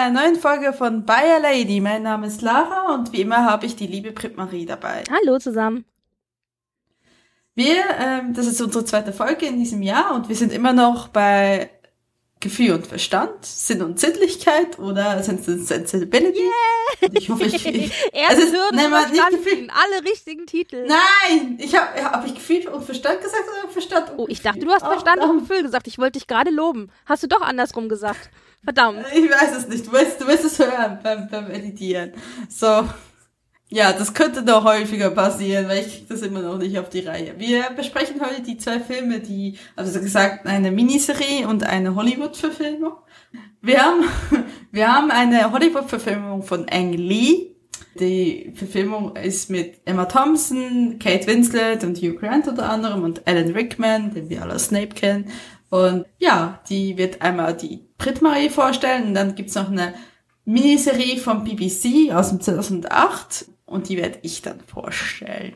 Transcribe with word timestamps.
Einer 0.00 0.22
neuen 0.22 0.36
Folge 0.36 0.72
von 0.72 1.04
Bayer 1.04 1.40
Lady. 1.40 1.80
Mein 1.80 2.02
Name 2.02 2.26
ist 2.26 2.40
Lara 2.42 2.94
und 2.94 3.12
wie 3.12 3.20
immer 3.20 3.44
habe 3.44 3.66
ich 3.66 3.76
die 3.76 3.86
liebe 3.86 4.12
Brit 4.12 4.36
Marie 4.36 4.64
dabei. 4.66 5.04
Hallo 5.10 5.38
zusammen. 5.38 5.84
Wir, 7.54 7.82
ähm, 7.98 8.32
das 8.32 8.46
ist 8.46 8.60
unsere 8.62 8.84
zweite 8.84 9.12
Folge 9.12 9.46
in 9.46 9.58
diesem 9.58 9.82
Jahr 9.82 10.14
und 10.14 10.28
wir 10.28 10.36
sind 10.36 10.52
immer 10.52 10.72
noch 10.72 11.08
bei 11.08 11.68
Gefühl 12.38 12.72
und 12.72 12.86
Verstand, 12.86 13.44
Sinn 13.44 13.82
und 13.82 14.00
Sittlichkeit 14.00 14.78
oder 14.78 15.22
Sensibility. 15.22 16.38
Yeah. 16.40 17.08
Und 17.08 17.18
ich 17.18 17.28
hoffe, 17.28 17.44
ich, 17.44 17.66
ich 17.66 17.92
Erste 18.14 18.42
ist- 18.44 18.54
nein, 18.72 18.88
man- 18.90 19.10
nicht. 19.10 19.28
Gefühl. 19.30 19.68
Alle 19.70 20.08
richtigen 20.10 20.46
Titel. 20.46 20.86
Nein, 20.88 21.58
ich 21.60 21.76
habe 21.76 22.02
hab 22.02 22.24
ich 22.26 22.34
Gefühl 22.34 22.66
und 22.68 22.82
Verstand 22.84 23.20
gesagt 23.20 23.44
oder 23.62 23.70
Verstand 23.70 24.10
und 24.12 24.18
Oh, 24.20 24.26
ich 24.28 24.38
Gefühl? 24.42 24.52
dachte, 24.52 24.64
du 24.64 24.72
hast 24.72 24.82
Ach, 24.84 24.92
Verstand 24.92 25.20
ach, 25.22 25.28
und 25.28 25.40
Gefühl 25.40 25.62
gesagt. 25.62 25.86
Ich 25.86 25.98
wollte 25.98 26.18
dich 26.18 26.26
gerade 26.26 26.50
loben. 26.50 26.90
Hast 27.04 27.22
du 27.22 27.26
doch 27.26 27.42
andersrum 27.42 27.90
gesagt. 27.90 28.30
Verdammt. 28.62 29.04
Ich 29.14 29.30
weiß 29.30 29.56
es 29.56 29.68
nicht. 29.68 29.86
Du 29.86 29.92
wirst, 29.92 30.20
du 30.20 30.26
wirst 30.26 30.44
es 30.44 30.58
hören 30.58 30.98
beim, 31.02 31.28
beim 31.28 31.50
Editieren. 31.50 32.12
So. 32.48 32.84
Ja, 33.72 33.92
das 33.92 34.14
könnte 34.14 34.42
noch 34.42 34.64
häufiger 34.64 35.10
passieren, 35.10 35.68
weil 35.68 35.86
ich 35.86 35.98
krieg 35.98 36.08
das 36.08 36.22
immer 36.22 36.42
noch 36.42 36.58
nicht 36.58 36.76
auf 36.76 36.88
die 36.88 37.00
Reihe. 37.00 37.34
Wir 37.38 37.70
besprechen 37.76 38.20
heute 38.20 38.42
die 38.42 38.58
zwei 38.58 38.80
Filme, 38.80 39.20
die, 39.20 39.58
also 39.76 39.92
so 39.92 40.00
gesagt, 40.00 40.44
eine 40.46 40.72
Miniserie 40.72 41.46
und 41.46 41.62
eine 41.62 41.94
Hollywood-Verfilmung. 41.94 42.94
Wir 43.62 43.80
haben, 43.80 44.04
wir 44.72 44.92
haben 44.92 45.12
eine 45.12 45.52
Hollywood-Verfilmung 45.52 46.42
von 46.42 46.66
Ang 46.68 46.94
Lee. 46.94 47.54
Die 48.00 48.52
Verfilmung 48.56 49.14
ist 49.14 49.50
mit 49.50 49.80
Emma 49.84 50.06
Thompson, 50.06 50.98
Kate 50.98 51.28
Winslet 51.28 51.84
und 51.84 51.96
Hugh 51.98 52.18
Grant 52.18 52.48
unter 52.48 52.68
anderem 52.68 53.04
und 53.04 53.26
Alan 53.28 53.52
Rickman, 53.52 54.12
den 54.12 54.28
wir 54.28 54.42
alle 54.42 54.58
Snape 54.58 54.94
kennen. 54.94 55.30
Und 55.68 56.06
ja, 56.18 56.60
die 56.68 56.98
wird 56.98 57.22
einmal 57.22 57.56
die 57.56 57.89
Brit 58.00 58.22
Marie 58.22 58.48
vorstellen 58.48 59.08
und 59.08 59.14
dann 59.14 59.34
gibt's 59.34 59.54
noch 59.54 59.70
eine 59.70 59.94
Miniserie 60.46 61.18
vom 61.18 61.44
BBC 61.44 62.12
aus 62.12 62.30
dem 62.30 62.40
2008 62.40 63.44
und 63.66 63.90
die 63.90 63.98
werde 63.98 64.18
ich 64.22 64.40
dann 64.40 64.58
vorstellen. 64.60 65.54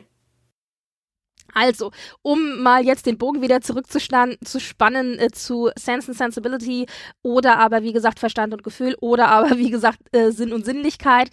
Also, 1.55 1.91
um 2.21 2.61
mal 2.61 2.85
jetzt 2.85 3.05
den 3.05 3.17
Bogen 3.17 3.41
wieder 3.41 3.61
zurückzuspannen 3.61 4.37
zu 4.43 4.57
äh, 4.59 5.31
zu 5.31 5.71
Sense 5.79 6.09
and 6.09 6.17
Sensibility 6.17 6.85
oder 7.23 7.57
aber, 7.59 7.81
wie 7.81 7.93
gesagt, 7.93 8.19
Verstand 8.19 8.53
und 8.53 8.61
Gefühl 8.61 8.95
oder 8.99 9.29
aber, 9.29 9.51
wie 9.57 9.69
gesagt, 9.69 9.99
äh, 10.11 10.31
Sinn 10.31 10.51
und 10.51 10.65
Sinnlichkeit. 10.65 11.29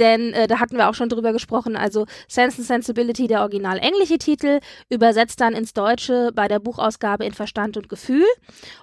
Denn 0.00 0.32
äh, 0.32 0.48
da 0.48 0.58
hatten 0.58 0.76
wir 0.76 0.88
auch 0.88 0.94
schon 0.94 1.08
drüber 1.08 1.32
gesprochen. 1.32 1.76
Also 1.76 2.06
Sense 2.26 2.58
and 2.58 2.66
Sensibility, 2.66 3.28
der 3.28 3.42
original 3.42 3.78
englische 3.78 4.18
Titel, 4.18 4.58
übersetzt 4.88 5.40
dann 5.40 5.54
ins 5.54 5.72
Deutsche 5.72 6.32
bei 6.34 6.48
der 6.48 6.58
Buchausgabe 6.58 7.24
in 7.24 7.32
Verstand 7.32 7.76
und 7.76 7.88
Gefühl. 7.88 8.26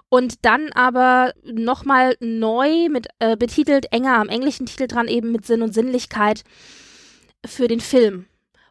Und 0.08 0.45
dann 0.45 0.71
aber 0.71 1.33
nochmal 1.43 2.15
neu 2.21 2.87
mit 2.87 3.08
äh, 3.20 3.36
betitelt, 3.36 3.92
enger 3.92 4.20
am 4.20 4.30
englischen 4.30 4.67
Titel 4.67 4.87
dran, 4.87 5.09
eben 5.09 5.33
mit 5.33 5.45
Sinn 5.45 5.64
und 5.64 5.73
Sinnlichkeit 5.73 6.43
für 7.45 7.67
den 7.67 7.81
Film. 7.81 8.27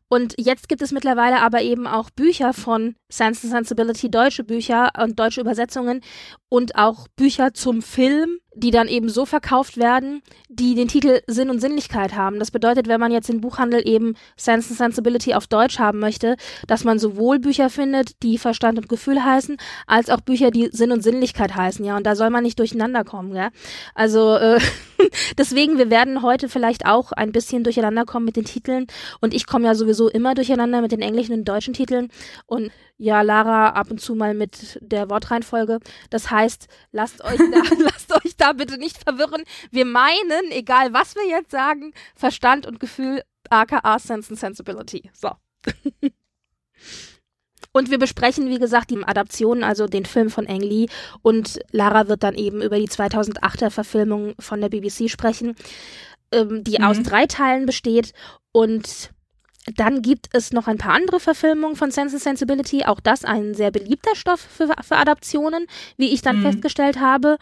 Und 0.08 0.34
jetzt 0.38 0.68
gibt 0.68 0.82
es 0.82 0.92
mittlerweile 0.92 1.40
aber 1.40 1.62
eben 1.62 1.86
auch 1.86 2.10
Bücher 2.10 2.52
von 2.52 2.94
Sense 3.08 3.46
and 3.46 3.52
Sensibility, 3.52 4.08
deutsche 4.08 4.44
Bücher 4.44 4.90
und 5.02 5.18
deutsche 5.18 5.40
Übersetzungen 5.40 6.00
und 6.48 6.76
auch 6.76 7.08
Bücher 7.16 7.54
zum 7.54 7.82
Film, 7.82 8.38
die 8.54 8.70
dann 8.70 8.88
eben 8.88 9.10
so 9.10 9.26
verkauft 9.26 9.76
werden, 9.76 10.22
die 10.48 10.74
den 10.74 10.88
Titel 10.88 11.20
Sinn 11.26 11.50
und 11.50 11.60
Sinnlichkeit 11.60 12.14
haben. 12.14 12.38
Das 12.38 12.50
bedeutet, 12.50 12.88
wenn 12.88 13.00
man 13.00 13.12
jetzt 13.12 13.28
im 13.28 13.42
Buchhandel 13.42 13.86
eben 13.86 14.14
Sense 14.36 14.70
and 14.70 14.78
Sensibility 14.78 15.34
auf 15.34 15.46
Deutsch 15.46 15.78
haben 15.78 15.98
möchte, 15.98 16.36
dass 16.66 16.82
man 16.82 16.98
sowohl 16.98 17.38
Bücher 17.38 17.68
findet, 17.68 18.22
die 18.22 18.38
Verstand 18.38 18.78
und 18.78 18.88
Gefühl 18.88 19.22
heißen, 19.22 19.58
als 19.86 20.08
auch 20.08 20.22
Bücher, 20.22 20.50
die 20.50 20.70
Sinn 20.72 20.90
und 20.90 21.02
Sinnlichkeit 21.02 21.54
heißen, 21.54 21.84
ja. 21.84 21.96
Und 21.96 22.06
da 22.06 22.16
soll 22.16 22.30
man 22.30 22.44
nicht 22.44 22.58
durcheinander 22.58 23.04
kommen, 23.04 23.34
ja. 23.34 23.50
Also 23.94 24.36
äh, 24.36 24.58
deswegen, 25.38 25.76
wir 25.76 25.90
werden 25.90 26.22
heute 26.22 26.48
vielleicht 26.48 26.86
auch 26.86 27.12
ein 27.12 27.32
bisschen 27.32 27.62
durcheinander 27.62 28.06
kommen 28.06 28.24
mit 28.24 28.36
den 28.36 28.44
Titeln. 28.44 28.86
Und 29.20 29.34
ich 29.34 29.46
komme 29.46 29.66
ja 29.66 29.74
sowieso 29.74 30.08
immer 30.08 30.34
durcheinander 30.34 30.80
mit 30.80 30.92
den 30.92 31.02
englischen 31.02 31.34
und 31.34 31.44
deutschen 31.44 31.74
Titeln. 31.74 32.08
Und 32.46 32.70
ja, 32.98 33.20
Lara 33.20 33.70
ab 33.70 33.90
und 33.90 34.00
zu 34.00 34.14
mal 34.14 34.32
mit 34.32 34.78
der 34.80 35.10
Wortreihenfolge. 35.10 35.80
Das 36.08 36.30
heißt, 36.30 36.35
lasst 36.92 37.24
euch 37.24 37.38
da, 37.38 37.62
lasst 37.78 38.12
euch 38.12 38.36
da 38.36 38.52
bitte 38.52 38.78
nicht 38.78 39.02
verwirren. 39.02 39.44
Wir 39.70 39.84
meinen, 39.84 40.50
egal 40.50 40.92
was 40.92 41.14
wir 41.14 41.26
jetzt 41.28 41.50
sagen, 41.50 41.92
Verstand 42.14 42.66
und 42.66 42.80
Gefühl, 42.80 43.22
aka 43.50 43.98
Sense 43.98 44.30
and 44.30 44.38
Sensibility. 44.38 45.10
So. 45.12 45.30
Und 47.72 47.90
wir 47.90 47.98
besprechen, 47.98 48.48
wie 48.48 48.58
gesagt, 48.58 48.90
die 48.90 49.04
Adaption, 49.04 49.62
also 49.62 49.86
den 49.86 50.06
Film 50.06 50.30
von 50.30 50.48
Ang 50.48 50.62
Lee. 50.62 50.86
Und 51.20 51.58
Lara 51.72 52.08
wird 52.08 52.22
dann 52.22 52.34
eben 52.34 52.62
über 52.62 52.78
die 52.78 52.88
2008er 52.88 53.68
Verfilmung 53.68 54.34
von 54.38 54.62
der 54.62 54.70
BBC 54.70 55.10
sprechen, 55.10 55.54
ähm, 56.32 56.64
die 56.64 56.78
Mhm. 56.78 56.84
aus 56.84 57.02
drei 57.02 57.26
Teilen 57.26 57.66
besteht. 57.66 58.14
Und 58.50 59.10
dann 59.74 60.02
gibt 60.02 60.28
es 60.32 60.52
noch 60.52 60.68
ein 60.68 60.78
paar 60.78 60.94
andere 60.94 61.18
Verfilmungen 61.20 61.76
von 61.76 61.90
Sense 61.90 62.14
and 62.16 62.22
Sensibility. 62.22 62.84
Auch 62.84 63.00
das 63.00 63.24
ein 63.24 63.54
sehr 63.54 63.70
beliebter 63.70 64.14
Stoff 64.14 64.40
für, 64.40 64.68
für 64.82 64.96
Adaptionen, 64.96 65.66
wie 65.96 66.12
ich 66.12 66.22
dann 66.22 66.38
Mhm. 66.38 66.42
festgestellt 66.42 67.00
habe. 67.00 67.38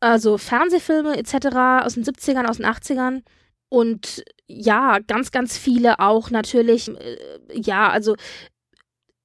Also 0.00 0.36
Fernsehfilme 0.36 1.16
etc. 1.16 1.84
aus 1.84 1.94
den 1.94 2.04
70ern, 2.04 2.46
aus 2.46 2.56
den 2.56 2.66
80ern. 2.66 3.22
Und 3.68 4.24
ja, 4.48 4.98
ganz, 5.00 5.30
ganz 5.30 5.56
viele 5.56 6.00
auch 6.00 6.30
natürlich, 6.30 6.88
äh, 6.88 7.16
ja, 7.52 7.88
also 7.90 8.16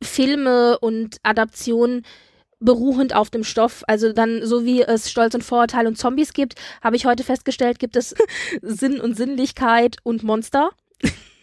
Filme 0.04 0.80
und 0.80 1.18
Adaptionen 1.24 2.04
beruhend 2.60 3.16
auf 3.16 3.30
dem 3.30 3.44
Stoff. 3.44 3.84
Also 3.88 4.14
dann, 4.14 4.46
so 4.46 4.66
wie 4.66 4.82
es 4.82 5.10
Stolz 5.10 5.34
und 5.34 5.44
Vorurteil 5.44 5.88
und 5.88 5.98
Zombies 5.98 6.34
gibt, 6.34 6.56
habe 6.84 6.96
ich 6.96 7.06
heute 7.06 7.24
festgestellt, 7.24 7.80
gibt 7.80 7.96
es 7.96 8.16
Sinn 8.62 9.02
und 9.02 9.16
Sinnlichkeit 9.18 9.98
und 10.04 10.24
Monster. 10.24 10.70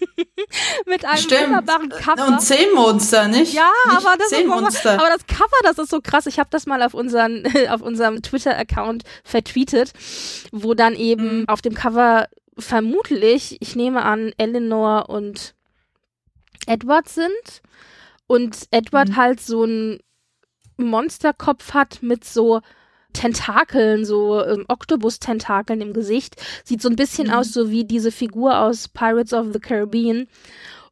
Mit 0.86 1.04
einem 1.04 1.22
wunderbaren 1.25 1.88
Cover. 1.91 2.26
Und 2.28 2.42
Seemonster, 2.42 3.28
nicht? 3.28 3.53
Ja, 3.53 3.70
nicht 3.91 3.98
aber 4.06 4.16
das, 4.16 4.31
ist, 4.32 4.38
Seemonster. 4.38 4.92
aber 4.94 5.09
das 5.10 5.26
Cover, 5.26 5.56
das 5.64 5.78
ist 5.78 5.91
so 5.91 6.00
krass. 6.00 6.26
Ich 6.26 6.38
habe 6.38 6.48
das 6.50 6.66
mal 6.66 6.82
auf, 6.82 6.94
unseren, 6.94 7.44
auf 7.69 7.81
unserem 7.82 8.22
Twitter-Account 8.22 9.04
vertweetet, 9.25 9.92
wo 10.53 10.75
dann 10.75 10.94
eben 10.94 11.41
Mhm. 11.41 11.48
auf 11.48 11.60
dem 11.62 11.75
Cover 11.75 12.28
vermutlich, 12.59 13.56
ich 13.60 13.76
nehme 13.76 14.03
an, 14.04 14.32
Eleanor 14.38 15.09
und 15.09 15.54
Edward 16.66 17.09
sind. 17.09 17.62
Und 18.26 18.66
Edward 18.70 19.10
Mhm. 19.10 19.16
halt 19.16 19.41
so 19.41 19.62
einen 19.62 20.00
Monsterkopf 20.76 21.72
hat 21.75 22.03
mit 22.03 22.25
so 22.25 22.60
Tentakeln, 23.19 24.05
so 24.05 24.45
ähm, 24.45 24.65
Oktopus-Tentakeln 24.69 25.81
im 25.81 25.93
Gesicht. 25.93 26.37
Sieht 26.65 26.81
so 26.81 26.89
ein 26.89 26.97
bisschen 26.97 27.29
Mhm. 27.29 27.33
aus, 27.34 27.53
so 27.53 27.71
wie 27.71 27.84
diese 27.84 28.12
Figur 28.12 28.59
aus 28.61 28.89
Pirates 28.89 29.33
of 29.33 29.47
the 29.53 29.59
Caribbean. 29.59 30.29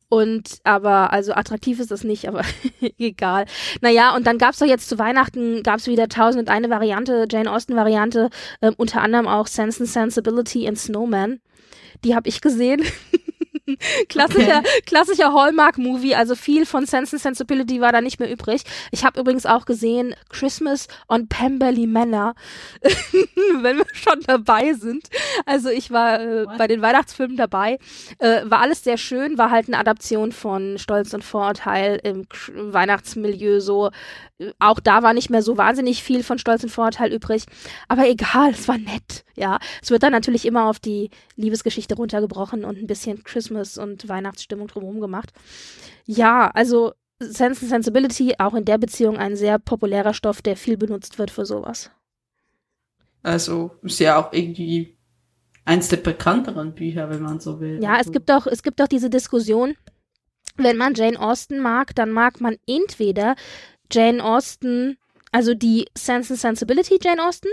Und 0.09 0.59
aber, 0.65 1.13
also 1.13 1.33
attraktiv 1.35 1.81
ist 1.81 1.91
das 1.91 2.05
nicht, 2.05 2.29
aber 2.29 2.43
egal. 2.99 3.47
Naja, 3.81 4.15
und 4.15 4.27
dann 4.27 4.39
gab's 4.39 4.59
doch 4.59 4.67
jetzt 4.67 4.89
zu 4.89 4.99
Weihnachten, 4.99 5.63
gab's 5.63 5.87
wieder 5.87 6.09
tausend 6.09 6.43
und 6.43 6.49
eine 6.49 6.71
Variante, 6.71 7.27
Jane 7.31 7.51
Austen-Variante, 7.51 8.31
ähm, 8.63 8.75
unter 8.77 9.03
anderem 9.03 9.27
auch 9.27 9.47
Sense 9.47 9.81
and 9.81 9.89
Sensibility 9.89 10.67
and 10.67 10.79
Snowman. 10.79 11.41
Die 12.05 12.15
habe 12.15 12.29
ich 12.29 12.41
gesehen. 12.41 12.83
klassischer, 14.09 14.63
klassischer 14.87 15.33
Hallmark-Movie, 15.33 16.15
also 16.15 16.35
viel 16.35 16.67
von 16.67 16.87
Sense 16.87 17.17
and 17.17 17.23
Sensibility 17.23 17.81
war 17.81 17.93
da 17.93 18.01
nicht 18.01 18.21
mehr 18.21 18.31
übrig. 18.31 18.63
Ich 18.91 19.05
habe 19.05 19.21
übrigens 19.21 19.47
auch 19.47 19.65
gesehen 19.67 20.15
Christmas 20.29 20.89
on 21.09 21.29
Pemberley 21.29 21.87
Manor, 21.87 22.35
wenn 23.61 23.79
wir 23.79 23.87
schon 23.93 24.21
dabei 24.27 24.73
sind. 24.75 25.09
Also 25.45 25.69
ich 25.69 25.91
war 25.91 26.21
äh, 26.21 26.47
bei 26.59 26.67
den 26.67 26.83
Weihnachtsfilmen 26.83 27.37
dabei. 27.37 27.79
Äh, 28.19 28.43
war 28.45 28.61
alles 28.61 28.85
sehr 28.85 28.99
schön, 28.99 29.39
war 29.39 29.51
halt 29.51 29.69
eine 29.69 29.79
Adaption 29.79 30.33
von 30.33 30.79
Stolz 30.79 31.13
und 31.15 31.25
Vorurteil 31.25 32.01
im 32.03 32.29
K 32.29 32.53
Weihnachtsmilieu 32.55 33.61
so. 33.61 33.91
Äh, 34.39 34.53
Auch 34.59 34.81
da 34.81 35.03
war 35.03 35.15
nicht 35.15 35.31
mehr 35.31 35.43
so 35.43 35.57
wahnsinnig 35.57 36.03
viel 36.03 36.23
von 36.23 36.39
Stolz 36.39 36.63
und 36.63 36.71
Vorurteil 36.71 37.13
übrig. 37.13 37.45
Aber 37.89 38.09
egal, 38.09 38.51
es 38.51 38.69
war 38.69 38.79
nett, 38.79 39.25
ja. 39.35 39.59
Es 39.83 39.91
wird 39.91 40.03
dann 40.03 40.13
natürlich 40.13 40.45
immer 40.47 40.65
auf 40.67 40.79
die 40.79 41.11
Liebesgeschichte 41.37 41.97
runtergebrochen 41.97 42.65
und 42.65 42.79
ein 42.79 42.87
bisschen 42.87 43.25
Christmas 43.25 43.56
und 43.79 44.09
Weihnachtsstimmung 44.09 44.69
drumherum 44.69 45.01
gemacht. 45.01 45.33
Ja, 46.05 46.51
also 46.53 46.93
Sense 47.19 47.63
and 47.63 47.71
Sensibility 47.71 48.35
auch 48.39 48.55
in 48.55 48.65
der 48.65 48.79
Beziehung 48.79 49.17
ein 49.17 49.37
sehr 49.37 49.59
populärer 49.59 50.15
Stoff, 50.15 50.43
der 50.43 50.57
viel 50.57 50.77
benutzt 50.77 51.19
wird 51.19 51.31
für 51.31 51.47
sowas. 51.47 51.91
Also 53.23 53.73
ist 53.83 53.99
ja 53.99 54.19
auch 54.19 54.33
irgendwie 54.33 54.97
eins 55.65 55.89
der 55.89 55.97
bekannteren 55.97 56.75
Bücher, 56.75 57.11
wenn 57.11 57.23
man 57.23 57.41
so 57.41 57.61
will. 57.61 57.83
Ja, 57.83 57.95
es 57.95 57.99
also, 58.01 58.13
gibt 58.13 58.31
auch, 58.31 58.47
es 58.47 58.63
gibt 58.63 58.81
auch 58.81 58.89
diese 58.89 59.11
Diskussion, 59.11 59.77
wenn 60.57 60.77
man 60.77 60.95
Jane 60.95 61.19
Austen 61.19 61.59
mag, 61.59 61.95
dann 61.95 62.11
mag 62.11 62.41
man 62.41 62.57
entweder 62.67 63.35
Jane 63.91 64.23
Austen, 64.23 64.97
also 65.33 65.55
die 65.55 65.87
Sense 65.97 66.33
and 66.33 66.41
Sensibility 66.41 66.99
Jane 67.03 67.23
Austen, 67.23 67.49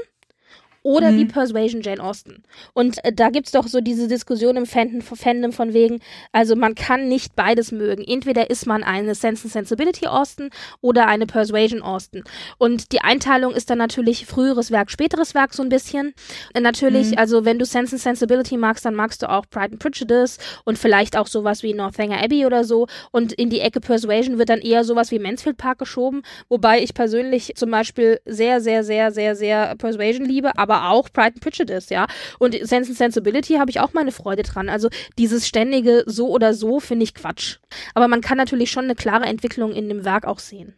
oder 0.83 1.11
Mhm. 1.11 1.17
die 1.17 1.25
Persuasion 1.25 1.81
Jane 1.81 2.03
Austen. 2.03 2.43
Und 2.73 3.03
äh, 3.03 3.11
da 3.13 3.29
gibt's 3.29 3.51
doch 3.51 3.67
so 3.67 3.81
diese 3.81 4.07
Diskussion 4.07 4.57
im 4.57 4.65
Fandom, 4.65 5.01
Fandom 5.01 5.51
von 5.53 5.73
wegen, 5.73 5.99
also 6.31 6.55
man 6.55 6.75
kann 6.75 7.07
nicht 7.07 7.35
beides 7.35 7.71
mögen. 7.71 8.03
Entweder 8.03 8.49
ist 8.49 8.67
man 8.67 8.83
eine 8.83 9.15
Sense 9.15 9.43
and 9.45 9.51
Sensibility 9.53 10.07
Austen 10.07 10.49
oder 10.81 11.07
eine 11.07 11.25
Persuasion 11.25 11.81
Austen. 11.81 12.23
Und 12.57 12.91
die 12.91 12.99
Einteilung 13.01 13.53
ist 13.53 13.69
dann 13.69 13.77
natürlich 13.77 14.25
früheres 14.25 14.71
Werk, 14.71 14.91
späteres 14.91 15.33
Werk 15.33 15.53
so 15.53 15.63
ein 15.63 15.69
bisschen. 15.69 16.13
Äh, 16.53 16.59
natürlich, 16.59 17.11
Mhm. 17.11 17.17
also 17.17 17.45
wenn 17.45 17.59
du 17.59 17.65
Sense 17.65 17.95
and 17.95 18.01
Sensibility 18.01 18.57
magst, 18.57 18.85
dann 18.85 18.93
magst 18.95 19.21
du 19.21 19.29
auch 19.29 19.45
Pride 19.49 19.71
and 19.73 19.79
Prejudice 19.79 20.37
und 20.65 20.77
vielleicht 20.77 21.17
auch 21.17 21.27
sowas 21.27 21.63
wie 21.63 21.73
Northanger 21.73 22.21
Abbey 22.21 22.45
oder 22.45 22.63
so. 22.65 22.87
Und 23.11 23.31
in 23.33 23.49
die 23.49 23.59
Ecke 23.61 23.79
Persuasion 23.79 24.37
wird 24.37 24.49
dann 24.49 24.59
eher 24.59 24.83
sowas 24.83 25.11
wie 25.11 25.19
Mansfield 25.19 25.57
Park 25.57 25.79
geschoben, 25.79 26.23
wobei 26.49 26.81
ich 26.83 26.93
persönlich 26.93 27.53
zum 27.55 27.71
Beispiel 27.71 28.19
sehr, 28.25 28.59
sehr, 28.59 28.83
sehr, 28.83 29.11
sehr, 29.11 29.35
sehr 29.35 29.75
Persuasion 29.77 30.25
liebe, 30.25 30.57
aber 30.57 30.72
auch 30.73 31.11
Pride 31.11 31.33
and 31.35 31.41
Prejudice, 31.41 31.89
ja. 31.89 32.07
Und 32.39 32.53
Sense 32.53 32.89
and 32.89 32.97
Sensibility 32.97 33.55
habe 33.55 33.71
ich 33.71 33.79
auch 33.79 33.93
meine 33.93 34.11
Freude 34.11 34.43
dran. 34.43 34.69
Also 34.69 34.89
dieses 35.17 35.47
ständige 35.47 36.03
so 36.05 36.29
oder 36.29 36.53
so 36.53 36.79
finde 36.79 37.03
ich 37.03 37.13
Quatsch. 37.13 37.57
Aber 37.93 38.07
man 38.07 38.21
kann 38.21 38.37
natürlich 38.37 38.71
schon 38.71 38.85
eine 38.85 38.95
klare 38.95 39.25
Entwicklung 39.25 39.71
in 39.71 39.89
dem 39.89 40.05
Werk 40.05 40.25
auch 40.25 40.39
sehen. 40.39 40.75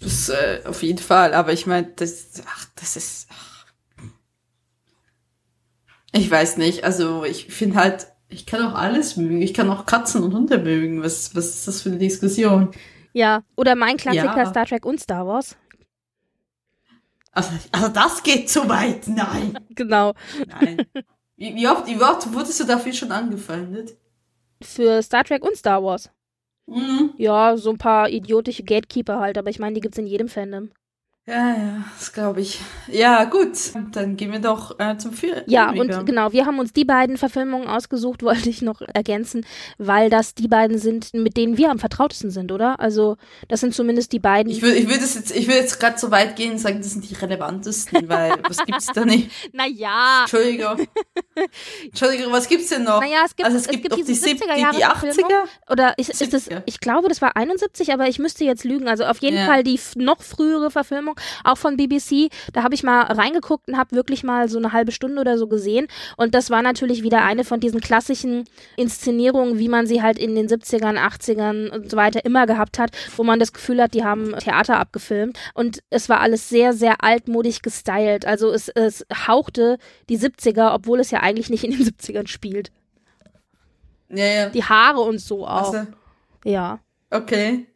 Das, 0.00 0.28
äh, 0.28 0.60
auf 0.64 0.82
jeden 0.82 0.98
Fall, 0.98 1.32
aber 1.34 1.52
ich 1.52 1.66
meine, 1.66 1.86
das, 1.96 2.42
ach, 2.46 2.66
das 2.74 2.96
ist. 2.96 3.28
Ach. 3.30 3.66
Ich 6.12 6.30
weiß 6.30 6.58
nicht, 6.58 6.84
also 6.84 7.24
ich 7.24 7.46
finde 7.46 7.76
halt, 7.76 8.06
ich 8.28 8.46
kann 8.46 8.64
auch 8.64 8.74
alles 8.74 9.16
mögen. 9.16 9.42
Ich 9.42 9.54
kann 9.54 9.70
auch 9.70 9.86
Katzen 9.86 10.22
und 10.22 10.34
Hunde 10.34 10.58
mögen. 10.58 11.02
Was, 11.02 11.34
was 11.34 11.50
ist 11.50 11.68
das 11.68 11.82
für 11.82 11.88
eine 11.88 11.98
Diskussion? 11.98 12.70
Ja. 13.12 13.42
Oder 13.56 13.74
mein 13.74 13.96
Klassiker 13.96 14.36
Ja. 14.36 14.46
Star 14.46 14.66
Trek 14.66 14.84
und 14.84 15.00
Star 15.00 15.26
Wars. 15.26 15.56
Also, 17.34 17.50
also 17.72 17.88
das 17.88 18.22
geht 18.22 18.48
zu 18.48 18.68
weit. 18.68 19.08
Nein. 19.08 19.58
Genau. 19.74 20.14
Nein. 20.46 20.86
Wie, 21.36 21.54
wie 21.56 21.66
oft, 21.68 21.86
wie 21.86 22.00
oft 22.00 22.32
wurdest 22.32 22.60
du 22.60 22.64
dafür 22.64 22.92
schon 22.92 23.10
angefeindet? 23.10 23.96
Für 24.62 25.02
Star 25.02 25.24
Trek 25.24 25.44
und 25.44 25.56
Star 25.56 25.82
Wars. 25.82 26.10
Mhm. 26.66 27.12
Ja, 27.18 27.56
so 27.56 27.70
ein 27.70 27.78
paar 27.78 28.08
idiotische 28.08 28.62
Gatekeeper 28.62 29.18
halt, 29.18 29.36
aber 29.36 29.50
ich 29.50 29.58
meine, 29.58 29.74
die 29.74 29.80
gibt's 29.80 29.98
in 29.98 30.06
jedem 30.06 30.28
Fandom. 30.28 30.70
Ja, 31.26 31.56
ja, 31.56 31.84
das 31.98 32.12
glaube 32.12 32.42
ich. 32.42 32.60
Ja, 32.86 33.24
gut. 33.24 33.52
Dann 33.92 34.16
gehen 34.18 34.30
wir 34.30 34.40
doch 34.40 34.78
äh, 34.78 34.98
zum 34.98 35.14
Film. 35.14 35.36
Ja, 35.46 35.72
über. 35.72 35.80
und 35.80 36.04
genau, 36.04 36.32
wir 36.32 36.44
haben 36.44 36.58
uns 36.58 36.74
die 36.74 36.84
beiden 36.84 37.16
Verfilmungen 37.16 37.66
ausgesucht, 37.66 38.22
wollte 38.24 38.50
ich 38.50 38.60
noch 38.60 38.82
ergänzen, 38.82 39.46
weil 39.78 40.10
das 40.10 40.34
die 40.34 40.48
beiden 40.48 40.76
sind, 40.76 41.14
mit 41.14 41.38
denen 41.38 41.56
wir 41.56 41.70
am 41.70 41.78
vertrautesten 41.78 42.30
sind, 42.30 42.52
oder? 42.52 42.78
Also, 42.78 43.16
das 43.48 43.60
sind 43.60 43.74
zumindest 43.74 44.12
die 44.12 44.18
beiden. 44.18 44.52
Ich 44.52 44.60
würde 44.60 44.76
ich 44.76 44.86
würd 44.86 45.00
es 45.00 45.14
jetzt, 45.14 45.34
ich 45.34 45.46
würde 45.46 45.60
jetzt 45.60 45.80
gerade 45.80 45.98
so 45.98 46.10
weit 46.10 46.36
gehen 46.36 46.52
und 46.52 46.58
sagen, 46.58 46.78
das 46.82 46.90
sind 46.90 47.08
die 47.08 47.14
relevantesten, 47.14 48.06
weil 48.08 48.34
was 48.46 48.58
gibt's 48.58 48.86
da 48.88 49.06
nicht? 49.06 49.30
naja, 49.54 50.20
Entschuldigung. 50.24 50.86
Entschuldigung, 51.86 52.32
was 52.32 52.48
gibt's 52.48 52.68
denn 52.68 52.84
noch? 52.84 53.00
naja, 53.00 53.22
es 53.24 53.34
gibt, 53.34 53.46
also 53.46 53.56
es, 53.56 53.66
gibt, 53.66 53.90
doch 53.90 53.96
diese 53.96 54.08
die, 54.12 54.14
sieb- 54.18 54.42
70er 54.42 54.54
die, 54.56 54.60
Jahre 54.60 54.76
die 54.76 54.84
80er? 54.84 55.44
Oder 55.70 55.96
ist, 55.98 56.10
ist 56.20 56.34
es, 56.34 56.50
70er. 56.50 56.62
ich 56.66 56.80
glaube, 56.80 57.08
das 57.08 57.22
war 57.22 57.34
71, 57.34 57.94
aber 57.94 58.08
ich 58.08 58.18
müsste 58.18 58.44
jetzt 58.44 58.64
lügen. 58.64 58.88
Also 58.88 59.04
auf 59.04 59.18
jeden 59.22 59.38
Ja. 59.38 59.46
Fall 59.46 59.62
die 59.62 59.80
noch 59.96 60.22
frühere 60.22 60.70
Verfilmung, 60.70 61.13
auch 61.44 61.58
von 61.58 61.76
BBC. 61.76 62.30
Da 62.52 62.62
habe 62.62 62.74
ich 62.74 62.82
mal 62.82 63.02
reingeguckt 63.02 63.68
und 63.68 63.76
habe 63.76 63.94
wirklich 63.96 64.24
mal 64.24 64.48
so 64.48 64.58
eine 64.58 64.72
halbe 64.72 64.92
Stunde 64.92 65.20
oder 65.20 65.38
so 65.38 65.46
gesehen. 65.46 65.86
Und 66.16 66.34
das 66.34 66.50
war 66.50 66.62
natürlich 66.62 67.02
wieder 67.02 67.22
eine 67.22 67.44
von 67.44 67.60
diesen 67.60 67.80
klassischen 67.80 68.44
Inszenierungen, 68.76 69.58
wie 69.58 69.68
man 69.68 69.86
sie 69.86 70.02
halt 70.02 70.18
in 70.18 70.34
den 70.34 70.48
70ern, 70.48 70.98
80ern 70.98 71.70
und 71.70 71.90
so 71.90 71.96
weiter 71.96 72.24
immer 72.24 72.46
gehabt 72.46 72.78
hat, 72.78 72.90
wo 73.16 73.24
man 73.24 73.38
das 73.38 73.52
Gefühl 73.52 73.82
hat, 73.82 73.94
die 73.94 74.04
haben 74.04 74.34
Theater 74.38 74.78
abgefilmt. 74.78 75.38
Und 75.54 75.80
es 75.90 76.08
war 76.08 76.20
alles 76.20 76.48
sehr, 76.48 76.72
sehr 76.72 77.02
altmodisch 77.02 77.62
gestylt. 77.62 78.26
Also 78.26 78.50
es, 78.50 78.68
es 78.68 79.04
hauchte 79.26 79.78
die 80.08 80.18
70er, 80.18 80.74
obwohl 80.74 81.00
es 81.00 81.10
ja 81.10 81.20
eigentlich 81.20 81.50
nicht 81.50 81.64
in 81.64 81.70
den 81.72 81.80
70ern 81.84 82.28
spielt. 82.28 82.70
Ja, 84.10 84.24
ja. 84.24 84.48
Die 84.48 84.64
Haare 84.64 85.00
und 85.00 85.18
so 85.18 85.46
auch. 85.46 85.72
Also, 85.72 85.86
Ja. 86.44 86.80
okay. 87.10 87.66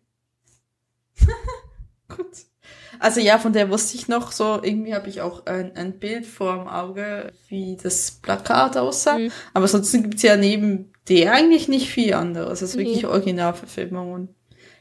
Also 3.01 3.21
ja, 3.21 3.39
von 3.39 3.53
der 3.53 3.71
wusste 3.71 3.97
ich 3.97 4.09
noch 4.09 4.33
so, 4.33 4.61
irgendwie 4.63 4.95
habe 4.95 5.09
ich 5.09 5.21
auch 5.21 5.47
ein, 5.47 5.77
ein 5.77 5.99
Bild 5.99 6.27
vor 6.27 6.57
dem 6.57 6.69
Auge, 6.69 7.33
wie 7.49 7.77
das 7.83 8.11
Plakat 8.23 8.77
aussah. 8.77 9.19
Mhm. 9.19 9.31
Aber 9.55 9.69
sonst 9.69 9.93
gibt's 9.93 10.23
ja 10.23 10.37
neben 10.37 10.93
der 11.09 11.33
eigentlich 11.33 11.69
nicht 11.69 11.89
viel 11.91 12.13
anderes. 12.15 12.61
Das 12.61 12.71
ist 12.71 12.77
Nee. 12.77 12.85
wirklich 12.85 13.07
Originalverfilmungen. 13.07 14.29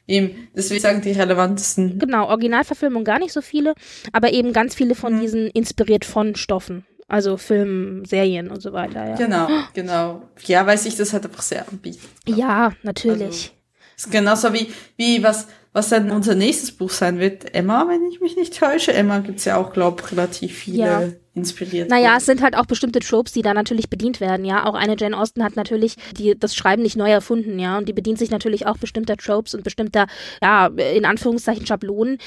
Eben, 0.07 0.47
deswegen 0.55 0.81
sagen 0.81 1.01
die 1.01 1.11
relevantesten. 1.11 1.99
Genau, 1.99 2.27
Originalverfilmung 2.29 3.03
gar 3.03 3.19
nicht 3.19 3.33
so 3.33 3.41
viele, 3.41 3.73
aber 4.13 4.31
eben 4.31 4.53
ganz 4.53 4.73
viele 4.73 4.95
von 4.95 5.15
Mhm. 5.17 5.21
diesen 5.21 5.47
inspiriert 5.47 6.05
von 6.05 6.35
Stoffen. 6.35 6.85
Also 7.09 7.37
Filmen, 7.37 8.03
Serien 8.05 8.49
und 8.49 8.61
so 8.61 8.73
weiter, 8.73 9.05
ja. 9.07 9.15
Genau, 9.15 9.47
genau. 9.73 10.21
Ja, 10.45 10.65
weil 10.65 10.77
sich 10.77 10.95
das 10.97 11.13
halt 11.13 11.25
einfach 11.25 11.41
sehr 11.41 11.67
anbietet. 11.69 12.01
Ja, 12.27 12.71
natürlich. 12.83 13.53
ist 13.97 14.11
genauso 14.11 14.53
wie, 14.53 14.71
wie 14.97 15.23
was, 15.23 15.47
was 15.77 15.89
dann 15.89 16.09
unser 16.09 16.33
nächstes 16.33 16.71
Buch 16.71 16.89
sein 16.89 17.19
wird. 17.19 17.53
Emma, 17.53 17.87
wenn 17.87 18.03
ich 18.07 18.19
mich 18.19 18.35
nicht 18.35 18.57
täusche. 18.57 18.93
Emma 18.93 19.19
gibt's 19.19 19.45
ja 19.45 19.57
auch, 19.57 19.71
glaub 19.71 20.11
relativ 20.11 20.57
viele 20.57 20.77
Ja. 20.77 21.03
inspiriert. 21.35 21.87
naja, 21.91 22.15
es 22.17 22.25
sind 22.25 22.41
halt 22.41 22.57
auch 22.57 22.65
bestimmte 22.65 22.99
Tropes, 22.99 23.31
die 23.33 23.43
da 23.43 23.53
natürlich 23.53 23.87
bedient 23.87 24.19
werden, 24.19 24.43
ja. 24.43 24.65
Auch 24.65 24.73
eine 24.73 24.95
Jane 24.97 25.15
Austen 25.15 25.43
hat 25.43 25.55
natürlich 25.55 25.95
die, 26.17 26.37
das 26.37 26.55
Schreiben 26.55 26.81
nicht 26.81 26.97
neu 26.97 27.11
erfunden, 27.11 27.59
ja. 27.59 27.77
Und 27.77 27.87
die 27.87 27.93
bedient 27.93 28.17
sich 28.17 28.31
natürlich 28.31 28.65
auch 28.65 28.77
bestimmter 28.77 29.17
Tropes 29.17 29.53
und 29.53 29.63
bestimmter, 29.63 30.07
ja, 30.41 30.65
in 30.65 31.05
Anführungszeichen 31.05 31.67
Schablonen. 31.67 32.17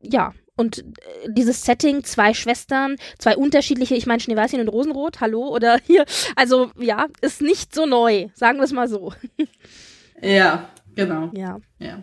Ja. 0.00 0.32
Und 0.56 0.78
äh, 0.78 0.82
dieses 1.28 1.62
Setting, 1.62 2.02
zwei 2.04 2.32
Schwestern, 2.32 2.96
zwei 3.18 3.36
unterschiedliche, 3.36 3.94
ich 3.94 4.06
meine 4.06 4.20
Schneeweißchen 4.20 4.60
und 4.60 4.68
Rosenrot, 4.68 5.20
hallo, 5.20 5.48
oder 5.54 5.78
hier, 5.86 6.06
also 6.34 6.70
ja, 6.78 7.08
ist 7.20 7.42
nicht 7.42 7.74
so 7.74 7.84
neu, 7.84 8.28
sagen 8.34 8.56
wir 8.58 8.64
es 8.64 8.72
mal 8.72 8.88
so. 8.88 9.12
Ja, 10.22 10.70
genau. 10.94 11.30
Ja. 11.34 11.58
Ja. 11.78 12.02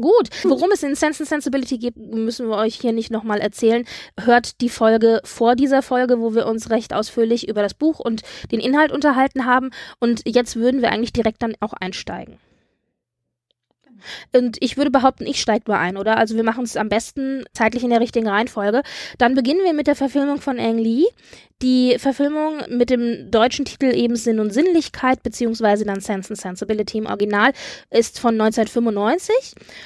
Gut, 0.00 0.30
worum 0.44 0.70
es 0.72 0.82
in 0.82 0.94
Sense 0.94 1.22
and 1.22 1.28
Sensibility 1.28 1.78
geht, 1.78 1.96
müssen 1.96 2.48
wir 2.48 2.56
euch 2.56 2.76
hier 2.76 2.92
nicht 2.92 3.10
nochmal 3.10 3.40
erzählen. 3.40 3.84
Hört 4.18 4.60
die 4.60 4.68
Folge 4.68 5.20
vor 5.24 5.56
dieser 5.56 5.82
Folge, 5.82 6.20
wo 6.20 6.34
wir 6.34 6.46
uns 6.46 6.70
recht 6.70 6.92
ausführlich 6.92 7.48
über 7.48 7.62
das 7.62 7.74
Buch 7.74 8.00
und 8.00 8.22
den 8.50 8.60
Inhalt 8.60 8.92
unterhalten 8.92 9.44
haben. 9.46 9.70
Und 9.98 10.22
jetzt 10.26 10.56
würden 10.56 10.82
wir 10.82 10.90
eigentlich 10.90 11.12
direkt 11.12 11.42
dann 11.42 11.54
auch 11.60 11.72
einsteigen. 11.72 12.38
Und 14.34 14.56
ich 14.60 14.76
würde 14.76 14.90
behaupten, 14.90 15.26
ich 15.26 15.40
steige 15.40 15.70
mal 15.70 15.78
ein, 15.78 15.96
oder? 15.96 16.16
Also 16.16 16.36
wir 16.36 16.44
machen 16.44 16.64
es 16.64 16.76
am 16.76 16.88
besten 16.88 17.44
zeitlich 17.52 17.84
in 17.84 17.90
der 17.90 18.00
richtigen 18.00 18.28
Reihenfolge. 18.28 18.82
Dann 19.18 19.34
beginnen 19.34 19.60
wir 19.64 19.72
mit 19.72 19.86
der 19.86 19.96
Verfilmung 19.96 20.40
von 20.40 20.58
Ang 20.58 20.78
Lee. 20.78 21.04
Die 21.62 21.98
Verfilmung 21.98 22.62
mit 22.68 22.88
dem 22.88 23.30
deutschen 23.30 23.66
Titel 23.66 23.94
eben 23.94 24.16
Sinn 24.16 24.40
und 24.40 24.50
Sinnlichkeit, 24.50 25.22
beziehungsweise 25.22 25.84
dann 25.84 26.00
Sense 26.00 26.30
and 26.30 26.40
Sensibility 26.40 26.98
im 26.98 27.06
Original, 27.06 27.52
ist 27.90 28.18
von 28.18 28.40
1995. 28.40 29.34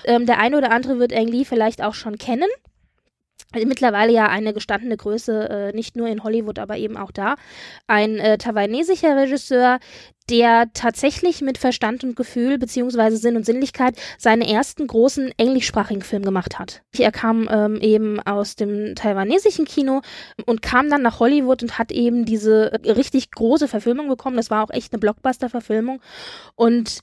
Ähm, 0.04 0.26
der 0.26 0.38
eine 0.38 0.56
oder 0.56 0.71
andere 0.71 1.00
wird 1.00 1.12
Ang 1.12 1.26
Lee 1.26 1.44
vielleicht 1.44 1.83
auch 1.83 1.94
schon 1.94 2.16
kennen. 2.16 2.49
Mittlerweile 3.55 4.12
ja 4.12 4.26
eine 4.26 4.53
gestandene 4.53 4.97
Größe, 4.97 5.49
äh, 5.49 5.73
nicht 5.73 5.97
nur 5.97 6.09
in 6.09 6.25
Hollywood, 6.25 6.59
aber 6.59 6.76
eben 6.76 6.97
auch 6.97 7.12
da. 7.12 7.37
Ein 7.87 8.19
äh, 8.19 8.37
taiwanesischer 8.37 9.17
Regisseur, 9.17 9.79
der 10.31 10.71
tatsächlich 10.73 11.43
mit 11.43 11.59
Verstand 11.59 12.03
und 12.03 12.17
Gefühl 12.17 12.59
beziehungsweise 12.59 13.17
Sinn 13.17 13.37
und 13.37 13.45
Sinnlichkeit 13.45 13.97
seinen 14.19 14.43
ersten 14.43 14.87
großen 14.87 15.33
englischsprachigen 15.37 16.03
Film 16.03 16.25
gemacht 16.25 16.59
hat. 16.59 16.83
Er 16.97 17.12
kam 17.12 17.49
ähm, 17.50 17.79
eben 17.81 18.21
aus 18.21 18.57
dem 18.57 18.95
taiwanesischen 18.95 19.67
Kino 19.67 20.00
und 20.47 20.62
kam 20.62 20.88
dann 20.88 21.03
nach 21.03 21.21
Hollywood 21.21 21.62
und 21.62 21.79
hat 21.79 21.93
eben 21.93 22.25
diese 22.25 22.73
äh, 22.73 22.91
richtig 22.93 23.31
große 23.31 23.69
Verfilmung 23.69 24.09
bekommen. 24.09 24.37
Das 24.37 24.50
war 24.50 24.64
auch 24.64 24.71
echt 24.71 24.93
eine 24.93 25.00
Blockbuster-Verfilmung. 25.00 26.00
Und 26.57 27.03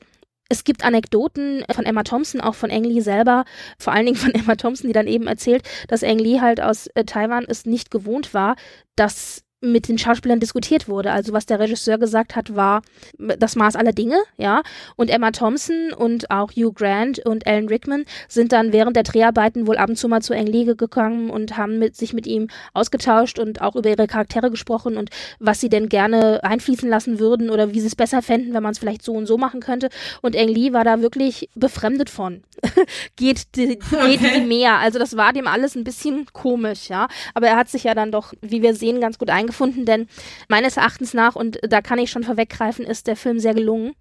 es 0.51 0.65
gibt 0.65 0.84
Anekdoten 0.84 1.63
von 1.74 1.86
Emma 1.86 2.03
Thompson, 2.03 2.41
auch 2.41 2.55
von 2.55 2.70
Ang 2.72 2.84
Lee 2.84 3.00
selber, 3.00 3.46
vor 3.79 3.93
allen 3.93 4.05
Dingen 4.05 4.17
von 4.17 4.31
Emma 4.36 4.55
Thompson, 4.55 4.88
die 4.88 4.93
dann 4.93 5.08
eben 5.08 5.27
erzählt, 5.27 5.63
dass 5.88 6.03
Ang 6.03 6.20
Lee 6.20 6.41
halt 6.41 6.62
aus 6.62 6.88
äh, 6.88 7.05
Taiwan 7.05 7.46
es 7.48 7.65
nicht 7.65 7.89
gewohnt 7.89 8.34
war, 8.34 8.58
dass 8.96 9.43
mit 9.62 9.88
den 9.88 10.00
Schauspielern 10.00 10.39
diskutiert 10.39 10.89
wurde. 10.89 11.12
Also 11.12 11.34
was 11.34 11.46
der 11.46 11.60
Regisseur 11.60 12.00
gesagt 12.00 12.36
hat, 12.36 12.56
war 12.56 12.82
das 13.18 13.56
Maß 13.56 13.75
aller 13.75 13.94
Dinge, 13.94 14.18
ja. 14.38 14.63
Und 14.96 15.10
Emma 15.10 15.32
Thompson 15.32 15.94
und 15.96 16.32
auch 16.32 16.51
Hugh 16.51 16.74
Grant 16.74 17.20
und 17.25 17.46
Alan 17.46 17.68
Rickman 17.68 18.06
sind 18.27 18.51
dann 18.51 18.74
während 18.74 18.96
der 18.96 19.03
Dreharbeiten 19.03 19.68
wohl 19.68 19.77
ab 19.77 19.89
und 19.89 19.98
zu 19.98 20.08
mal 20.08 20.22
zu 20.22 20.34
Eng 20.34 20.48
Lee 20.48 20.65
gegangen 20.65 21.30
und 21.30 21.58
haben 21.58 21.77
mit, 21.77 21.96
sich 21.96 22.13
mit 22.13 22.25
ihm 22.25 22.48
ausgetauscht 22.74 23.38
und 23.38 23.62
auch 23.62 23.75
über 23.75 23.89
ihre 23.89 24.08
Charaktere 24.08 24.50
gesprochen 24.50 24.98
und 24.98 25.12
was 25.39 25.60
sie 25.60 25.70
denn 25.70 25.89
gerne 25.89 26.44
einfließen 26.44 26.89
lassen 26.89 27.20
würden 27.20 27.50
oder 27.50 27.74
wie 27.74 27.80
sie 27.80 27.88
es 27.88 27.96
besser 27.96 28.22
fänden, 28.22 28.53
wenn 28.53 28.63
man 28.63 28.72
es 28.72 28.80
vielleicht 28.80 29.03
so 29.03 29.13
und 29.13 29.27
so 29.27 29.38
machen 29.38 29.60
könnte. 29.60 29.89
Und 30.22 30.36
Eng 30.36 30.50
Lee 30.50 30.74
war 30.74 30.84
da 30.84 31.01
wirklich 31.01 31.50
befremdet 31.53 32.10
von. 32.10 32.44
geht 33.15 33.56
die, 33.56 33.80
okay. 33.91 34.18
geht 34.18 34.36
die 34.36 34.41
mehr. 34.41 34.80
Also 34.80 34.98
das 34.98 35.18
war 35.18 35.34
dem 35.34 35.48
alles 35.48 35.75
ein 35.75 35.84
bisschen 35.84 36.25
komisch, 36.34 36.89
ja. 36.89 37.08
Aber 37.36 37.48
er 37.48 37.58
hat 37.58 37.70
sich 37.70 37.84
ja 37.84 37.94
dann 37.94 38.12
doch, 38.12 38.34
wie 38.41 38.63
wir 38.63 38.74
sehen, 38.74 39.00
ganz 39.00 39.20
gut 39.20 39.30
eingestellt 39.30 39.50
gefunden, 39.51 39.86
denn 39.86 40.08
meines 40.48 40.77
Erachtens 40.77 41.13
nach, 41.13 41.36
und 41.36 41.60
da 41.62 41.81
kann 41.81 42.00
ich 42.00 42.10
schon 42.10 42.24
vorweggreifen, 42.24 42.86
ist 42.86 43.08
der 43.08 43.15
Film 43.15 43.39
sehr 43.39 43.53
gelungen. 43.53 43.93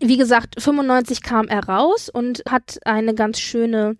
Wie 0.00 0.16
gesagt, 0.16 0.60
95 0.60 1.22
kam 1.22 1.46
er 1.48 1.68
raus 1.68 2.08
und 2.08 2.42
hat 2.48 2.78
eine 2.84 3.14
ganz 3.14 3.38
schöne 3.38 3.96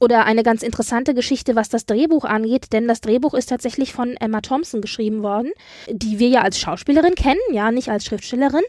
oder 0.00 0.24
eine 0.24 0.42
ganz 0.42 0.62
interessante 0.62 1.14
Geschichte, 1.14 1.56
was 1.56 1.68
das 1.68 1.86
Drehbuch 1.86 2.24
angeht, 2.24 2.72
denn 2.72 2.86
das 2.86 3.00
Drehbuch 3.00 3.34
ist 3.34 3.48
tatsächlich 3.48 3.92
von 3.92 4.16
Emma 4.16 4.40
Thompson 4.40 4.80
geschrieben 4.80 5.22
worden, 5.22 5.50
die 5.90 6.18
wir 6.18 6.28
ja 6.28 6.42
als 6.42 6.58
Schauspielerin 6.58 7.14
kennen, 7.14 7.40
ja, 7.52 7.72
nicht 7.72 7.88
als 7.88 8.04
Schriftstellerin. 8.04 8.62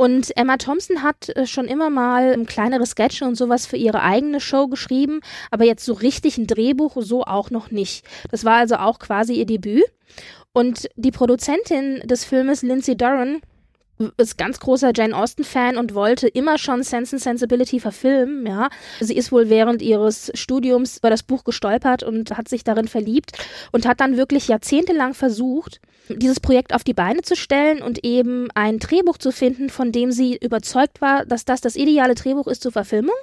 Und 0.00 0.34
Emma 0.34 0.56
Thompson 0.56 1.02
hat 1.02 1.28
äh, 1.36 1.46
schon 1.46 1.66
immer 1.66 1.90
mal 1.90 2.42
kleinere 2.46 2.86
Sketche 2.86 3.26
und 3.26 3.34
sowas 3.34 3.66
für 3.66 3.76
ihre 3.76 4.00
eigene 4.00 4.40
Show 4.40 4.66
geschrieben, 4.66 5.20
aber 5.50 5.66
jetzt 5.66 5.84
so 5.84 5.92
richtig 5.92 6.38
ein 6.38 6.46
Drehbuch 6.46 6.96
so 7.00 7.24
auch 7.24 7.50
noch 7.50 7.70
nicht. 7.70 8.06
Das 8.30 8.46
war 8.46 8.54
also 8.54 8.76
auch 8.76 8.98
quasi 8.98 9.34
ihr 9.34 9.44
Debüt. 9.44 9.84
Und 10.54 10.88
die 10.96 11.10
Produzentin 11.10 12.00
des 12.06 12.24
Filmes, 12.24 12.62
Lindsay 12.62 12.96
Doran, 12.96 13.42
ist 14.16 14.38
ganz 14.38 14.60
großer 14.60 14.92
Jane 14.94 15.16
Austen-Fan 15.16 15.76
und 15.76 15.94
wollte 15.94 16.28
immer 16.28 16.58
schon 16.58 16.82
Sense 16.82 17.16
and 17.16 17.22
Sensibility 17.22 17.80
verfilmen, 17.80 18.46
ja. 18.46 18.68
Sie 19.00 19.16
ist 19.16 19.32
wohl 19.32 19.48
während 19.48 19.82
ihres 19.82 20.30
Studiums 20.34 20.98
über 20.98 21.10
das 21.10 21.22
Buch 21.22 21.44
gestolpert 21.44 22.02
und 22.02 22.36
hat 22.36 22.48
sich 22.48 22.64
darin 22.64 22.88
verliebt 22.88 23.32
und 23.72 23.86
hat 23.86 24.00
dann 24.00 24.16
wirklich 24.16 24.48
jahrzehntelang 24.48 25.14
versucht, 25.14 25.80
dieses 26.08 26.40
Projekt 26.40 26.74
auf 26.74 26.84
die 26.84 26.94
Beine 26.94 27.22
zu 27.22 27.36
stellen 27.36 27.82
und 27.82 28.04
eben 28.04 28.48
ein 28.54 28.78
Drehbuch 28.78 29.18
zu 29.18 29.32
finden, 29.32 29.68
von 29.70 29.92
dem 29.92 30.12
sie 30.12 30.36
überzeugt 30.36 31.00
war, 31.00 31.24
dass 31.24 31.44
das 31.44 31.60
das 31.60 31.76
ideale 31.76 32.14
Drehbuch 32.14 32.46
ist 32.46 32.62
zur 32.62 32.72
Verfilmung 32.72 33.14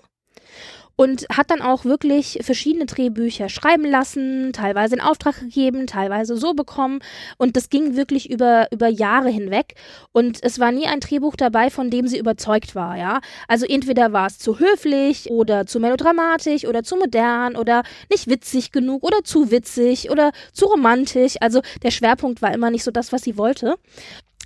und 0.97 1.27
hat 1.29 1.51
dann 1.51 1.61
auch 1.61 1.85
wirklich 1.85 2.39
verschiedene 2.41 2.87
Drehbücher 2.87 3.47
schreiben 3.47 3.85
lassen, 3.85 4.51
teilweise 4.51 4.95
in 4.95 5.01
Auftrag 5.01 5.39
gegeben, 5.39 5.87
teilweise 5.87 6.35
so 6.35 6.53
bekommen 6.53 6.99
und 7.37 7.55
das 7.55 7.69
ging 7.69 7.95
wirklich 7.95 8.29
über 8.29 8.67
über 8.71 8.89
Jahre 8.89 9.29
hinweg 9.29 9.75
und 10.11 10.39
es 10.43 10.59
war 10.59 10.71
nie 10.71 10.87
ein 10.87 10.99
Drehbuch 10.99 11.35
dabei, 11.35 11.69
von 11.69 11.89
dem 11.89 12.07
sie 12.07 12.17
überzeugt 12.17 12.75
war, 12.75 12.97
ja? 12.97 13.21
Also 13.47 13.65
entweder 13.65 14.11
war 14.11 14.27
es 14.27 14.39
zu 14.39 14.59
höflich 14.59 15.29
oder 15.29 15.65
zu 15.67 15.79
melodramatisch 15.79 16.65
oder 16.65 16.83
zu 16.83 16.97
modern 16.97 17.55
oder 17.55 17.83
nicht 18.09 18.27
witzig 18.27 18.71
genug 18.71 19.03
oder 19.03 19.23
zu 19.23 19.51
witzig 19.51 20.09
oder 20.09 20.31
zu 20.51 20.65
romantisch, 20.65 21.35
also 21.39 21.61
der 21.83 21.91
Schwerpunkt 21.91 22.41
war 22.41 22.53
immer 22.53 22.71
nicht 22.71 22.83
so 22.83 22.91
das, 22.91 23.13
was 23.13 23.21
sie 23.21 23.37
wollte. 23.37 23.75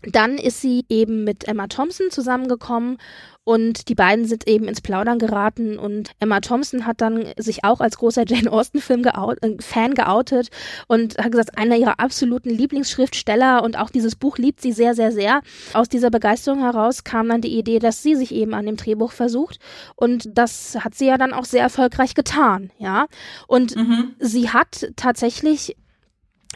Dann 0.04 0.38
ist 0.38 0.62
sie 0.62 0.84
eben 0.90 1.24
mit 1.24 1.48
Emma 1.48 1.68
Thompson 1.68 2.10
zusammengekommen 2.10 2.98
und 3.44 3.90
die 3.90 3.96
beiden 3.96 4.26
sind 4.26 4.48
eben 4.48 4.68
ins 4.68 4.82
Plaudern 4.82 5.18
geraten 5.18 5.80
und 5.80 6.12
Emma 6.20 6.42
Thompson 6.42 6.86
hat 6.86 7.02
dann 7.02 7.28
sich 7.38 7.64
auch 7.64 7.82
als 7.82 7.98
großer 7.98 8.24
Jane 8.28 8.52
Austen-Film 8.52 9.02
geout 9.02 9.36
äh, 9.42 9.56
Fan 9.60 9.96
geoutet 9.96 10.50
und 10.88 11.18
hat 11.18 11.32
gesagt, 11.32 11.58
einer 11.58 11.76
ihrer 11.76 12.00
absoluten 12.00 12.52
Lieblingsschriftsteller 12.52 13.64
und 13.64 13.80
auch 13.80 13.90
dieses 13.90 14.16
Buch 14.16 14.38
liebt 14.38 14.62
sie 14.62 14.72
sehr, 14.72 14.94
sehr, 14.94 15.12
sehr. 15.12 15.42
Aus 15.74 15.90
dieser 15.90 16.12
Begeisterung 16.12 16.60
heraus 16.60 17.04
kam 17.04 17.30
dann 17.30 17.42
die 17.42 17.58
Idee, 17.58 17.80
dass 17.80 18.04
sie 18.04 18.16
sich 18.16 18.32
eben 18.34 18.54
an 18.54 18.68
dem 18.68 18.78
Drehbuch 18.78 19.12
versucht 19.12 19.60
und 19.96 20.30
das 20.32 20.78
hat 20.80 20.94
sie 20.94 21.08
ja 21.08 21.18
dann 21.18 21.34
auch 21.34 21.46
sehr 21.46 21.64
erfolgreich 21.64 22.14
getan, 22.14 22.72
ja. 22.78 23.08
Und 23.48 23.76
mhm. 23.76 24.16
sie 24.20 24.50
hat 24.50 24.92
tatsächlich 24.96 25.76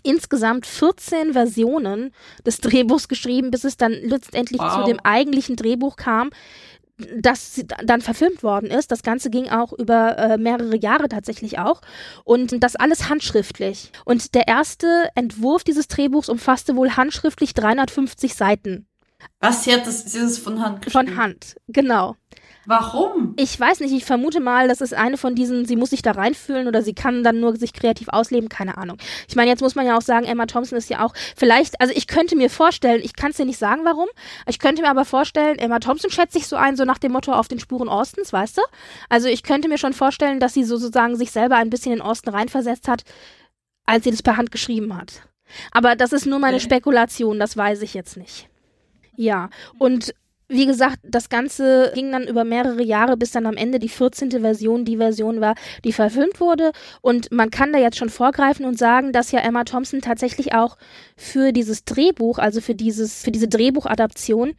insgesamt 0.06 0.66
14 0.66 1.34
Versionen 1.34 2.12
des 2.46 2.60
Drehbuchs 2.60 3.08
geschrieben, 3.08 3.52
bis 3.52 3.64
es 3.64 3.76
dann 3.76 3.92
letztendlich 3.92 4.62
wow. 4.62 4.76
zu 4.76 4.84
dem 4.84 5.00
eigentlichen 5.04 5.56
Drehbuch 5.56 5.96
kam, 5.96 6.30
das 6.98 7.62
dann 7.84 8.02
verfilmt 8.02 8.44
worden 8.44 8.70
ist. 8.70 8.92
Das 8.92 9.04
Ganze 9.04 9.30
ging 9.30 9.50
auch 9.50 9.74
über 9.74 10.18
äh, 10.18 10.38
mehrere 10.38 10.78
Jahre 10.78 11.10
tatsächlich 11.10 11.60
auch. 11.60 11.82
Und 12.24 12.64
das 12.64 12.76
alles 12.76 13.10
handschriftlich. 13.10 13.92
Und 14.06 14.34
der 14.34 14.48
erste 14.48 15.10
Entwurf 15.16 15.64
dieses 15.64 15.88
Drehbuchs 15.88 16.30
umfasste 16.30 16.76
wohl 16.76 16.92
handschriftlich 16.92 17.54
350 17.54 18.36
Seiten. 18.36 18.88
Was? 19.40 19.64
Sie 19.64 19.74
hat 19.74 19.86
das, 19.86 20.12
sie 20.12 20.20
ist 20.20 20.40
von 20.40 20.62
Hand 20.62 20.82
geschrieben? 20.82 21.08
Von 21.08 21.18
Hand, 21.18 21.56
genau. 21.68 22.16
Warum? 22.66 23.34
Ich 23.38 23.60
weiß 23.60 23.80
nicht, 23.82 23.94
ich 23.94 24.06
vermute 24.06 24.40
mal, 24.40 24.68
das 24.68 24.82
ist 24.82 24.94
eine 24.94 25.18
von 25.18 25.36
diesen, 25.36 25.66
sie 25.66 25.76
muss 25.76 25.92
sich 25.92 26.02
da 26.02 26.12
reinfühlen 26.12 26.68
oder 26.68 26.82
sie 26.82 26.94
kann 26.94 27.24
dann 27.24 27.40
nur 27.40 27.56
sich 27.58 27.74
kreativ 27.74 28.08
ausleben, 28.10 28.50
keine 28.50 28.78
Ahnung. 28.78 28.98
Ich 29.28 29.36
meine, 29.36 29.50
jetzt 29.50 29.62
muss 29.62 29.76
man 29.76 29.86
ja 29.86 29.98
auch 29.98 30.02
sagen, 30.02 30.26
Emma 30.26 30.46
Thompson 30.48 30.78
ist 30.78 30.90
ja 30.90 31.06
auch 31.06 31.14
vielleicht, 31.36 31.80
also 31.80 31.94
ich 31.96 32.08
könnte 32.08 32.36
mir 32.36 32.50
vorstellen, 32.50 33.02
ich 33.04 33.16
kann 33.16 33.32
es 33.32 33.38
dir 33.38 33.46
nicht 33.46 33.60
sagen, 33.60 33.82
warum, 33.86 34.08
ich 34.48 34.60
könnte 34.60 34.82
mir 34.82 34.90
aber 34.90 35.06
vorstellen, 35.06 35.60
Emma 35.60 35.80
Thompson 35.80 36.10
schätzt 36.10 36.34
sich 36.34 36.48
so 36.48 36.56
ein, 36.56 36.76
so 36.76 36.86
nach 36.86 36.98
dem 36.98 37.12
Motto 37.12 37.34
auf 37.34 37.48
den 37.48 37.60
Spuren 37.60 37.90
Austens, 37.90 38.34
weißt 38.34 38.58
du? 38.58 38.62
Also 39.10 39.28
ich 39.28 39.44
könnte 39.44 39.68
mir 39.68 39.78
schon 39.78 39.94
vorstellen, 39.94 40.40
dass 40.40 40.54
sie 40.54 40.64
sozusagen 40.64 41.16
sich 41.16 41.32
selber 41.32 41.58
ein 41.58 41.70
bisschen 41.70 41.94
in 41.94 42.02
Osten 42.02 42.30
reinversetzt 42.30 42.88
hat, 42.88 43.04
als 43.86 44.04
sie 44.04 44.12
das 44.12 44.24
per 44.24 44.38
Hand 44.38 44.52
geschrieben 44.52 44.98
hat. 44.98 45.22
Aber 45.72 45.96
das 45.96 46.14
ist 46.14 46.26
nur 46.26 46.40
meine 46.40 46.60
Spekulation, 46.60 47.40
das 47.40 47.56
weiß 47.56 47.84
ich 47.84 47.94
jetzt 47.94 48.18
nicht. 48.18 48.50
Ja, 49.16 49.50
und 49.78 50.14
wie 50.48 50.66
gesagt, 50.66 51.00
das 51.04 51.30
Ganze 51.30 51.92
ging 51.96 52.12
dann 52.12 52.28
über 52.28 52.44
mehrere 52.44 52.84
Jahre, 52.84 53.18
bis 53.18 53.32
dann 53.32 53.46
am 53.46 53.58
Ende 53.58 53.80
die 53.80 53.90
14. 53.90 54.32
Version 54.32 54.86
die 54.86 54.98
Version 54.98 55.42
war, 55.42 55.56
die 55.84 55.94
verfilmt 55.94 56.40
wurde. 56.40 56.72
Und 57.02 57.32
man 57.32 57.50
kann 57.50 57.74
da 57.74 57.80
jetzt 57.80 57.98
schon 57.98 58.10
vorgreifen 58.10 58.66
und 58.66 58.78
sagen, 58.78 59.12
dass 59.12 59.32
ja 59.32 59.40
Emma 59.40 59.64
Thompson 59.64 60.02
tatsächlich 60.02 60.54
auch 60.54 60.78
für 61.18 61.52
dieses 61.52 61.86
Drehbuch, 61.86 62.38
also 62.38 62.62
für 62.62 62.76
dieses, 62.76 63.24
für 63.24 63.32
diese 63.32 63.48
Drehbuchadaption, 63.48 64.54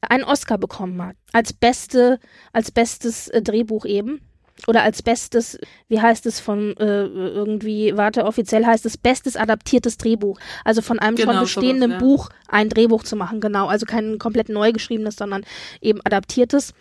einen 0.00 0.24
Oscar 0.24 0.58
bekommen 0.58 1.00
hat. 1.00 1.16
Als 1.32 1.52
beste, 1.52 2.18
als 2.52 2.72
bestes 2.72 3.28
äh, 3.28 3.42
Drehbuch 3.42 3.84
eben 3.84 4.20
oder 4.66 4.82
als 4.82 5.02
bestes, 5.02 5.58
wie 5.88 6.00
heißt 6.00 6.24
es 6.26 6.38
von 6.38 6.76
äh, 6.76 7.04
irgendwie, 7.04 7.96
warte, 7.96 8.24
offiziell 8.24 8.64
heißt 8.64 8.86
es 8.86 8.96
bestes 8.96 9.36
adaptiertes 9.36 9.98
Drehbuch. 9.98 10.38
Also 10.64 10.82
von 10.82 10.98
einem 10.98 11.16
genau, 11.16 11.32
schon 11.32 11.40
bestehenden 11.42 11.90
sowas, 11.90 12.02
ja. 12.02 12.06
Buch 12.06 12.28
ein 12.48 12.68
Drehbuch 12.68 13.02
zu 13.02 13.16
machen, 13.16 13.40
genau. 13.40 13.66
Also 13.66 13.86
kein 13.86 14.18
komplett 14.18 14.48
neu 14.48 14.72
geschriebenes, 14.72 15.16
sondern 15.16 15.44
eben 15.80 16.00
adaptiertes. 16.04 16.74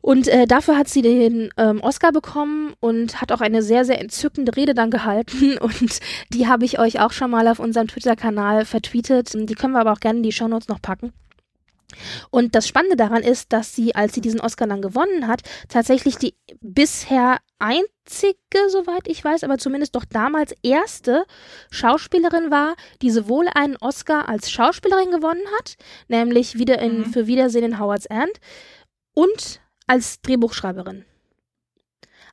Und 0.00 0.26
äh, 0.28 0.46
dafür 0.46 0.78
hat 0.78 0.88
sie 0.88 1.02
den 1.02 1.50
ähm, 1.58 1.80
Oscar 1.80 2.12
bekommen 2.12 2.72
und 2.80 3.20
hat 3.20 3.30
auch 3.30 3.40
eine 3.40 3.62
sehr, 3.62 3.84
sehr 3.84 4.00
entzückende 4.00 4.56
Rede 4.56 4.74
dann 4.74 4.90
gehalten. 4.90 5.58
Und 5.62 6.00
die 6.30 6.48
habe 6.48 6.64
ich 6.64 6.78
euch 6.78 7.00
auch 7.00 7.12
schon 7.12 7.30
mal 7.30 7.46
auf 7.46 7.58
unserem 7.58 7.88
Twitter-Kanal 7.88 8.64
vertweetet. 8.64 9.32
Die 9.34 9.54
können 9.54 9.74
wir 9.74 9.80
aber 9.80 9.92
auch 9.92 10.00
gerne 10.00 10.18
in 10.18 10.22
die 10.22 10.32
Shownotes 10.32 10.68
noch 10.68 10.80
packen. 10.82 11.12
Und 12.30 12.54
das 12.54 12.66
Spannende 12.68 12.96
daran 12.96 13.22
ist, 13.22 13.52
dass 13.52 13.74
sie, 13.74 13.94
als 13.94 14.14
sie 14.14 14.20
diesen 14.20 14.40
Oscar 14.40 14.66
dann 14.66 14.82
gewonnen 14.82 15.28
hat, 15.28 15.42
tatsächlich 15.68 16.16
die 16.16 16.34
bisher 16.60 17.38
einzige, 17.58 18.68
soweit 18.68 19.06
ich 19.06 19.24
weiß, 19.24 19.44
aber 19.44 19.58
zumindest 19.58 19.94
doch 19.94 20.04
damals 20.04 20.52
erste 20.62 21.24
Schauspielerin 21.70 22.50
war, 22.50 22.74
die 23.02 23.10
sowohl 23.10 23.46
einen 23.54 23.76
Oscar 23.76 24.28
als 24.28 24.50
Schauspielerin 24.50 25.10
gewonnen 25.10 25.44
hat, 25.58 25.76
nämlich 26.08 26.58
wieder 26.58 26.80
in 26.80 26.98
mhm. 26.98 27.04
für 27.06 27.26
Wiedersehen 27.26 27.64
in 27.64 27.78
Howard's 27.78 28.06
End, 28.06 28.40
und 29.14 29.60
als 29.86 30.20
Drehbuchschreiberin. 30.22 31.04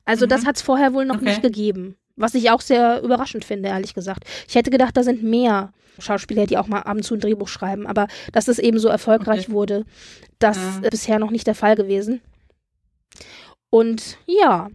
Also 0.04 0.26
mhm. 0.26 0.30
das 0.30 0.46
hat 0.46 0.56
es 0.56 0.62
vorher 0.62 0.94
wohl 0.94 1.04
noch 1.04 1.16
okay. 1.16 1.26
nicht 1.26 1.42
gegeben. 1.42 1.96
Was 2.16 2.34
ich 2.34 2.50
auch 2.50 2.60
sehr 2.60 3.00
überraschend 3.02 3.44
finde, 3.44 3.68
ehrlich 3.68 3.94
gesagt. 3.94 4.24
Ich 4.48 4.54
hätte 4.54 4.70
gedacht, 4.70 4.96
da 4.96 5.02
sind 5.02 5.22
mehr 5.22 5.72
Schauspieler, 5.98 6.46
die 6.46 6.58
auch 6.58 6.66
mal 6.66 6.80
ab 6.80 6.96
und 6.96 7.02
zu 7.02 7.14
ein 7.14 7.20
Drehbuch 7.20 7.48
schreiben. 7.48 7.86
Aber 7.86 8.06
dass 8.32 8.48
es 8.48 8.58
eben 8.58 8.78
so 8.78 8.88
erfolgreich 8.88 9.46
okay. 9.46 9.52
wurde, 9.52 9.84
das 10.38 10.56
ja. 10.56 10.80
ist 10.82 10.90
bisher 10.90 11.18
noch 11.18 11.30
nicht 11.30 11.46
der 11.46 11.54
Fall 11.54 11.76
gewesen. 11.76 12.20
Und 13.70 14.18
ja, 14.26 14.68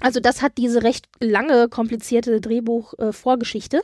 also 0.00 0.20
das 0.20 0.42
hat 0.42 0.58
diese 0.58 0.82
recht 0.82 1.06
lange, 1.20 1.68
komplizierte 1.68 2.40
Drehbuch-Vorgeschichte. 2.40 3.78
Äh, 3.78 3.82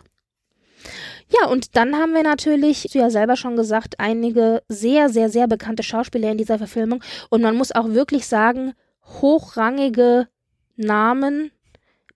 ja, 1.28 1.48
und 1.48 1.76
dann 1.76 1.96
haben 1.96 2.12
wir 2.12 2.22
natürlich, 2.22 2.88
du 2.92 2.98
ja 2.98 3.10
selber 3.10 3.36
schon 3.36 3.56
gesagt, 3.56 3.98
einige 3.98 4.62
sehr, 4.68 5.08
sehr, 5.08 5.30
sehr 5.30 5.48
bekannte 5.48 5.82
Schauspieler 5.82 6.30
in 6.30 6.38
dieser 6.38 6.58
Verfilmung. 6.58 7.02
Und 7.30 7.42
man 7.42 7.56
muss 7.56 7.72
auch 7.72 7.88
wirklich 7.88 8.26
sagen, 8.26 8.74
hochrangige 9.04 10.28
Namen 10.76 11.50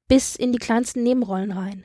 bis 0.06 0.36
in 0.36 0.52
die 0.52 0.58
kleinsten 0.58 1.02
Nebenrollen 1.02 1.52
rein. 1.52 1.84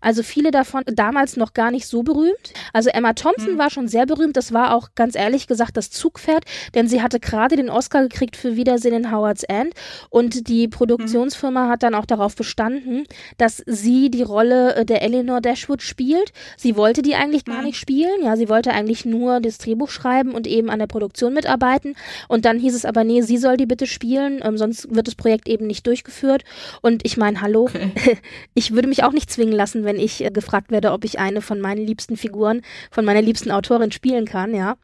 Also 0.00 0.22
viele 0.22 0.50
davon 0.50 0.82
damals 0.86 1.36
noch 1.36 1.54
gar 1.54 1.70
nicht 1.70 1.86
so 1.86 2.02
berühmt. 2.02 2.52
Also 2.72 2.90
Emma 2.90 3.12
Thompson 3.12 3.54
mhm. 3.54 3.58
war 3.58 3.70
schon 3.70 3.88
sehr 3.88 4.06
berühmt. 4.06 4.36
Das 4.36 4.52
war 4.52 4.74
auch 4.74 4.90
ganz 4.94 5.14
ehrlich 5.14 5.46
gesagt 5.46 5.76
das 5.76 5.90
Zugpferd, 5.90 6.44
denn 6.74 6.88
sie 6.88 7.02
hatte 7.02 7.20
gerade 7.20 7.56
den 7.56 7.70
Oscar 7.70 8.02
gekriegt 8.02 8.36
für 8.36 8.56
Wiedersehen 8.56 8.94
in 8.94 9.12
Howard's 9.12 9.42
End 9.44 9.74
und 10.10 10.48
die 10.48 10.68
Produktionsfirma 10.68 11.66
mhm. 11.66 11.70
hat 11.70 11.82
dann 11.82 11.94
auch 11.94 12.06
darauf 12.06 12.36
bestanden, 12.36 13.04
dass 13.38 13.62
sie 13.66 14.10
die 14.10 14.22
Rolle 14.22 14.76
äh, 14.76 14.84
der 14.84 15.02
Eleanor 15.02 15.40
Dashwood 15.40 15.82
spielt. 15.82 16.32
Sie 16.56 16.76
wollte 16.76 17.02
die 17.02 17.14
eigentlich 17.14 17.44
gar 17.44 17.58
mhm. 17.58 17.64
nicht 17.64 17.78
spielen. 17.78 18.22
Ja, 18.22 18.36
sie 18.36 18.48
wollte 18.48 18.72
eigentlich 18.72 19.04
nur 19.04 19.40
das 19.40 19.58
Drehbuch 19.58 19.90
schreiben 19.90 20.32
und 20.32 20.46
eben 20.46 20.70
an 20.70 20.78
der 20.78 20.86
Produktion 20.86 21.34
mitarbeiten. 21.34 21.94
Und 22.28 22.44
dann 22.44 22.58
hieß 22.58 22.74
es 22.74 22.84
aber, 22.84 23.04
nee, 23.04 23.22
sie 23.22 23.38
soll 23.38 23.56
die 23.56 23.66
bitte 23.66 23.86
spielen, 23.86 24.40
ähm, 24.42 24.56
sonst 24.56 24.94
wird 24.94 25.06
das 25.06 25.14
Projekt 25.14 25.48
eben 25.48 25.66
nicht 25.66 25.86
durchgeführt. 25.86 26.44
Und 26.80 27.04
ich 27.04 27.16
meine, 27.16 27.40
hallo, 27.40 27.62
okay. 27.64 27.90
ich 28.54 28.72
würde 28.72 28.88
mich 28.88 29.04
auch 29.04 29.12
nicht 29.12 29.30
zwingen 29.30 29.54
lassen, 29.54 29.73
wenn 29.82 29.98
ich 29.98 30.24
äh, 30.24 30.30
gefragt 30.30 30.70
werde, 30.70 30.92
ob 30.92 31.04
ich 31.04 31.18
eine 31.18 31.42
von 31.42 31.60
meinen 31.60 31.84
liebsten 31.84 32.16
Figuren, 32.16 32.62
von 32.92 33.04
meiner 33.04 33.22
liebsten 33.22 33.50
Autorin 33.50 33.90
spielen 33.90 34.26
kann, 34.26 34.54
ja. 34.54 34.76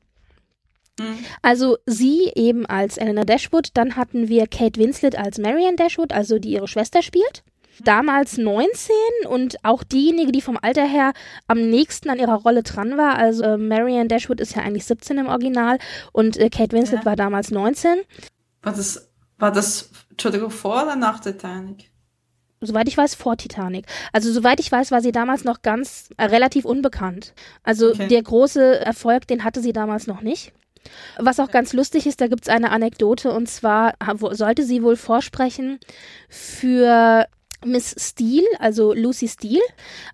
Mhm. 0.99 1.19
Also 1.43 1.79
sie 1.87 2.33
eben 2.35 2.67
als 2.67 2.97
Eleanor 2.97 3.25
Dashwood, 3.25 3.69
dann 3.75 3.95
hatten 3.95 4.29
wir 4.29 4.49
Kate 4.49 4.81
Winslet 4.81 5.17
als 5.17 5.39
Marianne 5.39 5.77
Dashwood, 5.77 6.13
also 6.13 6.41
die 6.41 6.51
ihre 6.51 6.67
Schwester 6.67 7.03
spielt 7.03 7.45
damals 7.85 8.39
19 8.39 8.95
und 9.29 9.57
auch 9.65 9.83
diejenige, 9.83 10.33
die 10.33 10.41
vom 10.41 10.59
Alter 10.61 10.87
her 10.87 11.13
am 11.47 11.59
nächsten 11.59 12.11
an 12.11 12.19
ihrer 12.19 12.35
Rolle 12.35 12.63
dran 12.63 12.97
war. 12.97 13.17
Also 13.17 13.45
äh, 13.45 13.57
Marianne 13.57 14.09
Dashwood 14.09 14.41
ist 14.41 14.55
ja 14.55 14.63
eigentlich 14.63 14.85
17 14.85 15.19
im 15.19 15.29
Original 15.29 15.79
und 16.13 16.37
äh, 16.37 16.51
Kate 16.51 16.77
Winslet 16.77 17.01
ja. 17.01 17.07
war 17.07 17.17
damals 17.17 17.51
19. 17.51 18.03
War 18.63 18.73
das, 18.73 19.11
war 19.39 19.53
das, 19.53 19.91
Entschuldigung, 20.11 20.51
vor 20.51 20.83
oder 20.83 20.97
nach 20.97 21.21
Titanic? 21.21 21.90
Soweit 22.61 22.89
ich 22.89 22.97
weiß, 22.97 23.15
vor 23.15 23.37
Titanic. 23.37 23.87
Also 24.13 24.33
soweit 24.33 24.61
ich 24.61 24.71
weiß, 24.71 24.91
war 24.91 25.01
sie 25.01 25.13
damals 25.13 25.45
noch 25.45 25.63
ganz 25.63 26.11
äh, 26.17 26.25
relativ 26.25 26.65
unbekannt. 26.65 27.35
Also 27.63 27.91
okay. 27.91 28.09
der 28.09 28.23
große 28.23 28.81
Erfolg, 28.81 29.27
den 29.27 29.45
hatte 29.45 29.61
sie 29.61 29.73
damals 29.73 30.07
noch 30.07 30.21
nicht. 30.21 30.53
Was 31.19 31.41
auch 31.41 31.51
ganz 31.51 31.73
lustig 31.73 32.07
ist, 32.07 32.21
da 32.21 32.27
gibt 32.27 32.45
es 32.45 32.49
eine 32.49 32.71
Anekdote 32.71 33.33
und 33.33 33.49
zwar 33.49 33.95
sollte 34.31 34.65
sie 34.65 34.83
wohl 34.83 34.97
vorsprechen 34.97 35.79
für 36.29 37.27
Miss 37.65 37.95
Steele, 37.99 38.47
also 38.59 38.95
Lucy 38.95 39.29
Steele, 39.29 39.63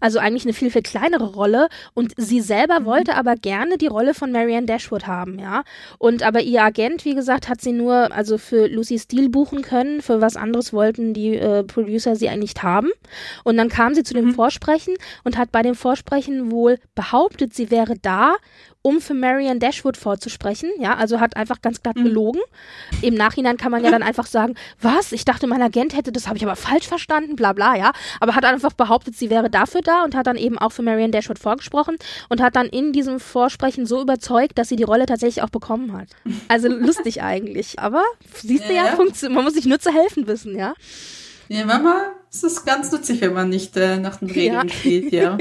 also 0.00 0.18
eigentlich 0.18 0.44
eine 0.44 0.52
viel, 0.52 0.70
viel 0.70 0.82
kleinere 0.82 1.32
Rolle 1.32 1.68
und 1.94 2.12
sie 2.16 2.40
selber 2.40 2.80
mhm. 2.80 2.84
wollte 2.86 3.14
aber 3.14 3.36
gerne 3.36 3.78
die 3.78 3.86
Rolle 3.86 4.14
von 4.14 4.32
Marianne 4.32 4.66
Dashwood 4.66 5.06
haben, 5.06 5.38
ja. 5.38 5.64
Und 5.98 6.22
aber 6.22 6.40
ihr 6.40 6.62
Agent, 6.62 7.04
wie 7.04 7.14
gesagt, 7.14 7.48
hat 7.48 7.60
sie 7.60 7.72
nur 7.72 8.12
also 8.12 8.38
für 8.38 8.66
Lucy 8.66 8.98
Steele 8.98 9.28
buchen 9.28 9.62
können, 9.62 10.02
für 10.02 10.20
was 10.20 10.36
anderes 10.36 10.72
wollten 10.72 11.14
die 11.14 11.36
äh, 11.36 11.62
Producer 11.64 12.16
sie 12.16 12.28
eigentlich 12.28 12.54
haben. 12.62 12.90
Und 13.44 13.56
dann 13.56 13.68
kam 13.68 13.94
sie 13.94 14.02
zu 14.02 14.14
dem 14.14 14.26
mhm. 14.26 14.34
Vorsprechen 14.34 14.94
und 15.24 15.38
hat 15.38 15.52
bei 15.52 15.62
dem 15.62 15.74
Vorsprechen 15.74 16.50
wohl 16.50 16.78
behauptet, 16.94 17.54
sie 17.54 17.70
wäre 17.70 17.94
da, 18.00 18.36
um 18.86 19.00
für 19.00 19.14
Marianne 19.14 19.58
Dashwood 19.58 19.96
vorzusprechen. 19.96 20.70
Ja, 20.78 20.94
also 20.94 21.18
hat 21.18 21.36
einfach 21.36 21.60
ganz 21.60 21.82
glatt 21.82 21.96
mhm. 21.96 22.04
gelogen. 22.04 22.40
Im 23.02 23.14
Nachhinein 23.14 23.56
kann 23.56 23.72
man 23.72 23.82
ja 23.82 23.90
dann 23.90 24.02
einfach 24.04 24.26
sagen, 24.26 24.54
was? 24.80 25.10
Ich 25.10 25.24
dachte, 25.24 25.48
mein 25.48 25.60
Agent 25.60 25.96
hätte 25.96 26.12
das, 26.12 26.28
habe 26.28 26.36
ich 26.36 26.44
aber 26.44 26.54
falsch 26.54 26.86
verstanden, 26.86 27.34
bla 27.34 27.52
bla, 27.52 27.74
ja. 27.74 27.90
Aber 28.20 28.36
hat 28.36 28.44
einfach 28.44 28.74
behauptet, 28.74 29.16
sie 29.16 29.28
wäre 29.28 29.50
dafür 29.50 29.80
da 29.80 30.04
und 30.04 30.14
hat 30.14 30.28
dann 30.28 30.36
eben 30.36 30.56
auch 30.56 30.70
für 30.70 30.82
Marianne 30.82 31.10
Dashwood 31.10 31.40
vorgesprochen 31.40 31.96
und 32.28 32.40
hat 32.40 32.54
dann 32.54 32.66
in 32.66 32.92
diesem 32.92 33.18
Vorsprechen 33.18 33.86
so 33.86 34.00
überzeugt, 34.00 34.56
dass 34.56 34.68
sie 34.68 34.76
die 34.76 34.84
Rolle 34.84 35.06
tatsächlich 35.06 35.42
auch 35.42 35.50
bekommen 35.50 35.92
hat. 35.92 36.06
Also 36.46 36.68
lustig 36.70 37.22
eigentlich. 37.24 37.80
Aber 37.80 38.04
siehst 38.36 38.68
du 38.68 38.72
ja, 38.72 38.84
ja 38.84 39.28
man 39.30 39.42
muss 39.42 39.54
sich 39.54 39.66
nur 39.66 39.80
zu 39.80 39.92
helfen 39.92 40.28
wissen, 40.28 40.56
ja. 40.56 40.74
Ja, 41.48 41.64
Mama, 41.64 42.12
es 42.36 42.52
ist 42.52 42.64
ganz 42.64 42.92
nützlich, 42.92 43.20
wenn 43.20 43.32
man 43.32 43.48
nicht 43.48 43.76
äh, 43.76 43.98
nach 43.98 44.16
den 44.16 44.30
Regeln 44.30 44.68
ja. 44.68 44.74
spielt, 44.74 45.12
ja. 45.12 45.38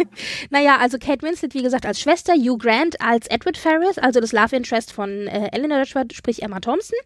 naja, 0.49 0.77
also 0.77 0.97
Kate 0.97 1.21
Winslet, 1.21 1.53
wie 1.53 1.63
gesagt, 1.63 1.85
als 1.85 1.99
Schwester, 1.99 2.33
Hugh 2.33 2.57
Grant 2.57 2.99
als 3.01 3.27
Edward 3.27 3.57
Ferris, 3.57 3.97
also 3.97 4.19
das 4.19 4.31
Love 4.31 4.55
Interest 4.55 4.91
von 4.91 5.27
äh, 5.27 5.49
Eleanor 5.51 5.79
Dashwood, 5.79 6.13
sprich 6.13 6.41
Emma 6.43 6.59
Thompson. 6.59 6.97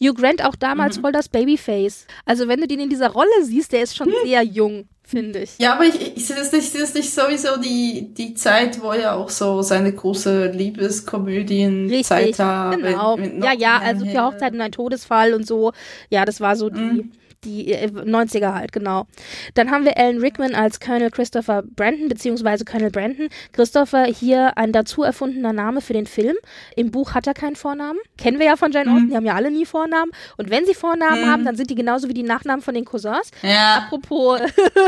Hugh 0.00 0.14
Grant 0.14 0.44
auch 0.44 0.56
damals 0.56 0.98
mhm. 0.98 1.02
voll 1.02 1.12
das 1.12 1.28
Babyface. 1.28 2.06
Also 2.24 2.48
wenn 2.48 2.60
du 2.60 2.66
den 2.66 2.80
in 2.80 2.90
dieser 2.90 3.10
Rolle 3.10 3.30
siehst, 3.42 3.72
der 3.72 3.82
ist 3.82 3.96
schon 3.96 4.08
hm. 4.08 4.14
sehr 4.24 4.42
jung 4.42 4.88
finde 5.04 5.40
ich. 5.40 5.58
Ja, 5.58 5.74
aber 5.74 5.84
ich, 5.84 6.16
ich 6.16 6.26
sehe 6.26 6.36
das 6.36 6.52
nicht, 6.52 6.74
das 6.74 6.94
nicht 6.94 7.12
sowieso 7.12 7.58
die, 7.60 8.14
die 8.14 8.32
Zeit, 8.34 8.80
wo 8.80 8.92
er 8.92 9.14
auch 9.14 9.28
so 9.28 9.60
seine 9.60 9.92
große 9.92 10.46
Liebeskomödien-Zeit 10.46 12.38
hat. 12.38 12.78
Genau. 12.78 13.16
Mit, 13.18 13.34
mit 13.34 13.44
ja, 13.44 13.52
ja, 13.52 13.78
also 13.78 14.06
für 14.06 14.24
Hochzeiten 14.24 14.60
ein 14.62 14.72
Todesfall 14.72 15.34
und 15.34 15.46
so. 15.46 15.72
Ja, 16.08 16.24
das 16.24 16.40
war 16.40 16.56
so 16.56 16.70
die, 16.70 16.80
mhm 16.80 17.12
die 17.44 17.72
äh, 17.72 17.88
90er 17.88 18.54
halt, 18.54 18.72
genau. 18.72 19.06
Dann 19.54 19.70
haben 19.70 19.84
wir 19.84 19.96
Alan 19.96 20.18
Rickman 20.18 20.54
als 20.54 20.80
Colonel 20.80 21.10
Christopher 21.10 21.62
Brandon, 21.62 22.08
beziehungsweise 22.08 22.64
Colonel 22.64 22.90
Brandon. 22.90 23.28
Christopher 23.52 24.04
hier 24.04 24.56
ein 24.56 24.72
dazu 24.72 25.02
erfundener 25.02 25.52
Name 25.52 25.80
für 25.80 25.92
den 25.92 26.06
Film. 26.06 26.36
Im 26.76 26.90
Buch 26.90 27.14
hat 27.14 27.26
er 27.26 27.34
keinen 27.34 27.56
Vornamen. 27.56 27.98
Kennen 28.16 28.38
wir 28.38 28.46
ja 28.46 28.56
von 28.56 28.72
Jane 28.72 28.90
Austen, 28.90 29.06
mhm. 29.06 29.10
die 29.10 29.16
haben 29.16 29.26
ja 29.26 29.34
alle 29.34 29.50
nie 29.50 29.66
Vornamen. 29.66 30.12
Und 30.36 30.50
wenn 30.50 30.66
sie 30.66 30.74
Vornamen 30.74 31.22
mhm. 31.22 31.26
haben, 31.26 31.44
dann 31.44 31.56
sind 31.56 31.70
die 31.70 31.74
genauso 31.74 32.08
wie 32.08 32.14
die 32.14 32.22
Nachnamen 32.22 32.62
von 32.62 32.74
den 32.74 32.84
Cousins. 32.84 33.30
Ja. 33.42 33.78
Apropos, 33.78 34.40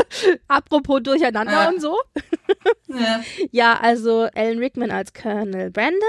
apropos 0.47 1.01
Durcheinander 1.03 1.63
ja. 1.63 1.69
und 1.69 1.81
so. 1.81 1.97
ja. 2.87 3.21
ja, 3.51 3.79
also 3.81 4.27
Alan 4.35 4.59
Rickman 4.59 4.91
als 4.91 5.13
Colonel 5.13 5.71
Brandon. 5.71 6.01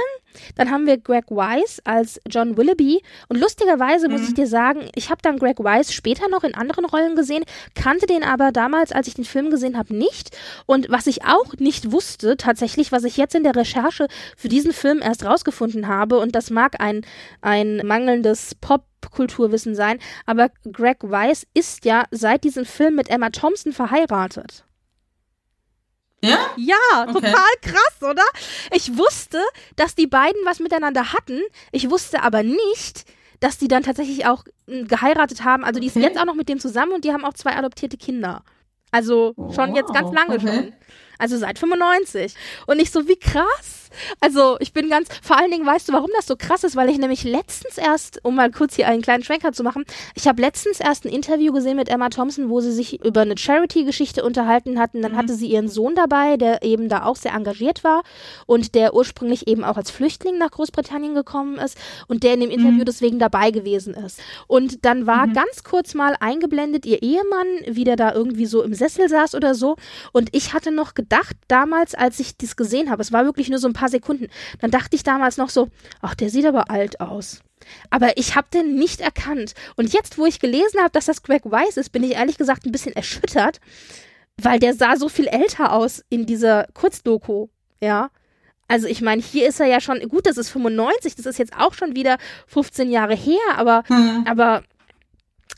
Dann 0.57 0.71
haben 0.71 0.87
wir 0.87 0.99
Greg 0.99 1.31
Wise 1.31 1.81
als 1.85 2.21
John 2.29 2.57
Willoughby. 2.57 3.03
Und 3.29 3.41
lustigerweise 3.41 4.09
mhm. 4.09 4.15
muss 4.15 4.29
ich 4.29 4.35
dir 4.35 4.47
sagen, 4.47 4.89
ich 4.95 5.11
habe 5.11 5.23
dann 5.23 5.39
Greg 5.39 5.59
Wise 5.59 5.93
später 5.93 6.29
noch 6.29 6.45
in 6.45 6.55
anderen 6.55 6.85
Rollen 6.85 7.17
gesehen, 7.17 7.45
kannte 7.75 8.07
den 8.07 8.23
aber 8.23 8.53
damals, 8.53 8.93
als 8.93 9.09
ich 9.09 9.15
den 9.15 9.25
Film 9.25 9.51
gesehen 9.51 9.77
habe, 9.77 9.95
nicht. 9.95 10.37
Und 10.67 10.91
was 10.91 11.07
ich 11.07 11.25
auch 11.25 11.55
nicht 11.59 11.93
wusste, 11.93 12.37
tatsächlich, 12.37 12.93
was 12.93 13.05
ich 13.05 13.17
jetzt 13.17 13.35
in 13.35 13.45
der 13.45 13.57
Recherche 13.57 14.09
für 14.37 14.49
diesen 14.49 14.73
Film 14.73 15.01
erst 15.03 15.25
rausgefunden 15.25 15.89
habe, 15.89 16.19
und 16.19 16.35
das 16.35 16.51
mag 16.51 16.81
ein, 16.81 17.03
ein 17.41 17.79
mangelndes 17.85 18.55
Pop 18.55 18.85
Kulturwissen 19.11 19.75
sein, 19.75 19.99
aber 20.27 20.51
Greg 20.71 21.03
Wise 21.03 21.47
ist 21.55 21.85
ja 21.85 22.05
seit 22.11 22.45
diesem 22.45 22.65
Film 22.65 22.97
mit 22.97 23.09
Emma 23.09 23.31
Thompson 23.31 23.73
verheiratet. 23.73 24.66
Ja? 26.23 26.39
Ja, 26.57 27.03
okay. 27.03 27.13
total 27.13 27.53
krass, 27.63 28.03
oder? 28.03 28.25
Ich 28.73 28.97
wusste, 28.97 29.43
dass 29.77 29.95
die 29.95 30.07
beiden 30.07 30.41
was 30.45 30.61
miteinander 30.61 31.13
hatten. 31.13 31.41
Ich 31.73 31.91
wusste 31.91 32.23
aber 32.23 32.43
nicht, 32.43 33.05
dass 33.41 33.59
die 33.59 33.69
dann 33.69 33.83
tatsächlich 33.83 34.27
auch 34.27 34.45
hm, 34.67 34.89
geheiratet 34.89 35.45
haben. 35.45 35.65
Also 35.65 35.81
die 35.81 35.87
ist 35.87 35.97
okay. 35.97 36.07
jetzt 36.07 36.19
auch 36.19 36.25
noch 36.25 36.35
mit 36.35 36.49
dem 36.49 36.59
zusammen 36.59 36.93
und 36.93 37.05
die 37.05 37.13
haben 37.13 37.25
auch 37.25 37.35
zwei 37.35 37.55
adoptierte 37.55 37.97
Kinder. 37.97 38.43
Also 38.91 39.35
schon 39.37 39.71
wow. 39.71 39.77
jetzt 39.77 39.93
ganz 39.93 40.13
lange 40.13 40.37
okay. 40.37 40.47
schon. 40.47 40.73
Also 41.19 41.37
seit 41.37 41.59
95. 41.59 42.35
Und 42.67 42.81
ich 42.81 42.91
so, 42.91 43.09
wie 43.09 43.17
krass. 43.17 43.87
Also 44.21 44.57
ich 44.61 44.73
bin 44.73 44.89
ganz, 44.89 45.09
vor 45.23 45.39
allen 45.39 45.51
Dingen 45.51 45.67
weißt 45.67 45.89
du, 45.89 45.93
warum 45.93 46.11
das 46.17 46.27
so 46.27 46.37
krass 46.37 46.65
ist, 46.65 46.77
weil 46.77 46.89
ich 46.89 46.99
nämlich 46.99 47.25
letztens 47.25 47.79
erst, 47.79 48.25
um 48.25 48.35
mal 48.35 48.51
kurz 48.51 48.77
hier 48.77 48.89
einen 48.89 49.03
kleinen 49.03 49.25
Schwenker 49.25 49.53
zu 49.53 49.63
machen, 49.63 49.85
ich 50.15 50.27
habe 50.27 50.41
letztens 50.41 50.81
erst 50.81 51.05
ein 51.05 51.13
Interview 51.13 51.53
gesehen 51.53 51.77
mit 51.77 51.89
Emma 51.89 52.09
Thompson, 52.09 52.51
wo 52.51 52.61
sie 52.61 52.73
sich 52.73 53.05
über 53.05 53.23
eine 53.23 53.37
Charity-Geschichte 53.37 54.25
unterhalten 54.25 54.79
hatten. 54.79 55.03
Dann 55.03 55.13
mhm. 55.13 55.17
hatte 55.17 55.35
sie 55.35 55.49
ihren 55.49 55.69
Sohn 55.69 55.95
dabei, 55.95 56.37
der 56.37 56.63
eben 56.63 56.89
da 56.89 57.05
auch 57.05 57.17
sehr 57.17 57.33
engagiert 57.33 57.85
war 57.85 58.03
und 58.47 58.75
der 58.75 58.95
ursprünglich 58.95 59.49
eben 59.49 59.65
auch 59.65 59.77
als 59.77 59.91
Flüchtling 59.91 60.39
nach 60.39 60.51
Großbritannien 60.51 61.15
gekommen 61.15 61.59
ist 61.59 61.79
und 62.09 62.23
der 62.23 62.35
in 62.35 62.41
dem 62.41 62.51
Interview 62.51 62.81
mhm. 62.81 62.85
deswegen 62.85 63.19
dabei 63.19 63.51
gewesen 63.51 63.95
ist. 63.95 64.21
Und 64.47 64.85
dann 64.85 65.07
war 65.07 65.27
mhm. 65.27 65.35
ganz 65.35 65.65
kurz 65.65 65.95
mal 65.95 66.17
eingeblendet 66.21 66.87
ihr 66.87 67.03
Ehemann, 67.03 67.47
wie 67.67 67.85
der 67.85 67.97
da 67.97 68.13
irgendwie 68.13 68.47
so 68.47 68.63
im 68.63 68.75
Sessel 68.75 69.09
saß 69.09 69.35
oder 69.35 69.55
so. 69.55 69.77
Und 70.13 70.29
ich 70.33 70.53
hatte 70.53 70.71
noch 70.71 70.95
gedacht, 70.95 71.06
damals, 71.49 71.95
als 71.95 72.21
ich 72.21 72.37
das 72.37 72.57
gesehen 72.57 72.91
habe, 72.91 73.01
es 73.01 73.13
war 73.13 73.25
wirklich 73.25 73.49
nur 73.49 73.59
so 73.59 73.69
ein 73.69 73.73
paar 73.73 73.87
paar 73.87 73.89
Sekunden. 73.89 74.29
Dann 74.61 74.71
dachte 74.71 74.97
ich 74.97 75.03
damals 75.03 75.37
noch 75.37 75.51
so, 75.51 75.69
ach, 76.01 76.15
der 76.15 76.31
sieht 76.31 76.47
aber 76.47 76.71
alt 76.71 77.01
aus. 77.01 77.41
Aber 77.91 78.17
ich 78.19 78.37
habe 78.37 78.49
den 78.53 78.75
nicht 78.75 79.01
erkannt. 79.01 79.55
Und 79.77 79.93
jetzt, 79.93 80.19
wo 80.19 80.27
ich 80.27 80.41
gelesen 80.41 80.81
habe, 80.81 80.91
dass 80.91 81.07
das 81.07 81.23
Greg 81.23 81.45
Wise 81.45 81.81
ist, 81.81 81.91
bin 81.91 82.03
ich 82.03 82.13
ehrlich 82.13 82.37
gesagt 82.37 82.67
ein 82.67 82.73
bisschen 82.73 82.95
erschüttert, 82.95 83.61
weil 84.37 84.59
der 84.59 84.75
sah 84.75 84.97
so 84.97 85.09
viel 85.09 85.27
älter 85.27 85.73
aus 85.73 86.05
in 86.11 86.27
dieser 86.27 86.67
Kurzdoku. 86.75 87.49
Ja. 87.81 88.11
Also 88.69 88.89
ich 88.89 89.01
meine, 89.01 89.23
hier 89.23 89.49
ist 89.49 89.61
er 89.61 89.67
ja 89.67 89.81
schon, 89.81 90.01
gut, 90.09 90.27
das 90.27 90.37
ist 90.37 90.51
95, 90.51 91.15
das 91.15 91.27
ist 91.27 91.39
jetzt 91.39 91.57
auch 91.57 91.73
schon 91.73 91.95
wieder 91.95 92.19
15 92.49 92.91
Jahre 92.91 93.15
her, 93.15 93.39
aber, 93.57 93.85
hm. 93.87 94.25
aber 94.27 94.63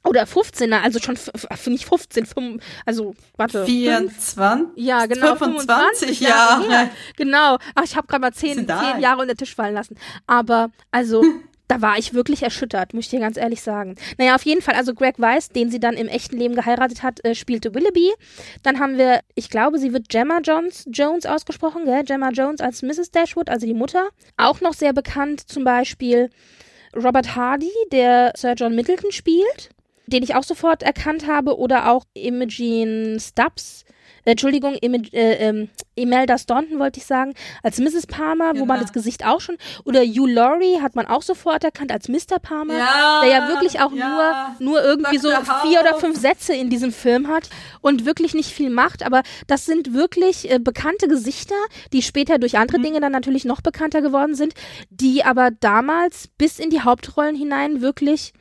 oder 0.08 0.24
15er, 0.24 0.80
also 0.80 0.98
schon, 1.00 1.16
finde 1.16 1.78
ich 1.78 1.86
15, 1.86 2.24
5, 2.24 2.64
also, 2.86 3.14
warte. 3.36 3.66
24? 3.66 4.82
Ja, 4.82 5.04
genau. 5.04 5.36
25 5.36 6.20
Jahre. 6.20 6.66
Jahre. 6.66 6.90
Genau. 7.16 7.58
Ach, 7.74 7.84
ich 7.84 7.94
habe 7.94 8.06
gerade 8.06 8.22
mal 8.22 8.32
10, 8.32 8.66
10 8.66 9.00
Jahre 9.00 9.20
unter 9.20 9.34
den 9.34 9.36
Tisch 9.36 9.54
fallen 9.54 9.74
lassen. 9.74 9.96
Aber, 10.26 10.70
also, 10.90 11.22
da 11.68 11.82
war 11.82 11.98
ich 11.98 12.14
wirklich 12.14 12.42
erschüttert, 12.42 12.94
muss 12.94 13.04
ich 13.04 13.10
dir 13.10 13.20
ganz 13.20 13.36
ehrlich 13.36 13.60
sagen. 13.60 13.96
Naja, 14.16 14.34
auf 14.34 14.46
jeden 14.46 14.62
Fall, 14.62 14.76
also 14.76 14.94
Greg 14.94 15.18
Weiss, 15.18 15.50
den 15.50 15.70
sie 15.70 15.78
dann 15.78 15.94
im 15.94 16.08
echten 16.08 16.38
Leben 16.38 16.54
geheiratet 16.54 17.02
hat, 17.02 17.22
äh, 17.24 17.34
spielte 17.34 17.74
Willoughby. 17.74 18.10
Dann 18.62 18.80
haben 18.80 18.96
wir, 18.96 19.20
ich 19.34 19.50
glaube, 19.50 19.78
sie 19.78 19.92
wird 19.92 20.08
Gemma 20.08 20.40
Jones, 20.40 20.86
Jones 20.90 21.26
ausgesprochen, 21.26 21.84
gell? 21.84 22.04
Gemma 22.04 22.30
Jones 22.30 22.62
als 22.62 22.80
Mrs. 22.80 23.10
Dashwood, 23.10 23.50
also 23.50 23.66
die 23.66 23.74
Mutter. 23.74 24.08
Auch 24.38 24.62
noch 24.62 24.72
sehr 24.72 24.94
bekannt, 24.94 25.50
zum 25.50 25.64
Beispiel 25.64 26.30
Robert 26.96 27.36
Hardy, 27.36 27.72
der 27.92 28.32
Sir 28.34 28.54
John 28.54 28.74
Middleton 28.74 29.12
spielt. 29.12 29.68
Den 30.08 30.22
ich 30.22 30.34
auch 30.34 30.42
sofort 30.44 30.82
erkannt 30.82 31.26
habe, 31.26 31.58
oder 31.58 31.90
auch 31.90 32.04
Imogen 32.14 33.18
Stubbs, 33.20 33.84
äh, 34.24 34.30
Entschuldigung, 34.32 34.74
Ime- 34.82 35.12
äh, 35.12 35.34
ähm, 35.48 35.68
Imelda 35.94 36.38
Staunton 36.38 36.78
wollte 36.78 36.98
ich 37.00 37.06
sagen, 37.06 37.34
als 37.62 37.78
Mrs. 37.78 38.06
Palmer, 38.06 38.50
wo 38.50 38.52
Genau. 38.54 38.66
man 38.66 38.80
das 38.80 38.92
Gesicht 38.92 39.24
auch 39.26 39.40
schon, 39.40 39.56
oder 39.84 40.00
Hugh 40.02 40.26
Laurie 40.26 40.80
hat 40.80 40.94
man 40.96 41.06
auch 41.06 41.22
sofort 41.22 41.64
erkannt 41.64 41.90
als 41.92 42.08
Mr. 42.08 42.38
Palmer, 42.40 42.76
Ja, 42.78 43.20
der 43.22 43.30
ja 43.30 43.48
wirklich 43.48 43.80
auch 43.80 43.92
ja. 43.92 44.56
nur, 44.58 44.70
nur 44.70 44.82
irgendwie 44.84 45.18
so 45.18 45.28
vier 45.66 45.80
oder 45.80 45.94
fünf 45.96 46.18
Sätze 46.18 46.54
in 46.54 46.70
diesem 46.70 46.92
Film 46.92 47.28
hat 47.28 47.48
und 47.80 48.04
wirklich 48.06 48.34
nicht 48.34 48.50
viel 48.52 48.70
macht, 48.70 49.04
aber 49.04 49.22
das 49.46 49.66
sind 49.66 49.92
wirklich 49.94 50.50
äh, 50.50 50.58
bekannte 50.58 51.08
Gesichter, 51.08 51.56
die 51.92 52.02
später 52.02 52.38
durch 52.38 52.52
Mhm. 52.54 52.60
andere 52.60 52.80
Dinge 52.80 53.00
dann 53.00 53.12
natürlich 53.12 53.44
noch 53.44 53.60
bekannter 53.60 54.02
geworden 54.02 54.34
sind, 54.34 54.54
die 54.90 55.24
aber 55.24 55.50
damals 55.50 56.28
bis 56.38 56.58
in 56.58 56.70
die 56.70 56.80
Hauptrollen 56.82 57.34
hinein 57.36 57.80
wirklich 57.80 58.32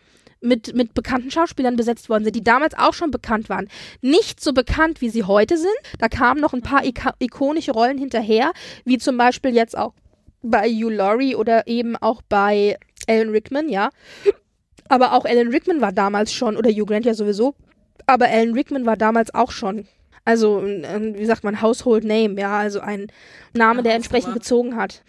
mit, 0.41 0.75
mit 0.75 0.93
bekannten 0.93 1.31
Schauspielern 1.31 1.75
besetzt 1.75 2.09
worden 2.09 2.23
sind, 2.23 2.35
die 2.35 2.43
damals 2.43 2.77
auch 2.77 2.93
schon 2.93 3.11
bekannt 3.11 3.49
waren. 3.49 3.67
Nicht 4.01 4.39
so 4.39 4.53
bekannt, 4.53 5.01
wie 5.01 5.09
sie 5.09 5.23
heute 5.23 5.57
sind. 5.57 5.75
Da 5.99 6.09
kamen 6.09 6.41
noch 6.41 6.53
ein 6.53 6.61
paar 6.61 6.85
ika 6.85 7.13
ikonische 7.19 7.71
Rollen 7.71 7.97
hinterher, 7.97 8.51
wie 8.85 8.97
zum 8.97 9.17
Beispiel 9.17 9.53
jetzt 9.55 9.77
auch 9.77 9.93
bei 10.41 10.69
Hugh 10.69 10.93
Laurie 10.93 11.35
oder 11.35 11.67
eben 11.67 11.95
auch 11.95 12.21
bei 12.27 12.77
Alan 13.07 13.29
Rickman, 13.29 13.69
ja. 13.69 13.89
Aber 14.89 15.13
auch 15.13 15.25
Alan 15.25 15.49
Rickman 15.49 15.81
war 15.81 15.91
damals 15.91 16.33
schon, 16.33 16.55
oder 16.55 16.69
Hugh 16.69 16.85
Grant 16.85 17.05
ja 17.05 17.13
sowieso, 17.13 17.55
aber 18.05 18.27
Alan 18.27 18.53
Rickman 18.53 18.85
war 18.85 18.95
damals 18.95 19.33
auch 19.33 19.51
schon. 19.51 19.87
Also, 20.27 20.61
wie 20.61 21.25
sagt 21.25 21.45
man, 21.45 21.61
Household 21.61 22.03
Name, 22.03 22.37
ja, 22.37 22.59
also 22.59 22.81
ein 22.81 23.07
Name, 23.53 23.81
der 23.81 23.95
entsprechend 23.95 24.33
gezogen 24.33 24.75
hat. 24.75 25.01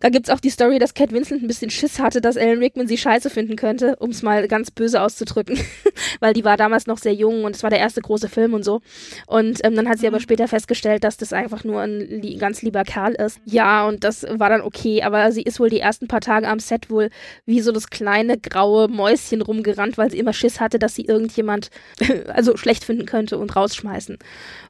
Da 0.00 0.08
gibt's 0.08 0.30
auch 0.30 0.40
die 0.40 0.48
Story, 0.48 0.78
dass 0.78 0.94
Cat 0.94 1.12
Winslet 1.12 1.42
ein 1.42 1.48
bisschen 1.48 1.70
Schiss 1.70 1.98
hatte, 1.98 2.22
dass 2.22 2.38
Alan 2.38 2.58
Rickman 2.58 2.88
sie 2.88 2.96
scheiße 2.96 3.28
finden 3.28 3.56
könnte, 3.56 3.96
um 3.96 4.08
es 4.08 4.22
mal 4.22 4.48
ganz 4.48 4.70
böse 4.70 5.02
auszudrücken. 5.02 5.58
Weil 6.20 6.32
die 6.32 6.46
war 6.46 6.56
damals 6.56 6.86
noch 6.86 6.96
sehr 6.96 7.12
jung 7.12 7.44
und 7.44 7.56
es 7.56 7.62
war 7.62 7.68
der 7.68 7.78
erste 7.78 8.00
große 8.00 8.30
Film 8.30 8.54
und 8.54 8.64
so. 8.64 8.80
Und 9.26 9.60
ähm, 9.64 9.76
dann 9.76 9.86
hat 9.86 9.98
sie 9.98 10.06
aber 10.06 10.18
später 10.18 10.48
festgestellt, 10.48 11.04
dass 11.04 11.18
das 11.18 11.34
einfach 11.34 11.64
nur 11.64 11.82
ein 11.82 12.00
li 12.00 12.36
ganz 12.36 12.62
lieber 12.62 12.84
Kerl 12.84 13.14
ist. 13.14 13.40
Ja, 13.44 13.86
und 13.86 14.02
das 14.02 14.24
war 14.28 14.48
dann 14.48 14.62
okay, 14.62 15.02
aber 15.02 15.30
sie 15.30 15.42
ist 15.42 15.60
wohl 15.60 15.68
die 15.68 15.80
ersten 15.80 16.08
paar 16.08 16.22
Tage 16.22 16.48
am 16.48 16.58
Set 16.58 16.88
wohl 16.88 17.10
wie 17.44 17.60
so 17.60 17.70
das 17.70 17.90
kleine 17.90 18.38
graue 18.38 18.88
Mäuschen 18.88 19.42
rumgerannt, 19.42 19.98
weil 19.98 20.10
sie 20.10 20.18
immer 20.18 20.32
Schiss 20.32 20.58
hatte, 20.58 20.78
dass 20.78 20.94
sie 20.94 21.04
irgendjemand 21.04 21.70
also 22.28 22.56
schlecht 22.56 22.84
finden 22.84 23.04
könnte 23.04 23.36
und 23.36 23.54
rausschmeißen. 23.54 24.18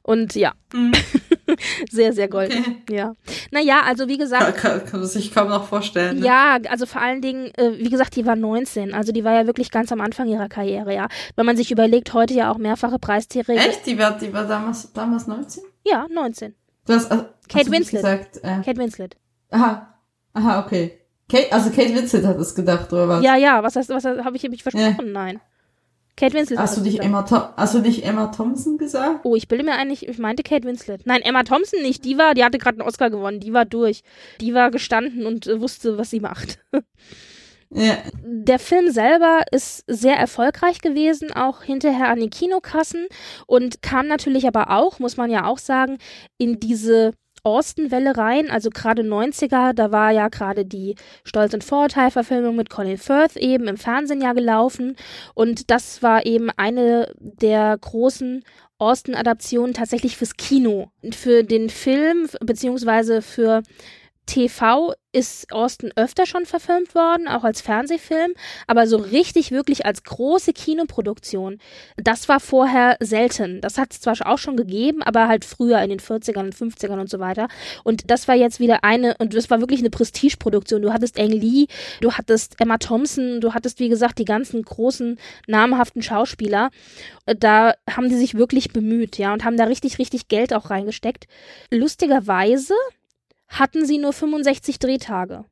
Und 0.03 0.35
ja, 0.35 0.53
Mhm. 0.73 0.91
sehr, 1.89 2.13
sehr 2.13 2.27
golden. 2.27 2.59
Okay. 2.83 2.95
Ja. 2.95 3.13
Naja, 3.51 3.81
also 3.85 4.07
wie 4.07 4.17
gesagt, 4.17 4.57
Kann, 4.57 4.85
kann, 4.85 4.99
man 4.99 5.09
sich 5.09 5.33
kaum 5.33 5.49
noch 5.49 5.65
vorstellen. 5.65 6.19
Ne? 6.19 6.25
ja, 6.25 6.59
also 6.69 6.85
vor 6.85 7.01
allen 7.01 7.21
Dingen, 7.21 7.51
äh, 7.55 7.77
wie 7.77 7.89
gesagt, 7.89 8.15
die 8.15 8.25
war 8.25 8.35
19, 8.35 8.93
also 8.93 9.11
die 9.11 9.23
war 9.23 9.33
ja 9.33 9.47
wirklich 9.47 9.71
ganz 9.71 9.91
am 9.91 10.01
Anfang 10.01 10.27
ihrer 10.27 10.47
Karriere, 10.47 10.93
ja. 10.93 11.07
Wenn 11.35 11.45
man 11.45 11.57
sich 11.57 11.71
überlegt, 11.71 12.13
heute 12.13 12.33
ja 12.33 12.51
auch 12.51 12.57
mehrfache 12.57 12.99
Preisträger. 12.99 13.53
Echt? 13.55 13.85
Die 13.85 13.97
war, 13.97 14.17
die 14.17 14.31
war 14.31 14.45
damals, 14.45 14.91
damals 14.93 15.27
19? 15.27 15.63
Ja, 15.85 16.05
19. 16.11 16.53
Du 16.85 16.93
hast, 16.93 17.11
also, 17.11 17.25
Kate 17.47 17.65
hast 17.65 17.71
Winslet. 17.71 18.01
gesagt, 18.01 18.37
äh, 18.43 18.61
Kate 18.63 18.77
Winslet. 18.77 19.17
aha, 19.49 19.95
aha, 20.33 20.65
okay. 20.65 20.99
Kate, 21.29 21.51
also 21.51 21.69
Kate 21.69 21.95
Winslet 21.95 22.25
hat 22.25 22.37
es 22.37 22.53
gedacht, 22.53 22.91
oder 22.93 23.07
was? 23.07 23.23
Ja, 23.23 23.35
ja, 23.35 23.63
was 23.63 23.75
heißt, 23.75 23.89
was 23.89 24.05
habe 24.05 24.35
ich 24.35 24.47
mich 24.49 24.63
versprochen? 24.63 25.11
Nein. 25.11 25.39
Kate 26.19 26.33
Winslet. 26.33 26.59
Hast 26.59 26.75
du 26.75 26.83
gesagt. 26.83 27.05
Emma, 27.05 27.53
hast 27.55 27.73
du 27.75 27.79
nicht 27.79 28.03
Emma 28.03 28.27
Thompson 28.27 28.77
gesagt? 28.77 29.21
Oh, 29.23 29.37
ich 29.37 29.47
bilde 29.47 29.63
mir 29.63 29.75
eigentlich, 29.75 30.05
ich 30.05 30.17
meinte 30.17 30.43
Kate 30.43 30.67
Winslet. 30.67 31.05
Nein, 31.05 31.21
Emma 31.21 31.43
Thompson 31.43 31.81
nicht. 31.81 32.03
Die 32.03 32.17
war, 32.17 32.33
die 32.33 32.43
hatte 32.43 32.57
gerade 32.57 32.77
einen 32.77 32.87
Oscar 32.87 33.09
gewonnen. 33.09 33.39
Die 33.39 33.53
war 33.53 33.63
durch. 33.63 34.01
Die 34.41 34.53
war 34.53 34.69
gestanden 34.69 35.25
und 35.25 35.47
äh, 35.47 35.61
wusste, 35.61 35.97
was 35.97 36.09
sie 36.09 36.19
macht. 36.19 36.59
Ja. 37.71 37.99
Der 38.23 38.57
Film 38.57 38.89
selber 38.89 39.43
ist 39.51 39.83
sehr 39.85 40.15
erfolgreich 40.15 40.81
gewesen, 40.81 41.31
auch 41.31 41.61
hinterher 41.61 42.09
an 42.09 42.19
den 42.19 42.31
Kinokassen 42.31 43.05
und 43.45 43.83
kam 43.83 44.07
natürlich 44.07 44.47
aber 44.47 44.71
auch, 44.71 44.97
muss 44.97 45.17
man 45.17 45.29
ja 45.29 45.45
auch 45.45 45.59
sagen, 45.59 45.99
in 46.39 46.59
diese 46.59 47.13
Austin-Welle 47.43 48.17
rein, 48.17 48.49
also 48.49 48.69
gerade 48.69 49.03
90er, 49.03 49.73
da 49.73 49.91
war 49.91 50.11
ja 50.11 50.27
gerade 50.27 50.65
die 50.65 50.95
Stolz 51.23 51.53
und 51.53 51.63
Vorurteil-Verfilmung 51.63 52.55
mit 52.55 52.69
Colin 52.69 52.97
Firth 52.97 53.35
eben 53.35 53.67
im 53.67 53.77
Fernsehen 53.77 54.21
ja 54.21 54.33
gelaufen 54.33 54.95
und 55.33 55.71
das 55.71 56.03
war 56.03 56.25
eben 56.25 56.49
eine 56.57 57.11
der 57.19 57.77
großen 57.79 58.43
Austin-Adaptionen 58.79 59.73
tatsächlich 59.73 60.15
fürs 60.15 60.37
Kino. 60.37 60.91
Für 61.11 61.43
den 61.43 61.69
Film, 61.69 62.29
beziehungsweise 62.39 63.21
für 63.21 63.61
TV 64.29 64.93
ist 65.11 65.51
Austin 65.51 65.91
öfter 65.95 66.27
schon 66.27 66.45
verfilmt 66.45 66.93
worden, 66.93 67.27
auch 67.27 67.43
als 67.43 67.61
Fernsehfilm, 67.61 68.33
aber 68.67 68.85
so 68.85 68.97
richtig 68.97 69.51
wirklich 69.51 69.83
als 69.85 70.03
große 70.03 70.53
Kinoproduktion, 70.53 71.57
das 71.97 72.29
war 72.29 72.39
vorher 72.39 72.95
selten. 72.99 73.59
Das 73.61 73.79
hat 73.79 73.91
es 73.91 74.01
zwar 74.01 74.15
auch 74.25 74.37
schon 74.37 74.55
gegeben, 74.55 75.01
aber 75.01 75.27
halt 75.27 75.45
früher 75.45 75.81
in 75.81 75.89
den 75.89 75.99
40ern 75.99 76.41
und 76.41 76.55
50ern 76.55 76.99
und 76.99 77.09
so 77.09 77.19
weiter. 77.19 77.47
Und 77.83 78.11
das 78.11 78.27
war 78.27 78.35
jetzt 78.35 78.59
wieder 78.59 78.83
eine, 78.83 79.15
und 79.17 79.33
das 79.33 79.49
war 79.49 79.59
wirklich 79.61 79.79
eine 79.79 79.89
Prestigeproduktion. 79.89 80.83
Du 80.83 80.93
hattest 80.93 81.19
Ang 81.19 81.31
Lee, 81.31 81.65
du 82.01 82.11
hattest 82.11 82.61
Emma 82.61 82.77
Thompson, 82.77 83.41
du 83.41 83.55
hattest, 83.55 83.79
wie 83.79 83.89
gesagt, 83.89 84.19
die 84.19 84.25
ganzen 84.25 84.61
großen, 84.61 85.17
namhaften 85.47 86.03
Schauspieler. 86.03 86.69
Da 87.25 87.73
haben 87.89 88.09
die 88.09 88.15
sich 88.15 88.35
wirklich 88.35 88.73
bemüht, 88.73 89.17
ja, 89.17 89.33
und 89.33 89.43
haben 89.43 89.57
da 89.57 89.63
richtig, 89.63 89.97
richtig 89.97 90.27
Geld 90.27 90.53
auch 90.53 90.69
reingesteckt. 90.69 91.25
Lustigerweise 91.71 92.75
hatten 93.49 93.85
sie 93.85 93.97
nur 93.97 94.13
65 94.13 94.79
Drehtage. 94.79 95.45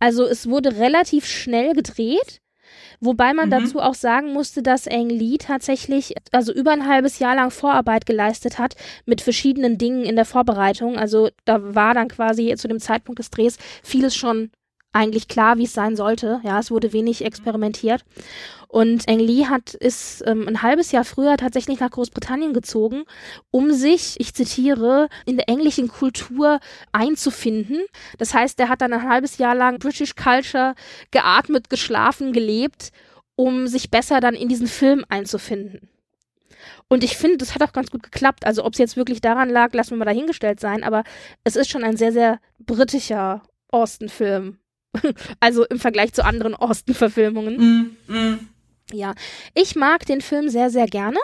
Also 0.00 0.24
es 0.24 0.48
wurde 0.48 0.76
relativ 0.78 1.26
schnell 1.26 1.74
gedreht, 1.74 2.40
wobei 3.00 3.34
man 3.34 3.46
Mhm. 3.46 3.52
dazu 3.52 3.80
auch 3.80 3.94
sagen 3.94 4.32
musste, 4.32 4.62
dass 4.62 4.86
Ang 4.88 5.08
Lee 5.08 5.38
tatsächlich 5.38 6.14
also 6.32 6.52
über 6.52 6.70
ein 6.72 6.86
halbes 6.86 7.18
Jahr 7.18 7.34
lang 7.34 7.50
Vorarbeit 7.50 8.06
geleistet 8.06 8.58
hat 8.58 8.74
mit 9.06 9.20
verschiedenen 9.20 9.76
Dingen 9.78 10.04
in 10.04 10.16
der 10.16 10.24
Vorbereitung. 10.24 10.96
Also 10.96 11.30
da 11.44 11.74
war 11.74 11.94
dann 11.94 12.08
quasi 12.08 12.54
zu 12.56 12.68
dem 12.68 12.80
Zeitpunkt 12.80 13.18
des 13.18 13.30
Drehs 13.30 13.58
vieles 13.82 14.14
schon 14.14 14.50
eigentlich 14.92 15.28
klar, 15.28 15.58
wie 15.58 15.64
es 15.64 15.74
sein 15.74 15.96
sollte. 15.96 16.40
Ja, 16.44 16.58
es 16.58 16.70
wurde 16.70 16.92
wenig 16.92 17.24
experimentiert. 17.24 18.04
Und 18.70 19.08
Ang 19.08 19.18
Lee 19.18 19.46
hat 19.46 19.72
ist 19.72 20.22
ähm, 20.26 20.46
ein 20.46 20.62
halbes 20.62 20.92
Jahr 20.92 21.04
früher 21.04 21.38
tatsächlich 21.38 21.80
nach 21.80 21.90
Großbritannien 21.90 22.52
gezogen, 22.52 23.04
um 23.50 23.72
sich, 23.72 24.16
ich 24.18 24.34
zitiere, 24.34 25.08
in 25.24 25.36
der 25.36 25.48
englischen 25.48 25.88
Kultur 25.88 26.60
einzufinden. 26.92 27.80
Das 28.18 28.34
heißt, 28.34 28.60
er 28.60 28.68
hat 28.68 28.82
dann 28.82 28.92
ein 28.92 29.08
halbes 29.08 29.38
Jahr 29.38 29.54
lang 29.54 29.78
British 29.78 30.14
Culture 30.14 30.74
geatmet, 31.10 31.70
geschlafen, 31.70 32.34
gelebt, 32.34 32.92
um 33.36 33.68
sich 33.68 33.90
besser 33.90 34.20
dann 34.20 34.34
in 34.34 34.48
diesen 34.48 34.66
Film 34.66 35.02
einzufinden. 35.08 35.88
Und 36.88 37.04
ich 37.04 37.16
finde, 37.16 37.38
das 37.38 37.54
hat 37.54 37.62
auch 37.62 37.72
ganz 37.72 37.90
gut 37.90 38.02
geklappt. 38.02 38.44
Also 38.44 38.64
ob 38.64 38.74
es 38.74 38.78
jetzt 38.78 38.96
wirklich 38.96 39.22
daran 39.22 39.48
lag, 39.48 39.72
lassen 39.72 39.90
wir 39.90 39.98
mal 39.98 40.04
dahingestellt 40.04 40.60
sein, 40.60 40.84
aber 40.84 41.04
es 41.42 41.56
ist 41.56 41.70
schon 41.70 41.84
ein 41.84 41.96
sehr, 41.96 42.12
sehr 42.12 42.38
britischer 42.58 43.42
Austin-Film. 43.68 44.58
also 45.40 45.64
im 45.64 45.78
Vergleich 45.78 46.12
zu 46.12 46.24
anderen 46.24 46.54
Austin-Verfilmungen. 46.54 47.56
Mm, 47.56 48.12
mm. 48.12 48.48
Ja, 48.92 49.14
ich 49.54 49.76
mag 49.76 50.06
den 50.06 50.20
Film 50.20 50.48
sehr, 50.48 50.70
sehr 50.70 50.86
gerne. 50.86 51.18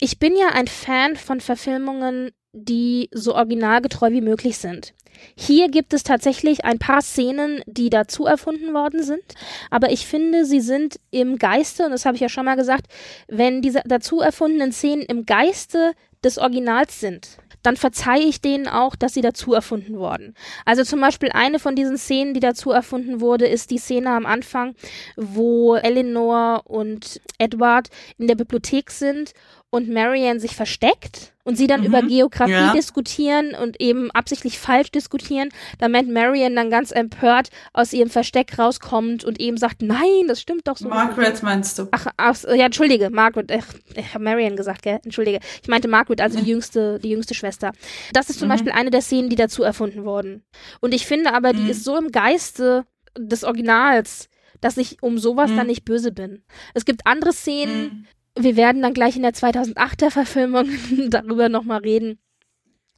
Ich 0.00 0.18
bin 0.18 0.36
ja 0.36 0.48
ein 0.48 0.66
Fan 0.66 1.16
von 1.16 1.40
Verfilmungen, 1.40 2.32
die 2.52 3.08
so 3.12 3.34
originalgetreu 3.34 4.10
wie 4.10 4.20
möglich 4.20 4.58
sind. 4.58 4.94
Hier 5.36 5.68
gibt 5.68 5.92
es 5.94 6.02
tatsächlich 6.02 6.64
ein 6.64 6.78
paar 6.78 7.02
Szenen, 7.02 7.62
die 7.66 7.90
dazu 7.90 8.26
erfunden 8.26 8.74
worden 8.74 9.02
sind, 9.04 9.22
aber 9.70 9.92
ich 9.92 10.06
finde, 10.06 10.44
sie 10.44 10.60
sind 10.60 10.98
im 11.10 11.38
Geiste, 11.38 11.84
und 11.84 11.92
das 11.92 12.04
habe 12.04 12.16
ich 12.16 12.20
ja 12.20 12.28
schon 12.28 12.46
mal 12.46 12.56
gesagt, 12.56 12.86
wenn 13.28 13.62
diese 13.62 13.82
dazu 13.84 14.20
erfundenen 14.20 14.72
Szenen 14.72 15.02
im 15.02 15.24
Geiste 15.24 15.92
des 16.24 16.38
Originals 16.38 17.00
sind, 17.00 17.38
dann 17.62 17.76
verzeihe 17.76 18.24
ich 18.24 18.40
denen 18.40 18.66
auch, 18.66 18.96
dass 18.96 19.14
sie 19.14 19.20
dazu 19.20 19.54
erfunden 19.54 19.98
wurden. 19.98 20.34
Also 20.64 20.84
zum 20.84 21.00
Beispiel 21.00 21.30
eine 21.32 21.58
von 21.58 21.76
diesen 21.76 21.96
Szenen, 21.96 22.34
die 22.34 22.40
dazu 22.40 22.70
erfunden 22.70 23.20
wurde, 23.20 23.46
ist 23.46 23.70
die 23.70 23.78
Szene 23.78 24.10
am 24.10 24.26
Anfang, 24.26 24.74
wo 25.16 25.76
Eleanor 25.76 26.62
und 26.64 27.20
Edward 27.38 27.88
in 28.18 28.26
der 28.26 28.34
Bibliothek 28.34 28.90
sind 28.90 29.32
und 29.74 29.88
Marianne 29.88 30.38
sich 30.38 30.54
versteckt 30.54 31.32
und 31.44 31.56
sie 31.56 31.66
dann 31.66 31.80
Mhm. 31.80 31.86
über 31.86 32.02
Geografie 32.02 32.50
Ja. 32.52 32.72
diskutieren 32.74 33.54
und 33.54 33.80
eben 33.80 34.10
absichtlich 34.10 34.58
falsch 34.58 34.90
diskutieren, 34.92 35.48
damit 35.78 36.08
Marianne 36.12 36.54
dann 36.54 36.68
ganz 36.70 36.90
empört 36.92 37.48
aus 37.72 37.94
ihrem 37.94 38.10
Versteck 38.10 38.58
rauskommt 38.58 39.24
und 39.24 39.40
eben 39.40 39.56
sagt, 39.56 39.80
nein, 39.80 40.28
das 40.28 40.42
stimmt 40.42 40.68
doch 40.68 40.76
so. 40.76 40.84
nicht." 40.84 40.94
Margaret 40.94 41.42
meinst 41.42 41.78
du? 41.78 41.88
Ach, 41.90 42.06
ach, 42.18 42.44
ja, 42.44 42.66
entschuldige, 42.66 43.08
Margaret, 43.08 43.50
äh, 43.50 43.60
ich 43.96 44.12
habe 44.12 44.22
Marion 44.22 44.56
gesagt, 44.56 44.82
gell? 44.82 45.00
Entschuldige. 45.04 45.40
Ich 45.62 45.68
meinte 45.68 45.88
Margaret, 45.88 46.20
also 46.20 46.38
die 46.38 46.50
jüngste, 46.50 46.98
die 46.98 47.08
jüngste 47.08 47.34
Schwester. 47.34 47.72
Das 48.12 48.28
ist 48.28 48.38
zum 48.40 48.48
Mhm. 48.48 48.52
Beispiel 48.52 48.72
eine 48.72 48.90
der 48.90 49.00
Szenen, 49.00 49.30
die 49.30 49.36
dazu 49.36 49.62
erfunden 49.62 50.04
wurden. 50.04 50.44
Und 50.80 50.92
ich 50.92 51.06
finde 51.06 51.32
aber, 51.32 51.54
die 51.54 51.62
Mhm. 51.62 51.70
ist 51.70 51.82
so 51.84 51.96
im 51.96 52.12
Geiste 52.12 52.84
des 53.18 53.42
Originals, 53.42 54.28
dass 54.60 54.76
ich 54.76 55.02
um 55.02 55.16
sowas 55.18 55.50
Mhm. 55.50 55.56
dann 55.56 55.66
nicht 55.68 55.86
böse 55.86 56.12
bin. 56.12 56.44
Es 56.74 56.84
gibt 56.84 57.06
andere 57.06 57.32
Szenen, 57.32 57.84
Mm. 57.86 58.06
Wir 58.38 58.56
werden 58.56 58.82
dann 58.82 58.94
gleich 58.94 59.16
in 59.16 59.22
der 59.22 59.34
2008er 59.34 60.10
Verfilmung 60.10 60.68
darüber 61.10 61.48
nochmal 61.48 61.80
reden, 61.80 62.18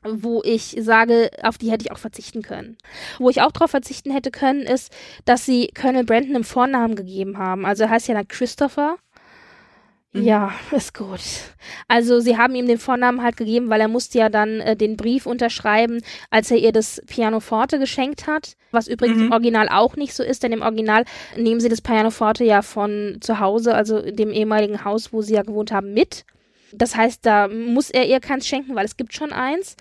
wo 0.03 0.43
ich 0.45 0.77
sage, 0.79 1.31
auf 1.43 1.59
die 1.59 1.71
hätte 1.71 1.85
ich 1.85 1.93
auch 1.93 1.99
verzichten 1.99 2.43
können. 2.43 2.77
Wo 3.19 3.31
ich 3.31 3.41
auch 3.41 3.53
darauf 3.53 3.71
verzichten 3.71 4.11
hätte 4.11 4.31
können, 4.31 4.63
ist, 4.63 4.93
dass 5.25 5.47
sie 5.47 5.69
Colonel 5.69 6.05
Brandon 6.05 6.37
im 6.37 6.45
Vornamen 6.45 6.95
gegeben 6.95 7.39
haben. 7.39 7.65
Also 7.65 7.85
er 7.85 7.91
heißt 7.91 8.09
ja 8.09 8.15
dann 8.15 8.29
Christopher. 8.29 8.97
Ja, 10.15 10.53
ist 10.71 10.95
gut. 10.95 11.21
Also 11.89 12.21
sie 12.21 12.39
haben 12.39 12.55
ihm 12.55 12.69
den 12.69 12.79
Vornamen 12.79 13.23
halt 13.23 13.37
gegeben, 13.37 13.69
weil 13.69 13.81
er 13.81 13.89
musste 13.89 14.19
ja 14.19 14.29
dann 14.29 14.61
äh, 14.61 14.77
den 14.77 14.97
Brief 14.97 15.27
unterschreiben, 15.27 16.03
als 16.31 16.53
er 16.53 16.59
ihr 16.59 16.71
das 16.71 17.03
Pianoforte 17.09 17.81
geschenkt 17.81 18.29
hat, 18.29 18.57
was 18.71 18.87
übrigens 18.87 19.19
mhm. 19.19 19.27
im 19.27 19.33
Original 19.33 19.69
auch 19.69 19.97
nicht 19.97 20.15
so 20.15 20.23
ist, 20.23 20.45
denn 20.45 20.53
im 20.53 20.63
Original 20.63 21.05
nehmen 21.37 21.61
sie 21.61 21.69
das 21.69 21.81
Pianoforte 21.81 22.45
ja 22.45 22.63
von 22.63 23.19
zu 23.21 23.41
Hause, 23.41 23.75
also 23.75 24.03
dem 24.03 24.31
ehemaligen 24.31 24.85
Haus, 24.85 25.13
wo 25.13 25.21
sie 25.21 25.35
ja 25.35 25.43
gewohnt 25.43 25.73
haben, 25.73 25.95
mit. 25.95 26.25
Das 26.73 26.95
heißt, 26.95 27.27
da 27.27 27.49
muss 27.49 27.91
er 27.91 28.07
ihr 28.07 28.21
keins 28.21 28.47
schenken, 28.47 28.77
weil 28.77 28.85
es 28.85 28.97
gibt 28.97 29.15
schon 29.15 29.33
eins. 29.33 29.77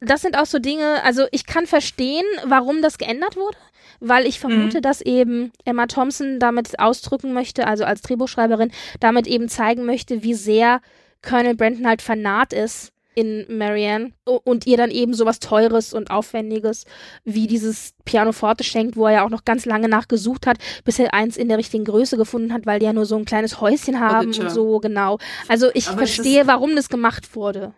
Das 0.00 0.22
sind 0.22 0.38
auch 0.38 0.46
so 0.46 0.58
Dinge, 0.60 1.02
also 1.02 1.26
ich 1.32 1.46
kann 1.46 1.66
verstehen, 1.66 2.24
warum 2.46 2.80
das 2.80 2.98
geändert 2.98 3.36
wurde 3.36 3.56
weil 4.00 4.26
ich 4.26 4.40
vermute, 4.40 4.78
mhm. 4.78 4.82
dass 4.82 5.00
eben 5.00 5.52
Emma 5.64 5.86
Thompson 5.86 6.38
damit 6.38 6.78
ausdrücken 6.78 7.32
möchte, 7.32 7.66
also 7.66 7.84
als 7.84 8.02
Drehbuchschreiberin, 8.02 8.70
damit 9.00 9.26
eben 9.26 9.48
zeigen 9.48 9.84
möchte, 9.84 10.22
wie 10.22 10.34
sehr 10.34 10.80
Colonel 11.22 11.54
Brandon 11.54 11.86
halt 11.86 12.02
fanat 12.02 12.52
ist 12.52 12.94
in 13.14 13.46
Marianne 13.48 14.12
und 14.24 14.66
ihr 14.66 14.76
dann 14.76 14.90
eben 14.90 15.14
sowas 15.14 15.38
Teures 15.38 15.94
und 15.94 16.10
Aufwendiges 16.10 16.84
wie 17.24 17.46
dieses 17.46 17.94
Pianoforte 18.04 18.64
schenkt, 18.64 18.96
wo 18.96 19.06
er 19.06 19.12
ja 19.12 19.24
auch 19.24 19.30
noch 19.30 19.44
ganz 19.44 19.66
lange 19.66 19.88
nachgesucht 19.88 20.46
hat, 20.46 20.58
bis 20.84 20.98
er 20.98 21.14
eins 21.14 21.36
in 21.36 21.48
der 21.48 21.58
richtigen 21.58 21.84
Größe 21.84 22.16
gefunden 22.16 22.52
hat, 22.52 22.66
weil 22.66 22.80
die 22.80 22.86
ja 22.86 22.92
nur 22.92 23.06
so 23.06 23.16
ein 23.16 23.24
kleines 23.24 23.60
Häuschen 23.60 24.00
haben 24.00 24.28
und 24.28 24.50
so, 24.50 24.80
genau. 24.80 25.18
Also 25.48 25.70
ich 25.74 25.88
Aber 25.88 25.98
verstehe, 25.98 26.46
warum 26.46 26.74
das 26.76 26.88
gemacht 26.88 27.36
wurde. 27.36 27.72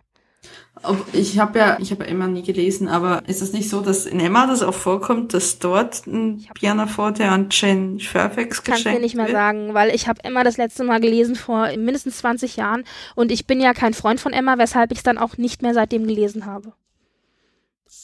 Ich 1.11 1.39
habe 1.39 1.57
ja, 1.57 1.77
ich 1.79 1.91
habe 1.91 2.03
ja 2.03 2.11
Emma 2.11 2.27
nie 2.27 2.43
gelesen, 2.43 2.87
aber 2.87 3.23
ist 3.27 3.41
es 3.41 3.51
nicht 3.51 3.69
so, 3.69 3.81
dass 3.81 4.05
in 4.05 4.19
Emma 4.19 4.45
das 4.45 4.61
auch 4.61 4.73
vorkommt, 4.73 5.33
dass 5.33 5.59
dort 5.59 6.05
ein 6.05 6.45
Pianoforte 6.53 7.25
an 7.25 7.47
Jane 7.49 7.99
Fairfax 7.99 8.63
geschenkt 8.63 8.85
wird? 8.85 8.93
Kann 8.93 8.95
ich 8.95 9.01
nicht 9.01 9.15
mehr 9.15 9.31
sagen, 9.31 9.73
weil 9.73 9.93
ich 9.93 10.07
habe 10.07 10.23
Emma 10.23 10.43
das 10.43 10.57
letzte 10.57 10.83
Mal 10.83 10.99
gelesen 10.99 11.35
vor 11.35 11.67
mindestens 11.75 12.19
20 12.19 12.57
Jahren 12.57 12.83
und 13.15 13.31
ich 13.31 13.47
bin 13.47 13.59
ja 13.59 13.73
kein 13.73 13.93
Freund 13.93 14.19
von 14.19 14.33
Emma, 14.33 14.57
weshalb 14.57 14.91
ich 14.91 14.99
es 14.99 15.03
dann 15.03 15.17
auch 15.17 15.37
nicht 15.37 15.61
mehr 15.63 15.73
seitdem 15.73 16.05
gelesen 16.05 16.45
habe. 16.45 16.73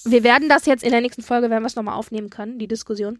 Wir 0.05 0.23
werden 0.23 0.49
das 0.49 0.65
jetzt 0.65 0.83
in 0.83 0.91
der 0.91 1.01
nächsten 1.01 1.21
Folge, 1.21 1.49
werden 1.49 1.63
wir 1.63 1.67
es 1.67 1.75
nochmal 1.75 1.95
aufnehmen 1.95 2.29
können, 2.29 2.57
die 2.57 2.67
Diskussion. 2.67 3.19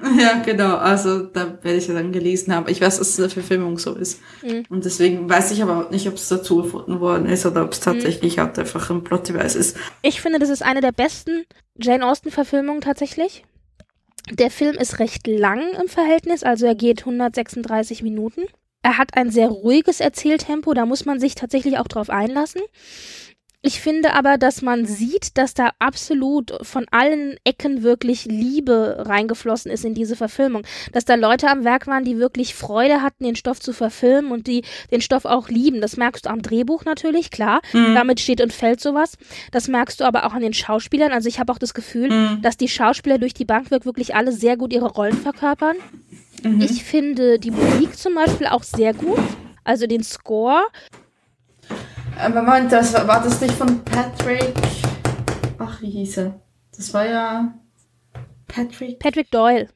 Ja, 0.18 0.42
genau. 0.44 0.76
Also 0.76 1.22
da 1.22 1.58
werde 1.62 1.78
ich 1.78 1.88
ja 1.88 1.94
dann 1.94 2.12
gelesen 2.12 2.54
haben. 2.54 2.68
Ich 2.68 2.80
weiß, 2.80 2.98
dass 2.98 3.10
es 3.10 3.18
eine 3.18 3.30
Verfilmung 3.30 3.78
so 3.78 3.94
ist. 3.94 4.20
Mhm. 4.42 4.64
Und 4.68 4.84
deswegen 4.84 5.28
weiß 5.28 5.50
ich 5.52 5.62
aber 5.62 5.88
nicht, 5.90 6.08
ob 6.08 6.14
es 6.14 6.28
dazu 6.28 6.62
gefunden 6.62 7.00
worden 7.00 7.26
ist 7.26 7.46
oder 7.46 7.64
ob 7.64 7.72
es 7.72 7.80
mhm. 7.80 7.84
tatsächlich 7.84 8.36
mhm. 8.36 8.40
halt 8.42 8.58
einfach 8.58 8.90
ein 8.90 9.04
Plot-Device 9.04 9.54
ist. 9.54 9.76
Ich 10.02 10.20
finde, 10.20 10.38
das 10.38 10.48
ist 10.48 10.62
eine 10.62 10.80
der 10.80 10.92
besten 10.92 11.44
Jane 11.76 12.06
Austen-Verfilmungen 12.06 12.80
tatsächlich. 12.80 13.44
Der 14.30 14.50
Film 14.50 14.76
ist 14.76 14.98
recht 14.98 15.26
lang 15.26 15.62
im 15.80 15.88
Verhältnis, 15.88 16.42
also 16.42 16.66
er 16.66 16.74
geht 16.74 17.00
136 17.00 18.02
Minuten. 18.02 18.42
Er 18.82 18.98
hat 18.98 19.16
ein 19.16 19.30
sehr 19.30 19.48
ruhiges 19.48 20.00
Erzähltempo, 20.00 20.74
da 20.74 20.86
muss 20.86 21.04
man 21.04 21.18
sich 21.18 21.34
tatsächlich 21.34 21.78
auch 21.78 21.88
drauf 21.88 22.10
einlassen. 22.10 22.60
Ich 23.60 23.80
finde 23.80 24.14
aber, 24.14 24.38
dass 24.38 24.62
man 24.62 24.86
sieht, 24.86 25.36
dass 25.36 25.52
da 25.52 25.70
absolut 25.80 26.54
von 26.62 26.86
allen 26.92 27.36
Ecken 27.42 27.82
wirklich 27.82 28.24
Liebe 28.24 29.02
reingeflossen 29.04 29.72
ist 29.72 29.84
in 29.84 29.94
diese 29.94 30.14
Verfilmung. 30.14 30.62
Dass 30.92 31.04
da 31.04 31.16
Leute 31.16 31.48
am 31.48 31.64
Werk 31.64 31.88
waren, 31.88 32.04
die 32.04 32.18
wirklich 32.18 32.54
Freude 32.54 33.02
hatten, 33.02 33.24
den 33.24 33.34
Stoff 33.34 33.58
zu 33.58 33.72
verfilmen 33.72 34.30
und 34.30 34.46
die 34.46 34.62
den 34.92 35.00
Stoff 35.00 35.24
auch 35.24 35.48
lieben. 35.48 35.80
Das 35.80 35.96
merkst 35.96 36.26
du 36.26 36.30
am 36.30 36.40
Drehbuch 36.40 36.84
natürlich, 36.84 37.32
klar. 37.32 37.60
Mhm. 37.72 37.96
Damit 37.96 38.20
steht 38.20 38.40
und 38.40 38.52
fällt 38.52 38.80
sowas. 38.80 39.18
Das 39.50 39.66
merkst 39.66 39.98
du 39.98 40.04
aber 40.04 40.26
auch 40.26 40.34
an 40.34 40.42
den 40.42 40.54
Schauspielern. 40.54 41.10
Also 41.10 41.28
ich 41.28 41.40
habe 41.40 41.52
auch 41.52 41.58
das 41.58 41.74
Gefühl, 41.74 42.10
mhm. 42.10 42.42
dass 42.42 42.58
die 42.58 42.68
Schauspieler 42.68 43.18
durch 43.18 43.34
die 43.34 43.44
Bank 43.44 43.72
wirklich 43.72 44.14
alle 44.14 44.30
sehr 44.30 44.56
gut 44.56 44.72
ihre 44.72 44.86
Rollen 44.86 45.16
verkörpern. 45.16 45.76
Mhm. 46.44 46.60
Ich 46.60 46.84
finde 46.84 47.40
die 47.40 47.50
Musik 47.50 47.98
zum 47.98 48.14
Beispiel 48.14 48.46
auch 48.46 48.62
sehr 48.62 48.94
gut. 48.94 49.18
Also 49.64 49.88
den 49.88 50.04
Score. 50.04 50.62
Aber 52.18 52.42
Moment, 52.42 52.72
das 52.72 52.92
war, 52.94 53.06
war 53.06 53.22
das 53.22 53.40
nicht 53.40 53.54
von 53.54 53.84
Patrick? 53.84 54.52
Ach, 55.58 55.80
wie 55.80 55.90
hieß 55.90 56.18
er? 56.18 56.40
Das 56.76 56.92
war 56.92 57.06
ja 57.06 57.54
Patrick. 58.48 58.98
Patrick 58.98 59.30
Doyle. 59.30 59.68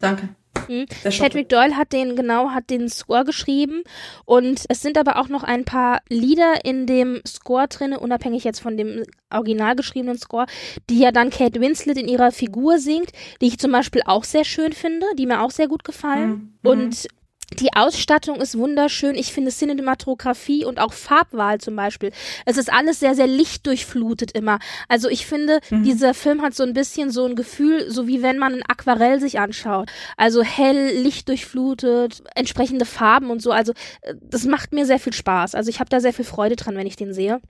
Danke. 0.00 0.30
Mhm. 0.68 0.86
Patrick 1.18 1.48
Doyle 1.48 1.76
hat 1.76 1.92
den, 1.92 2.16
genau, 2.16 2.50
hat 2.50 2.70
den 2.70 2.88
Score 2.88 3.24
geschrieben 3.24 3.82
und 4.24 4.64
es 4.68 4.82
sind 4.82 4.98
aber 4.98 5.18
auch 5.18 5.28
noch 5.28 5.44
ein 5.44 5.64
paar 5.64 6.00
Lieder 6.08 6.64
in 6.64 6.86
dem 6.86 7.20
Score 7.26 7.68
drin, 7.68 7.94
unabhängig 7.94 8.42
jetzt 8.42 8.60
von 8.60 8.76
dem 8.76 9.04
original 9.32 9.76
geschriebenen 9.76 10.18
Score, 10.18 10.46
die 10.88 10.98
ja 10.98 11.12
dann 11.12 11.30
Kate 11.30 11.60
Winslet 11.60 11.98
in 11.98 12.08
ihrer 12.08 12.32
Figur 12.32 12.78
singt, 12.78 13.10
die 13.40 13.46
ich 13.46 13.58
zum 13.58 13.70
Beispiel 13.70 14.02
auch 14.04 14.24
sehr 14.24 14.44
schön 14.44 14.72
finde, 14.72 15.06
die 15.16 15.26
mir 15.26 15.42
auch 15.42 15.50
sehr 15.50 15.68
gut 15.68 15.84
gefallen. 15.84 16.56
Mhm. 16.62 16.68
Und 16.68 17.08
die 17.58 17.72
Ausstattung 17.74 18.40
ist 18.40 18.56
wunderschön. 18.56 19.14
Ich 19.14 19.32
finde 19.32 19.50
Cinematografie 19.50 20.64
und 20.64 20.78
auch 20.78 20.92
Farbwahl 20.92 21.58
zum 21.58 21.76
Beispiel. 21.76 22.12
Es 22.46 22.56
ist 22.56 22.72
alles 22.72 23.00
sehr, 23.00 23.14
sehr 23.14 23.26
lichtdurchflutet 23.26 24.32
immer. 24.32 24.58
Also 24.88 25.08
ich 25.08 25.26
finde, 25.26 25.60
mhm. 25.70 25.82
dieser 25.82 26.14
Film 26.14 26.42
hat 26.42 26.54
so 26.54 26.62
ein 26.62 26.74
bisschen 26.74 27.10
so 27.10 27.24
ein 27.26 27.34
Gefühl, 27.34 27.90
so 27.90 28.06
wie 28.06 28.22
wenn 28.22 28.38
man 28.38 28.54
ein 28.54 28.62
Aquarell 28.68 29.20
sich 29.20 29.38
anschaut. 29.40 29.90
Also 30.16 30.42
hell, 30.42 30.96
lichtdurchflutet, 31.02 32.22
entsprechende 32.34 32.84
Farben 32.84 33.30
und 33.30 33.42
so. 33.42 33.50
Also 33.50 33.72
äh, 34.02 34.14
das 34.22 34.44
macht 34.44 34.72
mir 34.72 34.86
sehr 34.86 35.00
viel 35.00 35.12
Spaß. 35.12 35.54
Also 35.54 35.70
ich 35.70 35.80
habe 35.80 35.90
da 35.90 36.00
sehr 36.00 36.12
viel 36.12 36.24
Freude 36.24 36.56
dran, 36.56 36.76
wenn 36.76 36.86
ich 36.86 36.96
den 36.96 37.12
sehe. 37.12 37.40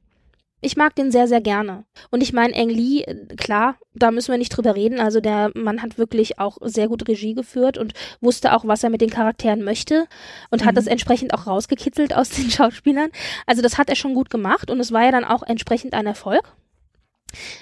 Ich 0.61 0.77
mag 0.77 0.95
den 0.95 1.11
sehr, 1.11 1.27
sehr 1.27 1.41
gerne. 1.41 1.85
Und 2.11 2.23
ich 2.23 2.33
meine, 2.33 2.55
Ang 2.55 2.69
Lee, 2.69 3.05
klar, 3.37 3.77
da 3.95 4.11
müssen 4.11 4.31
wir 4.31 4.39
nicht 4.39 4.57
drüber 4.57 4.77
reden. 4.77 5.01
Also 5.01 5.21
der 5.21 5.51
Mann 5.55 5.83
hat 5.83 5.99
wirklich 5.99 6.39
auch 6.39 6.59
sehr 6.61 6.89
gut 6.89 7.09
Regie 7.09 7.35
geführt 7.35 7.79
und 7.79 7.95
wusste 8.21 8.55
auch, 8.55 8.67
was 8.67 8.85
er 8.85 8.91
mit 8.91 9.01
den 9.01 9.11
Charakteren 9.11 9.63
möchte 9.63 10.07
und 10.51 10.63
mhm. 10.63 10.67
hat 10.67 10.77
das 10.77 10.87
entsprechend 10.87 11.35
auch 11.35 11.47
rausgekitzelt 11.47 12.15
aus 12.15 12.31
den 12.31 12.51
Schauspielern. 12.51 13.11
Also 13.47 13.63
das 13.63 13.79
hat 13.79 13.89
er 13.89 13.97
schon 13.97 14.15
gut 14.15 14.31
gemacht 14.31 14.71
und 14.71 14.81
es 14.81 14.93
war 14.93 15.05
ja 15.05 15.13
dann 15.13 15.25
auch 15.25 15.43
entsprechend 15.43 15.95
ein 15.95 16.07
Erfolg. 16.07 16.43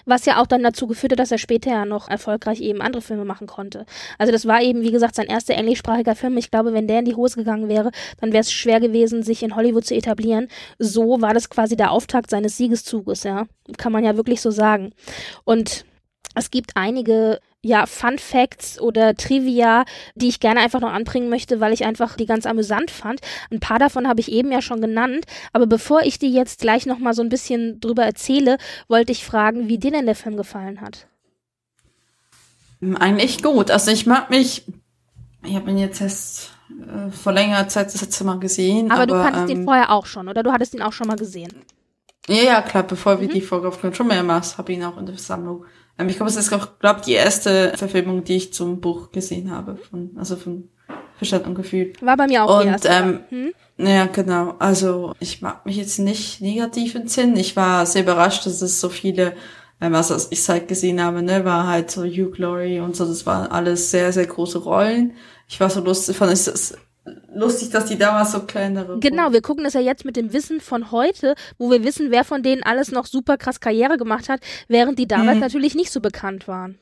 Was 0.04 0.24
ja 0.26 0.40
auch 0.40 0.46
dann 0.46 0.62
dazu 0.62 0.86
geführt 0.86 1.12
hat, 1.12 1.18
dass 1.18 1.32
er 1.32 1.38
später 1.38 1.70
ja 1.70 1.84
noch 1.84 2.08
erfolgreich 2.08 2.60
eben 2.60 2.80
andere 2.80 3.02
Filme 3.02 3.24
machen 3.24 3.46
konnte. 3.46 3.86
Also 4.18 4.32
das 4.32 4.46
war 4.46 4.62
eben, 4.62 4.82
wie 4.82 4.90
gesagt, 4.90 5.14
sein 5.14 5.26
erster 5.26 5.54
englischsprachiger 5.54 6.14
Film. 6.14 6.36
Ich 6.36 6.50
glaube, 6.50 6.72
wenn 6.72 6.88
der 6.88 7.00
in 7.00 7.04
die 7.04 7.14
Hose 7.14 7.36
gegangen 7.36 7.68
wäre, 7.68 7.90
dann 8.20 8.32
wäre 8.32 8.40
es 8.40 8.52
schwer 8.52 8.80
gewesen, 8.80 9.22
sich 9.22 9.42
in 9.42 9.56
Hollywood 9.56 9.86
zu 9.86 9.94
etablieren. 9.94 10.48
So 10.78 11.20
war 11.20 11.34
das 11.34 11.50
quasi 11.50 11.76
der 11.76 11.90
Auftakt 11.90 12.30
seines 12.30 12.56
Siegeszuges, 12.56 13.24
ja. 13.24 13.46
Kann 13.76 13.92
man 13.92 14.04
ja 14.04 14.16
wirklich 14.16 14.40
so 14.40 14.50
sagen. 14.50 14.92
Und 15.44 15.84
es 16.34 16.50
gibt 16.50 16.72
einige 16.76 17.40
ja, 17.62 17.86
Fun 17.86 18.18
Facts 18.18 18.80
oder 18.80 19.16
Trivia, 19.16 19.84
die 20.14 20.28
ich 20.28 20.40
gerne 20.40 20.60
einfach 20.60 20.80
noch 20.80 20.92
anbringen 20.92 21.28
möchte, 21.28 21.60
weil 21.60 21.72
ich 21.72 21.84
einfach 21.84 22.16
die 22.16 22.26
ganz 22.26 22.46
amüsant 22.46 22.90
fand. 22.90 23.20
Ein 23.50 23.60
paar 23.60 23.78
davon 23.78 24.06
habe 24.06 24.20
ich 24.20 24.30
eben 24.30 24.52
ja 24.52 24.62
schon 24.62 24.80
genannt, 24.80 25.24
aber 25.52 25.66
bevor 25.66 26.02
ich 26.02 26.18
dir 26.18 26.28
jetzt 26.28 26.60
gleich 26.60 26.86
noch 26.86 26.98
mal 26.98 27.14
so 27.14 27.22
ein 27.22 27.28
bisschen 27.28 27.80
drüber 27.80 28.04
erzähle, 28.04 28.58
wollte 28.86 29.12
ich 29.12 29.24
fragen, 29.24 29.68
wie 29.68 29.78
dir 29.78 29.90
denn 29.90 30.06
der 30.06 30.14
Film 30.14 30.36
gefallen 30.36 30.80
hat. 30.80 31.08
Eigentlich 32.80 33.42
gut. 33.42 33.72
Also 33.72 33.90
ich 33.90 34.06
mag 34.06 34.30
mich, 34.30 34.64
ich 35.42 35.56
habe 35.56 35.70
ihn 35.70 35.78
jetzt 35.78 36.00
erst 36.00 36.52
äh, 36.70 37.10
vor 37.10 37.32
längerer 37.32 37.66
Zeit 37.66 37.92
das 37.92 38.00
letzte 38.00 38.22
Mal 38.22 38.38
gesehen. 38.38 38.92
Aber, 38.92 39.02
aber 39.02 39.06
du 39.06 39.14
kanntest 39.14 39.50
ähm, 39.50 39.60
ihn 39.60 39.64
vorher 39.64 39.90
auch 39.90 40.06
schon, 40.06 40.28
oder? 40.28 40.44
Du 40.44 40.52
hattest 40.52 40.74
ihn 40.74 40.82
auch 40.82 40.92
schon 40.92 41.08
mal 41.08 41.16
gesehen. 41.16 41.52
Ja, 42.28 42.42
ja, 42.42 42.62
klar, 42.62 42.84
bevor 42.84 43.16
mhm. 43.16 43.20
wir 43.22 43.28
die 43.28 43.40
Folge 43.40 43.66
aufgenommen 43.66 43.96
schon 43.96 44.06
mehrmals 44.06 44.58
habe 44.58 44.70
ich 44.70 44.78
ihn 44.78 44.84
auch 44.84 44.96
in 44.96 45.06
der 45.06 45.18
Sammlung. 45.18 45.64
Ähm, 45.98 46.08
ich 46.08 46.16
glaube, 46.16 46.30
es 46.30 46.36
ist 46.36 46.52
auch, 46.52 46.78
glaube 46.78 47.00
die 47.04 47.12
erste 47.12 47.72
Verfilmung, 47.76 48.24
die 48.24 48.36
ich 48.36 48.52
zum 48.52 48.80
Buch 48.80 49.10
gesehen 49.12 49.50
habe, 49.50 49.76
von, 49.76 50.10
also 50.16 50.36
von 50.36 50.68
Verstand 51.16 51.46
und 51.46 51.54
Gefühl. 51.54 51.92
War 52.00 52.16
bei 52.16 52.26
mir 52.26 52.44
auch 52.44 52.58
und, 52.58 52.64
die 52.64 52.68
erste. 52.68 52.88
Ähm, 52.88 53.20
hm? 53.28 53.52
Ja, 53.78 54.06
genau. 54.06 54.54
Also 54.58 55.14
ich 55.20 55.42
mag 55.42 55.66
mich 55.66 55.76
jetzt 55.76 55.98
nicht 55.98 56.40
negativ 56.40 56.94
entsinnen. 56.94 57.36
Ich 57.36 57.56
war 57.56 57.86
sehr 57.86 58.02
überrascht, 58.02 58.46
dass 58.46 58.62
es 58.62 58.80
so 58.80 58.88
viele, 58.88 59.34
ähm, 59.80 59.94
also 59.94 60.14
was 60.14 60.28
ich 60.30 60.48
halt 60.48 60.68
gesehen 60.68 61.02
habe, 61.02 61.22
ne, 61.22 61.44
war 61.44 61.66
halt 61.66 61.90
so 61.90 62.04
Hugh 62.04 62.30
Glory 62.30 62.80
und 62.80 62.96
so, 62.96 63.04
das 63.04 63.26
waren 63.26 63.50
alles 63.50 63.90
sehr, 63.90 64.12
sehr 64.12 64.26
große 64.26 64.58
Rollen. 64.58 65.14
Ich 65.48 65.58
war 65.60 65.70
so 65.70 65.80
lustig, 65.80 66.16
fand 66.16 66.32
es 66.32 66.76
lustig, 67.32 67.70
dass 67.70 67.86
die 67.86 67.98
damals 67.98 68.32
so 68.32 68.40
kleinere. 68.40 68.98
Genau, 69.00 69.32
wir 69.32 69.42
gucken 69.42 69.64
das 69.64 69.74
ja 69.74 69.80
jetzt 69.80 70.04
mit 70.04 70.16
dem 70.16 70.32
Wissen 70.32 70.60
von 70.60 70.90
heute, 70.90 71.34
wo 71.58 71.70
wir 71.70 71.84
wissen, 71.84 72.10
wer 72.10 72.24
von 72.24 72.42
denen 72.42 72.62
alles 72.62 72.90
noch 72.90 73.06
super 73.06 73.36
krass 73.36 73.60
Karriere 73.60 73.96
gemacht 73.96 74.28
hat, 74.28 74.40
während 74.68 74.98
die 74.98 75.06
damals 75.06 75.36
mhm. 75.36 75.42
natürlich 75.42 75.74
nicht 75.74 75.90
so 75.90 76.00
bekannt 76.00 76.48
waren. 76.48 76.78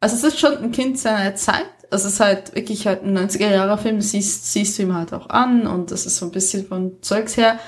Also 0.00 0.16
es 0.16 0.24
ist 0.34 0.40
schon 0.40 0.56
ein 0.58 0.72
Kind 0.72 0.98
seiner 0.98 1.34
Zeit. 1.34 1.66
Es 1.90 2.04
ist 2.04 2.20
halt 2.20 2.54
wirklich 2.54 2.86
halt 2.86 3.02
ein 3.02 3.16
90er-Jahre-Film, 3.16 4.00
siehst, 4.00 4.52
siehst 4.52 4.78
du 4.78 4.82
ihm 4.82 4.94
halt 4.94 5.12
auch 5.12 5.28
an 5.28 5.66
und 5.66 5.90
das 5.90 6.06
ist 6.06 6.16
so 6.18 6.26
ein 6.26 6.32
bisschen 6.32 6.66
von 6.66 7.02
Zeugs 7.02 7.36
her. 7.36 7.58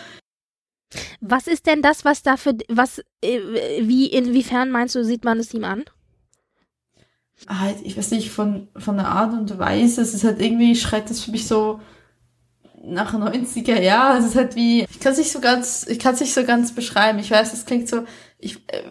Was 1.20 1.46
ist 1.46 1.66
denn 1.66 1.82
das, 1.82 2.04
was 2.04 2.22
dafür, 2.22 2.54
was, 2.68 3.00
äh, 3.22 3.40
wie, 3.80 4.06
inwiefern 4.06 4.70
meinst 4.70 4.94
du, 4.94 5.04
sieht 5.04 5.24
man 5.24 5.38
es 5.38 5.54
ihm 5.54 5.64
an? 5.64 5.84
Halt, 7.48 7.78
ich 7.82 7.96
weiß 7.96 8.10
nicht, 8.12 8.30
von, 8.30 8.68
von 8.76 8.96
der 8.96 9.08
Art 9.08 9.32
und 9.32 9.58
Weise, 9.58 10.02
es 10.02 10.14
ist 10.14 10.24
halt 10.24 10.40
irgendwie, 10.40 10.76
schreit 10.76 11.10
das 11.10 11.24
für 11.24 11.30
mich 11.30 11.46
so 11.46 11.80
nach 12.82 13.12
90er 13.12 13.80
Jahr, 13.80 14.18
es 14.18 14.26
ist 14.26 14.36
halt 14.36 14.56
wie, 14.56 14.86
ich 14.90 15.00
kann 15.00 15.12
es 15.12 15.18
nicht 15.18 15.32
so 15.32 15.40
ganz, 15.40 15.86
ich 15.88 15.98
kann 15.98 16.14
es 16.14 16.20
nicht 16.20 16.34
so 16.34 16.44
ganz 16.44 16.74
beschreiben, 16.74 17.18
ich 17.18 17.30
weiß, 17.30 17.52
es 17.52 17.66
klingt 17.66 17.88
so, 17.88 18.04
ich, 18.38 18.56
äh, 18.68 18.82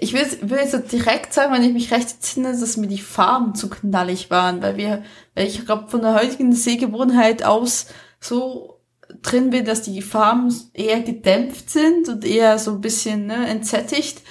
ich 0.00 0.12
will, 0.12 0.24
will 0.42 0.58
jetzt 0.58 0.92
direkt 0.92 1.32
sagen, 1.32 1.52
wenn 1.52 1.64
ich 1.64 1.72
mich 1.72 1.92
recht 1.92 2.12
entsinne, 2.12 2.56
dass 2.58 2.76
mir 2.76 2.86
die 2.86 2.98
Farben 2.98 3.54
zu 3.56 3.68
knallig 3.68 4.30
waren, 4.30 4.62
weil 4.62 4.76
wir, 4.76 5.02
weil 5.34 5.48
ich 5.48 5.64
glaube, 5.66 5.88
von 5.88 6.00
der 6.00 6.14
heutigen 6.14 6.52
Sehgewohnheit 6.52 7.44
aus 7.44 7.86
so 8.20 8.80
drin 9.22 9.50
bin, 9.50 9.64
dass 9.64 9.82
die 9.82 10.00
Farben 10.00 10.54
eher 10.72 11.00
gedämpft 11.00 11.70
sind 11.70 12.08
und 12.08 12.24
eher 12.24 12.58
so 12.58 12.72
ein 12.72 12.80
bisschen 12.80 13.26
ne, 13.26 13.48
entsättigt. 13.48 14.22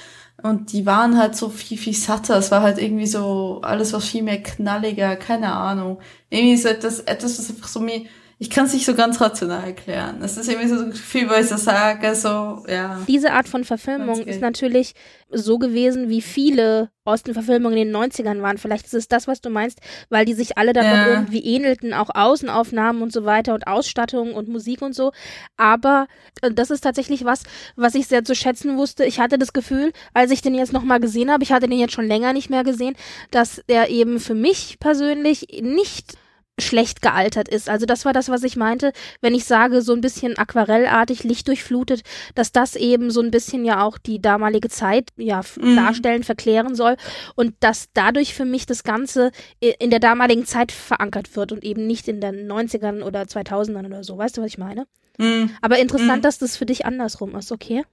Und 0.44 0.74
die 0.74 0.86
waren 0.86 1.18
halt 1.18 1.38
so 1.38 1.50
viel, 1.50 1.78
viel 1.78 1.94
satter. 1.94 2.38
Es 2.38 2.52
war 2.52 2.62
halt 2.62 2.78
irgendwie 2.78 3.08
so 3.08 3.62
alles 3.64 3.94
was 3.94 4.06
viel 4.10 4.24
mehr 4.24 4.44
knalliger, 4.44 5.16
keine 5.16 5.54
Ahnung. 5.54 6.00
Irgendwie 6.30 6.58
so 6.58 6.68
etwas, 6.68 7.00
etwas, 7.00 7.40
was 7.40 7.50
einfach 7.50 7.70
so 7.70 7.80
mir, 7.80 8.06
ich 8.40 8.50
kann 8.50 8.66
es 8.66 8.74
nicht 8.74 8.86
so 8.86 8.96
ganz 8.96 9.22
rational 9.22 9.64
erklären. 9.64 10.22
Es 10.22 10.38
ist 10.38 10.50
irgendwie 10.50 10.68
so 10.68 10.84
ein 10.84 10.92
Gefühl, 10.92 11.30
wo 11.30 11.34
ich 11.34 11.48
so 11.48 11.58
sage, 11.58 12.16
so, 12.16 12.64
ja. 12.68 13.00
Diese 13.08 13.32
Art 13.32 13.48
von 13.48 13.64
Verfilmung 13.64 14.22
ist 14.22 14.42
natürlich 14.42 14.94
so 15.30 15.58
gewesen, 15.58 16.10
wie 16.10 16.22
viele 16.22 16.90
Austen-Verfilmungen 17.06 17.78
in 17.78 17.88
den 17.88 17.96
90ern 17.96 18.42
waren. 18.42 18.58
Vielleicht 18.58 18.86
ist 18.86 18.94
es 18.94 19.08
das, 19.08 19.28
was 19.28 19.42
du 19.42 19.50
meinst, 19.50 19.80
weil 20.10 20.26
die 20.26 20.34
sich 20.34 20.58
alle 20.58 20.74
dann 20.74 20.86
ja. 20.86 20.98
noch 20.98 21.08
irgendwie 21.08 21.44
ähnelten, 21.44 21.94
auch 21.94 22.10
Außenaufnahmen 22.14 23.02
und 23.02 23.12
so 23.12 23.26
weiter 23.26 23.54
und 23.54 23.68
Ausstattung 23.68 24.34
und 24.34 24.48
Musik 24.48 24.82
und 24.82 24.94
so. 24.94 25.12
Aber 25.58 26.08
äh, 26.42 26.52
das 26.52 26.72
ist 26.72 26.82
tatsächlich 26.82 27.26
was, 27.26 27.44
was 27.76 27.96
ich 27.96 28.08
sehr 28.08 28.24
zu 28.24 28.36
schätzen 28.36 28.78
wusste. 28.78 29.06
Ich 29.06 29.20
hatte 29.20 29.38
das 29.38 29.54
Gefühl, 29.54 29.92
als 30.14 30.32
ich 30.32 30.42
den 30.42 30.56
jetzt 30.56 30.74
nochmal 30.74 31.00
gesehen 31.00 31.32
habe, 31.32 31.44
ich 31.44 31.52
hatte 31.52 31.68
den 31.68 31.80
jetzt 31.80 31.94
schon 31.94 32.08
länger 32.08 32.34
nicht 32.34 32.50
mehr 32.50 32.64
gesehen, 32.64 32.96
dass 33.32 33.62
er 33.68 33.90
eben 33.90 34.20
für 34.20 34.36
mich 34.36 34.78
persönlich 34.80 35.48
nicht 35.62 36.18
schlecht 36.60 37.02
gealtert 37.02 37.48
ist. 37.48 37.68
Also 37.68 37.86
das 37.86 38.06
war 38.06 38.14
das, 38.14 38.30
was 38.30 38.44
ich 38.44 38.56
meinte, 38.56 38.94
wenn 39.22 39.34
ich 39.34 39.46
sage, 39.46 39.82
so 39.82 39.94
ein 39.94 40.02
bisschen 40.02 40.38
aquarellartig, 40.38 41.24
lichtdurchflutet, 41.24 42.04
dass 42.36 42.52
das 42.52 42.76
eben 42.76 43.10
so 43.10 43.22
ein 43.22 43.32
bisschen 43.32 43.66
ja 43.66 43.84
auch 43.84 43.98
die 43.98 44.22
damalige 44.22 44.70
Zeit 44.70 45.10
ja 45.18 45.42
mhm. 45.60 45.76
darstellen, 45.76 46.24
verklären 46.24 46.76
soll 46.76 46.96
und 47.36 47.56
dass 47.60 47.90
dadurch 47.94 48.36
für 48.36 48.46
mich 48.46 48.68
das 48.68 48.84
Ganze 48.84 49.32
in 49.60 49.90
der 49.90 50.00
damaligen 50.00 50.46
Zeit 50.46 50.72
verankert 50.72 51.36
wird 51.36 51.52
und 51.52 51.64
eben 51.64 51.88
nicht 51.88 52.08
in 52.08 52.22
den 52.22 52.52
90ern 52.52 53.02
oder 53.02 53.24
2000ern 53.24 53.88
oder 53.88 54.04
so. 54.04 54.18
Weißt 54.18 54.38
du, 54.38 54.42
was 54.42 54.48
ich 54.48 54.58
meine? 54.60 54.86
Mhm. 55.18 55.50
Aber 55.62 55.80
interessant, 55.80 56.18
mhm. 56.18 56.22
dass 56.22 56.38
das 56.38 56.56
für 56.56 56.68
dich 56.68 56.86
andersrum 56.86 57.36
ist, 57.36 57.52
okay? 57.52 57.84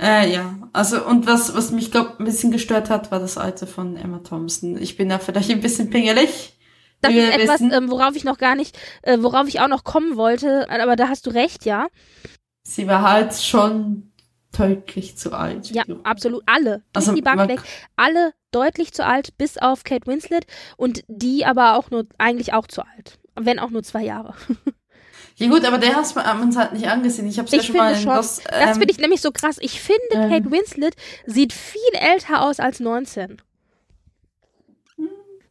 Äh, 0.00 0.32
ja, 0.32 0.56
also 0.72 1.04
und 1.04 1.26
was, 1.26 1.54
was 1.54 1.72
mich, 1.72 1.90
glaube 1.90 2.14
ein 2.18 2.24
bisschen 2.24 2.52
gestört 2.52 2.88
hat, 2.88 3.10
war 3.10 3.20
das 3.20 3.36
Alte 3.36 3.66
von 3.66 3.96
Emma 3.96 4.20
Thompson. 4.20 4.80
Ich 4.80 4.96
bin 4.96 5.10
da 5.10 5.18
vielleicht 5.18 5.50
ein 5.50 5.60
bisschen 5.60 5.90
pingelig 5.90 6.57
das 7.00 7.12
ist 7.12 7.34
etwas, 7.34 7.60
ähm, 7.60 7.90
worauf 7.90 8.16
ich 8.16 8.24
noch 8.24 8.38
gar 8.38 8.54
nicht, 8.54 8.78
äh, 9.02 9.18
worauf 9.20 9.48
ich 9.48 9.60
auch 9.60 9.68
noch 9.68 9.84
kommen 9.84 10.16
wollte, 10.16 10.68
aber 10.70 10.96
da 10.96 11.08
hast 11.08 11.26
du 11.26 11.30
recht, 11.30 11.64
ja. 11.64 11.88
Sie 12.62 12.86
war 12.86 13.02
halt 13.02 13.34
schon 13.34 14.12
deutlich 14.56 15.16
zu 15.16 15.32
alt. 15.32 15.70
Ja, 15.70 15.84
absolut. 16.04 16.42
Alle. 16.46 16.82
Also, 16.92 17.14
die 17.14 17.24
weg. 17.24 17.62
Alle 17.96 18.32
deutlich 18.50 18.92
zu 18.92 19.04
alt, 19.04 19.36
bis 19.38 19.58
auf 19.58 19.84
Kate 19.84 20.06
Winslet 20.06 20.46
und 20.76 21.02
die 21.08 21.44
aber 21.44 21.76
auch 21.76 21.90
nur, 21.90 22.06
eigentlich 22.18 22.52
auch 22.52 22.66
zu 22.66 22.82
alt. 22.82 23.18
Wenn 23.34 23.58
auch 23.58 23.70
nur 23.70 23.82
zwei 23.82 24.02
Jahre. 24.04 24.34
Ja 25.36 25.48
gut, 25.48 25.64
aber 25.64 25.78
der 25.78 25.94
hat 25.94 26.16
man 26.16 26.40
uns 26.42 26.56
halt 26.56 26.72
nicht 26.72 26.88
angesehen. 26.88 27.28
Ich 27.28 27.38
hab's 27.38 27.52
ja 27.52 27.62
schon 27.62 27.76
mal 27.76 27.92
in 27.94 28.00
schon, 28.00 28.12
das, 28.12 28.40
ähm, 28.40 28.44
das 28.66 28.78
finde 28.78 28.90
ich 28.90 28.98
nämlich 28.98 29.20
so 29.20 29.30
krass. 29.30 29.58
Ich 29.60 29.80
finde, 29.80 30.02
ähm, 30.14 30.30
Kate 30.30 30.50
Winslet 30.50 30.96
sieht 31.26 31.52
viel 31.52 31.80
älter 31.92 32.42
aus 32.42 32.58
als 32.58 32.80
19. 32.80 33.40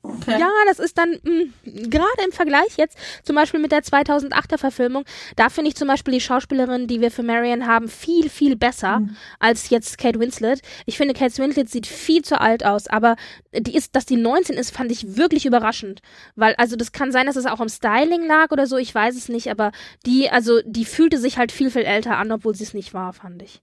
Okay. 0.08 0.39
Ja, 0.39 0.50
das 0.67 0.80
ist 0.80 0.98
dann 0.98 1.20
hm, 1.24 1.54
gerade 1.63 2.24
im 2.26 2.32
Vergleich 2.32 2.78
jetzt 2.78 2.98
zum 3.24 3.36
Beispiel 3.36 3.60
mit 3.60 3.72
der 3.72 3.84
2008er 3.84 4.58
Verfilmung, 4.58 5.04
da 5.36 5.50
finde 5.50 5.70
ich 5.70 5.76
zum 5.76 5.88
Beispiel 5.88 6.13
die 6.13 6.22
Schauspielerin, 6.22 6.88
die 6.88 7.02
wir 7.02 7.12
für 7.12 7.24
Marion 7.24 7.67
haben, 7.67 7.89
viel, 7.89 8.30
viel 8.30 8.56
besser 8.56 9.02
mhm. 9.02 9.15
als 9.39 9.70
jetzt 9.70 9.98
Kate 9.98 10.20
Winslet. 10.20 10.62
Ich 10.86 10.98
finde, 10.98 11.13
Kate 11.13 11.38
Winslet 11.38 11.70
sieht 11.70 11.88
viel 11.88 12.24
zu 12.24 12.39
alt 12.39 12.65
aus, 12.65 12.88
aber 12.88 13.15
die 13.54 13.76
ist, 13.76 13.96
dass 13.96 14.06
die 14.06 14.17
19 14.17 14.56
ist, 14.56 14.76
fand 14.76 14.91
ich 14.91 15.17
wirklich 15.17 15.46
überraschend. 15.46 16.02
Weil, 16.36 16.56
also 16.56 16.76
das 16.76 16.91
kann 16.91 17.12
sein, 17.12 17.28
dass 17.28 17.36
es 17.36 17.46
auch 17.46 17.60
am 17.60 17.70
Styling 17.70 18.26
lag 18.26 18.52
oder 18.52 18.67
so, 18.67 18.78
ich 18.78 18.93
weiß 18.93 19.15
es 19.15 19.30
nicht, 19.30 19.50
aber 19.50 19.72
die, 20.06 20.30
also 20.30 20.62
die 20.65 20.86
fühlte 20.86 21.17
sich 21.17 21.38
halt 21.38 21.52
viel, 21.52 21.70
viel 21.70 21.84
älter 21.84 22.17
an, 22.17 22.32
obwohl 22.32 22.56
sie 22.56 22.63
es 22.63 22.74
nicht 22.74 22.93
war, 22.93 23.13
fand 23.13 23.41
ich 23.41 23.62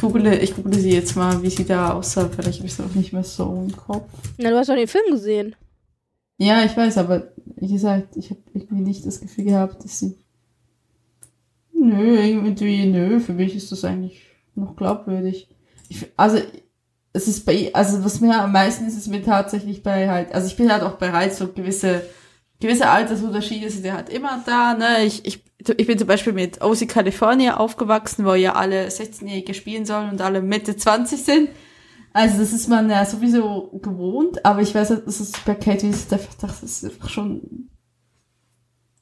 google, 0.00 0.26
ich 0.42 0.54
google 0.54 0.78
sie 0.78 0.92
jetzt 0.92 1.16
mal, 1.16 1.42
wie 1.42 1.50
sie 1.50 1.64
da 1.64 1.92
aussah. 1.92 2.28
Vielleicht 2.28 2.58
habe 2.58 2.66
ich 2.66 2.72
es 2.72 2.80
auch 2.80 2.94
nicht 2.94 3.12
mehr 3.12 3.24
so 3.24 3.66
im 3.66 3.76
Kopf. 3.76 4.08
Na, 4.38 4.50
du 4.50 4.58
hast 4.58 4.68
doch 4.68 4.74
den 4.74 4.88
Film 4.88 5.10
gesehen. 5.10 5.56
Ja, 6.38 6.64
ich 6.64 6.76
weiß, 6.76 6.98
aber 6.98 7.32
wie 7.56 7.68
gesagt, 7.68 8.16
ich 8.16 8.30
habe 8.30 8.40
irgendwie 8.54 8.82
nicht 8.82 9.04
das 9.04 9.20
Gefühl 9.20 9.44
gehabt, 9.44 9.84
dass 9.84 9.98
sie. 9.98 10.16
Nö, 11.72 12.18
irgendwie, 12.18 12.86
nö, 12.86 13.20
für 13.20 13.32
mich 13.32 13.54
ist 13.54 13.72
das 13.72 13.84
eigentlich 13.84 14.22
noch 14.54 14.76
glaubwürdig. 14.76 15.48
Ich, 15.88 16.06
also, 16.16 16.38
es 17.12 17.28
ist 17.28 17.44
bei, 17.44 17.70
also 17.74 18.04
was 18.04 18.20
mir 18.20 18.40
am 18.40 18.52
meisten 18.52 18.86
ist, 18.86 18.96
ist 18.96 19.08
mir 19.08 19.24
tatsächlich 19.24 19.82
bei 19.82 20.08
halt, 20.08 20.32
also 20.32 20.46
ich 20.46 20.56
bin 20.56 20.72
halt 20.72 20.82
auch 20.82 20.96
bereit, 20.96 21.34
so 21.34 21.48
gewisse, 21.48 22.02
gewisse 22.60 22.88
Altersunterschiede 22.88 23.70
sind 23.70 23.86
ja 23.86 23.94
halt 23.94 24.08
immer 24.10 24.42
da, 24.46 24.74
ne, 24.74 25.04
ich, 25.04 25.24
ich 25.24 25.42
ich 25.76 25.86
bin 25.86 25.98
zum 25.98 26.08
Beispiel 26.08 26.32
mit 26.32 26.62
OC 26.62 26.88
California 26.88 27.58
aufgewachsen, 27.58 28.24
wo 28.24 28.34
ja 28.34 28.54
alle 28.54 28.86
16-Jährige 28.86 29.52
spielen 29.52 29.84
sollen 29.84 30.10
und 30.10 30.22
alle 30.22 30.40
Mitte 30.40 30.76
20 30.76 31.22
sind. 31.22 31.50
Also 32.12 32.38
das 32.38 32.52
ist 32.52 32.68
man 32.68 32.90
ja 32.90 33.04
sowieso 33.04 33.78
gewohnt, 33.82 34.44
aber 34.44 34.62
ich 34.62 34.74
weiß, 34.74 34.88
das 35.04 35.20
ist 35.20 35.44
bei 35.44 35.54
Kate 35.54 35.82
Winslet 35.82 36.14
einfach, 36.14 36.34
das 36.40 36.62
ist 36.62 36.84
einfach 36.84 37.08
schon 37.08 37.68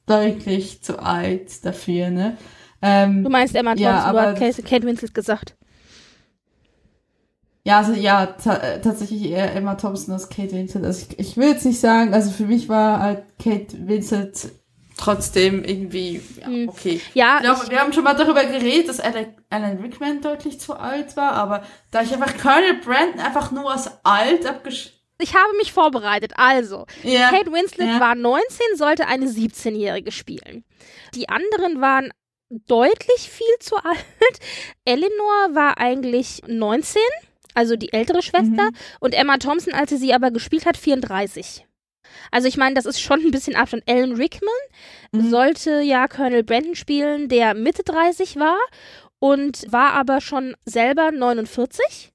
deutlich 0.05 0.81
zu 0.83 0.99
alt 0.99 1.65
dafür, 1.65 2.09
ne? 2.09 2.37
Ähm, 2.81 3.23
du 3.23 3.29
meinst 3.29 3.55
Emma 3.55 3.71
Thompson, 3.71 3.83
ja, 3.83 4.03
aber, 4.03 4.33
du 4.33 4.45
hast 4.45 4.65
Kate 4.65 4.85
Winslet 4.85 5.13
gesagt. 5.13 5.55
Ja, 7.69 7.77
also 7.77 7.93
ja, 7.93 8.25
tatsächlich 8.25 9.29
eher 9.29 9.55
Emma 9.55 9.75
Thompson 9.75 10.15
als 10.15 10.27
Kate 10.27 10.53
Winslet. 10.53 10.83
Also 10.83 11.05
ich, 11.07 11.19
ich 11.19 11.37
will 11.37 11.49
jetzt 11.49 11.65
nicht 11.65 11.79
sagen, 11.79 12.15
also 12.15 12.31
für 12.31 12.45
mich 12.45 12.67
war 12.67 12.99
halt 12.99 13.25
Kate 13.37 13.87
Winslet 13.87 14.49
trotzdem 14.97 15.63
irgendwie, 15.63 16.19
ja, 16.41 16.47
hm. 16.47 16.69
okay. 16.69 16.99
Ja, 17.13 17.35
ich 17.37 17.43
glaube, 17.43 17.61
ich, 17.65 17.69
wir 17.69 17.79
haben 17.79 17.93
schon 17.93 18.03
mal 18.03 18.15
darüber 18.15 18.43
geredet, 18.43 18.89
dass 18.89 18.99
Alan 18.99 19.77
Rickman 19.83 20.19
deutlich 20.19 20.59
zu 20.59 20.73
alt 20.73 21.15
war, 21.15 21.33
aber 21.33 21.63
da 21.91 22.01
ich 22.01 22.11
einfach 22.11 22.35
Colonel 22.39 22.79
Brandon 22.83 23.19
einfach 23.19 23.51
nur 23.51 23.71
als 23.71 23.91
alt 24.03 24.47
abgesch... 24.47 24.93
Ich 25.19 25.35
habe 25.35 25.55
mich 25.57 25.71
vorbereitet. 25.71 26.33
Also, 26.37 26.87
ja. 27.03 27.29
Kate 27.29 27.51
Winslet 27.51 27.87
ja. 27.87 27.99
war 27.99 28.15
19, 28.15 28.77
sollte 28.77 29.05
eine 29.05 29.27
17-Jährige 29.27 30.11
spielen. 30.11 30.63
Die 31.13 31.29
anderen 31.29 31.81
waren 31.81 32.09
deutlich 32.49 33.29
viel 33.29 33.59
zu 33.59 33.75
alt. 33.83 34.39
Eleanor 34.85 35.53
war 35.53 35.77
eigentlich 35.77 36.41
19, 36.47 36.99
also 37.53 37.75
die 37.75 37.93
ältere 37.93 38.21
Schwester, 38.21 38.65
mhm. 38.65 38.75
und 38.99 39.13
Emma 39.13 39.37
Thompson, 39.37 39.73
als 39.73 39.89
sie 39.89 39.97
sie 39.97 40.13
aber 40.13 40.31
gespielt 40.31 40.65
hat, 40.65 40.77
34. 40.77 41.65
Also 42.31 42.47
ich 42.47 42.57
meine, 42.57 42.75
das 42.75 42.85
ist 42.85 43.01
schon 43.01 43.21
ein 43.21 43.31
bisschen 43.31 43.55
Abstand. 43.55 43.83
Alan 43.87 44.13
Rickman 44.13 44.53
mhm. 45.11 45.29
sollte 45.29 45.81
ja 45.81 46.07
Colonel 46.07 46.43
Brandon 46.43 46.75
spielen, 46.75 47.29
der 47.29 47.53
Mitte 47.53 47.83
30 47.83 48.37
war 48.37 48.57
und 49.19 49.71
war 49.71 49.93
aber 49.93 50.21
schon 50.21 50.55
selber 50.65 51.11
49. 51.11 52.11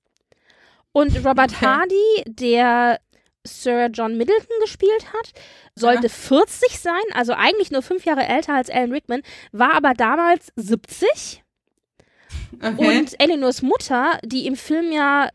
Und 0.93 1.17
Robert 1.25 1.53
okay. 1.53 1.67
Hardy, 1.67 2.25
der 2.27 3.01
Sir 3.47 3.89
John 3.93 4.17
Middleton 4.17 4.57
gespielt 4.61 5.13
hat, 5.13 5.33
sollte 5.75 6.07
ja. 6.07 6.09
40 6.09 6.79
sein, 6.79 7.03
also 7.13 7.35
eigentlich 7.35 7.71
nur 7.71 7.83
fünf 7.83 8.05
Jahre 8.05 8.27
älter 8.27 8.55
als 8.55 8.71
Alan 8.71 8.93
Rickman, 8.93 9.23
war 9.53 9.75
aber 9.75 9.93
damals 9.95 10.53
70. 10.57 11.44
Okay. 12.63 12.99
Und 12.99 13.21
Eleanors 13.21 13.63
Mutter, 13.63 14.19
die 14.25 14.47
im 14.47 14.57
Film 14.57 14.93
ja 14.93 15.29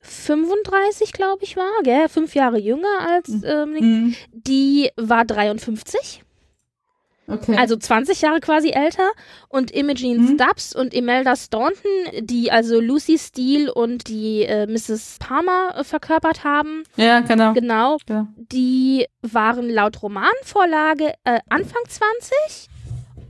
35, 0.00 1.12
glaube 1.12 1.44
ich, 1.44 1.56
war, 1.56 1.82
gell? 1.82 2.08
Fünf 2.08 2.34
Jahre 2.34 2.58
jünger 2.58 3.00
als 3.06 3.28
mhm. 3.28 3.44
ähm, 3.44 3.72
mhm. 3.72 4.16
die 4.32 4.90
war 4.96 5.24
53. 5.24 6.22
Okay. 7.30 7.56
Also 7.56 7.76
20 7.76 8.22
Jahre 8.22 8.40
quasi 8.40 8.70
älter. 8.70 9.08
Und 9.48 9.70
Imogen 9.70 10.22
mhm. 10.22 10.34
Stubbs 10.34 10.74
und 10.74 10.92
Imelda 10.92 11.36
Staunton, 11.36 11.90
die 12.20 12.50
also 12.50 12.80
Lucy 12.80 13.18
Steele 13.18 13.72
und 13.72 14.08
die 14.08 14.42
äh, 14.42 14.66
Mrs. 14.66 15.18
Palmer 15.20 15.76
äh, 15.76 15.84
verkörpert 15.84 16.44
haben. 16.44 16.82
Ja, 16.96 17.20
genau. 17.20 17.52
Genau. 17.52 17.98
Ja. 18.08 18.26
Die 18.36 19.06
waren 19.22 19.70
laut 19.70 20.02
Romanvorlage 20.02 21.14
äh, 21.24 21.38
Anfang 21.48 21.82
20 21.86 22.69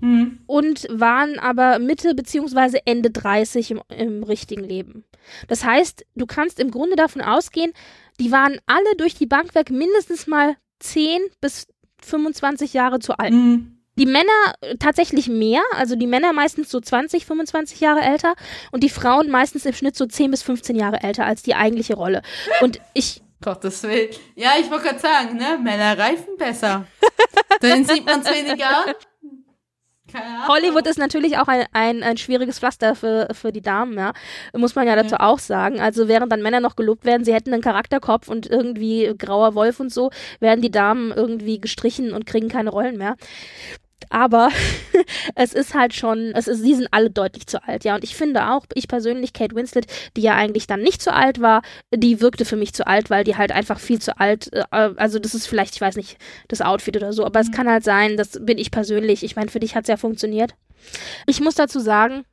mhm. 0.00 0.38
und 0.46 0.86
waren 0.90 1.38
aber 1.38 1.78
Mitte 1.78 2.14
beziehungsweise 2.14 2.86
Ende 2.86 3.10
30 3.10 3.70
im, 3.70 3.82
im 3.88 4.22
richtigen 4.22 4.64
Leben. 4.64 5.04
Das 5.48 5.64
heißt, 5.64 6.04
du 6.14 6.26
kannst 6.26 6.58
im 6.58 6.70
Grunde 6.70 6.96
davon 6.96 7.22
ausgehen, 7.22 7.72
die 8.18 8.32
waren 8.32 8.58
alle 8.66 8.96
durch 8.96 9.14
die 9.14 9.26
Bank 9.26 9.54
weg 9.54 9.70
mindestens 9.70 10.26
mal 10.26 10.56
10 10.80 11.20
bis 11.40 11.66
25 12.02 12.72
Jahre 12.72 12.98
zu 12.98 13.18
alt. 13.18 13.32
Mhm. 13.32 13.80
Die 13.96 14.06
Männer 14.06 14.54
äh, 14.60 14.76
tatsächlich 14.78 15.28
mehr, 15.28 15.60
also 15.74 15.94
die 15.96 16.06
Männer 16.06 16.32
meistens 16.32 16.70
so 16.70 16.80
20, 16.80 17.26
25 17.26 17.80
Jahre 17.80 18.00
älter 18.00 18.34
und 18.70 18.82
die 18.82 18.88
Frauen 18.88 19.30
meistens 19.30 19.66
im 19.66 19.74
Schnitt 19.74 19.96
so 19.96 20.06
10 20.06 20.30
bis 20.30 20.42
15 20.42 20.76
Jahre 20.76 21.02
älter 21.02 21.26
als 21.26 21.42
die 21.42 21.54
eigentliche 21.54 21.94
Rolle. 21.94 22.22
Und 22.60 22.80
ich. 22.94 23.22
Gottes 23.42 23.82
Willen. 23.82 24.10
Ja, 24.36 24.52
ich 24.60 24.70
wollte 24.70 24.88
gerade 24.88 24.98
sagen, 24.98 25.36
ne? 25.36 25.58
Männer 25.62 25.98
reifen 25.98 26.36
besser. 26.38 26.86
Dann 27.60 27.84
sieht 27.84 28.04
man 28.04 28.20
es 28.20 28.30
weniger 28.30 28.86
an. 28.86 28.94
Hollywood 30.48 30.86
ist 30.86 30.98
natürlich 30.98 31.38
auch 31.38 31.48
ein, 31.48 31.66
ein, 31.72 32.02
ein 32.02 32.16
schwieriges 32.16 32.58
Pflaster 32.58 32.94
für, 32.94 33.28
für 33.32 33.52
die 33.52 33.62
Damen, 33.62 33.96
ja. 33.96 34.12
Muss 34.54 34.74
man 34.74 34.86
ja 34.86 34.96
dazu 34.96 35.16
ja. 35.16 35.20
auch 35.20 35.38
sagen. 35.38 35.80
Also 35.80 36.08
während 36.08 36.32
dann 36.32 36.42
Männer 36.42 36.60
noch 36.60 36.76
gelobt 36.76 37.04
werden, 37.04 37.24
sie 37.24 37.34
hätten 37.34 37.52
einen 37.52 37.62
Charakterkopf 37.62 38.28
und 38.28 38.46
irgendwie 38.46 39.12
grauer 39.16 39.54
Wolf 39.54 39.80
und 39.80 39.92
so, 39.92 40.10
werden 40.40 40.62
die 40.62 40.70
Damen 40.70 41.12
irgendwie 41.12 41.60
gestrichen 41.60 42.12
und 42.12 42.26
kriegen 42.26 42.48
keine 42.48 42.70
Rollen 42.70 42.96
mehr 42.96 43.16
aber 44.08 44.50
es 45.34 45.52
ist 45.52 45.74
halt 45.74 45.94
schon, 45.94 46.32
es 46.34 46.48
ist, 46.48 46.62
sie 46.62 46.74
sind 46.74 46.88
alle 46.90 47.10
deutlich 47.10 47.46
zu 47.46 47.62
alt, 47.62 47.84
ja. 47.84 47.94
Und 47.94 48.04
ich 48.04 48.16
finde 48.16 48.50
auch, 48.50 48.64
ich 48.74 48.88
persönlich, 48.88 49.32
Kate 49.32 49.54
Winslet, 49.54 49.86
die 50.16 50.22
ja 50.22 50.34
eigentlich 50.34 50.66
dann 50.66 50.82
nicht 50.82 51.02
zu 51.02 51.12
alt 51.12 51.40
war, 51.40 51.62
die 51.94 52.20
wirkte 52.20 52.44
für 52.44 52.56
mich 52.56 52.72
zu 52.72 52.86
alt, 52.86 53.10
weil 53.10 53.24
die 53.24 53.36
halt 53.36 53.52
einfach 53.52 53.78
viel 53.78 54.00
zu 54.00 54.18
alt, 54.18 54.52
äh, 54.52 54.64
also 54.70 55.18
das 55.18 55.34
ist 55.34 55.46
vielleicht, 55.46 55.74
ich 55.74 55.80
weiß 55.80 55.96
nicht, 55.96 56.16
das 56.48 56.62
Outfit 56.62 56.96
oder 56.96 57.12
so, 57.12 57.24
aber 57.24 57.40
mhm. 57.40 57.46
es 57.46 57.52
kann 57.52 57.68
halt 57.68 57.84
sein, 57.84 58.16
das 58.16 58.38
bin 58.40 58.58
ich 58.58 58.70
persönlich. 58.70 59.22
Ich 59.22 59.36
meine, 59.36 59.50
für 59.50 59.60
dich 59.60 59.74
hat 59.74 59.84
es 59.84 59.88
ja 59.88 59.96
funktioniert. 59.96 60.54
Ich 61.26 61.40
muss 61.40 61.54
dazu 61.54 61.80
sagen, 61.80 62.24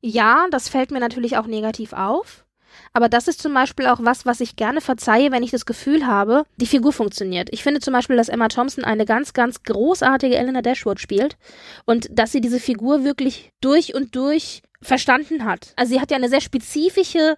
ja, 0.00 0.46
das 0.50 0.68
fällt 0.68 0.90
mir 0.90 1.00
natürlich 1.00 1.36
auch 1.36 1.46
negativ 1.46 1.92
auf. 1.92 2.44
Aber 2.92 3.08
das 3.08 3.28
ist 3.28 3.40
zum 3.40 3.54
Beispiel 3.54 3.86
auch 3.86 3.98
was, 4.00 4.26
was 4.26 4.40
ich 4.40 4.56
gerne 4.56 4.80
verzeihe, 4.80 5.30
wenn 5.30 5.42
ich 5.42 5.52
das 5.52 5.66
Gefühl 5.66 6.06
habe, 6.06 6.44
die 6.56 6.66
Figur 6.66 6.92
funktioniert. 6.92 7.48
Ich 7.52 7.62
finde 7.62 7.80
zum 7.80 7.92
Beispiel, 7.92 8.16
dass 8.16 8.28
Emma 8.28 8.48
Thompson 8.48 8.84
eine 8.84 9.04
ganz, 9.04 9.32
ganz 9.32 9.62
großartige 9.62 10.36
Elena 10.36 10.60
Dashwood 10.60 11.00
spielt 11.00 11.36
und 11.84 12.08
dass 12.10 12.32
sie 12.32 12.40
diese 12.40 12.58
Figur 12.58 13.04
wirklich 13.04 13.52
durch 13.60 13.94
und 13.94 14.16
durch 14.16 14.62
verstanden 14.82 15.44
hat. 15.44 15.72
Also 15.76 15.94
sie 15.94 16.00
hat 16.00 16.10
ja 16.10 16.16
eine 16.16 16.28
sehr 16.28 16.40
spezifische 16.40 17.36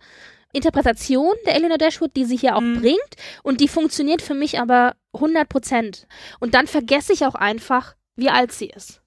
Interpretation 0.52 1.34
der 1.46 1.56
Elena 1.56 1.76
Dashwood, 1.76 2.16
die 2.16 2.24
sie 2.24 2.36
hier 2.36 2.56
auch 2.56 2.60
mhm. 2.60 2.80
bringt 2.80 3.16
und 3.42 3.60
die 3.60 3.68
funktioniert 3.68 4.22
für 4.22 4.34
mich 4.34 4.58
aber 4.58 4.94
100 5.12 5.48
Prozent. 5.48 6.06
Und 6.40 6.54
dann 6.54 6.66
vergesse 6.66 7.12
ich 7.12 7.26
auch 7.26 7.34
einfach, 7.34 7.94
wie 8.16 8.30
alt 8.30 8.52
sie 8.52 8.66
ist. 8.66 9.02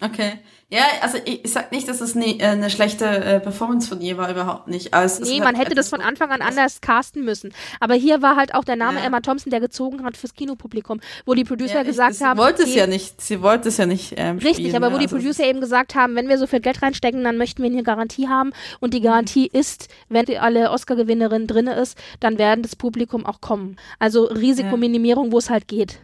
Okay. 0.00 0.38
Ja, 0.70 0.82
also 1.00 1.16
ich, 1.24 1.46
ich 1.46 1.50
sag 1.50 1.72
nicht, 1.72 1.88
dass 1.88 2.02
es 2.02 2.14
nie, 2.14 2.40
äh, 2.40 2.48
eine 2.48 2.68
schlechte 2.68 3.06
äh, 3.06 3.40
Performance 3.40 3.88
von 3.88 4.02
ihr 4.02 4.18
war, 4.18 4.30
überhaupt 4.30 4.68
nicht. 4.68 4.92
Also 4.92 5.24
nee, 5.24 5.40
man 5.40 5.54
hätte 5.54 5.74
das 5.74 5.88
von 5.88 6.02
Anfang 6.02 6.30
an 6.30 6.42
anders 6.42 6.82
casten 6.82 7.24
müssen. 7.24 7.54
Aber 7.80 7.94
hier 7.94 8.20
war 8.20 8.36
halt 8.36 8.54
auch 8.54 8.64
der 8.64 8.76
Name 8.76 8.98
ja. 8.98 9.06
Emma 9.06 9.20
Thompson, 9.20 9.50
der 9.50 9.60
gezogen 9.60 10.04
hat 10.04 10.18
fürs 10.18 10.34
Kinopublikum, 10.34 11.00
wo 11.24 11.32
die 11.32 11.44
Producer 11.44 11.76
ja, 11.76 11.82
gesagt 11.84 12.20
haben. 12.20 12.36
Sie 12.36 12.42
wollte 12.44 12.64
es 12.64 12.74
ja 12.74 12.86
nicht, 12.86 13.18
sie 13.22 13.40
wollte 13.40 13.70
es 13.70 13.78
ja 13.78 13.86
nicht 13.86 14.12
ähm, 14.18 14.36
Richtig, 14.36 14.56
spielen, 14.56 14.76
aber 14.76 14.88
wo 14.88 14.96
ja, 14.96 14.98
die 14.98 15.04
also 15.06 15.16
Producer 15.16 15.44
eben 15.44 15.62
gesagt 15.62 15.94
haben, 15.94 16.14
wenn 16.16 16.28
wir 16.28 16.36
so 16.36 16.46
viel 16.46 16.60
Geld 16.60 16.82
reinstecken, 16.82 17.24
dann 17.24 17.38
möchten 17.38 17.62
wir 17.62 17.70
eine 17.70 17.82
Garantie 17.82 18.28
haben. 18.28 18.52
Und 18.78 18.92
die 18.92 19.00
Garantie 19.00 19.48
mhm. 19.50 19.58
ist, 19.58 19.88
wenn 20.10 20.26
alle 20.36 20.70
Oscar-Gewinnerin 20.70 21.46
drinne 21.46 21.76
ist, 21.76 21.96
dann 22.20 22.36
werden 22.36 22.60
das 22.60 22.76
Publikum 22.76 23.24
auch 23.24 23.40
kommen. 23.40 23.76
Also 23.98 24.24
Risikominimierung, 24.24 25.32
wo 25.32 25.38
es 25.38 25.48
halt 25.48 25.66
geht. 25.66 26.00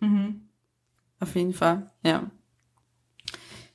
Mhm. 0.00 0.42
Auf 1.18 1.34
jeden 1.34 1.54
Fall, 1.54 1.90
ja. 2.04 2.30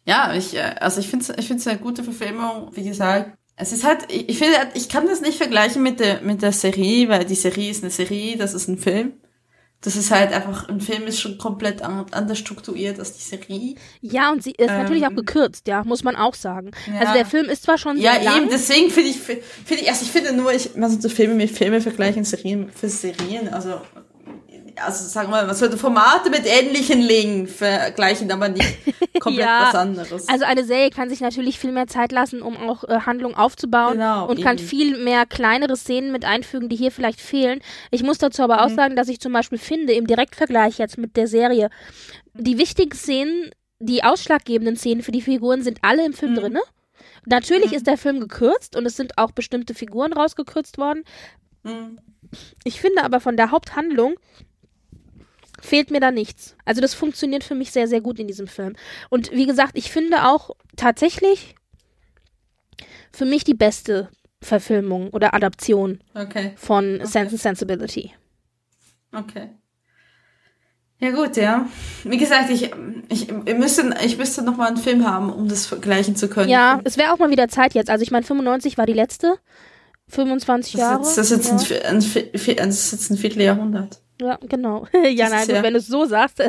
Ja, 0.06 0.34
ich, 0.34 0.56
äh, 0.56 0.76
also 0.80 1.00
ich 1.00 1.10
finde 1.10 1.26
es 1.28 1.38
ich 1.38 1.48
find's 1.48 1.68
eine 1.68 1.80
gute 1.80 2.04
Verfilmung, 2.04 2.70
wie 2.74 2.84
gesagt. 2.84 3.38
Es 3.58 3.72
ist 3.72 3.84
halt, 3.84 4.12
ich, 4.12 4.30
ich 4.30 4.38
finde, 4.38 4.56
ich 4.74 4.90
kann 4.90 5.08
das 5.08 5.22
nicht 5.22 5.38
vergleichen 5.38 5.82
mit 5.82 6.00
der, 6.00 6.22
mit 6.22 6.42
der 6.42 6.52
Serie, 6.52 7.10
weil 7.10 7.26
die 7.26 7.36
Serie 7.36 7.72
ist 7.72 7.84
eine 7.84 7.92
Serie, 7.92 8.38
das 8.38 8.54
ist 8.54 8.68
ein 8.68 8.78
Film. 8.78 9.14
Das 9.82 9.96
ist 9.96 10.10
halt 10.10 10.34
einfach, 10.34 10.68
ein 10.68 10.82
Film 10.82 11.06
ist 11.06 11.20
schon 11.22 11.38
komplett 11.38 11.82
anders 11.84 12.40
strukturiert 12.40 12.98
als 12.98 13.14
die 13.14 13.22
Serie. 13.22 13.76
Ja, 14.02 14.32
und 14.32 14.42
sie 14.42 14.52
ist 14.52 14.70
ähm, 14.70 14.78
natürlich 14.78 15.06
auch 15.06 15.12
ähm, 15.12 15.18
gekürzt, 15.18 15.68
ja, 15.68 15.84
muss 15.84 16.04
man 16.04 16.16
auch 16.16 16.34
sagen. 16.34 16.72
Ja. 16.88 17.02
Also 17.02 17.14
der 17.14 17.26
Film 17.26 17.46
ist 17.46 17.64
zwar 17.64 17.78
schon 17.78 17.98
sehr 17.98 18.16
Ja, 18.16 18.22
lang, 18.22 18.42
eben, 18.44 18.50
deswegen 18.50 18.90
finde 18.90 19.12
ich, 19.12 19.18
finde 19.20 19.84
ich, 19.84 19.90
also 19.90 20.04
ich 20.04 20.12
finde 20.12 20.34
nur, 20.34 20.52
ich, 20.54 20.72
also 20.82 21.00
so 21.00 21.10
Filme 21.10 21.36
mit 21.36 21.52
Filme 21.52 21.82
vergleichen, 21.82 22.24
Serien 22.24 22.72
für 22.72 22.90
Serien, 22.90 23.50
also 23.50 23.80
also 24.78 25.08
sagen 25.08 25.28
wir 25.28 25.38
mal, 25.38 25.46
man 25.46 25.56
sollte 25.56 25.78
Formate 25.78 26.30
mit 26.30 26.46
ähnlichen 26.46 27.02
Längen 27.02 27.48
vergleichen, 27.48 28.32
aber 28.32 28.50
nicht 28.50 28.78
komplett 29.20 29.46
ja, 29.46 29.68
was 29.68 29.76
anderes. 29.76 30.30
Also 30.30 30.46
eine 30.46 30.64
Serie 30.64 30.90
kann 30.90 31.10
sich 31.10 31.22
natürlich 31.22 31.60
viel 31.60 31.72
mehr 31.72 31.88
Zeit 31.88 32.12
lassen, 32.12 32.42
um 32.42 32.58
auch 32.58 32.84
äh, 32.84 33.02
Handlung 33.02 33.36
aufzubauen 33.36 33.94
genau, 33.94 34.28
und 34.28 34.38
eben. 34.38 34.44
kann 34.44 34.60
viel 34.60 34.98
mehr 34.98 35.26
kleinere 35.26 35.76
Szenen 35.76 36.12
mit 36.12 36.26
einfügen, 36.26 36.70
die 36.70 36.76
hier 36.76 36.92
vielleicht 36.92 37.22
fehlen. 37.22 37.62
Ich 37.92 38.04
muss 38.04 38.18
dazu 38.18 38.44
aber 38.44 38.64
auch 38.64 38.70
mhm. 38.70 38.76
sagen, 38.76 38.96
dass 38.96 39.08
ich 39.08 39.20
zum 39.20 39.34
Beispiel 39.34 39.58
finde, 39.58 39.94
im 39.94 40.08
Direktvergleich 40.08 40.78
jetzt 40.78 40.98
mit 40.98 41.16
der 41.16 41.28
Serie, 41.28 41.70
die 42.34 42.58
wichtigen 42.58 42.94
Szenen, 42.94 43.52
die 43.80 44.04
ausschlaggebenden 44.04 44.78
Szenen 44.78 45.02
für 45.02 45.12
die 45.12 45.22
Figuren 45.22 45.62
sind 45.62 45.80
alle 45.82 46.06
im 46.06 46.14
Film 46.14 46.32
mhm. 46.32 46.38
drinne. 46.38 46.62
Natürlich 47.26 47.72
mhm. 47.72 47.78
ist 47.78 47.88
der 47.88 47.98
Film 47.98 48.20
gekürzt 48.20 48.76
und 48.76 48.86
es 48.86 48.96
sind 48.96 49.18
auch 49.18 49.32
bestimmte 49.32 49.74
Figuren 49.74 50.14
rausgekürzt 50.14 50.78
worden. 50.78 51.04
Mhm. 51.64 52.00
Ich 52.64 52.82
finde 52.82 53.04
aber 53.04 53.20
von 53.20 53.38
der 53.38 53.52
Haupthandlung 53.52 54.16
fehlt 55.66 55.92
mir 55.92 56.00
da 56.00 56.12
nichts. 56.12 56.56
Also 56.64 56.82
das 56.82 56.94
funktioniert 56.94 57.44
für 57.44 57.56
mich 57.56 57.72
sehr, 57.72 57.88
sehr 57.88 58.02
gut 58.02 58.20
in 58.20 58.28
diesem 58.28 58.48
Film. 58.48 58.76
Und 59.10 59.32
wie 59.32 59.46
gesagt, 59.46 59.78
ich 59.78 59.92
finde 59.92 60.26
auch 60.26 60.52
tatsächlich 60.76 61.56
für 63.12 63.26
mich 63.26 63.44
die 63.44 63.54
beste 63.54 64.10
Verfilmung 64.42 65.10
oder 65.10 65.34
Adaption 65.34 66.00
okay. 66.14 66.54
von 66.56 66.96
okay. 66.96 67.06
Sense 67.06 67.32
and 67.32 67.42
Sensibility. 67.42 68.14
Okay. 69.12 69.50
Ja 71.00 71.12
gut, 71.12 71.36
ja. 71.36 71.68
Wie 72.04 72.18
gesagt, 72.18 72.50
ich, 72.50 72.72
ich, 73.10 73.30
ich 73.30 73.56
müsste, 73.56 73.94
ich 74.04 74.18
müsste 74.18 74.44
noch 74.44 74.56
mal 74.56 74.68
einen 74.68 74.78
Film 74.78 75.06
haben, 75.06 75.32
um 75.32 75.48
das 75.48 75.66
vergleichen 75.66 76.16
zu 76.16 76.30
können. 76.30 76.50
Ja, 76.50 76.80
es 76.84 76.98
wäre 76.98 77.12
auch 77.12 77.20
mal 77.20 77.30
wieder 77.30 77.50
Zeit 77.50 77.74
jetzt. 77.74 77.90
Also 77.90 78.04
ich 78.04 78.12
meine, 78.12 78.26
95 78.26 78.78
war 78.78 78.86
die 78.86 78.94
letzte. 78.94 79.38
25 80.08 80.76
Jahre. 80.76 81.00
Das 81.00 81.18
ist 81.18 81.32
jetzt, 81.32 81.52
das 81.52 81.64
ist 81.64 81.70
ja. 81.70 81.78
ein, 81.82 81.98
ein, 81.98 82.60
ein, 82.60 82.68
das 82.70 82.80
ist 82.80 82.92
jetzt 82.92 83.10
ein 83.10 83.18
Vierteljahrhundert. 83.18 84.02
Ja, 84.22 84.40
genau. 84.48 84.88
ja, 84.94 85.28
nein, 85.28 85.48
ja. 85.50 85.62
wenn 85.62 85.74
du 85.74 85.80
es 85.80 85.88
so 85.88 86.06
sagst. 86.06 86.42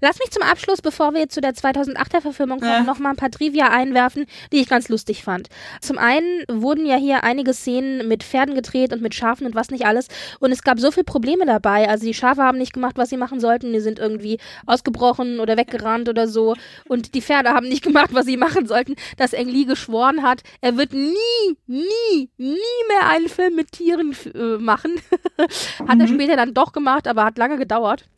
Lass 0.00 0.18
mich 0.18 0.30
zum 0.30 0.42
Abschluss, 0.42 0.80
bevor 0.80 1.12
wir 1.12 1.20
jetzt 1.20 1.34
zu 1.34 1.42
der 1.42 1.52
2008er 1.52 2.22
Verfilmung 2.22 2.60
kommen, 2.60 2.72
ja. 2.72 2.82
noch 2.82 2.98
mal 2.98 3.10
ein 3.10 3.16
paar 3.16 3.30
Trivia 3.30 3.68
einwerfen, 3.68 4.24
die 4.52 4.60
ich 4.60 4.68
ganz 4.68 4.88
lustig 4.88 5.22
fand. 5.22 5.48
Zum 5.82 5.98
einen 5.98 6.44
wurden 6.48 6.86
ja 6.86 6.96
hier 6.96 7.22
einige 7.22 7.52
Szenen 7.52 8.08
mit 8.08 8.22
Pferden 8.22 8.54
gedreht 8.54 8.92
und 8.94 9.02
mit 9.02 9.14
Schafen 9.14 9.46
und 9.46 9.54
was 9.54 9.70
nicht 9.70 9.84
alles. 9.84 10.08
Und 10.40 10.50
es 10.50 10.62
gab 10.62 10.80
so 10.80 10.90
viele 10.90 11.04
Probleme 11.04 11.44
dabei. 11.44 11.88
Also 11.90 12.06
die 12.06 12.14
Schafe 12.14 12.42
haben 12.42 12.56
nicht 12.56 12.72
gemacht, 12.72 12.96
was 12.96 13.10
sie 13.10 13.18
machen 13.18 13.38
sollten. 13.38 13.74
Die 13.74 13.80
sind 13.80 13.98
irgendwie 13.98 14.38
ausgebrochen 14.64 15.40
oder 15.40 15.58
weggerannt 15.58 16.08
oder 16.08 16.26
so. 16.26 16.54
Und 16.88 17.14
die 17.14 17.20
Pferde 17.20 17.50
haben 17.50 17.68
nicht 17.68 17.82
gemacht, 17.82 18.10
was 18.12 18.24
sie 18.24 18.38
machen 18.38 18.66
sollten, 18.66 18.94
dass 19.18 19.34
Eng 19.34 19.48
Lee 19.48 19.64
geschworen 19.64 20.22
hat, 20.22 20.42
er 20.62 20.78
wird 20.78 20.94
nie, 20.94 21.56
nie, 21.66 22.30
nie 22.38 22.56
mehr 22.88 23.08
einen 23.10 23.28
Film 23.28 23.56
mit 23.56 23.72
Tieren 23.72 24.16
äh, 24.34 24.56
machen. 24.58 24.94
hat 25.38 25.96
mhm. 25.96 26.00
er 26.00 26.08
später 26.08 26.36
dann 26.36 26.54
doch 26.54 26.72
gemacht 26.72 26.93
gemacht, 26.94 27.08
aber 27.08 27.24
hat 27.24 27.38
lange 27.38 27.58
gedauert. 27.58 28.08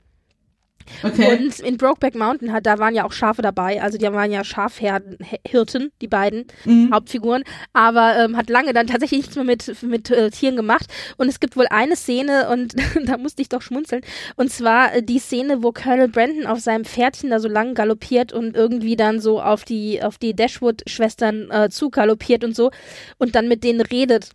Okay. 1.03 1.37
Und 1.37 1.59
in 1.59 1.79
Brokeback 1.79 2.15
Mountain 2.15 2.53
hat, 2.53 2.65
da 2.65 2.79
waren 2.79 2.95
ja 2.95 3.05
auch 3.05 3.11
Schafe 3.11 3.43
dabei, 3.43 3.83
also 3.83 3.99
die 3.99 4.05
waren 4.05 4.31
ja 4.31 4.45
Schafherden, 4.45 5.19
Hirten, 5.45 5.91
die 6.01 6.07
beiden 6.07 6.47
mhm. 6.65 6.93
Hauptfiguren, 6.95 7.43
aber 7.73 8.17
ähm, 8.17 8.37
hat 8.37 8.49
lange 8.49 8.73
dann 8.73 8.87
tatsächlich 8.87 9.23
nichts 9.23 9.35
mehr 9.35 9.45
mit, 9.45 9.83
mit 9.83 10.11
äh, 10.13 10.31
Tieren 10.31 10.55
gemacht. 10.55 10.87
Und 11.17 11.29
es 11.29 11.41
gibt 11.41 11.57
wohl 11.57 11.67
eine 11.71 11.97
Szene, 11.97 12.49
und 12.51 12.77
da 13.05 13.19
musste 13.19 13.43
ich 13.43 13.49
doch 13.49 13.63
schmunzeln, 13.63 14.03
und 14.37 14.53
zwar 14.53 14.95
äh, 14.95 15.03
die 15.03 15.19
Szene, 15.19 15.65
wo 15.65 15.73
Colonel 15.73 16.07
Brandon 16.07 16.47
auf 16.47 16.61
seinem 16.61 16.85
Pferdchen 16.85 17.31
da 17.31 17.41
so 17.41 17.49
lang 17.49 17.75
galoppiert 17.75 18.33
und 18.33 18.57
irgendwie 18.57 18.95
dann 18.95 19.19
so 19.19 19.43
auf 19.43 19.65
die, 19.65 20.01
auf 20.05 20.19
die 20.19 20.37
Dashwood-Schwestern 20.37 21.51
äh, 21.51 21.69
zugaloppiert 21.69 22.45
und 22.45 22.55
so 22.55 22.71
und 23.19 23.35
dann 23.35 23.49
mit 23.49 23.65
denen 23.65 23.81
redet 23.81 24.31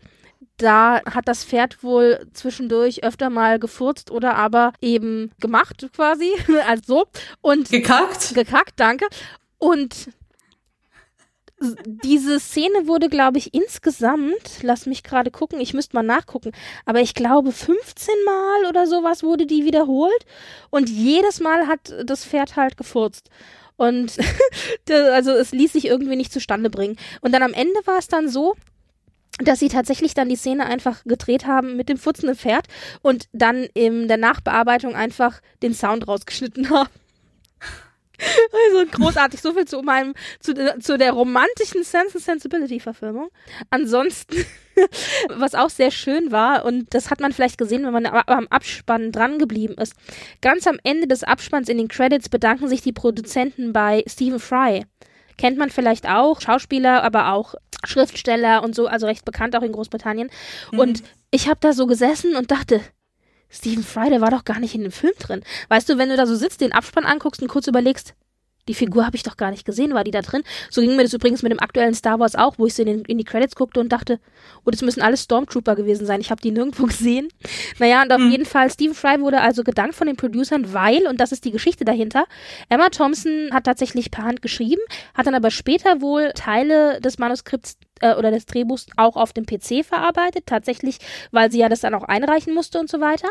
da 0.61 1.01
hat 1.05 1.27
das 1.27 1.43
Pferd 1.43 1.83
wohl 1.83 2.27
zwischendurch 2.33 3.03
öfter 3.03 3.29
mal 3.29 3.59
gefurzt 3.59 4.11
oder 4.11 4.35
aber 4.35 4.73
eben 4.81 5.31
gemacht 5.39 5.87
quasi, 5.95 6.31
also 6.67 6.83
so. 6.85 7.05
Und 7.41 7.69
gekackt. 7.69 8.33
Gekackt, 8.35 8.73
danke. 8.79 9.05
Und 9.57 10.09
diese 12.03 12.39
Szene 12.39 12.87
wurde, 12.87 13.07
glaube 13.07 13.37
ich, 13.37 13.53
insgesamt, 13.53 14.63
lass 14.63 14.87
mich 14.87 15.03
gerade 15.03 15.29
gucken, 15.29 15.59
ich 15.59 15.73
müsste 15.73 15.95
mal 15.95 16.03
nachgucken, 16.03 16.51
aber 16.85 17.01
ich 17.01 17.13
glaube 17.13 17.51
15 17.51 18.13
Mal 18.25 18.69
oder 18.69 18.87
sowas 18.87 19.21
wurde 19.23 19.45
die 19.45 19.63
wiederholt 19.63 20.25
und 20.71 20.89
jedes 20.89 21.39
Mal 21.39 21.67
hat 21.67 21.93
das 22.03 22.25
Pferd 22.25 22.55
halt 22.55 22.77
gefurzt. 22.77 23.29
Und 23.77 24.17
also 24.89 25.31
es 25.31 25.51
ließ 25.51 25.73
sich 25.73 25.85
irgendwie 25.85 26.15
nicht 26.15 26.33
zustande 26.33 26.69
bringen. 26.69 26.97
Und 27.21 27.31
dann 27.31 27.43
am 27.43 27.53
Ende 27.53 27.79
war 27.85 27.97
es 27.97 28.07
dann 28.07 28.29
so, 28.29 28.55
dass 29.39 29.59
sie 29.59 29.69
tatsächlich 29.69 30.13
dann 30.13 30.29
die 30.29 30.35
Szene 30.35 30.65
einfach 30.65 31.03
gedreht 31.03 31.47
haben 31.47 31.75
mit 31.75 31.89
dem 31.89 31.97
futzenden 31.97 32.35
Pferd 32.35 32.67
und 33.01 33.27
dann 33.31 33.67
in 33.73 34.07
der 34.07 34.17
Nachbearbeitung 34.17 34.95
einfach 34.95 35.41
den 35.63 35.73
Sound 35.73 36.07
rausgeschnitten 36.07 36.69
haben. 36.69 36.89
Also 38.21 38.85
großartig, 38.91 39.41
so 39.41 39.53
viel 39.53 39.65
zu 39.65 39.81
meinem, 39.81 40.13
zu, 40.39 40.53
zu 40.79 40.97
der 40.97 41.13
romantischen 41.13 41.83
Sense 41.83 42.17
and 42.17 42.23
Sensibility 42.23 42.79
Verfilmung. 42.79 43.29
Ansonsten, 43.71 44.45
was 45.29 45.55
auch 45.55 45.71
sehr 45.71 45.89
schön 45.89 46.31
war, 46.31 46.65
und 46.65 46.93
das 46.93 47.09
hat 47.09 47.19
man 47.19 47.33
vielleicht 47.33 47.57
gesehen, 47.57 47.83
wenn 47.83 47.93
man 47.93 48.05
am 48.05 48.47
Abspann 48.47 49.11
dran 49.11 49.39
geblieben 49.39 49.73
ist. 49.81 49.95
Ganz 50.41 50.67
am 50.67 50.77
Ende 50.83 51.07
des 51.07 51.23
Abspanns 51.23 51.67
in 51.67 51.77
den 51.77 51.87
Credits 51.87 52.29
bedanken 52.29 52.67
sich 52.67 52.81
die 52.81 52.93
Produzenten 52.93 53.73
bei 53.73 54.03
Stephen 54.07 54.39
Fry. 54.39 54.85
Kennt 55.37 55.57
man 55.57 55.71
vielleicht 55.71 56.07
auch, 56.07 56.41
Schauspieler, 56.41 57.03
aber 57.03 57.33
auch 57.33 57.55
Schriftsteller 57.85 58.63
und 58.63 58.75
so, 58.75 58.87
also 58.87 59.07
recht 59.07 59.25
bekannt 59.25 59.55
auch 59.55 59.63
in 59.63 59.71
Großbritannien. 59.71 60.29
Mhm. 60.71 60.79
Und 60.79 61.03
ich 61.31 61.47
habe 61.47 61.59
da 61.61 61.73
so 61.73 61.87
gesessen 61.87 62.35
und 62.35 62.51
dachte, 62.51 62.81
Stephen 63.49 63.83
Fry, 63.83 64.09
der 64.09 64.21
war 64.21 64.31
doch 64.31 64.45
gar 64.45 64.59
nicht 64.59 64.75
in 64.75 64.81
dem 64.81 64.91
Film 64.91 65.13
drin. 65.19 65.43
Weißt 65.67 65.89
du, 65.89 65.97
wenn 65.97 66.09
du 66.09 66.15
da 66.15 66.25
so 66.25 66.35
sitzt, 66.35 66.61
den 66.61 66.71
Abspann 66.71 67.05
anguckst 67.05 67.41
und 67.41 67.49
kurz 67.49 67.67
überlegst, 67.67 68.15
die 68.67 68.73
Figur 68.73 69.05
habe 69.05 69.15
ich 69.15 69.23
doch 69.23 69.37
gar 69.37 69.51
nicht 69.51 69.65
gesehen, 69.65 69.93
war 69.93 70.03
die 70.03 70.11
da 70.11 70.21
drin? 70.21 70.43
So 70.69 70.81
ging 70.81 70.95
mir 70.95 71.03
das 71.03 71.13
übrigens 71.13 71.43
mit 71.43 71.51
dem 71.51 71.59
aktuellen 71.59 71.93
Star 71.93 72.19
Wars 72.19 72.35
auch, 72.35 72.57
wo 72.57 72.65
ich 72.65 72.73
so 72.73 72.83
in, 72.83 72.87
den, 72.87 73.01
in 73.05 73.17
die 73.17 73.23
Credits 73.23 73.55
guckte 73.55 73.79
und 73.79 73.89
dachte, 73.89 74.19
oh, 74.65 74.71
das 74.71 74.81
müssen 74.81 75.01
alles 75.01 75.23
Stormtrooper 75.23 75.75
gewesen 75.75 76.05
sein. 76.05 76.21
Ich 76.21 76.31
habe 76.31 76.41
die 76.41 76.51
nirgendwo 76.51 76.85
gesehen. 76.87 77.29
Naja, 77.79 78.03
und 78.03 78.11
auf 78.11 78.19
mhm. 78.19 78.31
jeden 78.31 78.45
Fall, 78.45 78.69
Stephen 78.69 78.95
Fry 78.95 79.19
wurde 79.19 79.41
also 79.41 79.63
gedankt 79.63 79.95
von 79.95 80.07
den 80.07 80.15
Producern, 80.15 80.73
weil, 80.73 81.07
und 81.07 81.19
das 81.19 81.31
ist 81.31 81.45
die 81.45 81.51
Geschichte 81.51 81.85
dahinter, 81.85 82.25
Emma 82.69 82.89
Thompson 82.89 83.49
hat 83.51 83.65
tatsächlich 83.65 84.11
per 84.11 84.23
Hand 84.23 84.41
geschrieben, 84.41 84.81
hat 85.13 85.27
dann 85.27 85.35
aber 85.35 85.51
später 85.51 86.01
wohl 86.01 86.31
Teile 86.35 86.99
des 87.01 87.17
Manuskripts 87.17 87.77
äh, 88.01 88.15
oder 88.15 88.31
des 88.31 88.45
Drehbuchs 88.45 88.87
auch 88.97 89.15
auf 89.15 89.33
dem 89.33 89.45
PC 89.45 89.85
verarbeitet, 89.85 90.45
tatsächlich, 90.45 90.97
weil 91.31 91.51
sie 91.51 91.59
ja 91.59 91.69
das 91.69 91.81
dann 91.81 91.95
auch 91.95 92.03
einreichen 92.03 92.53
musste 92.53 92.79
und 92.79 92.89
so 92.89 92.99
weiter 92.99 93.29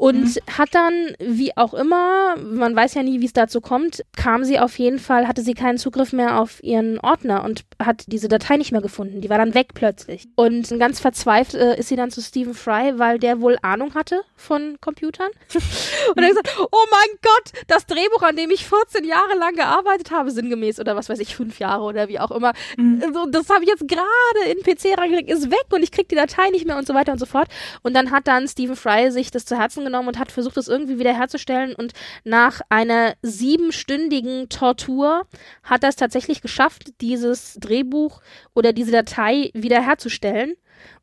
und 0.00 0.36
mhm. 0.36 0.58
hat 0.58 0.74
dann, 0.74 1.14
wie 1.18 1.54
auch 1.58 1.74
immer, 1.74 2.34
man 2.36 2.74
weiß 2.74 2.94
ja 2.94 3.02
nie, 3.02 3.20
wie 3.20 3.26
es 3.26 3.34
dazu 3.34 3.60
kommt, 3.60 4.02
kam 4.16 4.44
sie 4.44 4.58
auf 4.58 4.78
jeden 4.78 4.98
Fall, 4.98 5.28
hatte 5.28 5.42
sie 5.42 5.52
keinen 5.52 5.76
Zugriff 5.76 6.14
mehr 6.14 6.40
auf 6.40 6.62
ihren 6.62 6.98
Ordner 7.00 7.44
und 7.44 7.64
hat 7.78 8.04
diese 8.06 8.28
Datei 8.28 8.56
nicht 8.56 8.72
mehr 8.72 8.80
gefunden. 8.80 9.20
Die 9.20 9.28
war 9.28 9.36
dann 9.36 9.52
weg 9.52 9.74
plötzlich. 9.74 10.26
Und 10.36 10.70
ganz 10.78 11.00
verzweifelt 11.00 11.62
äh, 11.62 11.78
ist 11.78 11.88
sie 11.88 11.96
dann 11.96 12.10
zu 12.10 12.22
Stephen 12.22 12.54
Fry, 12.54 12.94
weil 12.96 13.18
der 13.18 13.42
wohl 13.42 13.58
Ahnung 13.60 13.94
hatte 13.94 14.22
von 14.36 14.78
Computern. 14.80 15.28
und 15.54 16.16
er 16.16 16.24
hat 16.24 16.30
gesagt, 16.30 16.56
oh 16.58 16.86
mein 16.90 17.18
Gott, 17.20 17.52
das 17.66 17.84
Drehbuch, 17.84 18.22
an 18.22 18.36
dem 18.36 18.50
ich 18.50 18.66
14 18.66 19.04
Jahre 19.04 19.36
lang 19.38 19.54
gearbeitet 19.54 20.10
habe, 20.10 20.30
sinngemäß 20.30 20.80
oder 20.80 20.96
was 20.96 21.10
weiß 21.10 21.18
ich, 21.18 21.36
fünf 21.36 21.58
Jahre 21.58 21.82
oder 21.82 22.08
wie 22.08 22.20
auch 22.20 22.30
immer, 22.30 22.54
mhm. 22.78 23.02
das 23.30 23.50
habe 23.50 23.64
ich 23.64 23.69
jetzt 23.70 23.88
gerade 23.88 24.50
in 24.50 24.58
den 24.58 24.64
PC 24.64 24.98
reingelegt, 24.98 25.30
ist 25.30 25.50
weg 25.50 25.66
und 25.70 25.82
ich 25.82 25.90
krieg 25.90 26.08
die 26.08 26.14
Datei 26.14 26.50
nicht 26.50 26.66
mehr 26.66 26.76
und 26.76 26.86
so 26.86 26.94
weiter 26.94 27.12
und 27.12 27.18
so 27.18 27.26
fort. 27.26 27.48
Und 27.82 27.94
dann 27.94 28.10
hat 28.10 28.26
dann 28.26 28.48
Stephen 28.48 28.76
Fry 28.76 29.10
sich 29.10 29.30
das 29.30 29.44
zu 29.44 29.58
Herzen 29.58 29.84
genommen 29.84 30.08
und 30.08 30.18
hat 30.18 30.32
versucht, 30.32 30.56
das 30.56 30.68
irgendwie 30.68 30.98
wiederherzustellen. 30.98 31.74
Und 31.74 31.92
nach 32.24 32.60
einer 32.68 33.14
siebenstündigen 33.22 34.48
Tortur 34.48 35.26
hat 35.62 35.82
er 35.82 35.88
es 35.88 35.96
tatsächlich 35.96 36.42
geschafft, 36.42 37.00
dieses 37.00 37.54
Drehbuch 37.54 38.20
oder 38.54 38.72
diese 38.72 38.92
Datei 38.92 39.50
wiederherzustellen 39.54 40.54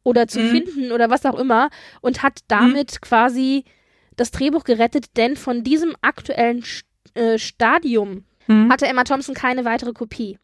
oder 0.03 0.27
zu 0.27 0.39
mhm. 0.39 0.49
finden 0.49 0.91
oder 0.91 1.09
was 1.09 1.25
auch 1.25 1.37
immer 1.37 1.69
und 2.01 2.23
hat 2.23 2.39
damit 2.47 2.93
mhm. 2.93 3.01
quasi 3.01 3.63
das 4.15 4.31
Drehbuch 4.31 4.63
gerettet, 4.63 5.15
denn 5.15 5.35
von 5.35 5.63
diesem 5.63 5.95
aktuellen 6.01 6.63
äh, 7.13 7.37
Stadium 7.37 8.25
mhm. 8.47 8.71
hatte 8.71 8.87
Emma 8.87 9.03
Thompson 9.03 9.35
keine 9.35 9.63
weitere 9.63 9.93
Kopie. 9.93 10.39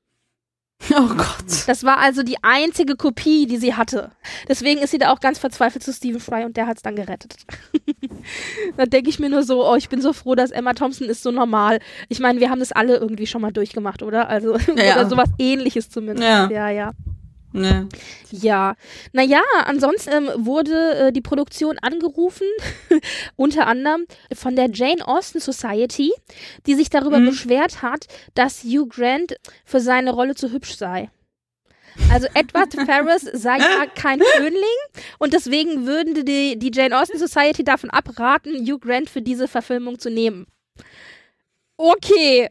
Oh 0.95 1.07
Gott. 1.07 1.67
Das 1.67 1.83
war 1.83 1.97
also 1.97 2.23
die 2.23 2.37
einzige 2.41 2.95
Kopie, 2.95 3.45
die 3.45 3.57
sie 3.57 3.73
hatte. 3.73 4.11
Deswegen 4.47 4.81
ist 4.81 4.91
sie 4.91 4.97
da 4.97 5.11
auch 5.11 5.19
ganz 5.19 5.39
verzweifelt 5.39 5.83
zu 5.83 5.93
Stephen 5.93 6.19
Fry 6.19 6.43
und 6.43 6.57
der 6.57 6.67
hat 6.67 6.77
es 6.77 6.83
dann 6.83 6.95
gerettet. 6.95 7.35
da 8.77 8.85
denke 8.85 9.09
ich 9.09 9.19
mir 9.19 9.29
nur 9.29 9.43
so, 9.43 9.67
oh, 9.67 9.75
ich 9.75 9.89
bin 9.89 10.01
so 10.01 10.13
froh, 10.13 10.35
dass 10.35 10.51
Emma 10.51 10.73
Thompson 10.73 11.07
ist 11.07 11.23
so 11.23 11.31
normal. 11.31 11.79
Ich 12.09 12.19
meine, 12.19 12.39
wir 12.39 12.49
haben 12.49 12.59
das 12.59 12.71
alle 12.71 12.97
irgendwie 12.97 13.27
schon 13.27 13.41
mal 13.41 13.51
durchgemacht, 13.51 14.03
oder? 14.03 14.29
Also, 14.29 14.57
ja. 14.75 14.95
oder 14.95 15.09
sowas 15.09 15.29
ähnliches 15.39 15.89
zumindest. 15.89 16.27
Ja, 16.27 16.49
ja. 16.49 16.69
ja. 16.69 16.91
Nee. 17.53 17.85
Ja, 18.31 18.75
naja, 19.11 19.41
ansonsten 19.65 20.11
ähm, 20.11 20.45
wurde 20.45 20.95
äh, 20.95 21.11
die 21.11 21.21
Produktion 21.21 21.77
angerufen, 21.79 22.47
unter 23.35 23.67
anderem 23.67 24.05
von 24.33 24.55
der 24.55 24.71
Jane 24.71 25.07
Austen 25.07 25.39
Society, 25.39 26.11
die 26.65 26.73
sich 26.73 26.89
darüber 26.89 27.19
mhm. 27.19 27.27
beschwert 27.27 27.83
hat, 27.83 28.07
dass 28.33 28.63
Hugh 28.63 28.87
Grant 28.87 29.35
für 29.65 29.79
seine 29.79 30.11
Rolle 30.11 30.33
zu 30.33 30.51
hübsch 30.51 30.75
sei. 30.75 31.09
Also 32.11 32.27
Edward 32.33 32.73
Ferris 32.85 33.21
sei 33.21 33.59
ja 33.59 33.85
kein 33.85 34.19
Schönling 34.35 34.79
und 35.19 35.33
deswegen 35.33 35.85
würden 35.85 36.25
die, 36.25 36.57
die 36.57 36.71
Jane 36.73 36.99
Austen 36.99 37.19
Society 37.19 37.63
davon 37.63 37.91
abraten, 37.91 38.65
Hugh 38.65 38.79
Grant 38.79 39.09
für 39.09 39.21
diese 39.21 39.47
Verfilmung 39.47 39.99
zu 39.99 40.09
nehmen. 40.09 40.47
Okay. 41.77 42.49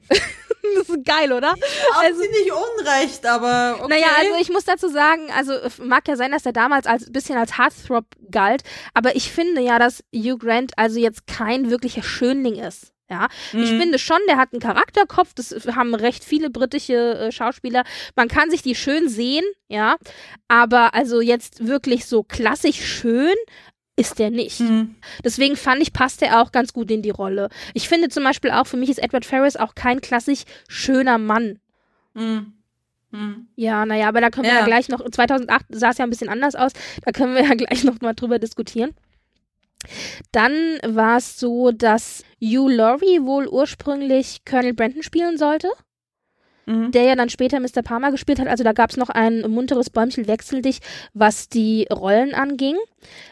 das 0.76 0.88
ist 0.88 1.04
geil, 1.04 1.32
oder? 1.32 1.48
Haben 1.48 1.58
also, 1.98 2.20
sie 2.20 2.28
nicht 2.28 2.52
unrecht, 2.52 3.26
aber 3.26 3.76
okay. 3.80 3.88
Naja, 3.88 4.06
also 4.18 4.34
ich 4.40 4.50
muss 4.50 4.64
dazu 4.64 4.88
sagen, 4.88 5.30
also 5.36 5.54
mag 5.82 6.06
ja 6.08 6.16
sein, 6.16 6.32
dass 6.32 6.46
er 6.46 6.52
damals 6.52 6.86
als 6.86 7.10
bisschen 7.10 7.36
als 7.36 7.58
Heartthrob 7.58 8.04
galt, 8.30 8.62
aber 8.94 9.16
ich 9.16 9.30
finde 9.30 9.60
ja, 9.60 9.78
dass 9.78 10.04
Hugh 10.14 10.38
Grant 10.38 10.72
also 10.76 10.98
jetzt 10.98 11.26
kein 11.26 11.70
wirklicher 11.70 12.02
Schönling 12.02 12.56
ist. 12.56 12.92
Ja, 13.10 13.28
mhm. 13.52 13.62
ich 13.62 13.68
finde 13.68 13.98
schon, 13.98 14.20
der 14.26 14.38
hat 14.38 14.52
einen 14.52 14.62
Charakterkopf, 14.62 15.34
das 15.34 15.54
haben 15.76 15.94
recht 15.94 16.24
viele 16.24 16.48
britische 16.48 17.18
äh, 17.18 17.32
Schauspieler. 17.32 17.84
Man 18.16 18.28
kann 18.28 18.50
sich 18.50 18.62
die 18.62 18.74
schön 18.74 19.10
sehen, 19.10 19.44
ja, 19.68 19.96
aber 20.48 20.94
also 20.94 21.20
jetzt 21.20 21.66
wirklich 21.66 22.06
so 22.06 22.22
klassisch 22.22 22.82
schön, 22.82 23.34
ist 24.02 24.18
der 24.18 24.30
nicht. 24.30 24.60
Mhm. 24.60 24.96
Deswegen 25.24 25.56
fand 25.56 25.80
ich, 25.80 25.92
passt 25.92 26.22
er 26.22 26.42
auch 26.42 26.52
ganz 26.52 26.72
gut 26.72 26.90
in 26.90 27.02
die 27.02 27.10
Rolle. 27.10 27.48
Ich 27.72 27.88
finde 27.88 28.08
zum 28.08 28.24
Beispiel 28.24 28.50
auch, 28.50 28.66
für 28.66 28.76
mich 28.76 28.90
ist 28.90 29.02
Edward 29.02 29.24
Ferris 29.24 29.56
auch 29.56 29.74
kein 29.74 30.00
klassisch 30.00 30.42
schöner 30.68 31.18
Mann. 31.18 31.58
Mhm. 32.14 32.52
Mhm. 33.10 33.48
Ja, 33.56 33.86
naja, 33.86 34.08
aber 34.08 34.20
da 34.20 34.30
können 34.30 34.46
wir 34.46 34.54
ja. 34.54 34.60
ja 34.60 34.66
gleich 34.66 34.88
noch, 34.88 35.08
2008 35.08 35.66
sah 35.70 35.90
es 35.90 35.98
ja 35.98 36.04
ein 36.04 36.10
bisschen 36.10 36.28
anders 36.28 36.54
aus, 36.54 36.72
da 37.04 37.12
können 37.12 37.34
wir 37.34 37.44
ja 37.44 37.54
gleich 37.54 37.84
noch 37.84 38.00
mal 38.00 38.14
drüber 38.14 38.38
diskutieren. 38.38 38.94
Dann 40.30 40.78
war 40.84 41.18
es 41.18 41.38
so, 41.38 41.72
dass 41.72 42.24
Hugh 42.40 42.68
Laurie 42.68 43.20
wohl 43.22 43.48
ursprünglich 43.48 44.44
Colonel 44.44 44.74
Brandon 44.74 45.02
spielen 45.02 45.38
sollte 45.38 45.68
mhm. 46.66 46.90
der 46.90 47.04
ja 47.04 47.16
dann 47.16 47.28
später 47.28 47.60
Mr. 47.60 47.82
Palmer 47.82 48.10
gespielt 48.10 48.40
hat. 48.40 48.48
Also 48.48 48.64
da 48.64 48.72
gab 48.72 48.90
es 48.90 48.96
noch 48.96 49.08
ein 49.08 49.40
munteres 49.50 49.90
Bäumchen 49.90 50.26
Wechsel 50.26 50.62
dich, 50.62 50.80
was 51.14 51.48
die 51.48 51.86
Rollen 51.92 52.34
anging. 52.34 52.76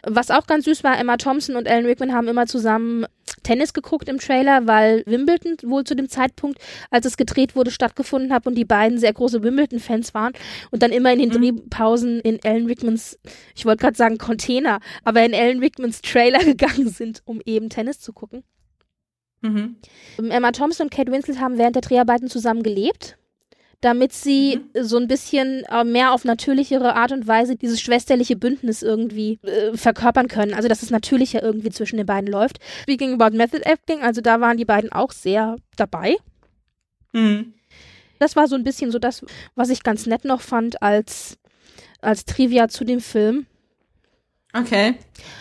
Was 0.04 0.30
auch 0.30 0.46
ganz 0.46 0.64
süß 0.64 0.82
war, 0.84 0.98
Emma 0.98 1.16
Thompson 1.16 1.56
und 1.56 1.68
Alan 1.68 1.86
Rickman 1.86 2.12
haben 2.12 2.28
immer 2.28 2.46
zusammen 2.46 3.06
Tennis 3.42 3.72
geguckt 3.72 4.08
im 4.08 4.18
Trailer, 4.18 4.66
weil 4.66 5.02
Wimbledon 5.06 5.56
wohl 5.62 5.84
zu 5.84 5.94
dem 5.94 6.08
Zeitpunkt, 6.08 6.58
als 6.90 7.06
es 7.06 7.16
gedreht 7.16 7.56
wurde, 7.56 7.70
stattgefunden 7.70 8.32
hat 8.32 8.46
und 8.46 8.54
die 8.54 8.64
beiden 8.64 8.98
sehr 8.98 9.12
große 9.12 9.42
Wimbledon-Fans 9.42 10.14
waren 10.14 10.32
und 10.70 10.82
dann 10.82 10.90
immer 10.90 11.12
in 11.12 11.20
den 11.20 11.28
mhm. 11.28 11.34
Drehpausen 11.34 12.20
in 12.20 12.40
Alan 12.44 12.66
Rickmans, 12.66 13.18
ich 13.54 13.64
wollte 13.64 13.82
gerade 13.82 13.96
sagen 13.96 14.18
Container, 14.18 14.80
aber 15.04 15.24
in 15.24 15.34
Alan 15.34 15.60
Rickmans 15.60 16.02
Trailer 16.02 16.40
gegangen 16.44 16.88
sind, 16.88 17.22
um 17.24 17.40
eben 17.44 17.70
Tennis 17.70 18.00
zu 18.00 18.12
gucken. 18.12 18.42
Mhm. 19.42 19.76
Emma 20.18 20.52
Thompson 20.52 20.86
und 20.86 20.90
Kate 20.90 21.10
Winslet 21.10 21.40
haben 21.40 21.58
während 21.58 21.76
der 21.76 21.82
Dreharbeiten 21.82 22.28
zusammen 22.28 22.62
gelebt 22.62 23.16
damit 23.80 24.12
sie 24.12 24.58
mhm. 24.58 24.84
so 24.84 24.98
ein 24.98 25.08
bisschen 25.08 25.64
äh, 25.64 25.84
mehr 25.84 26.12
auf 26.12 26.24
natürlichere 26.24 26.94
Art 26.94 27.12
und 27.12 27.26
Weise 27.26 27.56
dieses 27.56 27.80
schwesterliche 27.80 28.36
Bündnis 28.36 28.82
irgendwie 28.82 29.38
äh, 29.42 29.76
verkörpern 29.76 30.28
können. 30.28 30.54
Also 30.54 30.68
dass 30.68 30.82
es 30.82 30.90
natürlicher 30.90 31.42
irgendwie 31.42 31.70
zwischen 31.70 31.96
den 31.96 32.06
beiden 32.06 32.30
läuft. 32.30 32.58
Speaking 32.82 33.14
about 33.14 33.36
Method 33.36 33.62
Acting, 33.64 34.02
also 34.02 34.20
da 34.20 34.40
waren 34.40 34.58
die 34.58 34.64
beiden 34.64 34.92
auch 34.92 35.12
sehr 35.12 35.56
dabei. 35.76 36.16
Mhm. 37.12 37.54
Das 38.18 38.36
war 38.36 38.48
so 38.48 38.54
ein 38.54 38.64
bisschen 38.64 38.90
so 38.90 38.98
das, 38.98 39.24
was 39.54 39.70
ich 39.70 39.82
ganz 39.82 40.04
nett 40.04 40.26
noch 40.26 40.42
fand 40.42 40.82
als, 40.82 41.38
als 42.02 42.26
Trivia 42.26 42.68
zu 42.68 42.84
dem 42.84 43.00
Film. 43.00 43.46
Okay. 44.52 44.94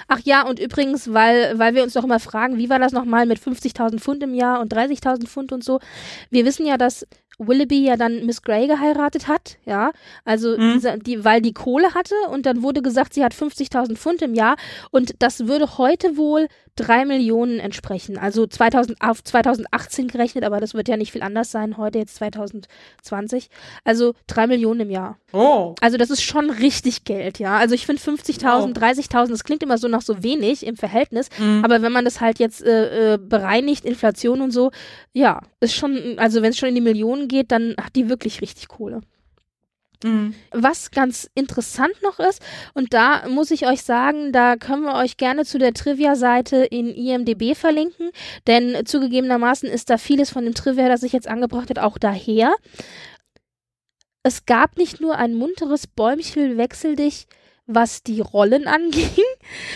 Ach 0.08 0.20
ja, 0.24 0.46
und 0.48 0.60
übrigens, 0.60 1.14
weil, 1.14 1.58
weil 1.58 1.74
wir 1.74 1.84
uns 1.84 1.94
doch 1.94 2.04
immer 2.04 2.20
fragen, 2.20 2.58
wie 2.58 2.70
war 2.70 2.80
das 2.80 2.92
nochmal 2.92 3.26
mit 3.26 3.40
50.000 3.40 4.00
Pfund 4.00 4.24
im 4.24 4.34
Jahr 4.34 4.60
und 4.60 4.74
30.000 4.74 5.28
Pfund 5.28 5.52
und 5.52 5.64
so. 5.64 5.80
Wir 6.30 6.46
wissen 6.46 6.66
ja, 6.66 6.78
dass 6.78 7.06
Willoughby 7.40 7.86
ja 7.86 7.96
dann 7.96 8.26
Miss 8.26 8.42
Grey 8.42 8.68
geheiratet 8.68 9.28
hat, 9.28 9.58
ja, 9.66 9.92
also 10.26 10.58
mhm. 10.58 10.74
diese, 10.74 10.98
die, 11.00 11.24
weil 11.24 11.42
die 11.42 11.54
Kohle 11.54 11.94
hatte 11.94 12.14
und 12.30 12.46
dann 12.46 12.62
wurde 12.62 12.82
gesagt, 12.82 13.14
sie 13.14 13.24
hat 13.24 13.34
50.000 13.34 13.96
Pfund 13.96 14.22
im 14.22 14.34
Jahr 14.34 14.58
und 14.92 15.14
das 15.20 15.48
würde 15.48 15.78
heute 15.78 16.18
wohl 16.18 16.48
drei 16.80 17.06
Millionen 17.06 17.60
entsprechen. 17.60 18.18
Also 18.18 18.48
2000, 18.48 19.02
auf 19.02 19.24
2018 19.24 20.08
gerechnet, 20.08 20.44
aber 20.44 20.60
das 20.60 20.74
wird 20.74 20.88
ja 20.88 20.96
nicht 20.96 21.12
viel 21.12 21.22
anders 21.22 21.52
sein, 21.52 21.78
heute 21.78 22.00
jetzt 22.00 22.16
2020. 22.16 23.50
Also 23.84 24.14
drei 24.28 24.48
Millionen 24.48 24.82
im 24.82 24.90
Jahr. 24.90 25.18
Oh. 25.34 25.76
Also 25.82 25.98
das 25.98 26.10
ist 26.10 26.22
schon 26.22 26.50
richtig 26.50 27.04
Geld, 27.04 27.40
ja. 27.40 27.58
Also 27.58 27.76
ich 27.76 27.86
finde 27.86 28.02
50.000, 28.02 28.44
oh. 28.44 28.80
30.000, 28.80 29.30
das 29.30 29.44
klingt 29.44 29.62
immer 29.62 29.78
so 29.78 29.88
nach 29.88 30.02
so 30.02 30.24
wenig 30.24 30.66
im 30.66 30.78
Verhältnis, 30.78 31.30
mhm. 31.38 31.62
aber 31.64 31.82
wenn 31.82 31.92
man 31.92 32.06
das 32.06 32.22
halt 32.22 32.40
jetzt 32.40 32.64
äh, 32.64 33.16
äh, 33.16 33.18
bereinigt, 33.18 33.86
Inflation 33.86 34.42
und 34.42 34.52
so, 34.52 34.72
ja, 35.14 35.42
ist 35.60 35.76
schon, 35.76 36.18
also 36.18 36.42
wenn 36.42 36.52
es 36.52 36.58
schon 36.58 36.70
in 36.70 36.76
die 36.76 36.82
Millionen 36.82 37.28
geht, 37.28 37.52
dann 37.52 37.76
hat 37.80 37.96
die 37.96 38.10
wirklich 38.10 38.42
richtig 38.42 38.68
Kohle. 38.68 39.02
Mhm. 40.04 40.34
Was 40.52 40.92
ganz 40.92 41.30
interessant 41.36 42.02
noch 42.02 42.20
ist, 42.20 42.42
und 42.74 42.94
da 42.94 43.28
muss 43.28 43.52
ich 43.52 43.68
euch 43.68 43.84
sagen, 43.84 44.32
da 44.32 44.56
können 44.56 44.84
wir 44.84 44.96
euch 44.96 45.18
gerne 45.18 45.44
zu 45.44 45.58
der 45.58 45.74
Trivia-Seite 45.74 46.58
in 46.58 46.88
IMDB 46.88 47.54
verlinken, 47.54 48.12
denn 48.48 48.86
zugegebenermaßen 48.86 49.68
ist 49.68 49.90
da 49.90 49.98
vieles 49.98 50.30
von 50.30 50.46
dem 50.46 50.54
Trivia, 50.54 50.88
das 50.88 51.04
ich 51.04 51.12
jetzt 51.12 51.28
angebracht 51.28 51.70
habe, 51.70 51.84
auch 51.84 51.98
daher. 51.98 52.56
Es 54.24 54.46
gab 54.46 54.78
nicht 54.78 55.02
nur 55.02 55.18
ein 55.18 55.34
munteres 55.34 55.88
Bäumchen 55.88 56.58
Wechsel 56.58 56.96
dich 56.96 57.28
was 57.70 58.02
die 58.04 58.20
Rollen 58.20 58.68
anging. 58.68 59.10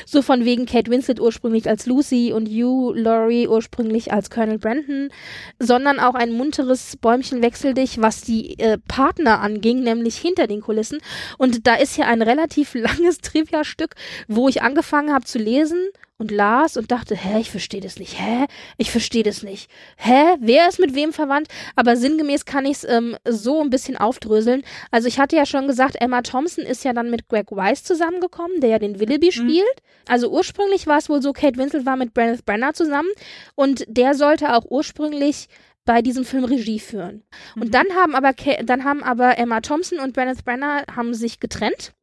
So 0.05 0.21
von 0.21 0.45
wegen 0.45 0.65
Kate 0.65 0.91
Winslet 0.91 1.19
ursprünglich 1.19 1.67
als 1.67 1.87
Lucy 1.87 2.31
und 2.33 2.47
Hugh 2.47 2.93
Laurie 2.93 3.47
ursprünglich 3.47 4.11
als 4.11 4.29
Colonel 4.29 4.59
Brandon, 4.59 5.09
sondern 5.57 5.99
auch 5.99 6.13
ein 6.13 6.31
munteres 6.31 6.97
Bäumchen 6.97 7.41
wechsel 7.41 7.73
dich, 7.73 7.99
was 7.99 8.21
die 8.21 8.59
äh, 8.59 8.77
Partner 8.77 9.39
anging, 9.39 9.81
nämlich 9.81 10.17
hinter 10.17 10.45
den 10.45 10.61
Kulissen. 10.61 10.99
Und 11.37 11.65
da 11.65 11.75
ist 11.75 11.97
ja 11.97 12.05
ein 12.05 12.21
relativ 12.21 12.73
langes 12.75 13.19
Trivia-Stück, 13.19 13.95
wo 14.27 14.47
ich 14.47 14.61
angefangen 14.61 15.13
habe 15.13 15.25
zu 15.25 15.39
lesen 15.39 15.89
und 16.17 16.31
las 16.31 16.77
und 16.77 16.91
dachte, 16.91 17.15
hä, 17.15 17.39
ich 17.39 17.49
verstehe 17.49 17.81
das 17.81 17.97
nicht, 17.97 18.19
hä, 18.19 18.45
ich 18.77 18.91
verstehe 18.91 19.23
das 19.23 19.43
nicht, 19.43 19.69
hä, 19.97 20.35
wer 20.39 20.69
ist 20.69 20.79
mit 20.79 20.95
wem 20.95 21.11
verwandt? 21.11 21.47
Aber 21.75 21.95
sinngemäß 21.95 22.45
kann 22.45 22.65
ich 22.65 22.77
es 22.77 22.83
ähm, 22.83 23.17
so 23.27 23.61
ein 23.61 23.69
bisschen 23.69 23.97
aufdröseln. 23.97 24.63
Also 24.91 25.07
ich 25.07 25.19
hatte 25.19 25.35
ja 25.35 25.45
schon 25.45 25.67
gesagt, 25.67 25.95
Emma 25.99 26.21
Thompson 26.21 26.65
ist 26.65 26.83
ja 26.83 26.93
dann 26.93 27.09
mit 27.09 27.27
Greg 27.27 27.51
Weiss 27.51 27.83
zusammengekommen, 27.83 28.61
der 28.61 28.69
ja 28.69 28.79
den 28.79 28.99
Willoughby 28.99 29.27
mhm. 29.27 29.31
spielt. 29.31 29.81
Also 30.07 30.29
ursprünglich 30.29 30.87
war 30.87 30.97
es 30.97 31.09
wohl 31.09 31.21
so, 31.21 31.33
Kate 31.33 31.57
Winslet 31.57 31.85
war 31.85 31.95
mit 31.95 32.13
Brenneth 32.13 32.45
Brenner 32.45 32.73
zusammen 32.73 33.09
und 33.55 33.85
der 33.87 34.13
sollte 34.13 34.55
auch 34.55 34.65
ursprünglich 34.69 35.47
bei 35.85 36.01
diesem 36.01 36.23
Film 36.23 36.45
Regie 36.45 36.79
führen. 36.79 37.23
Und 37.55 37.67
mhm. 37.67 37.71
dann 37.71 37.87
haben 37.95 38.15
aber 38.15 38.33
dann 38.63 38.83
haben 38.83 39.03
aber 39.03 39.37
Emma 39.37 39.61
Thompson 39.61 39.99
und 39.99 40.13
Brenneth 40.13 40.45
Brenner 40.45 40.83
haben 40.95 41.13
sich 41.13 41.39
getrennt 41.39 41.93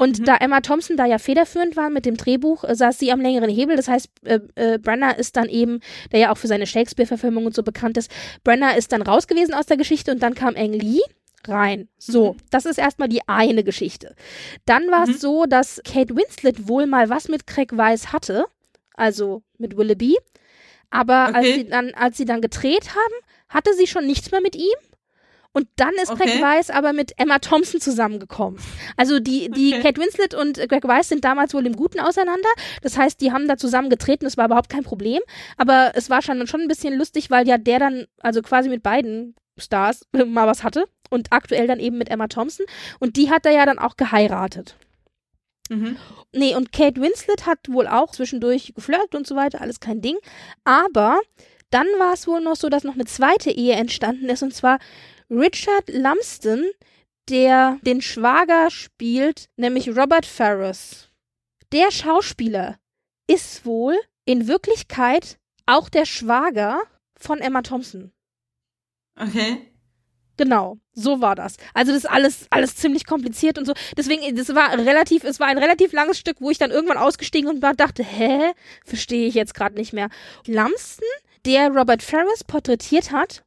und 0.00 0.20
mhm. 0.20 0.24
da 0.24 0.36
Emma 0.36 0.62
Thompson 0.62 0.96
da 0.96 1.04
ja 1.04 1.18
federführend 1.18 1.76
war 1.76 1.90
mit 1.90 2.06
dem 2.06 2.16
Drehbuch, 2.16 2.64
äh, 2.64 2.74
saß 2.74 2.98
sie 2.98 3.12
am 3.12 3.20
längeren 3.20 3.50
Hebel. 3.50 3.76
Das 3.76 3.86
heißt, 3.86 4.08
äh, 4.24 4.40
äh, 4.54 4.78
Brenner 4.78 5.18
ist 5.18 5.36
dann 5.36 5.50
eben, 5.50 5.80
der 6.10 6.20
ja 6.20 6.32
auch 6.32 6.38
für 6.38 6.46
seine 6.46 6.66
Shakespeare-Verfilmung 6.66 7.44
und 7.44 7.54
so 7.54 7.62
bekannt 7.62 7.98
ist, 7.98 8.10
Brenner 8.42 8.78
ist 8.78 8.92
dann 8.92 9.02
raus 9.02 9.26
gewesen 9.26 9.52
aus 9.52 9.66
der 9.66 9.76
Geschichte 9.76 10.10
und 10.10 10.22
dann 10.22 10.34
kam 10.34 10.56
Ang 10.56 10.72
Lee 10.72 11.02
rein. 11.46 11.88
So, 11.98 12.32
mhm. 12.32 12.36
das 12.50 12.64
ist 12.64 12.78
erstmal 12.78 13.10
die 13.10 13.28
eine 13.28 13.62
Geschichte. 13.62 14.14
Dann 14.64 14.90
war 14.90 15.02
es 15.02 15.16
mhm. 15.16 15.18
so, 15.18 15.44
dass 15.44 15.82
Kate 15.84 16.16
Winslet 16.16 16.66
wohl 16.66 16.86
mal 16.86 17.10
was 17.10 17.28
mit 17.28 17.46
Craig 17.46 17.76
Weiss 17.76 18.10
hatte, 18.10 18.46
also 18.94 19.42
mit 19.58 19.76
Willoughby. 19.76 20.16
Aber 20.88 21.26
okay. 21.28 21.36
als, 21.36 21.46
sie 21.46 21.68
dann, 21.68 21.92
als 21.92 22.16
sie 22.16 22.24
dann 22.24 22.40
gedreht 22.40 22.88
haben, 22.94 23.14
hatte 23.50 23.74
sie 23.74 23.86
schon 23.86 24.06
nichts 24.06 24.30
mehr 24.30 24.40
mit 24.40 24.56
ihm. 24.56 24.78
Und 25.52 25.68
dann 25.76 25.92
ist 26.02 26.10
okay. 26.10 26.24
Greg 26.24 26.42
Weiss 26.42 26.70
aber 26.70 26.92
mit 26.92 27.12
Emma 27.16 27.38
Thompson 27.40 27.80
zusammengekommen. 27.80 28.60
Also 28.96 29.18
die, 29.18 29.50
die 29.50 29.74
okay. 29.74 29.82
Kate 29.82 30.00
Winslet 30.00 30.34
und 30.34 30.56
Greg 30.68 30.84
Weiss 30.84 31.08
sind 31.08 31.24
damals 31.24 31.54
wohl 31.54 31.66
im 31.66 31.74
Guten 31.74 31.98
auseinander. 32.00 32.48
Das 32.82 32.96
heißt, 32.96 33.20
die 33.20 33.32
haben 33.32 33.48
da 33.48 33.56
zusammengetreten, 33.56 34.26
das 34.26 34.36
war 34.36 34.46
überhaupt 34.46 34.70
kein 34.70 34.84
Problem. 34.84 35.20
Aber 35.56 35.92
es 35.94 36.08
war 36.08 36.22
schon, 36.22 36.46
schon 36.46 36.60
ein 36.60 36.68
bisschen 36.68 36.96
lustig, 36.96 37.30
weil 37.30 37.48
ja 37.48 37.58
der 37.58 37.80
dann, 37.80 38.06
also 38.20 38.42
quasi 38.42 38.68
mit 38.68 38.82
beiden 38.82 39.34
Stars 39.58 40.06
mal 40.12 40.46
was 40.46 40.62
hatte. 40.62 40.84
Und 41.12 41.32
aktuell 41.32 41.66
dann 41.66 41.80
eben 41.80 41.98
mit 41.98 42.08
Emma 42.08 42.28
Thompson. 42.28 42.66
Und 43.00 43.16
die 43.16 43.30
hat 43.30 43.44
er 43.44 43.52
ja 43.52 43.66
dann 43.66 43.80
auch 43.80 43.96
geheiratet. 43.96 44.76
Mhm. 45.68 45.96
Nee, 46.32 46.54
und 46.54 46.72
Kate 46.72 47.00
Winslet 47.00 47.46
hat 47.46 47.58
wohl 47.68 47.88
auch 47.88 48.12
zwischendurch 48.12 48.72
geflirtet 48.74 49.14
und 49.16 49.26
so 49.26 49.34
weiter, 49.34 49.60
alles 49.60 49.80
kein 49.80 50.00
Ding. 50.00 50.16
Aber 50.64 51.18
dann 51.70 51.86
war 51.98 52.12
es 52.12 52.26
wohl 52.26 52.40
noch 52.40 52.56
so, 52.56 52.68
dass 52.68 52.84
noch 52.84 52.94
eine 52.94 53.04
zweite 53.04 53.50
Ehe 53.50 53.74
entstanden 53.74 54.28
ist, 54.28 54.42
und 54.42 54.54
zwar 54.54 54.78
Richard 55.30 55.88
Lumsden, 55.88 56.70
der 57.28 57.78
den 57.82 58.02
Schwager 58.02 58.70
spielt, 58.70 59.48
nämlich 59.56 59.88
Robert 59.88 60.26
Ferris. 60.26 61.08
Der 61.72 61.90
Schauspieler 61.92 62.78
ist 63.28 63.64
wohl 63.64 63.96
in 64.24 64.48
Wirklichkeit 64.48 65.38
auch 65.66 65.88
der 65.88 66.04
Schwager 66.04 66.82
von 67.16 67.38
Emma 67.38 67.62
Thompson. 67.62 68.12
Okay. 69.16 69.70
Genau, 70.36 70.78
so 70.94 71.20
war 71.20 71.34
das. 71.34 71.58
Also 71.74 71.92
das 71.92 72.04
ist 72.04 72.10
alles, 72.10 72.46
alles 72.48 72.74
ziemlich 72.74 73.04
kompliziert 73.04 73.58
und 73.58 73.66
so. 73.66 73.74
Deswegen, 73.96 74.34
das 74.34 74.54
war 74.54 74.72
relativ, 74.72 75.22
es 75.22 75.38
war 75.38 75.46
ein 75.46 75.58
relativ 75.58 75.92
langes 75.92 76.18
Stück, 76.18 76.40
wo 76.40 76.50
ich 76.50 76.56
dann 76.56 76.70
irgendwann 76.70 76.96
ausgestiegen 76.96 77.48
und 77.48 77.60
war, 77.60 77.74
dachte, 77.74 78.02
hä, 78.02 78.52
verstehe 78.84 79.28
ich 79.28 79.34
jetzt 79.34 79.54
gerade 79.54 79.74
nicht 79.74 79.92
mehr. 79.92 80.08
Lumsden, 80.46 81.06
der 81.44 81.68
Robert 81.68 82.02
Ferris 82.02 82.42
porträtiert 82.42 83.12
hat, 83.12 83.44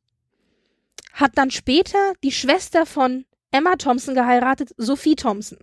hat 1.14 1.32
dann 1.38 1.52
später 1.52 2.14
die 2.24 2.32
Schwester 2.32 2.86
von 2.86 3.26
Emma 3.52 3.76
Thompson 3.76 4.16
geheiratet, 4.16 4.72
Sophie 4.78 5.16
Thompson. 5.16 5.60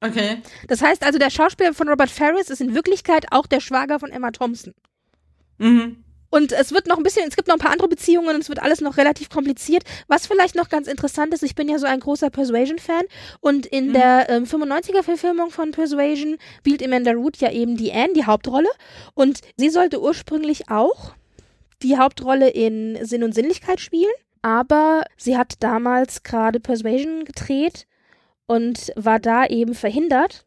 Okay. 0.00 0.42
Das 0.68 0.82
heißt 0.82 1.02
also, 1.02 1.18
der 1.18 1.30
Schauspieler 1.30 1.72
von 1.72 1.88
Robert 1.88 2.10
Ferris 2.10 2.50
ist 2.50 2.60
in 2.60 2.74
Wirklichkeit 2.74 3.26
auch 3.30 3.46
der 3.46 3.60
Schwager 3.60 3.98
von 3.98 4.10
Emma 4.10 4.32
Thompson. 4.32 4.74
Mhm. 5.58 6.04
Und 6.34 6.50
es 6.50 6.72
wird 6.72 6.88
noch 6.88 6.96
ein 6.96 7.04
bisschen, 7.04 7.28
es 7.28 7.36
gibt 7.36 7.46
noch 7.46 7.54
ein 7.54 7.60
paar 7.60 7.70
andere 7.70 7.86
Beziehungen 7.86 8.34
und 8.34 8.40
es 8.40 8.48
wird 8.48 8.60
alles 8.60 8.80
noch 8.80 8.96
relativ 8.96 9.30
kompliziert. 9.30 9.84
Was 10.08 10.26
vielleicht 10.26 10.56
noch 10.56 10.68
ganz 10.68 10.88
interessant 10.88 11.32
ist, 11.32 11.44
ich 11.44 11.54
bin 11.54 11.68
ja 11.68 11.78
so 11.78 11.86
ein 11.86 12.00
großer 12.00 12.28
Persuasion-Fan 12.28 13.04
und 13.40 13.66
in 13.66 13.90
mhm. 13.90 13.92
der 13.92 14.30
ähm, 14.30 14.44
95er-Verfilmung 14.44 15.50
von 15.50 15.70
Persuasion 15.70 16.36
spielt 16.58 16.82
Amanda 16.82 17.12
Root 17.12 17.36
ja 17.36 17.52
eben 17.52 17.76
die 17.76 17.92
Anne, 17.92 18.14
die 18.14 18.26
Hauptrolle. 18.26 18.68
Und 19.14 19.42
sie 19.56 19.70
sollte 19.70 20.02
ursprünglich 20.02 20.68
auch 20.68 21.14
die 21.84 21.98
Hauptrolle 21.98 22.48
in 22.48 22.98
Sinn 23.04 23.22
und 23.22 23.34
Sinnlichkeit 23.34 23.80
spielen 23.80 24.12
aber 24.44 25.04
sie 25.16 25.38
hat 25.38 25.54
damals 25.60 26.22
gerade 26.22 26.60
Persuasion 26.60 27.24
gedreht 27.24 27.86
und 28.46 28.92
war 28.94 29.18
da 29.18 29.46
eben 29.46 29.72
verhindert. 29.74 30.44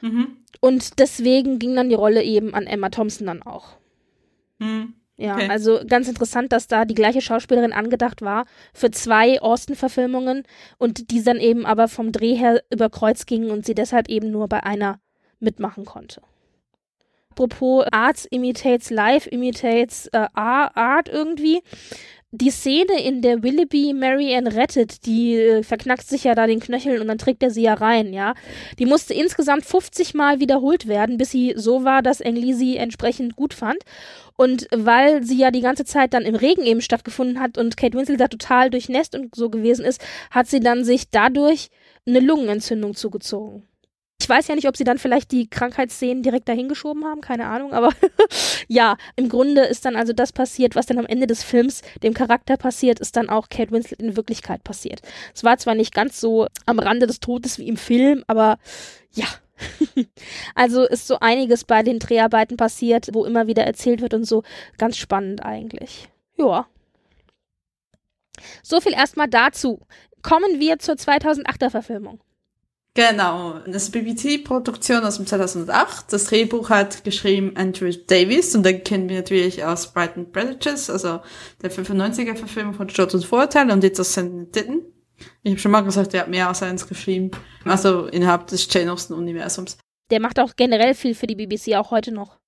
Mhm. 0.00 0.38
Und 0.60 0.98
deswegen 0.98 1.58
ging 1.58 1.76
dann 1.76 1.90
die 1.90 1.94
Rolle 1.94 2.22
eben 2.22 2.54
an 2.54 2.66
Emma 2.66 2.88
Thompson 2.88 3.26
dann 3.26 3.42
auch. 3.42 3.76
Mhm. 4.58 4.94
Ja, 5.18 5.34
okay. 5.34 5.50
also 5.50 5.80
ganz 5.86 6.08
interessant, 6.08 6.50
dass 6.50 6.66
da 6.66 6.86
die 6.86 6.94
gleiche 6.94 7.20
Schauspielerin 7.20 7.74
angedacht 7.74 8.22
war 8.22 8.46
für 8.72 8.90
zwei 8.90 9.38
Austin-Verfilmungen 9.42 10.44
und 10.78 11.10
die 11.10 11.22
dann 11.22 11.40
eben 11.40 11.66
aber 11.66 11.88
vom 11.88 12.12
Dreh 12.12 12.36
her 12.36 12.62
über 12.72 12.88
Kreuz 12.88 13.26
gingen 13.26 13.50
und 13.50 13.66
sie 13.66 13.74
deshalb 13.74 14.08
eben 14.08 14.30
nur 14.30 14.48
bei 14.48 14.62
einer 14.62 14.98
mitmachen 15.40 15.84
konnte. 15.84 16.22
Apropos 17.30 17.84
Arts 17.90 18.26
imitates 18.26 18.90
Life, 18.90 19.28
imitates 19.28 20.08
äh, 20.08 20.26
Art 20.34 21.08
irgendwie 21.08 21.62
die 22.32 22.50
Szene, 22.50 23.02
in 23.02 23.22
der 23.22 23.42
Willoughby 23.42 23.92
Marianne 23.92 24.54
rettet, 24.54 25.04
die 25.04 25.34
äh, 25.34 25.62
verknackt 25.64 26.06
sich 26.06 26.24
ja 26.24 26.36
da 26.36 26.46
den 26.46 26.60
Knöchel 26.60 27.00
und 27.00 27.08
dann 27.08 27.18
trägt 27.18 27.42
er 27.42 27.50
sie 27.50 27.62
ja 27.62 27.74
rein, 27.74 28.12
ja. 28.12 28.34
Die 28.78 28.86
musste 28.86 29.14
insgesamt 29.14 29.64
50 29.64 30.14
Mal 30.14 30.38
wiederholt 30.38 30.86
werden, 30.86 31.16
bis 31.16 31.30
sie 31.30 31.54
so 31.56 31.82
war, 31.84 32.02
dass 32.02 32.20
Engli 32.20 32.54
sie 32.54 32.76
entsprechend 32.76 33.34
gut 33.34 33.52
fand. 33.52 33.78
Und 34.36 34.68
weil 34.72 35.24
sie 35.24 35.38
ja 35.38 35.50
die 35.50 35.60
ganze 35.60 35.84
Zeit 35.84 36.14
dann 36.14 36.22
im 36.22 36.36
Regen 36.36 36.62
eben 36.62 36.80
stattgefunden 36.80 37.40
hat 37.40 37.58
und 37.58 37.76
Kate 37.76 37.98
Winslet 37.98 38.20
da 38.20 38.28
total 38.28 38.70
durchnässt 38.70 39.14
und 39.16 39.34
so 39.34 39.50
gewesen 39.50 39.84
ist, 39.84 40.00
hat 40.30 40.46
sie 40.46 40.60
dann 40.60 40.84
sich 40.84 41.10
dadurch 41.10 41.68
eine 42.06 42.20
Lungenentzündung 42.20 42.94
zugezogen. 42.94 43.64
Ich 44.20 44.28
weiß 44.28 44.48
ja 44.48 44.54
nicht, 44.54 44.68
ob 44.68 44.76
sie 44.76 44.84
dann 44.84 44.98
vielleicht 44.98 45.32
die 45.32 45.48
Krankheitsszenen 45.48 46.22
direkt 46.22 46.46
dahin 46.46 46.68
geschoben 46.68 47.06
haben, 47.06 47.22
keine 47.22 47.46
Ahnung, 47.46 47.72
aber 47.72 47.90
ja, 48.68 48.96
im 49.16 49.30
Grunde 49.30 49.62
ist 49.62 49.86
dann 49.86 49.96
also 49.96 50.12
das 50.12 50.32
passiert, 50.32 50.76
was 50.76 50.84
dann 50.84 50.98
am 50.98 51.06
Ende 51.06 51.26
des 51.26 51.42
Films 51.42 51.80
dem 52.02 52.12
Charakter 52.12 52.58
passiert, 52.58 53.00
ist 53.00 53.16
dann 53.16 53.30
auch 53.30 53.48
Kate 53.48 53.70
Winslet 53.70 54.02
in 54.02 54.16
Wirklichkeit 54.16 54.62
passiert. 54.62 55.00
Es 55.34 55.42
war 55.42 55.56
zwar 55.56 55.74
nicht 55.74 55.94
ganz 55.94 56.20
so 56.20 56.46
am 56.66 56.78
Rande 56.78 57.06
des 57.06 57.20
Todes 57.20 57.58
wie 57.58 57.66
im 57.66 57.78
Film, 57.78 58.22
aber 58.26 58.58
ja. 59.12 59.26
also 60.54 60.84
ist 60.84 61.06
so 61.06 61.18
einiges 61.20 61.64
bei 61.64 61.82
den 61.82 61.98
Dreharbeiten 61.98 62.58
passiert, 62.58 63.08
wo 63.12 63.24
immer 63.24 63.46
wieder 63.46 63.64
erzählt 63.64 64.02
wird 64.02 64.12
und 64.12 64.24
so. 64.24 64.42
Ganz 64.76 64.98
spannend 64.98 65.44
eigentlich. 65.44 66.08
Ja. 66.36 66.66
So 68.62 68.80
viel 68.80 68.92
erstmal 68.92 69.28
dazu. 69.28 69.80
Kommen 70.22 70.60
wir 70.60 70.78
zur 70.78 70.94
2008er 70.94 71.70
Verfilmung. 71.70 72.20
Genau, 72.94 73.60
das 73.66 73.90
BBC-Produktion 73.90 75.04
aus 75.04 75.16
dem 75.16 75.26
2008. 75.26 76.12
Das 76.12 76.24
Drehbuch 76.24 76.70
hat 76.70 77.04
geschrieben 77.04 77.52
Andrew 77.56 77.92
Davis 78.08 78.56
und 78.56 78.64
den 78.64 78.82
kennen 78.82 79.08
wir 79.08 79.16
natürlich 79.16 79.64
aus 79.64 79.92
Brighton 79.92 80.32
Predators, 80.32 80.90
also 80.90 81.20
der 81.62 81.70
95er-Verfilmung 81.70 82.74
von 82.74 82.88
Sturz 82.88 83.14
und 83.14 83.24
Vorurteil 83.24 83.70
und 83.70 83.84
jetzt 83.84 84.00
aus 84.00 84.12
St. 84.12 84.54
Ditten. 84.54 84.82
Ich 85.42 85.52
habe 85.52 85.60
schon 85.60 85.70
mal 85.70 85.82
gesagt, 85.82 86.14
er 86.14 86.22
hat 86.22 86.30
mehr 86.30 86.48
als 86.48 86.62
eins 86.62 86.88
geschrieben, 86.88 87.30
also 87.64 88.06
innerhalb 88.06 88.48
des 88.48 88.66
Jane 88.72 88.92
Austen-Universums. 88.92 89.78
Der 90.10 90.20
macht 90.20 90.40
auch 90.40 90.56
generell 90.56 90.94
viel 90.94 91.14
für 91.14 91.28
die 91.28 91.36
BBC, 91.36 91.76
auch 91.76 91.92
heute 91.92 92.10
noch. 92.10 92.40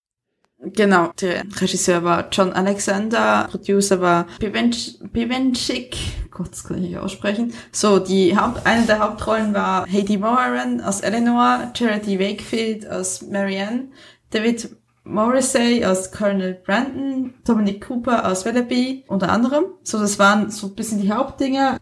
Genau, 0.58 1.12
der 1.20 1.44
Regisseur 1.60 2.04
war 2.04 2.28
John 2.30 2.52
Alexander, 2.52 3.48
Producer 3.50 4.00
war 4.00 4.26
Pivenchik, 4.38 5.96
Gott, 6.32 6.50
das 6.50 6.64
kann 6.64 6.78
ich 6.78 6.90
nicht 6.90 6.98
aussprechen. 6.98 7.52
So, 7.72 7.98
die 7.98 8.36
Haupt, 8.36 8.66
eine 8.66 8.86
der 8.86 9.00
Hauptrollen 9.00 9.54
war 9.54 9.86
Heidi 9.86 10.16
Moran 10.16 10.80
als 10.80 11.00
Eleanor, 11.00 11.70
Charity 11.76 12.18
Wakefield 12.18 12.86
als 12.86 13.22
Marianne, 13.22 13.88
David 14.30 14.76
Morrissey 15.04 15.84
als 15.84 16.10
Colonel 16.10 16.54
Brandon, 16.54 17.34
Dominic 17.44 17.86
Cooper 17.86 18.24
als 18.24 18.44
Willoughby, 18.44 19.04
unter 19.08 19.30
anderem. 19.30 19.64
So, 19.82 19.98
das 19.98 20.18
waren 20.18 20.50
so 20.50 20.68
ein 20.68 20.74
bisschen 20.74 21.00
die 21.00 21.12
Hauptdinger. 21.12 21.78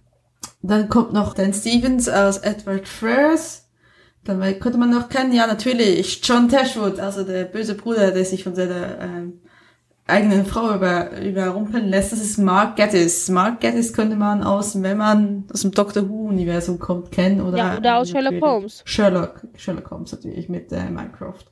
Dann 0.63 0.89
kommt 0.89 1.13
noch 1.13 1.35
Dan 1.35 1.53
Stevens 1.53 2.09
als 2.09 2.39
Edward 2.39 2.89
Frears, 2.89 3.69
dann 4.25 4.41
könnte 4.61 4.79
man 4.79 4.91
noch 4.91 5.09
kennen, 5.09 5.33
ja 5.33 5.47
natürlich, 5.47 6.21
John 6.23 6.49
Tashwood, 6.49 7.01
also 7.01 7.25
der 7.25 7.45
böse 7.45 7.75
Bruder, 7.75 8.11
der 8.11 8.25
sich 8.25 8.45
von 8.45 8.55
seiner 8.55 9.01
ähm, 9.01 9.41
eigenen 10.07 10.45
Frau 10.45 10.75
über, 10.75 11.21
überrumpeln 11.21 11.89
lässt. 11.89 12.13
Das 12.13 12.21
ist 12.21 12.39
Mark 12.39 12.77
Gettis. 12.77 13.29
Mark 13.29 13.61
Gettis 13.61 13.93
könnte 13.93 14.17
man 14.17 14.43
aus, 14.43 14.81
wenn 14.83 14.99
man 14.99 15.45
aus 15.53 15.63
dem 15.63 15.71
Doctor 15.71 16.09
Who-Universum 16.09 16.79
kommt, 16.79 17.13
kennen. 17.13 17.41
Oder, 17.41 17.59
ja, 17.59 17.77
oder 17.79 17.99
aus 17.99 18.11
Sherlock 18.11 18.41
Holmes. 18.41 18.83
Sherlock, 18.85 19.43
Sherlock 19.57 19.91
Holmes 19.91 20.13
natürlich 20.13 20.49
mit 20.49 20.73
äh, 20.73 20.91
Minecraft. 20.91 21.45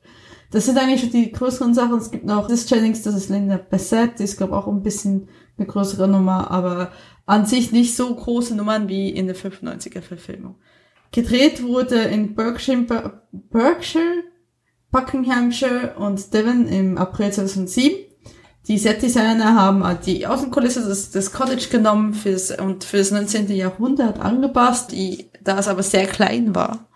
Das 0.51 0.65
sind 0.65 0.77
eigentlich 0.77 1.01
schon 1.01 1.11
die 1.11 1.31
größeren 1.31 1.73
Sachen. 1.73 1.97
Es 1.97 2.11
gibt 2.11 2.25
noch 2.25 2.47
das 2.47 2.69
Jennings, 2.69 3.03
das 3.03 3.15
ist 3.15 3.29
Linda 3.29 3.57
Bassett, 3.57 4.19
die 4.19 4.23
ist 4.23 4.37
glaube 4.37 4.57
auch 4.57 4.67
ein 4.67 4.81
bisschen 4.81 5.29
eine 5.57 5.67
größere 5.67 6.07
Nummer, 6.07 6.49
aber 6.49 6.91
an 7.25 7.45
sich 7.45 7.71
nicht 7.71 7.95
so 7.95 8.13
große 8.13 8.55
Nummern 8.55 8.89
wie 8.89 9.09
in 9.09 9.27
der 9.27 9.35
95er 9.35 10.01
Verfilmung. 10.01 10.55
Gedreht 11.11 11.63
wurde 11.63 11.95
in 11.95 12.33
Berkshire, 12.33 13.21
Berkshire 13.31 14.23
Buckinghamshire 14.91 15.95
und 15.97 16.33
Devon 16.33 16.67
im 16.67 16.97
April 16.97 17.31
2007. 17.31 18.08
Die 18.69 18.77
Setdesigner 18.77 19.55
haben 19.55 19.83
die 20.05 20.27
Außenkulisse 20.27 20.87
des, 20.87 21.09
des 21.09 21.33
Cottage 21.33 21.69
genommen 21.69 22.13
fürs, 22.13 22.51
und 22.51 22.83
fürs 22.83 23.09
19. 23.09 23.51
Jahrhundert 23.51 24.19
angepasst, 24.19 24.93
da 25.43 25.57
es 25.57 25.67
aber 25.67 25.81
sehr 25.81 26.05
klein 26.05 26.53
war, 26.53 26.87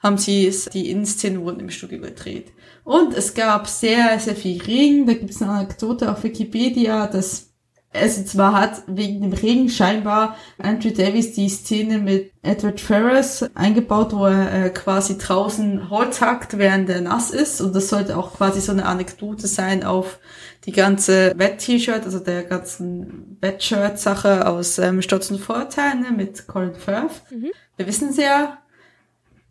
haben 0.00 0.18
sie 0.18 0.52
die 0.74 0.90
Innenszenen 0.90 1.42
wurden 1.42 1.60
im 1.60 1.70
Studio 1.70 2.00
gedreht. 2.00 2.52
Und 2.82 3.14
es 3.14 3.34
gab 3.34 3.68
sehr, 3.68 4.18
sehr 4.18 4.34
viel 4.34 4.60
Regen. 4.60 5.06
Da 5.06 5.12
gibt 5.12 5.30
es 5.30 5.40
eine 5.40 5.52
Anekdote 5.52 6.10
auf 6.10 6.24
Wikipedia, 6.24 7.06
dass 7.06 7.49
es 7.92 8.24
zwar 8.26 8.52
hat 8.52 8.82
wegen 8.86 9.20
dem 9.20 9.32
Regen 9.32 9.68
scheinbar 9.68 10.36
Andrew 10.58 10.90
Davis 10.90 11.32
die 11.32 11.48
Szene 11.48 11.98
mit 11.98 12.32
Edward 12.42 12.80
Ferris 12.80 13.44
eingebaut, 13.54 14.12
wo 14.12 14.26
er 14.26 14.66
äh, 14.66 14.70
quasi 14.70 15.18
draußen 15.18 15.90
Holz 15.90 16.20
hackt, 16.20 16.56
während 16.56 16.88
er 16.88 17.00
nass 17.00 17.30
ist. 17.30 17.60
Und 17.60 17.74
das 17.74 17.88
sollte 17.88 18.16
auch 18.16 18.34
quasi 18.34 18.60
so 18.60 18.70
eine 18.70 18.86
Anekdote 18.86 19.48
sein 19.48 19.82
auf 19.82 20.20
die 20.66 20.72
ganze 20.72 21.32
Wett-T-Shirt, 21.36 22.04
also 22.04 22.20
der 22.20 22.44
ganzen 22.44 23.36
Wett-Shirt-Sache 23.40 24.46
aus 24.46 24.78
ähm, 24.78 25.02
Stutz 25.02 25.30
und 25.32 25.40
Vorteil 25.40 25.96
ne, 25.96 26.12
mit 26.12 26.46
Colin 26.46 26.74
Firth. 26.74 27.22
Mhm. 27.30 27.50
Wir 27.76 27.86
wissen 27.88 28.14
ja, 28.16 28.58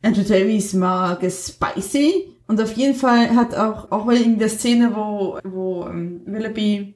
Andrew 0.02 0.24
Davis 0.24 0.74
mag 0.74 1.24
es 1.24 1.48
spicy. 1.50 2.36
Und 2.48 2.62
auf 2.62 2.72
jeden 2.74 2.96
Fall 2.96 3.36
hat 3.36 3.54
auch, 3.54 3.92
auch 3.92 4.10
in 4.10 4.40
der 4.40 4.50
Szene, 4.50 4.96
wo, 4.96 5.40
wo 5.44 5.86
ähm, 5.88 6.22
Willoughby 6.26 6.96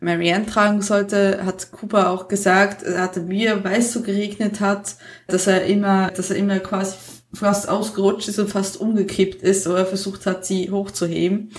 Marianne 0.00 0.46
tragen 0.46 0.80
sollte, 0.80 1.44
hat 1.44 1.72
Cooper 1.72 2.10
auch 2.10 2.28
gesagt, 2.28 2.82
er 2.84 3.02
hatte 3.02 3.20
mir, 3.20 3.64
weil 3.64 3.80
es 3.80 3.92
so 3.92 4.02
geregnet 4.02 4.60
hat, 4.60 4.96
dass 5.26 5.46
er 5.46 5.64
immer, 5.64 6.10
dass 6.10 6.30
er 6.30 6.36
immer 6.36 6.60
quasi 6.60 6.96
fast 7.34 7.68
ausgerutscht 7.68 8.28
ist 8.28 8.38
und 8.38 8.48
fast 8.48 8.80
umgekippt 8.80 9.42
ist, 9.42 9.66
oder 9.66 9.78
er 9.78 9.86
versucht 9.86 10.24
hat, 10.26 10.46
sie 10.46 10.70
hochzuheben. 10.70 11.50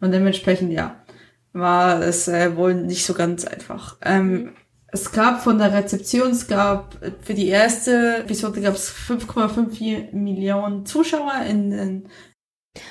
Und 0.00 0.12
dementsprechend, 0.12 0.72
ja, 0.72 1.02
war 1.52 2.00
es 2.02 2.28
äh, 2.28 2.56
wohl 2.56 2.74
nicht 2.74 3.04
so 3.04 3.14
ganz 3.14 3.44
einfach. 3.44 3.98
Ähm, 4.02 4.54
es 4.88 5.12
gab 5.12 5.42
von 5.42 5.58
der 5.58 5.72
Rezeption, 5.72 6.30
es 6.30 6.48
gab 6.48 6.98
für 7.22 7.34
die 7.34 7.48
erste 7.48 8.18
Episode 8.18 8.60
gab 8.60 8.74
es 8.74 8.92
5,54 8.92 10.12
Millionen 10.12 10.84
Zuschauer 10.84 11.44
in, 11.48 11.72
in 11.72 12.08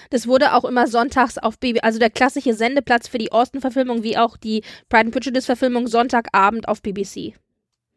das 0.10 0.28
wurde 0.28 0.54
auch 0.54 0.66
immer 0.66 0.88
sonntags 0.88 1.38
auf 1.38 1.58
Baby, 1.60 1.80
also 1.82 2.00
der 2.00 2.10
klassische 2.10 2.54
Sendeplatz 2.54 3.08
für 3.08 3.18
die 3.18 3.32
Austin-Verfilmung 3.32 4.04
wie 4.04 4.18
auch 4.18 4.38
die 4.38 4.64
Pride 4.90 5.06
and 5.06 5.12
Prejudice-Verfilmung 5.12 5.88
Sonntagabend 5.88 6.68
auf 6.68 6.82
BBC. 6.82 7.34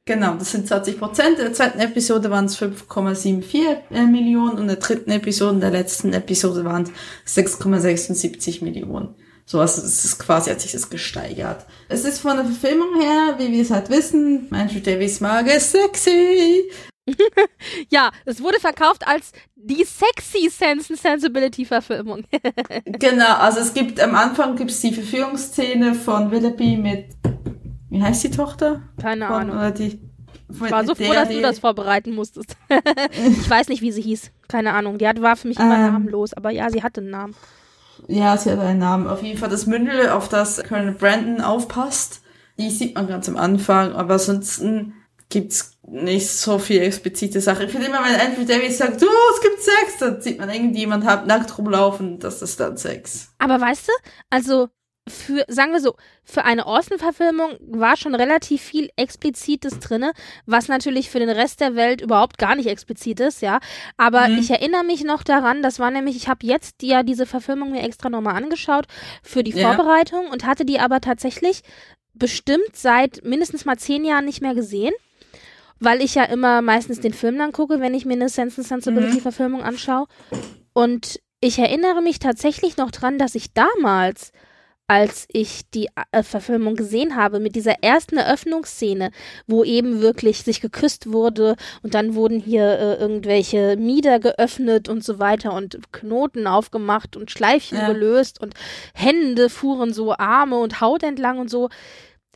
Genau, 0.06 0.34
das 0.34 0.52
sind 0.52 0.68
20 0.68 0.98
Prozent. 0.98 1.38
In 1.38 1.46
der 1.46 1.54
zweiten 1.54 1.80
Episode 1.80 2.30
waren 2.30 2.44
es 2.44 2.60
5,74 2.60 3.90
äh, 3.90 4.02
Millionen 4.02 4.50
und 4.52 4.58
in 4.62 4.68
der 4.68 4.76
dritten 4.76 5.10
Episode, 5.10 5.54
in 5.54 5.60
der 5.60 5.70
letzten 5.70 6.12
Episode 6.12 6.64
waren 6.64 6.90
es 7.24 7.36
6,76 7.36 8.62
Millionen. 8.62 9.14
So, 9.46 9.60
also 9.60 9.82
es 9.82 10.04
ist 10.04 10.18
quasi, 10.18 10.50
hat 10.50 10.60
sich 10.60 10.72
das 10.72 10.90
gesteigert. 10.90 11.66
Es 11.88 12.04
ist 12.04 12.20
von 12.20 12.36
der 12.36 12.46
Verfilmung 12.46 13.00
her, 13.00 13.34
wie 13.38 13.52
wir 13.52 13.62
es 13.62 13.70
halt 13.70 13.90
wissen, 13.90 14.48
Andrew 14.50 14.80
Davis 14.80 15.20
mag 15.20 15.46
es 15.48 15.72
sexy. 15.72 16.70
ja, 17.90 18.10
es 18.24 18.42
wurde 18.42 18.60
verkauft 18.60 19.06
als 19.06 19.32
die 19.56 19.84
sexy 19.84 20.48
Sense 20.48 20.92
and 20.92 21.00
Sensibility 21.00 21.64
Verfilmung. 21.64 22.24
genau, 22.84 23.36
also 23.36 23.60
es 23.60 23.74
gibt 23.74 24.00
am 24.00 24.14
Anfang 24.14 24.56
gibt's 24.56 24.80
die 24.80 24.92
Verführungsszene 24.92 25.94
von 25.94 26.30
Willoughby 26.30 26.76
mit 26.76 27.06
wie 27.94 28.02
heißt 28.02 28.24
die 28.24 28.30
Tochter? 28.30 28.82
Keine 29.00 29.28
von, 29.28 29.36
Ahnung. 29.36 29.56
Oder 29.56 29.70
die, 29.70 30.00
ich 30.48 30.70
war 30.70 30.84
so 30.84 30.96
froh, 30.96 31.12
dass 31.12 31.28
du 31.28 31.40
das 31.40 31.60
vorbereiten 31.60 32.12
musstest. 32.12 32.56
ich 33.14 33.48
weiß 33.48 33.68
nicht, 33.68 33.82
wie 33.82 33.92
sie 33.92 34.02
hieß. 34.02 34.32
Keine 34.48 34.72
Ahnung. 34.72 34.98
Die 34.98 35.06
hat, 35.06 35.22
war 35.22 35.36
für 35.36 35.46
mich 35.46 35.60
immer 35.60 35.76
ähm, 35.76 35.92
namenlos, 35.92 36.34
aber 36.34 36.50
ja, 36.50 36.68
sie 36.70 36.82
hatte 36.82 37.00
einen 37.00 37.10
Namen. 37.10 37.36
Ja, 38.08 38.36
sie 38.36 38.50
hat 38.50 38.58
einen 38.58 38.80
Namen. 38.80 39.06
Auf 39.06 39.22
jeden 39.22 39.38
Fall 39.38 39.48
das 39.48 39.66
Mündel, 39.66 40.08
auf 40.08 40.28
das 40.28 40.64
Colonel 40.64 40.92
Brandon 40.92 41.40
aufpasst. 41.40 42.22
Die 42.58 42.68
sieht 42.68 42.96
man 42.96 43.06
ganz 43.06 43.28
am 43.28 43.36
Anfang, 43.36 43.92
aber 43.92 44.14
ansonsten 44.14 44.94
gibt's 45.34 45.76
nicht 45.82 46.28
so 46.28 46.60
viel 46.60 46.80
explizite 46.80 47.40
Sachen. 47.40 47.66
Ich 47.66 47.72
finde 47.72 47.88
immer, 47.88 48.04
wenn 48.04 48.20
Andrew 48.20 48.44
Davis 48.44 48.78
sagt, 48.78 49.02
oh, 49.02 49.34
es 49.34 49.40
gibt 49.42 49.60
Sex, 49.60 49.98
dann 49.98 50.22
sieht 50.22 50.38
man 50.38 50.48
irgendjemand 50.48 51.04
halb 51.04 51.26
nackt 51.26 51.58
rumlaufen, 51.58 52.20
das 52.20 52.40
ist 52.40 52.60
dann 52.60 52.76
Sex. 52.76 53.32
Aber 53.38 53.60
weißt 53.60 53.88
du, 53.88 53.92
also 54.30 54.68
für, 55.08 55.44
sagen 55.48 55.72
wir 55.72 55.80
so, 55.80 55.96
für 56.22 56.44
eine 56.44 56.66
Austin-Verfilmung 56.66 57.56
war 57.60 57.96
schon 57.96 58.14
relativ 58.14 58.62
viel 58.62 58.90
Explizites 58.94 59.80
drinne, 59.80 60.12
was 60.46 60.68
natürlich 60.68 61.10
für 61.10 61.18
den 61.18 61.28
Rest 61.28 61.60
der 61.60 61.74
Welt 61.74 62.00
überhaupt 62.00 62.38
gar 62.38 62.54
nicht 62.54 62.68
explizit 62.68 63.18
ist, 63.18 63.42
ja. 63.42 63.58
Aber 63.96 64.28
mhm. 64.28 64.38
ich 64.38 64.50
erinnere 64.50 64.84
mich 64.84 65.02
noch 65.02 65.24
daran, 65.24 65.62
das 65.62 65.80
war 65.80 65.90
nämlich, 65.90 66.14
ich 66.14 66.28
habe 66.28 66.46
jetzt 66.46 66.82
ja 66.82 67.02
diese 67.02 67.26
Verfilmung 67.26 67.72
mir 67.72 67.82
extra 67.82 68.08
nochmal 68.08 68.36
angeschaut 68.36 68.86
für 69.24 69.42
die 69.42 69.50
ja. 69.50 69.74
Vorbereitung 69.74 70.28
und 70.30 70.46
hatte 70.46 70.64
die 70.64 70.78
aber 70.78 71.00
tatsächlich 71.00 71.62
bestimmt 72.14 72.74
seit 72.74 73.24
mindestens 73.24 73.64
mal 73.64 73.76
zehn 73.76 74.04
Jahren 74.04 74.24
nicht 74.24 74.40
mehr 74.40 74.54
gesehen 74.54 74.94
weil 75.84 76.02
ich 76.02 76.14
ja 76.14 76.24
immer 76.24 76.62
meistens 76.62 77.00
den 77.00 77.12
Film 77.12 77.38
dann 77.38 77.52
gucke, 77.52 77.80
wenn 77.80 77.94
ich 77.94 78.06
mir 78.06 78.14
eine 78.14 78.28
Sense 78.28 78.60
and 78.60 78.66
Sensibility 78.66 79.20
Verfilmung 79.20 79.62
anschaue. 79.62 80.06
Und 80.72 81.20
ich 81.40 81.58
erinnere 81.58 82.00
mich 82.00 82.18
tatsächlich 82.18 82.76
noch 82.76 82.90
dran, 82.90 83.18
dass 83.18 83.34
ich 83.34 83.52
damals, 83.52 84.32
als 84.88 85.26
ich 85.30 85.70
die 85.70 85.88
äh, 86.10 86.22
Verfilmung 86.22 86.74
gesehen 86.74 87.16
habe, 87.16 87.38
mit 87.38 87.54
dieser 87.54 87.82
ersten 87.82 88.16
Eröffnungsszene, 88.16 89.10
wo 89.46 89.62
eben 89.62 90.00
wirklich 90.00 90.42
sich 90.42 90.60
geküsst 90.60 91.12
wurde 91.12 91.56
und 91.82 91.94
dann 91.94 92.14
wurden 92.14 92.40
hier 92.40 92.64
äh, 92.64 92.94
irgendwelche 92.94 93.76
Mieder 93.76 94.20
geöffnet 94.20 94.88
und 94.88 95.04
so 95.04 95.18
weiter 95.18 95.52
und 95.52 95.78
Knoten 95.92 96.46
aufgemacht 96.46 97.16
und 97.16 97.30
Schleifchen 97.30 97.78
ja. 97.78 97.92
gelöst 97.92 98.40
und 98.40 98.54
Hände 98.94 99.50
fuhren 99.50 99.92
so 99.92 100.14
Arme 100.14 100.58
und 100.58 100.80
Haut 100.80 101.02
entlang 101.02 101.38
und 101.38 101.50
so. 101.50 101.68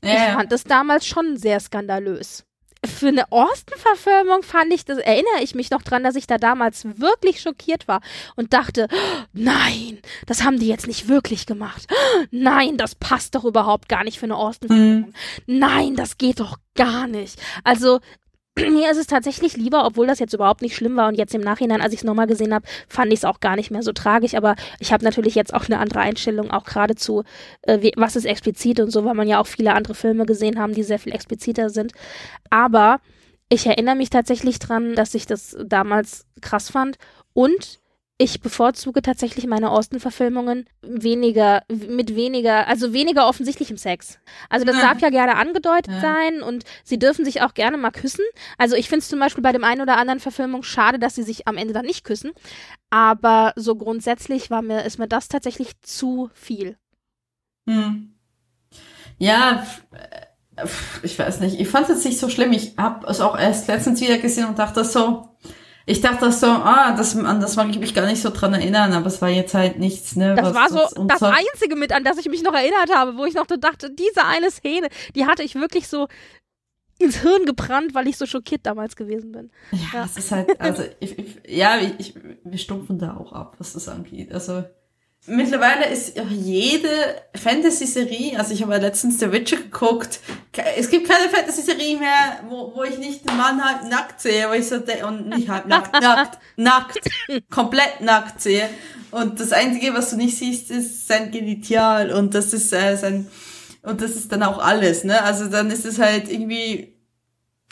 Ja. 0.02 0.12
Ich 0.12 0.32
fand 0.34 0.52
das 0.52 0.64
damals 0.64 1.06
schon 1.06 1.36
sehr 1.38 1.60
skandalös 1.60 2.44
für 2.84 3.08
eine 3.08 3.30
Austin-Verfilmung 3.32 4.42
fand 4.42 4.72
ich, 4.72 4.84
das 4.84 4.98
erinnere 4.98 5.42
ich 5.42 5.54
mich 5.54 5.70
noch 5.70 5.82
dran, 5.82 6.04
dass 6.04 6.16
ich 6.16 6.26
da 6.26 6.38
damals 6.38 6.84
wirklich 6.98 7.40
schockiert 7.40 7.88
war 7.88 8.00
und 8.36 8.52
dachte, 8.52 8.88
nein, 9.32 9.98
das 10.26 10.44
haben 10.44 10.58
die 10.58 10.68
jetzt 10.68 10.86
nicht 10.86 11.08
wirklich 11.08 11.46
gemacht. 11.46 11.86
Nein, 12.30 12.76
das 12.76 12.94
passt 12.94 13.34
doch 13.34 13.44
überhaupt 13.44 13.88
gar 13.88 14.04
nicht 14.04 14.18
für 14.18 14.26
eine 14.26 14.36
Austin-Verfilmung. 14.36 15.12
Mhm. 15.46 15.58
Nein, 15.58 15.96
das 15.96 16.18
geht 16.18 16.40
doch 16.40 16.58
gar 16.74 17.06
nicht. 17.06 17.40
Also 17.64 18.00
mir 18.70 18.90
ist 18.90 18.98
es 18.98 19.06
tatsächlich 19.06 19.56
lieber, 19.56 19.84
obwohl 19.84 20.06
das 20.06 20.18
jetzt 20.18 20.34
überhaupt 20.34 20.62
nicht 20.62 20.76
schlimm 20.76 20.96
war 20.96 21.08
und 21.08 21.16
jetzt 21.16 21.34
im 21.34 21.40
Nachhinein, 21.40 21.80
als 21.80 21.92
ich 21.92 22.00
es 22.00 22.04
nochmal 22.04 22.26
gesehen 22.26 22.54
habe, 22.54 22.66
fand 22.88 23.12
ich 23.12 23.20
es 23.20 23.24
auch 23.24 23.40
gar 23.40 23.56
nicht 23.56 23.70
mehr 23.70 23.82
so 23.82 23.92
tragisch. 23.92 24.34
Aber 24.34 24.56
ich 24.78 24.92
habe 24.92 25.04
natürlich 25.04 25.34
jetzt 25.34 25.54
auch 25.54 25.66
eine 25.66 25.78
andere 25.78 26.00
Einstellung, 26.00 26.50
auch 26.50 26.64
geradezu, 26.64 27.24
äh, 27.62 27.90
was 27.96 28.16
ist 28.16 28.24
explizit 28.24 28.80
und 28.80 28.90
so, 28.90 29.04
weil 29.04 29.14
man 29.14 29.28
ja 29.28 29.40
auch 29.40 29.46
viele 29.46 29.74
andere 29.74 29.94
Filme 29.94 30.26
gesehen 30.26 30.58
haben, 30.58 30.74
die 30.74 30.82
sehr 30.82 30.98
viel 30.98 31.14
expliziter 31.14 31.70
sind. 31.70 31.92
Aber 32.50 33.00
ich 33.48 33.66
erinnere 33.66 33.96
mich 33.96 34.10
tatsächlich 34.10 34.58
dran, 34.58 34.94
dass 34.94 35.14
ich 35.14 35.26
das 35.26 35.56
damals 35.64 36.26
krass 36.40 36.70
fand 36.70 36.98
und 37.32 37.80
ich 38.20 38.40
bevorzuge 38.40 39.00
tatsächlich 39.00 39.46
meine 39.46 39.70
Austen-Verfilmungen 39.70 40.68
weniger, 40.82 41.62
mit 41.68 42.16
weniger, 42.16 42.66
also 42.66 42.92
weniger 42.92 43.28
offensichtlichem 43.28 43.76
Sex. 43.76 44.18
Also 44.48 44.66
das 44.66 44.76
ja. 44.76 44.82
darf 44.82 45.00
ja 45.00 45.10
gerne 45.10 45.36
angedeutet 45.36 45.94
ja. 45.94 46.00
sein 46.00 46.42
und 46.42 46.64
sie 46.82 46.98
dürfen 46.98 47.24
sich 47.24 47.42
auch 47.42 47.54
gerne 47.54 47.76
mal 47.76 47.92
küssen. 47.92 48.24
Also 48.58 48.74
ich 48.74 48.88
finde 48.88 49.02
es 49.02 49.08
zum 49.08 49.20
Beispiel 49.20 49.42
bei 49.42 49.52
dem 49.52 49.62
einen 49.62 49.82
oder 49.82 49.96
anderen 49.98 50.18
Verfilmung 50.18 50.64
schade, 50.64 50.98
dass 50.98 51.14
sie 51.14 51.22
sich 51.22 51.46
am 51.46 51.56
Ende 51.56 51.72
dann 51.72 51.86
nicht 51.86 52.04
küssen. 52.04 52.32
Aber 52.90 53.52
so 53.54 53.76
grundsätzlich 53.76 54.50
war 54.50 54.62
mir, 54.62 54.82
ist 54.84 54.98
mir 54.98 55.08
das 55.08 55.28
tatsächlich 55.28 55.80
zu 55.82 56.28
viel. 56.34 56.76
Hm. 57.68 58.14
Ja, 59.18 59.64
äh, 59.92 60.66
ich 61.04 61.16
weiß 61.16 61.38
nicht. 61.38 61.60
Ich 61.60 61.68
fand 61.68 61.88
es 61.88 62.04
nicht 62.04 62.18
so 62.18 62.28
schlimm. 62.28 62.52
Ich 62.52 62.76
habe 62.78 63.06
es 63.06 63.20
auch 63.20 63.38
erst 63.38 63.68
letztens 63.68 64.00
wieder 64.00 64.18
gesehen 64.18 64.46
und 64.46 64.58
dachte 64.58 64.84
so, 64.84 65.28
ich 65.88 66.02
dachte 66.02 66.30
so, 66.30 66.46
ah, 66.46 66.94
das, 66.94 67.16
an 67.16 67.40
das 67.40 67.56
mag 67.56 67.70
ich 67.70 67.78
mich 67.78 67.94
gar 67.94 68.04
nicht 68.04 68.20
so 68.20 68.28
dran 68.28 68.52
erinnern, 68.52 68.92
aber 68.92 69.06
es 69.06 69.22
war 69.22 69.30
jetzt 69.30 69.54
halt 69.54 69.78
nichts, 69.78 70.16
ne? 70.16 70.34
Das 70.34 70.54
war 70.54 70.68
so 70.68 70.76
das, 71.06 71.18
das 71.18 71.22
Einzige 71.22 71.76
mit, 71.76 71.92
an 71.92 72.04
das 72.04 72.18
ich 72.18 72.28
mich 72.28 72.42
noch 72.42 72.52
erinnert 72.52 72.94
habe, 72.94 73.16
wo 73.16 73.24
ich 73.24 73.34
noch 73.34 73.46
dachte, 73.46 73.90
diese 73.90 74.26
eine 74.26 74.50
Szene, 74.50 74.88
die 75.14 75.24
hatte 75.24 75.42
ich 75.42 75.54
wirklich 75.54 75.88
so 75.88 76.06
ins 76.98 77.16
Hirn 77.16 77.46
gebrannt, 77.46 77.94
weil 77.94 78.06
ich 78.06 78.18
so 78.18 78.26
schockiert 78.26 78.66
damals 78.66 78.96
gewesen 78.96 79.32
bin. 79.32 79.50
Ja, 79.72 80.04
es 80.04 80.18
ist 80.18 80.30
halt, 80.30 80.60
also, 80.60 80.82
ich, 81.00 81.18
ich, 81.18 81.40
ja, 81.48 81.78
ich, 81.98 82.14
wir 82.44 82.58
stumpfen 82.58 82.98
da 82.98 83.16
auch 83.16 83.32
ab, 83.32 83.56
was 83.58 83.72
das 83.72 83.88
angeht. 83.88 84.30
Also, 84.30 84.64
Mittlerweile 85.28 85.86
ist 85.86 86.14
jede 86.30 86.88
Fantasy-Serie, 87.34 88.38
also 88.38 88.54
ich 88.54 88.62
habe 88.62 88.72
ja 88.72 88.78
letztens 88.78 89.18
The 89.18 89.30
Witcher 89.30 89.58
geguckt, 89.58 90.20
es 90.76 90.88
gibt 90.88 91.08
keine 91.08 91.28
Fantasy-Serie 91.28 91.98
mehr, 91.98 92.40
wo, 92.48 92.72
wo 92.74 92.82
ich 92.82 92.98
nicht 92.98 93.28
den 93.28 93.36
Mann 93.36 93.62
halt 93.62 93.90
nackt 93.90 94.20
sehe, 94.20 94.48
wo 94.48 94.54
ich 94.54 94.66
so 94.66 94.76
und 95.06 95.28
nicht 95.28 95.48
halt 95.48 95.66
nackt, 95.66 95.92
nackt, 96.00 96.38
nackt, 96.56 96.98
komplett 97.50 98.00
nackt 98.00 98.40
sehe. 98.40 98.68
Und 99.10 99.38
das 99.38 99.52
Einzige, 99.52 99.94
was 99.94 100.10
du 100.10 100.16
nicht 100.16 100.36
siehst, 100.36 100.70
ist 100.70 101.08
sein 101.08 101.30
Genital 101.30 102.10
und 102.10 102.34
das 102.34 102.52
ist 102.52 102.72
äh, 102.72 102.96
sein, 102.96 103.28
und 103.82 104.00
das 104.00 104.12
ist 104.12 104.32
dann 104.32 104.42
auch 104.42 104.58
alles, 104.58 105.04
ne? 105.04 105.22
Also 105.22 105.48
dann 105.48 105.70
ist 105.70 105.84
es 105.84 105.98
halt 105.98 106.30
irgendwie, 106.30 106.94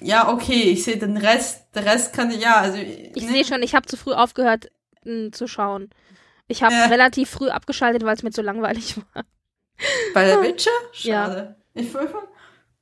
ja, 0.03 0.29
okay, 0.31 0.63
ich 0.71 0.85
sehe 0.85 0.97
den 0.97 1.17
Rest, 1.17 1.65
der 1.75 1.87
Rest 1.87 2.13
kann, 2.13 2.31
ja, 2.31 2.57
also. 2.57 2.79
Ich 2.79 3.25
ne? 3.25 3.33
sehe 3.33 3.45
schon, 3.45 3.63
ich 3.63 3.75
habe 3.75 3.87
zu 3.87 3.97
früh 3.97 4.13
aufgehört 4.13 4.69
m, 5.05 5.33
zu 5.33 5.47
schauen. 5.47 5.91
Ich 6.49 6.63
habe 6.63 6.75
Ja. 6.75 6.87
relativ 6.87 7.31
früh 7.31 7.49
abgeschaltet, 7.49 8.05
weil 8.05 8.15
es 8.17 8.23
mir 8.23 8.31
zu 8.31 8.43
langweilig 8.43 8.97
war. 9.15 9.25
Bei 10.15 10.25
der 10.27 10.43
Witcher? 10.43 10.71
Ja. 11.03 11.27
Schade. 11.27 11.57
Ich 11.75 11.93
will 11.93 12.09
von, 12.09 12.21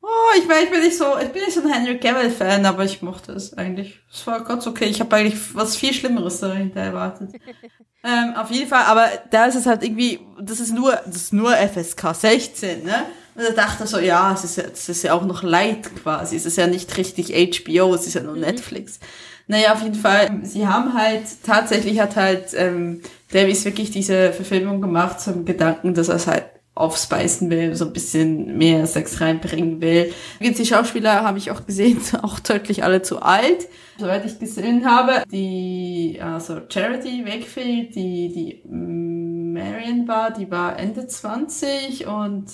oh, 0.01 0.07
ich 0.39 0.47
meine, 0.47 0.63
ich 0.65 0.71
bin 0.71 0.81
nicht 0.81 0.97
so, 0.97 1.19
ich 1.19 1.29
bin 1.31 1.43
nicht 1.43 1.55
so 1.55 1.61
ein 1.63 1.73
Henry 1.73 1.99
Cavill-Fan, 1.99 2.65
aber 2.67 2.85
ich 2.85 3.03
mochte 3.03 3.33
es 3.33 3.53
eigentlich. 3.55 3.99
Es 4.13 4.27
war 4.27 4.45
ganz 4.45 4.67
okay. 4.67 4.85
Ich 4.85 5.01
habe 5.01 5.17
eigentlich 5.17 5.55
was 5.55 5.77
viel 5.77 5.93
Schlimmeres 5.93 6.39
dahinter 6.41 6.81
erwartet. 6.81 7.31
ähm, 8.05 8.35
auf 8.37 8.51
jeden 8.51 8.69
Fall, 8.69 8.85
aber 8.85 9.09
da 9.31 9.47
ist 9.47 9.57
es 9.57 9.67
halt 9.67 9.83
irgendwie, 9.83 10.21
das 10.41 10.61
ist 10.61 10.73
nur, 10.73 10.93
das 11.07 11.17
ist 11.17 11.33
nur 11.33 11.53
FSK 11.57 12.15
16, 12.15 12.85
ne? 12.85 13.07
Und 13.37 13.43
da 13.43 13.51
dachte 13.51 13.83
ich 13.83 13.91
so, 13.91 13.99
ja, 13.99 14.33
es 14.33 14.45
ist 14.45 14.57
ja, 14.57 14.63
es 14.73 14.89
ist 14.89 15.03
ja 15.03 15.13
auch 15.13 15.25
noch 15.25 15.43
light 15.43 15.91
quasi. 15.97 16.37
Es 16.37 16.47
ist 16.47 16.57
ja 16.57 16.69
nicht 16.69 16.97
richtig 16.97 17.31
HBO, 17.33 17.93
es 17.95 18.07
ist 18.07 18.15
ja 18.15 18.23
nur 18.23 18.37
Netflix. 18.37 19.01
Naja, 19.47 19.75
auf 19.75 19.83
jeden 19.83 19.95
Fall, 19.95 20.41
sie 20.43 20.67
haben 20.67 20.95
halt, 20.95 21.25
tatsächlich 21.45 22.01
hat 22.01 22.17
halt 22.17 22.55
ähm, 22.57 23.01
Davies 23.33 23.65
wirklich 23.65 23.91
diese 23.91 24.33
Verfilmung 24.33 24.81
gemacht 24.81 25.21
zum 25.21 25.45
Gedanken, 25.45 25.95
dass 25.95 26.09
er 26.09 26.17
es 26.17 26.27
halt 26.27 26.45
aufspeisen 26.75 27.51
will, 27.51 27.77
so 27.77 27.85
ein 27.85 27.93
bisschen 27.93 28.59
mehr 28.59 28.87
Sex 28.87 29.21
reinbringen 29.21 29.81
will. 29.81 30.13
Übrigens, 30.37 30.57
die 30.57 30.67
Schauspieler 30.67 31.23
habe 31.23 31.39
ich 31.39 31.51
auch 31.51 31.67
gesehen, 31.67 32.01
sind 32.01 32.25
auch 32.25 32.41
deutlich 32.41 32.83
alle 32.83 33.03
zu 33.03 33.23
alt. 33.23 33.69
Soweit 33.99 34.25
ich 34.25 34.41
gesehen 34.41 34.85
habe, 34.85 35.23
die, 35.31 36.19
also 36.21 36.63
Charity 36.69 37.25
Wakefield, 37.25 37.95
die, 37.95 38.33
die 38.33 38.69
Marion 38.69 40.09
war, 40.09 40.33
die 40.33 40.51
war 40.51 40.79
Ende 40.79 41.07
20 41.07 42.09
und 42.09 42.47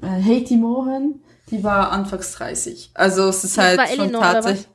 äh, 0.00 0.06
Haiti 0.06 0.56
Mohan, 0.56 1.16
die 1.50 1.62
war 1.62 1.92
anfangs 1.92 2.32
30. 2.32 2.92
Also 2.94 3.28
es 3.28 3.44
ist 3.44 3.58
halt 3.58 3.80
schon 3.94 4.12
tatsächlich. 4.12 4.66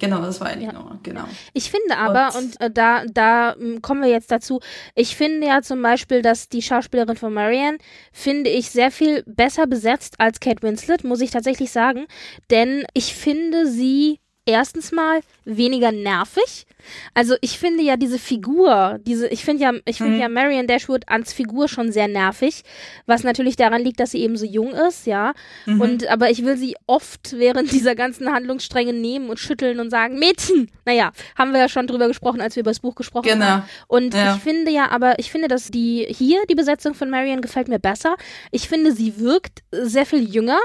Genau, 0.00 0.20
das 0.22 0.40
war 0.40 0.52
Eleanor, 0.52 0.98
genau. 1.02 1.24
Ich 1.52 1.70
finde 1.70 1.96
aber, 1.96 2.36
Und- 2.36 2.56
und, 2.56 2.60
äh, 2.60 2.70
da, 2.70 3.04
da 3.06 3.54
ähm, 3.54 3.80
kommen 3.82 4.02
wir 4.02 4.10
jetzt 4.10 4.30
dazu, 4.32 4.60
ich 4.94 5.14
finde 5.14 5.46
ja 5.46 5.62
zum 5.62 5.80
Beispiel, 5.82 6.22
dass 6.22 6.48
die 6.48 6.62
Schauspielerin 6.62 7.16
von 7.16 7.32
Marianne, 7.32 7.78
finde 8.12 8.50
ich, 8.50 8.70
sehr 8.70 8.90
viel 8.90 9.22
besser 9.26 9.66
besetzt 9.66 10.14
als 10.18 10.40
Kate 10.40 10.62
Winslet, 10.62 11.04
muss 11.04 11.20
ich 11.20 11.30
tatsächlich 11.30 11.70
sagen. 11.70 12.06
Denn 12.50 12.84
ich 12.94 13.14
finde 13.14 13.66
sie 13.66 14.18
erstens 14.46 14.90
mal 14.90 15.20
weniger 15.44 15.92
nervig. 15.92 16.66
Also 17.14 17.34
ich 17.40 17.58
finde 17.58 17.82
ja 17.82 17.96
diese 17.96 18.18
Figur, 18.18 18.98
diese, 19.06 19.28
ich 19.28 19.44
finde 19.44 19.62
ja, 19.62 19.72
ich 19.84 19.98
finde 19.98 20.14
Mhm. 20.14 20.20
ja 20.20 20.28
Marianne 20.28 20.66
Dashwood 20.66 21.04
als 21.08 21.32
Figur 21.32 21.68
schon 21.68 21.92
sehr 21.92 22.08
nervig, 22.08 22.62
was 23.06 23.22
natürlich 23.24 23.56
daran 23.56 23.82
liegt, 23.82 24.00
dass 24.00 24.12
sie 24.12 24.20
eben 24.20 24.36
so 24.36 24.46
jung 24.46 24.72
ist, 24.72 25.06
ja. 25.06 25.32
Mhm. 25.66 25.80
Und 25.80 26.06
aber 26.08 26.30
ich 26.30 26.44
will 26.44 26.56
sie 26.56 26.76
oft 26.86 27.34
während 27.38 27.70
dieser 27.72 27.94
ganzen 27.94 28.32
Handlungsstränge 28.32 28.92
nehmen 28.92 29.28
und 29.30 29.38
schütteln 29.38 29.80
und 29.80 29.90
sagen, 29.90 30.18
Mädchen! 30.18 30.70
Naja, 30.84 31.12
haben 31.36 31.52
wir 31.52 31.60
ja 31.60 31.68
schon 31.68 31.86
drüber 31.86 32.08
gesprochen, 32.08 32.40
als 32.40 32.56
wir 32.56 32.62
über 32.62 32.70
das 32.70 32.80
Buch 32.80 32.94
gesprochen 32.94 33.28
Genau. 33.28 33.44
haben. 33.44 33.62
Und 33.86 34.14
Ja. 34.14 34.34
ich 34.36 34.42
finde 34.42 34.70
ja, 34.70 34.90
aber 34.90 35.18
ich 35.18 35.30
finde, 35.30 35.48
dass 35.48 35.70
die 35.70 36.06
hier, 36.08 36.40
die 36.48 36.54
Besetzung 36.54 36.94
von 36.94 37.10
Marianne 37.10 37.40
gefällt 37.40 37.68
mir 37.68 37.78
besser. 37.78 38.16
Ich 38.50 38.68
finde, 38.68 38.92
sie 38.92 39.18
wirkt 39.18 39.60
sehr 39.70 40.06
viel 40.06 40.28
jünger. 40.28 40.58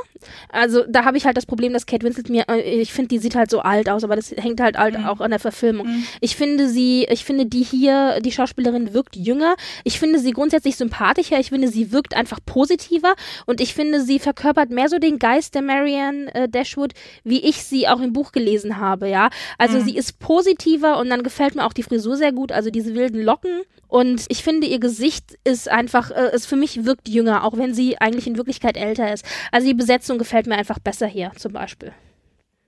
Also 0.50 0.84
da 0.88 1.06
habe 1.06 1.18
ich 1.18 1.26
halt 1.26 1.38
das 1.38 1.46
Problem, 1.46 1.74
dass 1.74 1.86
Kate 1.86 2.04
Winslet 2.06 2.30
mir, 2.30 2.46
äh, 2.50 2.62
ich 2.82 2.92
finde, 2.94 3.10
die 3.10 3.20
sieht 3.20 3.36
halt 3.36 3.50
so 3.52 3.60
alt 3.60 3.90
aus, 3.90 4.04
aber 4.04 4.16
das 4.16 4.32
hängt 4.32 4.60
halt, 4.62 4.78
halt 4.78 4.98
Mhm. 4.98 5.06
auch 5.06 5.20
an 5.20 5.32
der 5.32 5.40
Verfilmung. 5.40 5.88
Ich 6.22 6.36
finde 6.36 6.70
sie, 6.70 7.06
ich 7.10 7.26
finde 7.26 7.46
die 7.46 7.64
hier, 7.64 8.20
die 8.22 8.32
Schauspielerin 8.32 8.94
wirkt 8.94 9.16
jünger. 9.16 9.56
Ich 9.84 10.00
finde 10.00 10.20
sie 10.20 10.32
grundsätzlich 10.32 10.76
sympathischer. 10.76 11.40
Ich 11.40 11.50
finde, 11.50 11.68
sie 11.68 11.92
wirkt 11.92 12.16
einfach 12.16 12.40
positiver. 12.46 13.16
Und 13.46 13.62
ich 13.62 13.74
finde, 13.74 14.02
sie 14.02 14.20
verkörpert 14.20 14.70
mehr 14.70 14.90
so 14.90 15.00
den 15.00 15.20
Geist 15.20 15.56
der 15.56 15.62
Marianne 15.62 16.34
äh, 16.34 16.50
Dashwood, 16.50 16.94
wie 17.24 17.40
ich 17.40 17.64
sie 17.64 17.88
auch 17.88 18.00
im 18.00 18.14
Buch 18.14 18.32
gelesen 18.32 18.78
habe, 18.78 19.10
ja. 19.10 19.30
Also 19.58 19.80
sie 19.80 19.96
ist 19.96 20.20
positiver 20.20 20.98
und 21.00 21.10
dann 21.10 21.24
gefällt 21.24 21.56
mir 21.56 21.66
auch 21.66 21.74
die 21.74 21.84
Frisur 21.84 22.18
sehr 22.18 22.32
gut, 22.32 22.52
also 22.52 22.70
diese 22.70 22.96
wilden 22.96 23.22
Locken. 23.22 23.62
Und 23.88 24.26
ich 24.30 24.44
finde, 24.44 24.68
ihr 24.68 24.80
Gesicht 24.80 25.38
ist 25.44 25.70
einfach, 25.70 26.12
äh, 26.12 26.36
ist 26.36 26.48
für 26.48 26.56
mich 26.56 26.86
wirkt 26.86 27.08
jünger, 27.08 27.44
auch 27.44 27.58
wenn 27.58 27.74
sie 27.74 28.00
eigentlich 28.00 28.28
in 28.28 28.38
Wirklichkeit 28.38 28.78
älter 28.78 29.14
ist. 29.14 29.26
Also 29.52 29.68
die 29.68 29.74
Besetzung 29.74 30.18
gefällt 30.18 30.48
mir 30.48 30.56
einfach 30.56 30.80
besser 30.80 31.08
hier, 31.08 31.32
zum 31.38 31.54
Beispiel. 31.54 31.94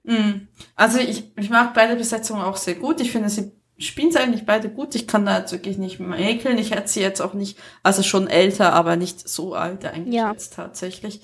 Mm. 0.07 0.47
Also 0.75 0.97
ich, 0.99 1.25
ich 1.37 1.49
mag 1.49 1.73
beide 1.73 1.95
Besetzungen 1.95 2.41
auch 2.41 2.57
sehr 2.57 2.75
gut. 2.75 2.99
Ich 3.01 3.11
finde, 3.11 3.29
sie 3.29 3.51
spielen 3.77 4.11
sie 4.11 4.19
eigentlich 4.19 4.45
beide 4.45 4.69
gut. 4.69 4.95
Ich 4.95 5.05
kann 5.07 5.25
da 5.25 5.37
jetzt 5.39 5.51
wirklich 5.51 5.77
nicht 5.77 5.99
mäkeln. 5.99 6.57
Ich 6.57 6.71
hätte 6.71 6.87
sie 6.87 7.01
jetzt 7.01 7.21
auch 7.21 7.33
nicht, 7.35 7.59
also 7.83 8.01
schon 8.03 8.27
älter, 8.27 8.73
aber 8.73 8.95
nicht 8.95 9.27
so 9.29 9.53
alt 9.53 9.85
eigentlich 9.85 10.15
Ja. 10.15 10.31
jetzt 10.31 10.53
tatsächlich. 10.53 11.21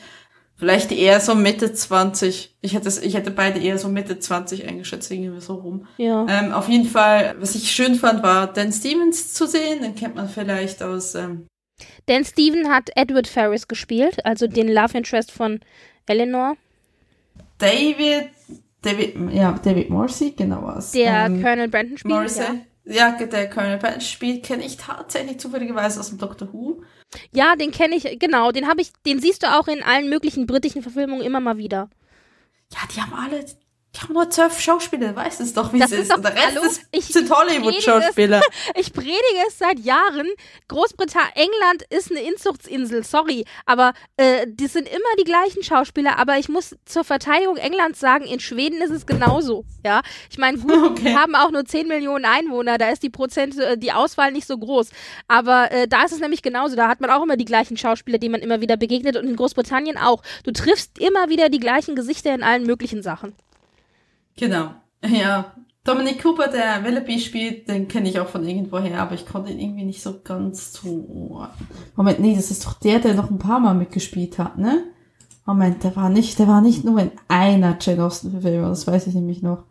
Vielleicht 0.56 0.92
eher 0.92 1.20
so 1.20 1.34
Mitte 1.34 1.74
20. 1.74 2.56
Ich 2.62 2.74
hätte, 2.76 2.88
es- 2.88 3.02
ich 3.02 3.16
hätte 3.16 3.32
beide 3.32 3.60
eher 3.60 3.78
so 3.80 3.90
Mitte 3.90 4.20
20 4.20 4.68
eingeschätzt, 4.68 5.10
irgendwie 5.12 5.42
so 5.42 5.56
rum. 5.56 5.88
Ja. 5.98 6.28
Ähm, 6.30 6.52
auf 6.54 6.70
jeden 6.70 6.86
Fall, 6.86 7.36
was 7.40 7.56
ich 7.56 7.72
schön 7.72 7.96
fand, 7.96 8.22
war 8.22 8.48
Dan 8.54 8.72
Stevens 8.72 9.34
zu 9.34 9.48
sehen. 9.48 9.82
Den 9.82 9.96
kennt 9.96 10.16
man 10.16 10.30
vielleicht 10.30 10.84
aus 10.84 11.16
ähm, 11.16 11.48
Dan 12.06 12.24
Steven 12.24 12.70
hat 12.70 12.92
Edward 12.96 13.28
Ferris 13.28 13.68
gespielt, 13.68 14.24
also 14.26 14.46
den 14.46 14.68
Love 14.72 14.96
Interest 14.98 15.32
von 15.32 15.60
Eleanor, 16.06 16.56
David, 17.58 18.30
David, 18.84 19.16
ja, 19.32 19.54
David 19.64 19.90
Morrissey, 19.90 20.32
genau 20.32 20.64
was. 20.64 20.92
der 20.92 21.26
ähm, 21.26 21.42
Colonel 21.42 21.68
Brandon 21.68 21.98
spielt. 21.98 22.14
Morrissey. 22.14 22.44
Ja. 22.44 22.56
Ja, 22.86 23.12
der 23.12 23.50
Colonel 23.50 23.78
Patton 23.78 24.02
spielt, 24.02 24.44
kenne 24.44 24.66
ich 24.66 24.76
tatsächlich 24.76 25.40
zufälligerweise 25.40 26.02
aus 26.02 26.10
dem 26.10 26.18
Doctor 26.18 26.52
Who. 26.52 26.84
ja, 27.32 27.56
den 27.56 27.72
kenne 27.72 27.96
ich, 27.96 28.20
genau, 28.20 28.52
den 28.52 28.68
habe 28.68 28.82
ich, 28.82 28.92
den 29.06 29.22
siehst 29.22 29.44
du 29.44 29.58
auch 29.58 29.70
in 29.70 29.82
allen 29.82 30.10
möglichen 30.10 30.48
britischen 30.48 30.82
Verfilmungen 30.82 31.24
immer 31.24 31.40
mal 31.40 31.58
wieder. 31.58 31.90
Ja, 32.74 32.80
die 32.94 33.02
haben 33.02 33.14
alle, 33.14 33.46
die 33.96 34.02
haben 34.02 34.14
nur 34.14 34.30
zwölf 34.30 34.60
Schauspieler, 34.60 35.10
du 35.10 35.16
weißt 35.16 35.40
es 35.42 35.54
doch, 35.54 35.72
wie 35.72 35.80
Das 35.80 35.92
es 35.92 35.98
ist 36.00 36.02
ist. 36.04 36.12
doch- 36.12 36.18
Und 36.18 36.24
der 36.26 36.34
Rest 36.36 36.48
hallo? 36.56 36.62
ist, 36.64 36.82
Ich 36.92 37.06
sind 37.06 37.30
Hollywood-Schauspieler. 37.30 38.42
Ich 38.76 38.92
predige 38.92 39.14
es 39.48 39.58
seit 39.60 39.78
Jahren. 39.80 40.28
Großbritannien, 40.68 41.32
England 41.36 41.84
ist 41.90 42.10
eine 42.12 42.22
Inzuchtsinsel, 42.22 43.04
sorry. 43.04 43.46
Aber 43.66 43.94
äh, 44.18 44.48
das 44.50 44.74
sind 44.74 44.88
immer 44.88 45.00
die 45.20 45.24
gleichen 45.26 45.62
Schauspieler. 45.64 46.18
Aber 46.18 46.38
ich 46.38 46.50
muss 46.50 46.76
zur 46.86 47.04
Verteidigung 47.04 47.58
Englands 47.58 48.00
sagen, 48.00 48.26
in 48.26 48.40
Schweden 48.40 48.82
ist 48.82 48.90
es 48.92 49.06
genauso. 49.06 49.66
Ja, 49.86 50.02
ich 50.32 50.38
meine, 50.38 50.58
gut, 50.58 50.72
Okay. 50.94 51.06
wir 51.06 51.20
haben 51.22 51.36
auch 51.36 51.52
nur 51.52 51.66
10 51.66 51.88
Millionen 51.88 52.26
Einwohner, 52.26 52.78
da 52.78 52.90
ist 52.90 53.04
die 53.04 53.10
Prozent, 53.10 53.58
äh, 53.60 53.78
die 53.78 53.92
Auswahl 53.92 54.32
nicht 54.32 54.48
so 54.48 54.58
groß. 54.58 54.90
Aber 55.28 55.72
äh, 55.72 55.88
da 55.88 56.04
ist 56.04 56.12
es 56.14 56.20
nämlich 56.20 56.42
genauso. 56.42 56.76
Da 56.76 56.88
hat 56.88 57.02
man 57.02 57.10
auch 57.10 57.22
immer 57.24 57.38
die 57.38 57.46
gleichen 57.46 57.78
Schauspieler, 57.78 58.18
die 58.18 58.30
man 58.30 58.42
immer 58.42 58.62
wieder 58.62 58.78
begegnet. 58.78 59.18
Und 59.18 59.28
in 59.28 59.36
Großbritannien 59.36 59.98
auch. 59.98 60.24
Du 60.44 60.52
triffst 60.52 60.98
immer 61.00 61.30
wieder 61.30 61.50
die 61.50 61.60
gleichen 61.60 61.96
Gesichter 61.96 62.34
in 62.34 62.44
allen 62.44 62.64
möglichen 62.66 63.04
Sachen. 63.04 63.36
Genau. 64.38 64.72
Ja. 65.06 65.54
Dominic 65.84 66.22
Cooper, 66.24 66.48
der 66.48 66.84
Willoughby 66.86 67.20
spielt, 67.20 67.68
den 67.68 67.90
kenne 67.90 68.08
ich 68.08 68.18
auch 68.18 68.30
von 68.30 68.48
irgendwoher, 68.48 69.02
aber 69.02 69.16
ich 69.16 69.26
konnte 69.26 69.52
ihn 69.52 69.60
irgendwie 69.60 69.84
nicht 69.84 70.02
so 70.02 70.22
ganz 70.24 70.72
so. 70.72 71.46
Moment, 71.98 72.20
nee, 72.20 72.36
das 72.36 72.52
ist 72.52 72.66
doch 72.66 72.80
der, 72.80 73.00
der 73.00 73.16
noch 73.16 73.30
ein 73.30 73.38
paar 73.38 73.60
Mal 73.60 73.74
mitgespielt 73.74 74.40
hat, 74.40 74.58
ne? 74.58 74.86
Moment, 75.46 75.84
der 75.84 75.94
war 75.98 76.10
nicht, 76.10 76.40
der 76.40 76.48
war 76.48 76.62
nicht 76.62 76.86
nur 76.86 77.00
in 77.02 77.12
einer 77.28 77.78
Jane 77.82 78.06
Austen-Verfilmung, 78.06 78.70
das 78.70 78.88
weiß 78.88 79.08
ich 79.08 79.14
nämlich 79.14 79.42
noch. 79.42 79.66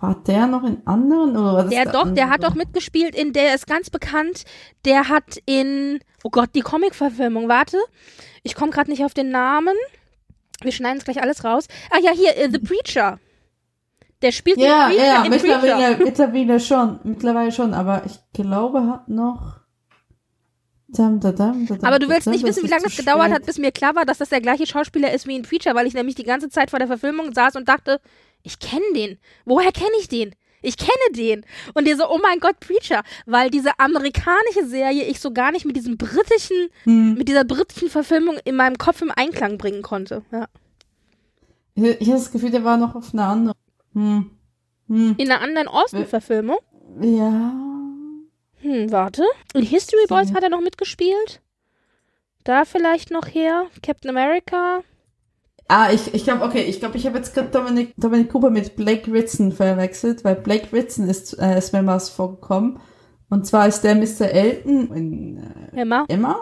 War 0.00 0.14
der 0.26 0.46
noch 0.46 0.64
in 0.64 0.78
anderen 0.86 1.36
oder 1.36 1.64
das 1.64 1.70
Der 1.70 1.92
doch, 1.92 2.10
der 2.10 2.30
hat 2.30 2.36
andere? 2.36 2.52
doch 2.52 2.54
mitgespielt 2.56 3.14
in, 3.14 3.34
der 3.34 3.54
ist 3.54 3.66
ganz 3.66 3.90
bekannt, 3.90 4.44
der 4.86 5.10
hat 5.10 5.36
in, 5.44 6.00
oh 6.22 6.30
Gott, 6.30 6.50
die 6.54 6.62
Comic-Verfilmung, 6.62 7.48
warte, 7.50 7.76
ich 8.42 8.54
komme 8.54 8.70
gerade 8.72 8.90
nicht 8.90 9.04
auf 9.04 9.12
den 9.12 9.28
Namen. 9.30 9.74
Wir 10.62 10.72
schneiden 10.72 10.96
es 10.96 11.04
gleich 11.04 11.20
alles 11.20 11.44
raus. 11.44 11.66
Ah 11.90 11.98
ja, 12.02 12.12
hier, 12.12 12.34
äh, 12.38 12.48
The 12.50 12.60
Preacher. 12.60 13.18
Der 14.24 14.32
spielt 14.32 14.56
Ja, 14.58 14.86
Preacher 14.86 15.04
ja, 15.04 15.24
mittlerweile, 15.28 15.96
mittlerweile 16.02 16.58
schon, 16.58 16.98
mittlerweile 17.04 17.52
schon, 17.52 17.74
aber 17.74 18.02
ich 18.06 18.18
glaube, 18.32 18.86
hat 18.86 19.06
noch. 19.08 19.60
Dam, 20.88 21.20
da, 21.20 21.30
dam, 21.32 21.66
da, 21.66 21.74
dam, 21.74 21.84
Aber 21.84 21.98
du 21.98 22.08
willst 22.08 22.26
nicht 22.28 22.42
wissen, 22.42 22.62
wie 22.64 22.68
lange 22.68 22.84
das 22.84 22.96
gedauert 22.96 23.24
spät. 23.26 23.34
hat, 23.34 23.46
bis 23.46 23.58
mir 23.58 23.70
klar 23.70 23.94
war, 23.94 24.06
dass 24.06 24.18
das 24.18 24.30
der 24.30 24.40
gleiche 24.40 24.66
Schauspieler 24.66 25.12
ist 25.12 25.26
wie 25.26 25.36
in 25.36 25.42
Preacher, 25.42 25.74
weil 25.74 25.86
ich 25.86 25.92
nämlich 25.92 26.14
die 26.14 26.22
ganze 26.24 26.48
Zeit 26.48 26.70
vor 26.70 26.78
der 26.78 26.88
Verfilmung 26.88 27.34
saß 27.34 27.56
und 27.56 27.68
dachte, 27.68 28.00
ich 28.42 28.58
kenne 28.60 28.82
den. 28.94 29.18
Woher 29.44 29.72
kenne 29.72 29.90
ich 30.00 30.08
den? 30.08 30.34
Ich 30.62 30.78
kenne 30.78 30.92
den. 31.14 31.44
Und 31.74 31.86
dir 31.86 31.98
so, 31.98 32.08
oh 32.08 32.18
mein 32.22 32.40
Gott, 32.40 32.60
Preacher. 32.60 33.02
Weil 33.26 33.50
diese 33.50 33.78
amerikanische 33.78 34.64
Serie 34.66 35.04
ich 35.04 35.20
so 35.20 35.32
gar 35.32 35.52
nicht 35.52 35.66
mit 35.66 35.76
diesem 35.76 35.98
britischen, 35.98 36.68
Hm. 36.84 37.14
mit 37.14 37.28
dieser 37.28 37.44
britischen 37.44 37.90
Verfilmung 37.90 38.36
in 38.46 38.56
meinem 38.56 38.78
Kopf 38.78 39.02
im 39.02 39.10
Einklang 39.14 39.58
bringen 39.58 39.82
konnte. 39.82 40.22
Ja. 40.32 40.46
Ich, 41.74 41.82
ich 41.84 42.08
habe 42.08 42.18
das 42.18 42.32
Gefühl, 42.32 42.52
der 42.52 42.64
war 42.64 42.78
noch 42.78 42.94
auf 42.94 43.12
einer 43.12 43.26
anderen. 43.26 43.58
Hm. 43.94 44.30
Hm. 44.88 45.14
In 45.16 45.30
einer 45.30 45.40
anderen 45.40 45.68
Austin-Verfilmung. 45.68 46.58
Ja. 47.00 47.54
Hm, 48.60 48.90
warte. 48.92 49.24
In 49.54 49.62
History 49.62 50.06
Boys 50.08 50.32
hat 50.32 50.42
er 50.42 50.50
noch 50.50 50.60
mitgespielt. 50.60 51.40
Da 52.44 52.64
vielleicht 52.64 53.10
noch 53.10 53.26
her. 53.26 53.66
Captain 53.82 54.10
America. 54.10 54.82
Ah, 55.68 55.90
ich, 55.90 56.12
ich 56.12 56.24
glaube, 56.24 56.44
okay, 56.44 56.62
ich 56.62 56.78
glaube, 56.78 56.98
ich 56.98 57.06
habe 57.06 57.16
jetzt 57.16 57.34
gerade 57.34 57.48
Dominic, 57.48 57.94
Dominic 57.96 58.30
Cooper 58.30 58.50
mit 58.50 58.76
Blake 58.76 59.10
Ritson 59.10 59.50
verwechselt, 59.50 60.22
weil 60.24 60.36
Blake 60.36 60.72
Ritson 60.72 61.08
ist 61.08 61.38
äh, 61.38 61.60
mehrmals 61.72 62.10
vorgekommen. 62.10 62.80
Und 63.30 63.46
zwar 63.46 63.66
ist 63.66 63.80
der 63.82 63.94
Mr. 63.94 64.30
Elton 64.30 64.94
in 64.94 65.36
äh, 65.72 65.80
Emma. 65.80 66.04
Emma. 66.08 66.36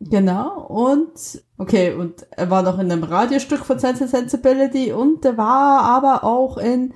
Genau. 0.00 0.66
Und, 0.66 1.42
okay, 1.56 1.92
und 1.92 2.26
er 2.30 2.50
war 2.50 2.62
noch 2.62 2.78
in 2.78 2.90
einem 2.90 3.02
Radiostück 3.02 3.64
von 3.64 3.78
Sense 3.78 4.04
and 4.04 4.10
Sensibility 4.10 4.92
und 4.92 5.24
er 5.24 5.36
war 5.36 5.82
aber 5.82 6.24
auch 6.24 6.56
in, 6.56 6.94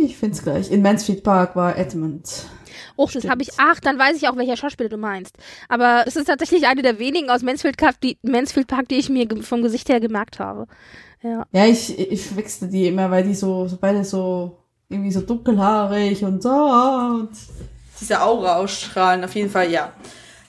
ich 0.00 0.16
find's 0.16 0.42
gleich, 0.42 0.70
in 0.70 0.82
Mansfield 0.82 1.22
Park 1.22 1.54
war 1.54 1.76
Edmund. 1.76 2.46
Och, 2.98 3.12
das 3.12 3.28
habe 3.28 3.42
ich. 3.42 3.50
Ach, 3.58 3.78
dann 3.80 3.98
weiß 3.98 4.16
ich 4.16 4.28
auch, 4.28 4.36
welcher 4.36 4.56
Schauspieler 4.56 4.88
du 4.88 4.96
meinst. 4.96 5.36
Aber 5.68 6.04
es 6.06 6.16
ist 6.16 6.26
tatsächlich 6.26 6.66
eine 6.66 6.82
der 6.82 6.98
wenigen 6.98 7.30
aus 7.30 7.42
Mansfield 7.42 7.76
Park, 7.76 8.00
die, 8.00 8.18
Mansfield 8.22 8.68
Park, 8.68 8.88
die 8.88 8.96
ich 8.96 9.08
mir 9.08 9.28
vom 9.42 9.62
Gesicht 9.62 9.88
her 9.88 10.00
gemerkt 10.00 10.38
habe. 10.38 10.66
Ja, 11.22 11.46
ja 11.52 11.66
ich, 11.66 11.98
ich 11.98 12.26
verwechsel 12.26 12.68
die 12.68 12.86
immer, 12.86 13.10
weil 13.10 13.24
die 13.24 13.34
so, 13.34 13.68
so 13.68 13.76
beide 13.78 14.04
so 14.04 14.58
irgendwie 14.88 15.10
so 15.10 15.20
dunkelhaarig 15.20 16.24
und 16.24 16.42
so 16.42 16.50
und 16.50 17.30
diese 18.00 18.22
Aura 18.22 18.56
ausstrahlen. 18.56 19.24
Auf 19.24 19.34
jeden 19.34 19.50
Fall, 19.50 19.70
ja. 19.70 19.92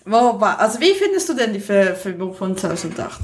Also 0.10 0.80
wie 0.80 0.93
findest 0.93 1.30
du 1.30 1.34
denn 1.34 1.53
die 1.53 1.60
Verfilmung 1.60 2.34
von 2.34 2.55
2008? 2.55 3.20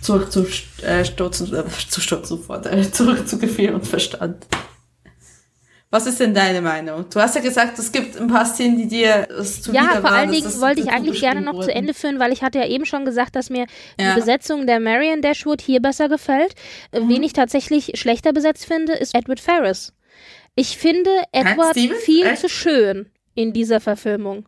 Zurück 0.00 0.32
zu 0.32 0.46
äh, 0.82 1.04
Stürzen, 1.04 1.54
äh, 1.54 1.64
zu 1.88 2.00
Stürzen 2.00 2.42
fort, 2.42 2.66
äh, 2.66 2.90
zurück 2.92 3.28
zu 3.28 3.38
Gefühl 3.38 3.74
und 3.74 3.86
Verstand. 3.86 4.46
Was 5.92 6.06
ist 6.06 6.20
denn 6.20 6.32
deine 6.32 6.62
Meinung? 6.62 7.04
Du 7.12 7.20
hast 7.20 7.34
ja 7.34 7.42
gesagt, 7.42 7.78
es 7.78 7.92
gibt 7.92 8.18
ein 8.18 8.26
paar 8.26 8.46
Szenen, 8.46 8.78
die 8.78 8.88
dir 8.88 9.28
zu 9.44 9.72
Ja, 9.72 10.00
vor 10.00 10.10
allen 10.10 10.32
Dingen 10.32 10.60
wollte 10.62 10.80
ich 10.80 10.88
eigentlich 10.88 11.20
gerne 11.20 11.42
noch 11.42 11.52
wurden. 11.52 11.64
zu 11.64 11.74
Ende 11.74 11.92
führen, 11.92 12.18
weil 12.18 12.32
ich 12.32 12.42
hatte 12.42 12.58
ja 12.58 12.66
eben 12.66 12.86
schon 12.86 13.04
gesagt, 13.04 13.36
dass 13.36 13.50
mir 13.50 13.66
ja. 14.00 14.14
die 14.14 14.20
Besetzung 14.20 14.66
der 14.66 14.80
Marion 14.80 15.20
Dashwood 15.20 15.60
hier 15.60 15.80
besser 15.80 16.08
gefällt. 16.08 16.54
Mhm. 16.94 17.10
Wen 17.10 17.22
ich 17.22 17.34
tatsächlich 17.34 17.92
schlechter 18.00 18.32
besetzt 18.32 18.64
finde, 18.64 18.94
ist 18.94 19.14
Edward 19.14 19.38
Ferris. 19.38 19.92
Ich 20.54 20.78
finde 20.78 21.10
Edward 21.30 21.76
viel 21.76 22.24
Echt? 22.24 22.40
zu 22.40 22.48
schön 22.48 23.10
in 23.34 23.52
dieser 23.52 23.80
Verfilmung. 23.80 24.46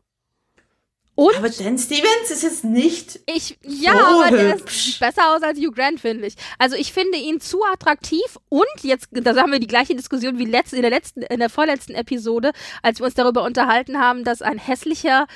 Und 1.17 1.37
aber 1.37 1.49
Dan 1.49 1.79
Stevens 1.79 2.31
ist 2.31 2.43
jetzt 2.43 2.65
nicht. 2.65 3.21
Ich, 3.27 3.57
ja, 3.62 3.93
so 3.93 4.23
aber 4.23 4.37
der 4.37 4.57
ist 4.57 4.99
besser 4.99 5.35
aus 5.35 5.43
als 5.43 5.59
Hugh 5.59 5.71
Grant, 5.71 6.01
finde 6.01 6.27
ich. 6.27 6.35
Also 6.59 6.75
ich 6.75 6.93
finde 6.93 7.19
ihn 7.19 7.41
zu 7.41 7.62
attraktiv 7.65 8.37
und 8.49 8.65
jetzt, 8.83 9.09
da 9.12 9.37
haben 9.37 9.53
wir 9.53 9.61
die 9.61 9.69
gleiche 9.69 9.95
Diskussion 9.95 10.39
wie 10.39 10.45
letzt, 10.45 10.73
in 10.73 10.83
der 10.83 10.91
letzten, 10.91 11.23
in 11.23 11.39
der 11.39 11.51
vorletzten 11.51 11.95
Episode, 11.95 12.51
als 12.83 12.99
wir 12.99 13.07
uns 13.07 13.15
darüber 13.15 13.45
unterhalten 13.45 14.01
haben, 14.01 14.25
dass 14.25 14.43
ein 14.43 14.59
hässlicher, 14.59 15.29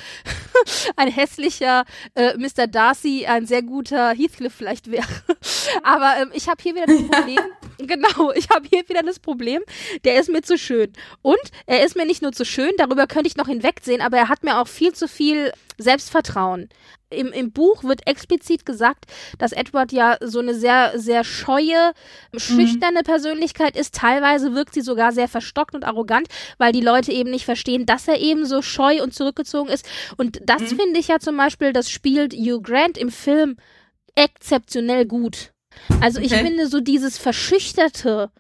ein 0.97 1.09
hässlicher 1.09 1.85
äh, 2.17 2.37
Mr. 2.37 2.67
Darcy 2.67 3.27
ein 3.27 3.47
sehr 3.47 3.63
guter 3.63 4.11
Heathcliff 4.11 4.55
vielleicht 4.55 4.91
wäre. 4.91 5.07
aber 5.85 6.15
ähm, 6.21 6.31
ich 6.35 6.49
habe 6.49 6.61
hier 6.61 6.75
wieder 6.75 6.87
das 6.87 7.03
Problem. 7.03 7.41
genau, 7.79 8.33
ich 8.33 8.49
habe 8.51 8.67
hier 8.69 8.89
wieder 8.89 9.03
das 9.03 9.21
Problem. 9.21 9.63
Der 10.05 10.19
ist 10.19 10.29
mir 10.29 10.43
zu 10.43 10.59
schön. 10.59 10.93
Und 11.23 11.39
er 11.67 11.85
ist 11.85 11.95
mir 11.95 12.05
nicht 12.05 12.23
nur 12.23 12.33
zu 12.33 12.45
schön, 12.45 12.73
darüber 12.79 13.07
könnte 13.07 13.29
ich 13.29 13.37
noch 13.37 13.47
hinwegsehen, 13.47 14.01
aber 14.01 14.17
er 14.17 14.29
hat 14.29 14.43
mir 14.43 14.59
auch 14.59 14.67
viel 14.67 14.93
zu 14.93 15.07
viel 15.07 15.53
Selbstvertrauen. 15.79 16.69
Im, 17.11 17.33
Im 17.33 17.53
Buch 17.53 17.85
wird 17.85 18.07
explizit 18.07 18.67
gesagt, 18.67 19.07
dass 19.39 19.53
Edward 19.53 19.93
ja 19.93 20.19
so 20.21 20.41
eine 20.41 20.55
sehr, 20.55 20.93
sehr 20.97 21.25
scheue, 21.25 21.93
schüchterne 22.37 23.01
mhm. 23.01 23.05
Persönlichkeit 23.05 23.77
ist. 23.77 23.95
Teilweise 23.95 24.55
wirkt 24.55 24.75
sie 24.75 24.83
sogar 24.83 25.13
sehr 25.13 25.29
verstockt 25.29 25.75
und 25.75 25.85
arrogant, 25.85 26.29
weil 26.59 26.73
die 26.73 26.83
Leute 26.83 27.13
eben 27.13 27.31
nicht 27.31 27.47
verstehen, 27.47 27.87
dass 27.87 28.09
er 28.09 28.21
eben 28.21 28.45
so 28.45 28.61
scheu 28.61 29.03
und 29.03 29.15
zurückgezogen 29.15 29.71
ist. 29.71 29.89
Und 30.19 30.41
das 30.45 30.61
mhm. 30.61 30.77
finde 30.77 31.01
ich 31.01 31.09
ja 31.09 31.19
zum 31.19 31.37
Beispiel, 31.37 31.73
das 31.73 31.91
spielt 31.91 32.35
Hugh 32.35 32.61
Grant 32.61 32.99
im 32.99 33.11
Film 33.11 33.57
exzeptionell 34.15 35.07
gut. 35.07 35.53
Also 36.01 36.19
okay. 36.19 36.27
ich 36.27 36.35
finde 36.35 36.67
so 36.67 36.81
dieses 36.81 37.19
Verschüchterte, 37.19 38.31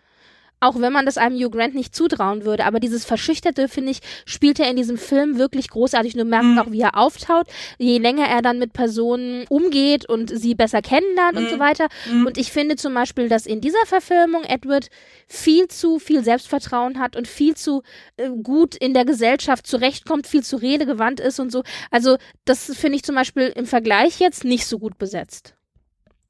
auch 0.60 0.80
wenn 0.80 0.92
man 0.92 1.06
das 1.06 1.18
einem 1.18 1.36
Hugh 1.36 1.50
Grant 1.50 1.74
nicht 1.74 1.94
zutrauen 1.94 2.44
würde. 2.44 2.64
Aber 2.64 2.80
dieses 2.80 3.04
Verschüchterte, 3.04 3.68
finde 3.68 3.92
ich, 3.92 4.00
spielt 4.24 4.58
er 4.58 4.70
in 4.70 4.76
diesem 4.76 4.98
Film 4.98 5.38
wirklich 5.38 5.68
großartig. 5.68 6.14
Du 6.14 6.24
merkst 6.24 6.50
mhm. 6.50 6.58
auch, 6.58 6.70
wie 6.70 6.80
er 6.80 6.96
auftaut, 6.96 7.46
je 7.78 7.98
länger 7.98 8.26
er 8.26 8.42
dann 8.42 8.58
mit 8.58 8.72
Personen 8.72 9.44
umgeht 9.48 10.08
und 10.08 10.30
sie 10.36 10.54
besser 10.54 10.82
kennenlernt 10.82 11.36
mhm. 11.36 11.44
und 11.44 11.50
so 11.50 11.56
mhm. 11.56 11.60
weiter. 11.60 11.88
Mhm. 12.10 12.26
Und 12.26 12.38
ich 12.38 12.52
finde 12.52 12.76
zum 12.76 12.94
Beispiel, 12.94 13.28
dass 13.28 13.46
in 13.46 13.60
dieser 13.60 13.86
Verfilmung 13.86 14.44
Edward 14.44 14.88
viel 15.26 15.68
zu 15.68 15.98
viel 15.98 16.24
Selbstvertrauen 16.24 16.98
hat 16.98 17.16
und 17.16 17.28
viel 17.28 17.54
zu 17.54 17.82
äh, 18.16 18.28
gut 18.42 18.74
in 18.74 18.94
der 18.94 19.04
Gesellschaft 19.04 19.66
zurechtkommt, 19.66 20.26
viel 20.26 20.42
zu 20.42 20.56
redegewandt 20.56 21.20
ist 21.20 21.38
und 21.38 21.52
so. 21.52 21.62
Also 21.90 22.16
das 22.44 22.64
finde 22.76 22.96
ich 22.96 23.04
zum 23.04 23.14
Beispiel 23.14 23.52
im 23.54 23.66
Vergleich 23.66 24.18
jetzt 24.20 24.44
nicht 24.44 24.66
so 24.66 24.78
gut 24.78 24.98
besetzt. 24.98 25.54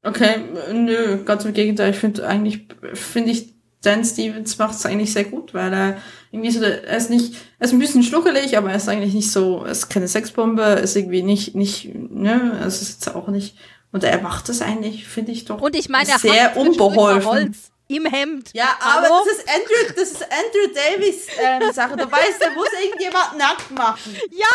Okay, 0.03 0.37
nö, 0.72 1.24
ganz 1.24 1.45
im 1.45 1.53
Gegenteil. 1.53 1.91
Ich 1.91 1.97
finde 1.97 2.26
eigentlich, 2.26 2.68
finde 2.95 3.33
ich 3.33 3.58
Dan 3.83 4.05
Stevens 4.05 4.59
macht 4.59 4.74
es 4.74 4.87
eigentlich 4.87 5.12
sehr 5.12 5.24
gut, 5.24 5.55
weil 5.55 5.72
er 5.72 6.03
irgendwie 6.33 6.51
so, 6.51 6.62
er 6.62 6.97
ist 6.97 7.11
nicht, 7.11 7.37
er 7.59 7.66
ist 7.66 7.72
ein 7.72 7.79
bisschen 7.79 8.03
schnuckelig, 8.03 8.57
aber 8.59 8.70
er 8.70 8.76
ist 8.76 8.89
eigentlich 8.89 9.14
nicht 9.14 9.31
so, 9.31 9.64
er 9.64 9.70
ist 9.70 9.89
keine 9.89 10.09
Sexbombe, 10.09 10.62
ist 10.62 10.97
irgendwie 10.97 11.22
nicht, 11.22 11.55
nicht, 11.55 11.95
ne, 11.95 12.61
es 12.66 12.83
ist 12.83 13.05
jetzt 13.05 13.14
auch 13.14 13.29
nicht, 13.29 13.57
und 13.93 14.05
er 14.05 14.20
macht 14.20 14.49
es 14.49 14.61
eigentlich, 14.61 15.07
finde 15.07 15.33
ich 15.33 15.45
doch. 15.45 15.61
Und 15.61 15.74
ich 15.76 15.89
meine, 15.89 16.11
er 16.11 16.18
sehr 16.18 16.57
unbeholfen. 16.57 17.57
Im 17.91 18.05
Hemd. 18.05 18.51
Ja, 18.53 18.76
aber 18.81 19.07
Hallo? 19.07 19.24
das 19.24 19.39
ist 19.39 19.49
Andrew, 19.49 19.95
das 19.97 20.11
ist 20.11 20.22
Andrew 20.22 20.74
Davis 20.74 21.26
ähm, 21.43 21.72
Sache. 21.72 21.97
Du 21.97 22.05
weißt, 22.05 22.39
der 22.39 22.51
muss 22.51 22.68
irgendjemand 22.85 23.39
nackt 23.39 23.70
machen. 23.70 24.14
Ja, 24.31 24.47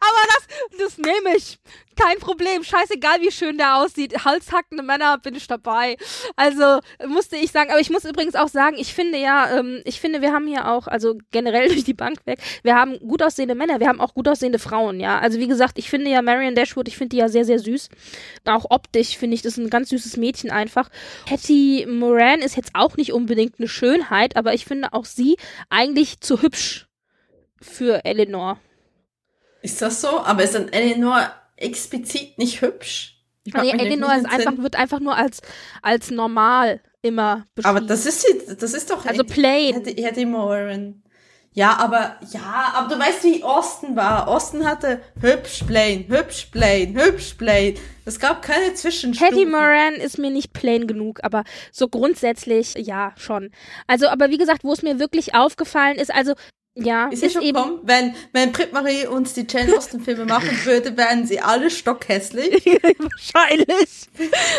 aber 0.00 0.18
das, 0.26 0.78
das 0.78 0.96
nehme 0.96 1.36
ich. 1.36 1.58
Kein 1.98 2.18
Problem. 2.20 2.62
Scheißegal, 2.62 3.20
wie 3.20 3.32
schön 3.32 3.58
der 3.58 3.76
aussieht. 3.76 4.24
Halshackende 4.24 4.84
Männer 4.84 5.18
bin 5.18 5.34
ich 5.34 5.48
dabei. 5.48 5.96
Also 6.36 6.78
musste 7.08 7.36
ich 7.36 7.50
sagen. 7.50 7.70
Aber 7.70 7.80
ich 7.80 7.90
muss 7.90 8.04
übrigens 8.04 8.36
auch 8.36 8.46
sagen, 8.46 8.76
ich 8.78 8.94
finde 8.94 9.18
ja, 9.18 9.58
ähm, 9.58 9.82
ich 9.84 10.00
finde, 10.00 10.22
wir 10.22 10.32
haben 10.32 10.46
hier 10.46 10.68
auch, 10.68 10.86
also 10.86 11.18
generell 11.32 11.66
durch 11.72 11.82
die 11.82 11.94
Bank 11.94 12.20
weg, 12.24 12.38
wir 12.62 12.76
haben 12.76 13.00
gut 13.00 13.20
aussehende 13.20 13.56
Männer, 13.56 13.80
wir 13.80 13.88
haben 13.88 14.00
auch 14.00 14.14
gut 14.14 14.28
aussehende 14.28 14.60
Frauen, 14.60 15.00
ja. 15.00 15.18
Also 15.18 15.40
wie 15.40 15.48
gesagt, 15.48 15.76
ich 15.76 15.90
finde 15.90 16.10
ja 16.10 16.22
Marion 16.22 16.54
Dashwood, 16.54 16.86
ich 16.86 16.96
finde 16.96 17.10
die 17.10 17.16
ja 17.16 17.28
sehr, 17.28 17.44
sehr 17.44 17.58
süß. 17.58 17.88
Auch 18.44 18.66
optisch 18.70 19.18
finde 19.18 19.34
ich 19.34 19.42
das 19.42 19.56
ein 19.56 19.68
ganz 19.68 19.88
süßes 19.88 20.16
Mädchen 20.18 20.52
einfach. 20.52 20.90
Hattie 21.28 21.84
Moran 21.86 22.40
ist 22.40 22.56
jetzt 22.56 22.70
auch 22.74 22.96
nicht 22.96 23.12
unbedingt 23.12 23.56
eine 23.58 23.66
Schönheit, 23.66 24.36
aber 24.36 24.54
ich 24.54 24.66
finde 24.66 24.92
auch 24.92 25.04
sie 25.04 25.36
eigentlich 25.68 26.20
zu 26.20 26.42
hübsch 26.42 26.86
für 27.60 28.04
Eleanor. 28.04 28.60
Ist 29.62 29.82
das 29.82 30.00
so? 30.00 30.20
Aber 30.20 30.44
ist 30.44 30.54
dann 30.54 30.68
Eleanor 30.68 31.32
explizit 31.60 32.38
nicht 32.38 32.60
hübsch? 32.62 33.18
Ich 33.44 33.54
nee, 33.54 33.70
Eleanor 33.70 34.14
ist 34.14 34.26
einfach, 34.26 34.58
wird 34.58 34.76
einfach 34.76 35.00
nur 35.00 35.16
als, 35.16 35.40
als 35.82 36.10
normal 36.10 36.80
immer 37.02 37.46
beschrieben. 37.54 37.76
Aber 37.76 37.86
das 37.86 38.04
ist 38.04 38.22
sie, 38.22 38.56
das 38.56 38.74
ist 38.74 38.90
doch 38.90 39.06
also 39.06 39.24
plain. 39.24 39.82
Hattie 40.02 40.26
Moran. 40.26 41.02
Ja, 41.52 41.76
aber 41.78 42.16
ja, 42.30 42.72
aber 42.74 42.94
du 42.94 43.00
weißt, 43.00 43.24
wie 43.24 43.42
Austin 43.42 43.96
war. 43.96 44.28
Austin 44.28 44.64
hatte 44.64 45.00
hübsch 45.20 45.64
plain, 45.66 46.06
hübsch 46.08 46.50
plain, 46.52 46.94
hübsch 46.96 47.34
plain. 47.34 47.74
Es 48.04 48.20
gab 48.20 48.42
keine 48.42 48.74
Zwischenstufen. 48.74 49.34
Hattie 49.34 49.46
Moran 49.46 49.94
ist 49.94 50.18
mir 50.18 50.30
nicht 50.30 50.52
plain 50.52 50.86
genug, 50.86 51.20
aber 51.22 51.44
so 51.72 51.88
grundsätzlich 51.88 52.74
ja 52.74 53.12
schon. 53.16 53.50
Also, 53.86 54.08
aber 54.08 54.28
wie 54.30 54.38
gesagt, 54.38 54.62
wo 54.62 54.72
es 54.72 54.82
mir 54.82 54.98
wirklich 55.00 55.34
aufgefallen 55.34 55.96
ist, 55.96 56.14
also 56.14 56.34
ja, 56.80 57.08
ist, 57.08 57.22
ist 57.22 57.32
schon 57.32 57.42
eben 57.42 57.58
kommen, 57.58 57.80
wenn 57.82 58.14
wenn 58.32 58.52
Brit 58.52 58.72
Marie 58.72 59.06
uns 59.06 59.34
die 59.34 59.46
Jane 59.48 59.76
Austen 59.76 60.00
Filme 60.00 60.24
machen 60.24 60.50
würde, 60.64 60.96
wären 60.96 61.26
sie 61.26 61.40
alle 61.40 61.70
stockhässlich. 61.70 62.64
Wahrscheinlich. 62.98 64.08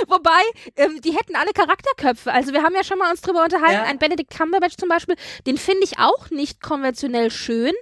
Wobei 0.08 0.42
ähm, 0.76 1.00
die 1.02 1.12
hätten 1.12 1.36
alle 1.36 1.52
Charakterköpfe. 1.54 2.32
Also 2.32 2.52
wir 2.52 2.64
haben 2.64 2.76
ja 2.76 2.84
schon 2.84 2.98
mal 2.98 3.10
uns 3.10 3.22
drüber 3.22 3.44
unterhalten. 3.44 3.74
Ja. 3.74 3.84
Ein 3.84 4.00
Benedict 4.00 4.36
Cumberbatch 4.36 4.76
zum 4.78 4.90
Beispiel, 4.90 5.16
den 5.48 5.58
finde 5.58 5.84
ich 5.84 6.00
auch 6.00 6.30
nicht 6.30 6.62
konventionell 6.62 7.32
schön, 7.32 7.74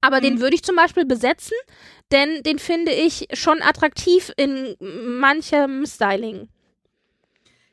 aber 0.00 0.18
mhm. 0.18 0.22
den 0.22 0.40
würde 0.40 0.54
ich 0.54 0.62
zum 0.62 0.76
Beispiel 0.76 1.04
besetzen, 1.04 1.56
denn 2.12 2.42
den 2.42 2.58
finde 2.58 2.92
ich 2.92 3.28
schon 3.32 3.62
attraktiv 3.62 4.32
in 4.36 4.76
manchem 4.80 5.86
Styling. 5.86 6.48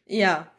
Ja, 0.05 0.49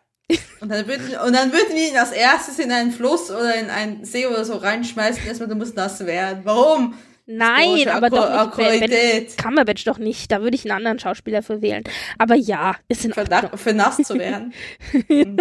und 0.60 0.70
dann, 0.70 0.86
würden, 0.86 1.16
und 1.26 1.32
dann 1.34 1.52
würden 1.52 1.74
wir 1.74 1.88
ihn 1.88 1.96
als 1.96 2.12
erstes 2.12 2.58
in 2.58 2.70
einen 2.72 2.92
Fluss 2.92 3.30
oder 3.30 3.54
in 3.54 3.70
einen 3.70 4.04
See 4.04 4.26
oder 4.26 4.44
so 4.44 4.56
reinschmeißen. 4.56 5.26
Erstmal, 5.26 5.48
du 5.48 5.54
musst 5.54 5.76
nass 5.76 6.04
werden. 6.04 6.40
Warum? 6.44 6.94
Nein, 7.32 7.88
aber 7.88 8.10
doch 8.10 8.56
nicht. 8.56 8.90
Ben, 8.90 9.26
Cumberbatch 9.40 9.84
doch 9.84 9.98
nicht. 9.98 10.32
Da 10.32 10.42
würde 10.42 10.56
ich 10.56 10.64
einen 10.64 10.76
anderen 10.76 10.98
Schauspieler 10.98 11.42
für 11.42 11.62
wählen. 11.62 11.84
Aber 12.18 12.34
ja, 12.34 12.74
ist 12.88 13.04
in 13.04 13.12
Ordnung. 13.12 13.56
Für 13.56 13.72
nass 13.72 13.98
zu 13.98 14.18
werden. 14.18 14.52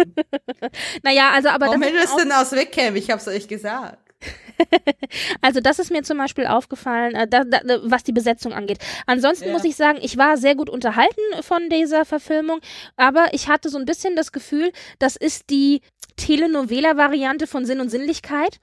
naja, 1.02 1.30
also 1.34 1.48
aber 1.48 1.66
Warum 1.66 1.82
hättest 1.82 2.12
du 2.14 2.18
denn 2.18 2.32
aus 2.32 2.52
Wegcam? 2.52 2.94
Ich 2.94 3.10
hab's 3.10 3.26
euch 3.26 3.48
gesagt. 3.48 4.09
also 5.40 5.60
das 5.60 5.78
ist 5.78 5.90
mir 5.90 6.02
zum 6.02 6.18
Beispiel 6.18 6.46
aufgefallen, 6.46 7.14
äh, 7.14 7.28
da, 7.28 7.44
da, 7.44 7.60
was 7.82 8.04
die 8.04 8.12
Besetzung 8.12 8.52
angeht. 8.52 8.78
Ansonsten 9.06 9.46
ja. 9.46 9.52
muss 9.52 9.64
ich 9.64 9.76
sagen, 9.76 9.98
ich 10.02 10.16
war 10.16 10.36
sehr 10.36 10.54
gut 10.54 10.70
unterhalten 10.70 11.20
von 11.42 11.68
dieser 11.68 12.04
Verfilmung, 12.04 12.60
aber 12.96 13.28
ich 13.32 13.48
hatte 13.48 13.68
so 13.68 13.78
ein 13.78 13.84
bisschen 13.84 14.16
das 14.16 14.32
Gefühl, 14.32 14.72
das 14.98 15.16
ist 15.16 15.50
die 15.50 15.82
Telenovela-Variante 16.20 17.46
von 17.46 17.64
Sinn 17.64 17.80
und 17.80 17.88
Sinnlichkeit. 17.88 18.60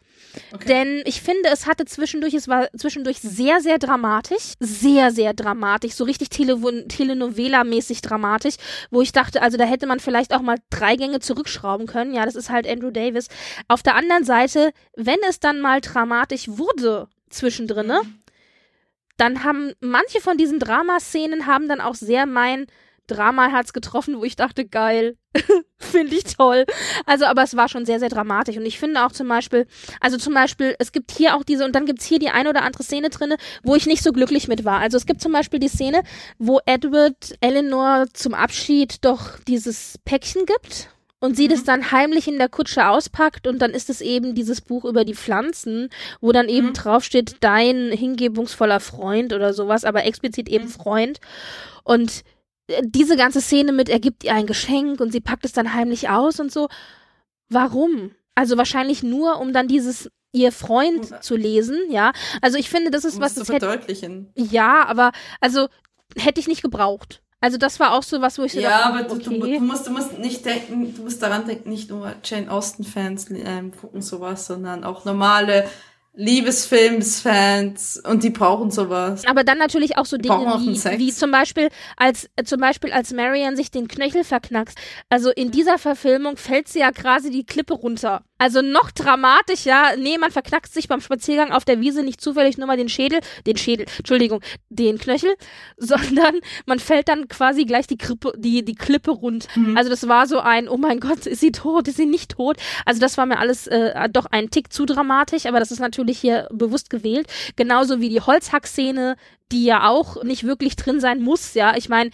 Okay. 0.53 0.67
Denn 0.67 1.01
ich 1.05 1.21
finde, 1.21 1.49
es 1.51 1.65
hatte 1.65 1.85
zwischendurch, 1.85 2.35
es 2.35 2.47
war 2.47 2.67
zwischendurch 2.77 3.19
sehr, 3.19 3.61
sehr 3.61 3.79
dramatisch. 3.79 4.53
Sehr, 4.59 5.11
sehr 5.11 5.33
dramatisch. 5.33 5.93
So 5.93 6.03
richtig 6.03 6.29
Tele 6.29 6.53
Telenovela-mäßig 6.53 8.01
dramatisch. 8.01 8.55
Wo 8.91 9.01
ich 9.01 9.11
dachte, 9.11 9.41
also 9.41 9.57
da 9.57 9.65
hätte 9.65 9.87
man 9.87 9.99
vielleicht 9.99 10.33
auch 10.33 10.41
mal 10.41 10.57
drei 10.69 10.95
Gänge 10.95 11.19
zurückschrauben 11.19 11.87
können. 11.87 12.13
Ja, 12.13 12.25
das 12.25 12.35
ist 12.35 12.51
halt 12.51 12.67
Andrew 12.67 12.91
Davis. 12.91 13.27
Auf 13.67 13.81
der 13.81 13.95
anderen 13.95 14.23
Seite, 14.23 14.71
wenn 14.95 15.19
es 15.27 15.39
dann 15.39 15.59
mal 15.59 15.81
dramatisch 15.81 16.47
wurde 16.47 17.07
zwischendrin, 17.29 17.91
dann 19.17 19.43
haben 19.43 19.73
manche 19.79 20.21
von 20.21 20.37
diesen 20.37 20.59
Dramaszenen 20.59 21.47
haben 21.47 21.67
dann 21.67 21.81
auch 21.81 21.95
sehr 21.95 22.27
mein 22.27 22.67
Drama-Herz 23.07 23.73
getroffen, 23.73 24.17
wo 24.17 24.23
ich 24.23 24.35
dachte, 24.35 24.65
geil, 24.65 25.17
finde 25.77 26.15
ich 26.15 26.23
toll. 26.35 26.65
Also, 27.05 27.25
aber 27.25 27.43
es 27.43 27.55
war 27.55 27.69
schon 27.69 27.85
sehr, 27.85 27.99
sehr 27.99 28.09
dramatisch. 28.09 28.57
Und 28.57 28.65
ich 28.65 28.79
finde 28.79 29.05
auch 29.05 29.11
zum 29.11 29.27
Beispiel, 29.27 29.65
also 29.99 30.17
zum 30.17 30.33
Beispiel, 30.33 30.75
es 30.79 30.91
gibt 30.91 31.11
hier 31.11 31.35
auch 31.35 31.43
diese, 31.43 31.65
und 31.65 31.75
dann 31.75 31.85
gibt's 31.85 32.05
hier 32.05 32.19
die 32.19 32.29
eine 32.29 32.49
oder 32.49 32.63
andere 32.63 32.83
Szene 32.83 33.09
drinne, 33.09 33.37
wo 33.63 33.75
ich 33.75 33.87
nicht 33.87 34.03
so 34.03 34.11
glücklich 34.11 34.47
mit 34.47 34.65
war. 34.65 34.79
Also 34.79 34.97
es 34.97 35.05
gibt 35.05 35.21
zum 35.21 35.31
Beispiel 35.31 35.59
die 35.59 35.69
Szene, 35.69 36.03
wo 36.37 36.59
Edward 36.65 37.35
Eleanor 37.41 38.05
zum 38.13 38.33
Abschied 38.33 39.03
doch 39.05 39.39
dieses 39.47 39.97
Päckchen 40.05 40.45
gibt 40.45 40.89
und 41.19 41.35
sie 41.35 41.45
mhm. 41.45 41.51
das 41.51 41.63
dann 41.63 41.91
heimlich 41.91 42.27
in 42.27 42.37
der 42.37 42.49
Kutsche 42.49 42.87
auspackt 42.87 43.47
und 43.47 43.59
dann 43.59 43.71
ist 43.71 43.89
es 43.89 44.01
eben 44.01 44.35
dieses 44.35 44.61
Buch 44.61 44.85
über 44.85 45.03
die 45.03 45.15
Pflanzen, 45.15 45.89
wo 46.21 46.31
dann 46.31 46.49
eben 46.49 46.67
mhm. 46.67 46.73
draufsteht, 46.73 47.37
dein 47.39 47.91
hingebungsvoller 47.91 48.79
Freund 48.79 49.33
oder 49.33 49.53
sowas, 49.53 49.83
aber 49.83 50.05
explizit 50.05 50.49
eben 50.49 50.65
mhm. 50.65 50.69
Freund. 50.69 51.19
Und 51.83 52.23
diese 52.81 53.15
ganze 53.15 53.41
Szene 53.41 53.71
mit, 53.71 53.89
er 53.89 53.99
gibt 53.99 54.23
ihr 54.23 54.33
ein 54.33 54.47
Geschenk 54.47 54.99
und 54.99 55.11
sie 55.11 55.21
packt 55.21 55.45
es 55.45 55.53
dann 55.53 55.73
heimlich 55.73 56.09
aus 56.09 56.39
und 56.39 56.51
so. 56.51 56.67
Warum? 57.49 58.11
Also 58.35 58.57
wahrscheinlich 58.57 59.03
nur, 59.03 59.39
um 59.39 59.53
dann 59.53 59.67
dieses 59.67 60.09
ihr 60.33 60.51
Freund 60.51 61.09
ja. 61.09 61.21
zu 61.21 61.35
lesen, 61.35 61.77
ja. 61.89 62.11
Also 62.41 62.57
ich 62.57 62.69
finde, 62.69 62.91
das 62.91 63.05
ist 63.05 63.15
um 63.15 63.21
was 63.21 63.35
das 63.35 63.47
verdeutlichen. 63.47 64.31
Hätte, 64.35 64.53
ja, 64.53 64.85
aber 64.85 65.11
also 65.39 65.67
hätte 66.15 66.39
ich 66.39 66.47
nicht 66.47 66.61
gebraucht. 66.61 67.21
Also 67.39 67.57
das 67.57 67.79
war 67.79 67.93
auch 67.93 68.03
so 68.03 68.21
was, 68.21 68.39
wo 68.39 68.43
ich 68.43 68.53
so 68.53 68.59
Ja, 68.59 68.69
dachte, 68.69 68.85
aber 68.85 69.11
okay. 69.11 69.39
du, 69.39 69.39
du, 69.39 69.59
musst, 69.59 69.87
du 69.87 69.91
musst 69.91 70.17
nicht 70.17 70.43
denken, 70.45 70.95
du 70.95 71.03
musst 71.03 71.21
daran 71.21 71.45
denken, 71.45 71.69
nicht 71.69 71.89
nur 71.89 72.13
Jane 72.23 72.51
Austen-Fans 72.51 73.27
ähm, 73.31 73.71
gucken 73.79 74.01
sowas, 74.01 74.47
sondern 74.47 74.83
auch 74.83 75.05
normale 75.05 75.69
Liebesfilms-Fans 76.17 78.01
und 78.03 78.23
die 78.23 78.31
brauchen 78.31 78.71
sowas. 78.71 79.23
Aber 79.27 79.43
dann 79.43 79.59
natürlich 79.59 79.97
auch 79.97 80.05
so 80.05 80.17
Dinge 80.17 80.35
auch 80.35 80.59
wie, 80.61 80.99
wie 80.99 81.13
zum 81.13 81.29
Beispiel 81.31 81.69
als 81.95 82.27
äh, 82.35 82.43
zum 82.43 82.59
Beispiel 82.59 82.91
als 82.91 83.13
Marianne 83.13 83.55
sich 83.55 83.69
den 83.69 83.87
Knöchel 83.87 84.23
verknackst. 84.23 84.77
Also 85.09 85.29
in 85.29 85.51
dieser 85.51 85.77
Verfilmung 85.77 86.37
fällt 86.37 86.67
sie 86.67 86.79
ja 86.79 86.91
quasi 86.91 87.29
die 87.29 87.45
Klippe 87.45 87.75
runter. 87.75 88.23
Also 88.37 88.61
noch 88.61 88.91
dramatischer, 88.91 89.95
nee, 89.97 90.17
man 90.17 90.31
verknackt 90.31 90.71
sich 90.71 90.87
beim 90.87 91.01
Spaziergang 91.01 91.51
auf 91.51 91.65
der 91.65 91.79
Wiese 91.81 92.03
nicht 92.03 92.21
zufällig 92.21 92.57
nur 92.57 92.67
mal 92.67 92.77
den 92.77 92.89
Schädel, 92.89 93.19
den 93.45 93.57
Schädel, 93.57 93.85
Entschuldigung, 93.97 94.41
den 94.69 94.97
Knöchel, 94.97 95.33
sondern 95.77 96.39
man 96.65 96.79
fällt 96.79 97.09
dann 97.09 97.27
quasi 97.27 97.65
gleich 97.65 97.87
die 97.87 97.97
Krippe, 97.97 98.33
die, 98.37 98.63
die 98.63 98.75
Klippe 98.75 99.11
rund. 99.11 99.47
Mhm. 99.55 99.77
Also 99.77 99.89
das 99.89 100.07
war 100.07 100.27
so 100.27 100.39
ein, 100.39 100.67
oh 100.67 100.77
mein 100.77 100.99
Gott, 100.99 101.25
ist 101.25 101.39
sie 101.39 101.51
tot, 101.51 101.87
ist 101.87 101.97
sie 101.97 102.05
nicht 102.05 102.31
tot? 102.31 102.57
Also 102.85 102.99
das 102.99 103.17
war 103.17 103.25
mir 103.25 103.39
alles 103.39 103.67
äh, 103.67 104.09
doch 104.09 104.25
ein 104.27 104.49
Tick 104.49 104.71
zu 104.71 104.85
dramatisch, 104.85 105.45
aber 105.45 105.59
das 105.59 105.71
ist 105.71 105.79
natürlich 105.79 106.19
hier 106.19 106.47
bewusst 106.51 106.89
gewählt. 106.89 107.27
Genauso 107.55 107.99
wie 107.99 108.09
die 108.09 108.21
Holzhack-Szene, 108.21 109.15
die 109.51 109.63
ja 109.63 109.87
auch 109.87 110.23
nicht 110.23 110.43
wirklich 110.43 110.75
drin 110.75 110.99
sein 110.99 111.21
muss, 111.21 111.53
ja. 111.53 111.75
Ich 111.77 111.89
meine, 111.89 112.11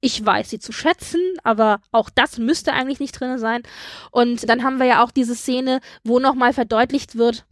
ich 0.00 0.24
weiß 0.24 0.50
sie 0.50 0.58
zu 0.58 0.72
schätzen, 0.72 1.20
aber 1.42 1.80
auch 1.92 2.10
das 2.10 2.38
müsste 2.38 2.72
eigentlich 2.72 3.00
nicht 3.00 3.18
drin 3.18 3.38
sein. 3.38 3.62
Und 4.10 4.48
dann 4.48 4.62
haben 4.62 4.78
wir 4.78 4.86
ja 4.86 5.02
auch 5.02 5.10
diese 5.10 5.34
Szene, 5.34 5.80
wo 6.04 6.18
nochmal 6.20 6.52
verdeutlicht 6.52 7.16
wird, 7.16 7.44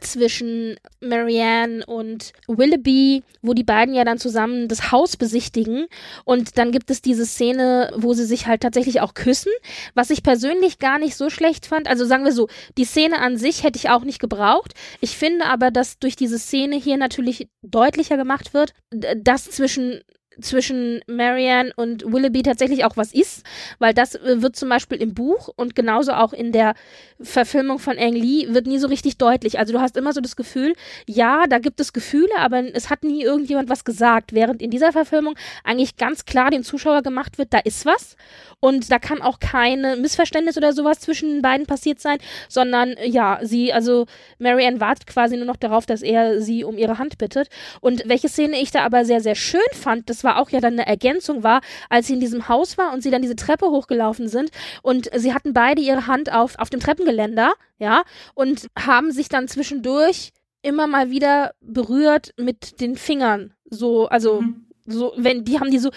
zwischen 0.00 0.76
Marianne 1.00 1.86
und 1.86 2.32
Willoughby, 2.48 3.22
wo 3.42 3.54
die 3.54 3.62
beiden 3.62 3.94
ja 3.94 4.04
dann 4.04 4.18
zusammen 4.18 4.66
das 4.66 4.90
Haus 4.90 5.16
besichtigen 5.16 5.86
und 6.24 6.58
dann 6.58 6.72
gibt 6.72 6.90
es 6.90 7.00
diese 7.00 7.24
Szene, 7.24 7.92
wo 7.96 8.12
sie 8.12 8.24
sich 8.24 8.46
halt 8.46 8.62
tatsächlich 8.62 9.00
auch 9.00 9.14
küssen, 9.14 9.52
was 9.94 10.10
ich 10.10 10.22
persönlich 10.22 10.78
gar 10.78 10.98
nicht 10.98 11.16
so 11.16 11.30
schlecht 11.30 11.66
fand. 11.66 11.86
Also 11.86 12.04
sagen 12.06 12.24
wir 12.24 12.32
so, 12.32 12.48
die 12.76 12.84
Szene 12.84 13.20
an 13.20 13.36
sich 13.36 13.62
hätte 13.62 13.78
ich 13.78 13.90
auch 13.90 14.02
nicht 14.02 14.18
gebraucht. 14.18 14.74
Ich 15.00 15.16
finde 15.16 15.46
aber, 15.46 15.70
dass 15.70 15.98
durch 15.98 16.16
diese 16.16 16.38
Szene 16.38 16.76
hier 16.76 16.96
natürlich 16.96 17.48
deutlicher 17.62 18.16
gemacht 18.16 18.52
wird, 18.52 18.72
dass 18.90 19.50
zwischen 19.50 20.00
zwischen 20.40 21.00
Marianne 21.06 21.72
und 21.76 22.04
Willoughby 22.04 22.42
tatsächlich 22.42 22.84
auch 22.84 22.96
was 22.96 23.12
ist, 23.12 23.44
weil 23.78 23.94
das 23.94 24.14
äh, 24.14 24.42
wird 24.42 24.56
zum 24.56 24.68
Beispiel 24.68 25.00
im 25.00 25.14
Buch 25.14 25.48
und 25.54 25.74
genauso 25.74 26.12
auch 26.12 26.32
in 26.32 26.52
der 26.52 26.74
Verfilmung 27.20 27.78
von 27.78 27.98
Ang 27.98 28.14
Lee 28.14 28.46
wird 28.52 28.66
nie 28.66 28.78
so 28.78 28.88
richtig 28.88 29.18
deutlich. 29.18 29.58
Also 29.58 29.72
du 29.72 29.80
hast 29.80 29.96
immer 29.96 30.12
so 30.12 30.20
das 30.20 30.36
Gefühl, 30.36 30.74
ja, 31.06 31.44
da 31.48 31.58
gibt 31.58 31.80
es 31.80 31.92
Gefühle, 31.92 32.36
aber 32.38 32.62
es 32.74 32.90
hat 32.90 33.04
nie 33.04 33.22
irgendjemand 33.22 33.68
was 33.68 33.84
gesagt, 33.84 34.32
während 34.32 34.62
in 34.62 34.70
dieser 34.70 34.92
Verfilmung 34.92 35.34
eigentlich 35.62 35.96
ganz 35.96 36.24
klar 36.24 36.50
dem 36.50 36.64
Zuschauer 36.64 37.02
gemacht 37.02 37.38
wird, 37.38 37.52
da 37.52 37.58
ist 37.58 37.86
was. 37.86 38.16
Und 38.60 38.90
da 38.90 38.98
kann 38.98 39.20
auch 39.20 39.40
keine 39.40 39.96
Missverständnis 39.96 40.56
oder 40.56 40.72
sowas 40.72 41.00
zwischen 41.00 41.28
den 41.28 41.42
beiden 41.42 41.66
passiert 41.66 42.00
sein, 42.00 42.18
sondern 42.48 42.94
ja, 43.04 43.38
sie, 43.42 43.72
also 43.72 44.06
Marianne 44.38 44.80
wartet 44.80 45.06
quasi 45.06 45.36
nur 45.36 45.44
noch 45.44 45.56
darauf, 45.56 45.86
dass 45.86 46.02
er 46.02 46.40
sie 46.40 46.64
um 46.64 46.78
ihre 46.78 46.98
Hand 46.98 47.18
bittet. 47.18 47.48
Und 47.80 48.02
welche 48.06 48.28
Szene 48.28 48.60
ich 48.60 48.70
da 48.70 48.84
aber 48.84 49.04
sehr, 49.04 49.20
sehr 49.20 49.34
schön 49.34 49.60
fand, 49.72 50.08
das 50.08 50.23
war 50.24 50.38
auch 50.38 50.50
ja 50.50 50.60
dann 50.60 50.74
eine 50.74 50.86
Ergänzung 50.86 51.42
war, 51.42 51.60
als 51.88 52.06
sie 52.06 52.14
in 52.14 52.20
diesem 52.20 52.48
Haus 52.48 52.78
war 52.78 52.92
und 52.92 53.02
sie 53.02 53.10
dann 53.10 53.22
diese 53.22 53.36
Treppe 53.36 53.66
hochgelaufen 53.66 54.28
sind 54.28 54.50
und 54.82 55.10
sie 55.14 55.34
hatten 55.34 55.52
beide 55.52 55.82
ihre 55.82 56.06
Hand 56.06 56.32
auf, 56.32 56.58
auf 56.58 56.70
dem 56.70 56.80
Treppengeländer, 56.80 57.54
ja, 57.78 58.02
und 58.34 58.68
haben 58.78 59.12
sich 59.12 59.28
dann 59.28 59.48
zwischendurch 59.48 60.32
immer 60.62 60.86
mal 60.86 61.10
wieder 61.10 61.52
berührt 61.60 62.32
mit 62.38 62.80
den 62.80 62.96
Fingern. 62.96 63.52
So, 63.68 64.06
also, 64.08 64.40
mhm. 64.40 64.66
so, 64.86 65.12
wenn, 65.16 65.44
die 65.44 65.60
haben 65.60 65.70
die 65.70 65.78
so, 65.78 65.90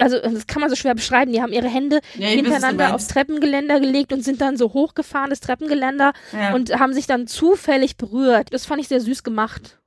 also 0.00 0.18
das 0.18 0.46
kann 0.46 0.60
man 0.60 0.70
so 0.70 0.76
schwer 0.76 0.94
beschreiben, 0.94 1.32
die 1.32 1.42
haben 1.42 1.52
ihre 1.52 1.68
Hände 1.68 2.00
ja, 2.16 2.28
hintereinander 2.28 2.94
aufs 2.94 3.08
Treppengeländer 3.08 3.80
gelegt 3.80 4.12
und 4.12 4.24
sind 4.24 4.40
dann 4.40 4.56
so 4.56 4.72
hochgefahren, 4.72 5.30
das 5.30 5.40
Treppengeländer, 5.40 6.12
ja. 6.32 6.54
und 6.54 6.78
haben 6.78 6.94
sich 6.94 7.06
dann 7.06 7.26
zufällig 7.26 7.96
berührt. 7.96 8.52
Das 8.52 8.66
fand 8.66 8.80
ich 8.80 8.88
sehr 8.88 9.00
süß 9.00 9.22
gemacht. 9.22 9.78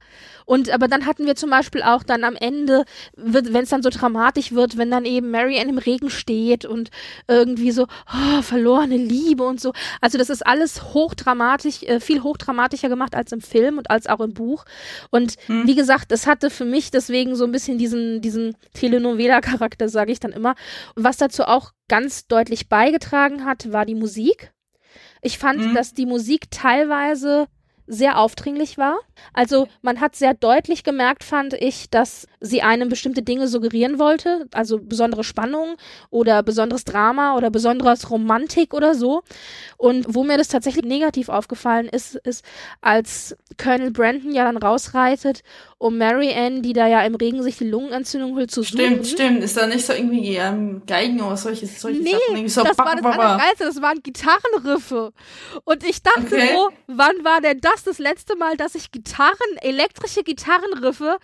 Und 0.45 0.69
aber 0.69 0.87
dann 0.87 1.05
hatten 1.05 1.25
wir 1.25 1.35
zum 1.35 1.49
Beispiel 1.49 1.83
auch 1.83 2.03
dann 2.03 2.23
am 2.23 2.35
Ende, 2.35 2.85
wenn 3.15 3.63
es 3.63 3.69
dann 3.69 3.83
so 3.83 3.89
dramatisch 3.89 4.51
wird, 4.51 4.77
wenn 4.77 4.91
dann 4.91 5.05
eben 5.05 5.31
Marianne 5.31 5.69
im 5.69 5.77
Regen 5.77 6.09
steht 6.09 6.65
und 6.65 6.89
irgendwie 7.27 7.71
so 7.71 7.87
oh, 8.07 8.41
verlorene 8.41 8.97
Liebe 8.97 9.43
und 9.43 9.61
so. 9.61 9.73
Also 10.01 10.17
das 10.17 10.29
ist 10.29 10.45
alles 10.45 10.93
hochdramatisch, 10.93 11.83
äh, 11.83 11.99
viel 11.99 12.23
hochdramatischer 12.23 12.89
gemacht 12.89 13.15
als 13.15 13.31
im 13.31 13.41
Film 13.41 13.77
und 13.77 13.89
als 13.89 14.07
auch 14.07 14.19
im 14.19 14.33
Buch. 14.33 14.65
Und 15.09 15.35
hm. 15.45 15.67
wie 15.67 15.75
gesagt, 15.75 16.11
es 16.11 16.27
hatte 16.27 16.49
für 16.49 16.65
mich 16.65 16.91
deswegen 16.91 17.35
so 17.35 17.45
ein 17.45 17.51
bisschen 17.51 17.77
diesen 17.77 18.21
diesen 18.21 18.55
Telenovela-Charakter, 18.73 19.89
sage 19.89 20.11
ich 20.11 20.19
dann 20.19 20.31
immer. 20.31 20.55
Was 20.95 21.17
dazu 21.17 21.43
auch 21.43 21.71
ganz 21.87 22.27
deutlich 22.27 22.69
beigetragen 22.69 23.45
hat, 23.45 23.71
war 23.71 23.85
die 23.85 23.95
Musik. 23.95 24.51
Ich 25.21 25.37
fand, 25.37 25.61
hm. 25.61 25.73
dass 25.73 25.93
die 25.93 26.05
Musik 26.05 26.51
teilweise 26.51 27.47
sehr 27.87 28.19
aufdringlich 28.19 28.77
war. 28.77 28.97
Also 29.33 29.67
man 29.81 29.99
hat 29.99 30.15
sehr 30.15 30.33
deutlich 30.33 30.83
gemerkt, 30.83 31.23
fand 31.23 31.53
ich, 31.53 31.89
dass 31.89 32.27
sie 32.43 32.61
einem 32.61 32.89
bestimmte 32.89 33.21
Dinge 33.21 33.47
suggerieren 33.47 33.99
wollte, 33.99 34.47
also 34.51 34.77
besondere 34.77 35.23
Spannung 35.23 35.77
oder 36.09 36.43
besonderes 36.43 36.83
Drama 36.83 37.37
oder 37.37 37.49
besonderes 37.49 38.11
Romantik 38.11 38.73
oder 38.73 38.95
so. 38.95 39.23
Und 39.77 40.13
wo 40.13 40.25
mir 40.25 40.37
das 40.37 40.49
tatsächlich 40.49 40.83
negativ 40.83 41.29
aufgefallen 41.29 41.87
ist, 41.87 42.15
ist, 42.15 42.43
als 42.81 43.37
Colonel 43.57 43.91
Brandon 43.91 44.33
ja 44.33 44.43
dann 44.43 44.57
rausreitet, 44.57 45.41
um 45.77 45.97
Mary 45.97 46.33
Ann, 46.33 46.61
die 46.61 46.73
da 46.73 46.85
ja 46.85 47.01
im 47.05 47.15
Regen 47.15 47.41
sich 47.43 47.57
die 47.57 47.69
Lungenentzündung 47.69 48.35
holt, 48.35 48.51
zu 48.51 48.63
stimmt, 48.63 48.81
suchen. 48.81 49.05
Stimmt, 49.05 49.19
stimmt. 49.19 49.43
Ist 49.43 49.55
da 49.55 49.67
nicht 49.67 49.85
so 49.85 49.93
irgendwie 49.93 50.35
ähm, 50.35 50.81
Geigen 50.85 51.21
oder 51.21 51.37
solche, 51.37 51.65
solche 51.65 52.01
nee, 52.01 52.11
Sachen? 52.11 52.49
So 52.49 52.63
das 52.63 52.77
war 52.77 52.95
das 52.95 53.05
Allergeilste, 53.05 53.63
das 53.65 53.81
waren 53.81 54.03
Gitarrenriffe. 54.03 55.13
Und 55.63 55.83
ich 55.85 56.03
dachte 56.03 56.25
okay. 56.25 56.49
so, 56.53 56.69
wann 56.87 57.23
war 57.23 57.39
denn 57.39 57.61
das 57.61 57.85
das 57.85 57.99
letzte 57.99 58.35
Mal, 58.35 58.57
dass 58.57 58.75
ich 58.75 58.91
Gitarren, 58.91 59.37
elektrische 59.61 60.23
Gitarrenriffe 60.23 61.19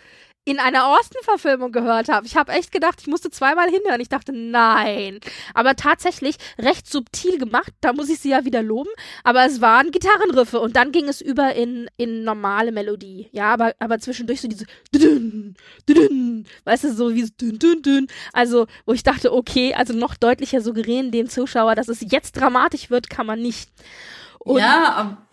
in 0.50 0.60
einer 0.60 0.88
Austin-Verfilmung 0.88 1.72
gehört 1.72 2.10
habe. 2.10 2.26
Ich 2.26 2.36
habe 2.36 2.52
echt 2.52 2.72
gedacht, 2.72 3.00
ich 3.02 3.08
musste 3.08 3.30
zweimal 3.30 3.70
hinhören. 3.70 4.02
Ich 4.02 4.10
dachte, 4.10 4.32
nein. 4.34 5.20
Aber 5.54 5.76
tatsächlich 5.76 6.38
recht 6.58 6.92
subtil 6.92 7.38
gemacht. 7.38 7.72
Da 7.82 7.94
muss 7.94 8.10
ich 8.10 8.20
sie 8.20 8.32
ja 8.32 8.46
wieder 8.46 8.64
loben. 8.64 8.90
Aber 9.24 9.46
es 9.46 9.62
waren 9.62 9.92
Gitarrenriffe 9.92 10.60
und 10.60 10.76
dann 10.76 10.92
ging 10.92 11.08
es 11.08 11.22
über 11.22 11.54
in, 11.54 11.88
in 11.98 12.24
normale 12.24 12.72
Melodie. 12.72 13.30
Ja, 13.32 13.54
aber, 13.54 13.76
aber 13.78 14.00
zwischendurch 14.00 14.42
so 14.42 14.48
diese 14.48 14.66
dünn, 14.92 15.56
dünn, 15.88 16.48
weißt 16.64 16.86
du, 16.86 16.94
so 16.94 17.14
wie 17.14 17.24
so 17.24 17.32
dünn, 17.40 17.60
dünn, 17.60 17.82
dünn. 17.84 18.08
Also, 18.34 18.66
wo 18.88 18.94
ich 18.94 19.04
dachte, 19.04 19.32
okay, 19.32 19.76
also 19.76 19.94
noch 19.94 20.16
deutlicher 20.16 20.62
suggerieren 20.62 21.12
dem 21.12 21.30
Zuschauer, 21.30 21.76
dass 21.76 21.90
es 21.90 22.04
jetzt 22.10 22.32
dramatisch 22.32 22.90
wird, 22.90 23.12
kann 23.12 23.28
man 23.28 23.40
nicht. 23.40 23.70
Und 24.40 24.60
ja, 24.60 25.29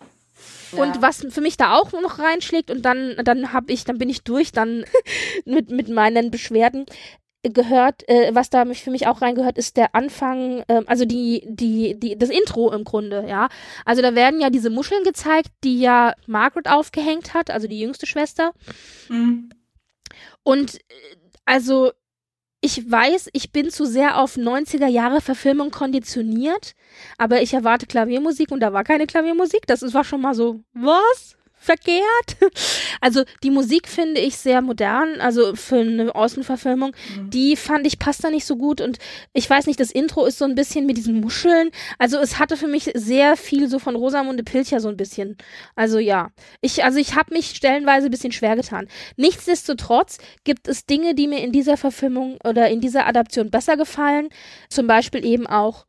und 0.73 1.01
was 1.01 1.25
für 1.29 1.41
mich 1.41 1.57
da 1.57 1.75
auch 1.75 1.91
noch 1.93 2.19
reinschlägt 2.19 2.71
und 2.71 2.83
dann, 2.83 3.15
dann 3.23 3.53
habe 3.53 3.71
ich, 3.71 3.83
dann 3.83 3.97
bin 3.97 4.09
ich 4.09 4.23
durch, 4.23 4.51
dann 4.51 4.85
mit, 5.45 5.69
mit 5.69 5.89
meinen 5.89 6.31
Beschwerden 6.31 6.85
gehört, 7.43 8.07
äh, 8.09 8.31
was 8.33 8.49
da 8.49 8.65
für 8.65 8.91
mich 8.91 9.07
auch 9.07 9.21
reingehört, 9.21 9.57
ist 9.57 9.77
der 9.77 9.95
Anfang, 9.95 10.63
äh, 10.67 10.81
also 10.85 11.05
die, 11.05 11.43
die, 11.47 11.99
die, 11.99 12.17
das 12.17 12.29
Intro 12.29 12.71
im 12.71 12.83
Grunde, 12.83 13.25
ja. 13.27 13.49
Also 13.85 14.01
da 14.01 14.15
werden 14.15 14.41
ja 14.41 14.49
diese 14.49 14.69
Muscheln 14.69 15.03
gezeigt, 15.03 15.49
die 15.63 15.79
ja 15.79 16.13
Margaret 16.25 16.67
aufgehängt 16.67 17.33
hat, 17.33 17.51
also 17.51 17.67
die 17.67 17.79
jüngste 17.79 18.05
Schwester. 18.05 18.53
Mhm. 19.09 19.49
Und 20.43 20.75
äh, 20.75 20.79
also 21.45 21.91
ich 22.61 22.89
weiß, 22.89 23.29
ich 23.33 23.51
bin 23.51 23.69
zu 23.69 23.85
sehr 23.85 24.19
auf 24.19 24.35
90er 24.35 24.87
Jahre 24.87 25.21
Verfilmung 25.21 25.71
konditioniert, 25.71 26.73
aber 27.17 27.41
ich 27.41 27.53
erwarte 27.53 27.85
Klaviermusik 27.85 28.51
und 28.51 28.61
da 28.61 28.73
war 28.73 28.83
keine 28.83 29.05
Klaviermusik. 29.05 29.67
Das 29.67 29.81
war 29.93 30.03
schon 30.03 30.21
mal 30.21 30.33
so, 30.33 30.61
was? 30.73 31.36
Verkehrt. 31.57 32.37
Also 32.99 33.23
die 33.43 33.51
Musik 33.51 33.87
finde 33.87 34.19
ich 34.19 34.37
sehr 34.37 34.61
modern, 34.61 35.21
also 35.21 35.55
für 35.55 35.77
eine 35.77 36.15
Außenverfilmung. 36.15 36.95
Mhm. 37.15 37.29
Die 37.29 37.55
fand 37.55 37.85
ich 37.85 37.99
passt 37.99 38.23
da 38.23 38.31
nicht 38.31 38.45
so 38.45 38.55
gut 38.55 38.81
und 38.81 38.97
ich 39.33 39.47
weiß 39.47 39.67
nicht, 39.67 39.79
das 39.79 39.91
Intro 39.91 40.25
ist 40.25 40.39
so 40.39 40.45
ein 40.45 40.55
bisschen 40.55 40.87
mit 40.87 40.97
diesen 40.97 41.21
Muscheln. 41.21 41.69
Also 41.99 42.17
es 42.17 42.39
hatte 42.39 42.57
für 42.57 42.67
mich 42.67 42.89
sehr 42.95 43.37
viel 43.37 43.69
so 43.69 43.77
von 43.77 43.95
Rosamunde 43.95 44.43
Pilcher 44.43 44.79
so 44.79 44.89
ein 44.89 44.97
bisschen. 44.97 45.37
Also 45.75 45.99
ja, 45.99 46.31
ich 46.61 46.83
also 46.83 46.97
ich 46.97 47.15
habe 47.15 47.33
mich 47.33 47.51
stellenweise 47.51 48.07
ein 48.07 48.11
bisschen 48.11 48.31
schwer 48.31 48.55
getan. 48.55 48.87
Nichtsdestotrotz 49.15 50.17
gibt 50.43 50.67
es 50.67 50.87
Dinge, 50.87 51.13
die 51.13 51.27
mir 51.27 51.43
in 51.43 51.51
dieser 51.51 51.77
Verfilmung 51.77 52.39
oder 52.43 52.69
in 52.69 52.81
dieser 52.81 53.05
Adaption 53.05 53.51
besser 53.51 53.77
gefallen. 53.77 54.29
Zum 54.69 54.87
Beispiel 54.87 55.23
eben 55.23 55.45
auch 55.45 55.85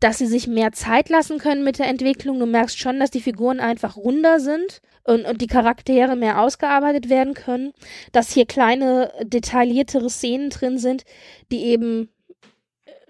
dass 0.00 0.18
sie 0.18 0.26
sich 0.26 0.46
mehr 0.46 0.70
Zeit 0.70 1.08
lassen 1.08 1.38
können 1.38 1.64
mit 1.64 1.80
der 1.80 1.88
Entwicklung. 1.88 2.38
Du 2.38 2.46
merkst 2.46 2.78
schon, 2.78 3.00
dass 3.00 3.10
die 3.10 3.20
Figuren 3.20 3.58
einfach 3.58 3.96
runder 3.96 4.38
sind 4.38 4.80
und, 5.08 5.24
und 5.24 5.40
die 5.40 5.46
Charaktere 5.46 6.16
mehr 6.16 6.40
ausgearbeitet 6.40 7.08
werden 7.08 7.32
können, 7.32 7.72
dass 8.12 8.32
hier 8.32 8.44
kleine, 8.44 9.10
detailliertere 9.22 10.10
Szenen 10.10 10.50
drin 10.50 10.78
sind, 10.78 11.04
die 11.50 11.64
eben 11.64 12.10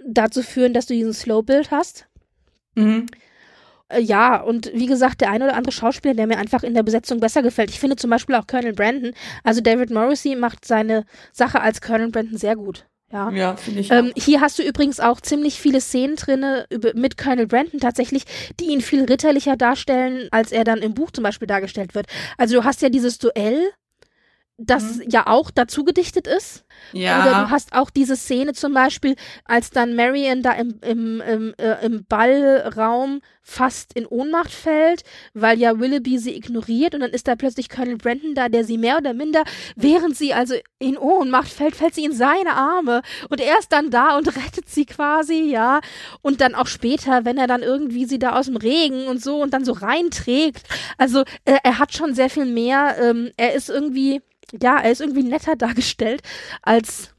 dazu 0.07 0.43
führen, 0.43 0.73
dass 0.73 0.87
du 0.87 0.95
diesen 0.95 1.13
Slow-Build 1.13 1.73
hast. 1.73 2.07
Mhm. 2.77 3.07
Äh, 3.89 4.01
ja, 4.01 4.41
und 4.41 4.71
wie 4.75 4.87
gesagt, 4.87 5.21
der 5.21 5.31
eine 5.31 5.47
oder 5.47 5.57
andere 5.57 5.73
Schauspieler, 5.73 6.15
der 6.15 6.29
mir 6.29 6.39
einfach 6.39 6.63
in 6.63 6.75
der 6.75 6.85
Besetzung 6.85 7.19
besser 7.19 7.43
gefällt. 7.43 7.71
Ich 7.71 7.81
finde 7.81 7.97
zum 7.97 8.11
Beispiel 8.11 8.37
auch 8.37 8.47
Colonel 8.47 8.75
Brandon, 8.75 9.13
also 9.43 9.61
David 9.61 9.91
Morrissey 9.91 10.37
macht 10.37 10.65
seine 10.65 11.05
Sache 11.33 11.61
als 11.61 11.81
Colonel 11.81 12.11
Brandon 12.11 12.39
sehr 12.39 12.55
gut. 12.55 12.87
Ja, 13.11 13.31
ja 13.31 13.57
finde 13.57 13.81
ich. 13.81 13.91
Ähm, 13.91 14.13
hier 14.17 14.41
hast 14.41 14.59
du 14.59 14.63
übrigens 14.63 15.01
auch 15.01 15.21
ziemlich 15.21 15.61
viele 15.61 15.81
Szenen 15.81 16.17
drinne 16.17 16.67
mit 16.95 17.17
Colonel 17.17 17.47
Brandon 17.47 17.81
tatsächlich, 17.81 18.25
die 18.61 18.67
ihn 18.67 18.81
viel 18.81 19.05
ritterlicher 19.05 19.57
darstellen, 19.57 20.29
als 20.31 20.53
er 20.53 20.65
dann 20.65 20.79
im 20.79 20.95
Buch 20.95 21.11
zum 21.11 21.25
Beispiel 21.25 21.49
dargestellt 21.49 21.95
wird. 21.95 22.07
Also 22.37 22.57
du 22.57 22.65
hast 22.65 22.83
ja 22.83 22.91
dieses 22.91 23.19
Duell, 23.19 23.71
das 24.59 24.97
mhm. 24.97 25.05
ja 25.09 25.27
auch 25.29 25.51
dazu 25.53 25.85
gedichtet 25.85 26.27
ist. 26.27 26.65
Ja. 26.93 27.23
Oder 27.23 27.45
du 27.45 27.51
hast 27.51 27.73
auch 27.73 27.91
diese 27.91 28.17
Szene 28.17 28.53
zum 28.53 28.75
Beispiel, 28.75 29.15
als 29.45 29.71
dann 29.71 29.95
Marion 29.95 30.43
da 30.43 30.53
im, 30.53 30.81
im, 30.83 31.21
im, 31.21 31.55
äh, 31.59 31.85
im 31.85 32.05
Ballraum 32.05 33.21
fast 33.43 33.95
in 33.95 34.05
Ohnmacht 34.05 34.51
fällt, 34.51 35.05
weil 35.33 35.59
ja 35.59 35.79
Willoughby 35.79 36.19
sie 36.19 36.37
ignoriert 36.37 36.95
und 36.95 37.01
dann 37.01 37.13
ist 37.13 37.29
da 37.29 37.37
plötzlich 37.37 37.71
Colonel 37.71 37.97
Brandon 37.97 38.35
da, 38.35 38.49
der 38.49 38.65
sie 38.65 38.79
mehr 38.79 38.99
oder 38.99 39.15
minder, 39.15 39.45
während 39.77 40.17
sie 40.17 40.35
also 40.35 40.55
in 40.79 40.99
Ohnmacht 40.99 41.49
fällt, 41.49 41.77
fällt 41.77 41.95
sie 41.95 42.05
in 42.05 42.13
seine 42.13 42.55
Arme 42.55 43.03
und 43.31 43.41
er 43.41 43.59
ist 43.59 43.73
dann 43.73 43.91
da 43.91 44.19
und 44.19 44.27
rettet 44.37 44.69
sie 44.69 44.87
quasi, 44.87 45.51
ja. 45.51 45.81
Und 46.21 46.41
dann 46.41 46.55
auch 46.55 46.67
später, 46.67 47.25
wenn 47.25 47.39
er 47.39 47.47
dann 47.47 47.63
irgendwie 47.63 48.07
sie 48.07 48.19
da 48.19 48.37
aus 48.37 48.47
dem 48.47 48.57
Regen 48.57 49.07
und 49.07 49.23
so 49.23 49.41
und 49.41 49.55
dann 49.55 49.65
so 49.65 49.73
reinträgt. 49.73 50.67
Also 50.99 51.21
äh, 51.45 51.59
er 51.63 51.79
hat 51.79 51.95
schon 51.95 52.15
sehr 52.15 52.29
viel 52.29 52.45
mehr, 52.45 52.97
ähm, 53.01 53.31
er 53.37 53.55
ist 53.55 53.71
irgendwie 53.71 54.21
ja, 54.61 54.79
er 54.79 54.91
ist 54.91 55.01
irgendwie 55.01 55.23
netter 55.23 55.57
dargestellt 55.57 56.23
als 56.63 57.15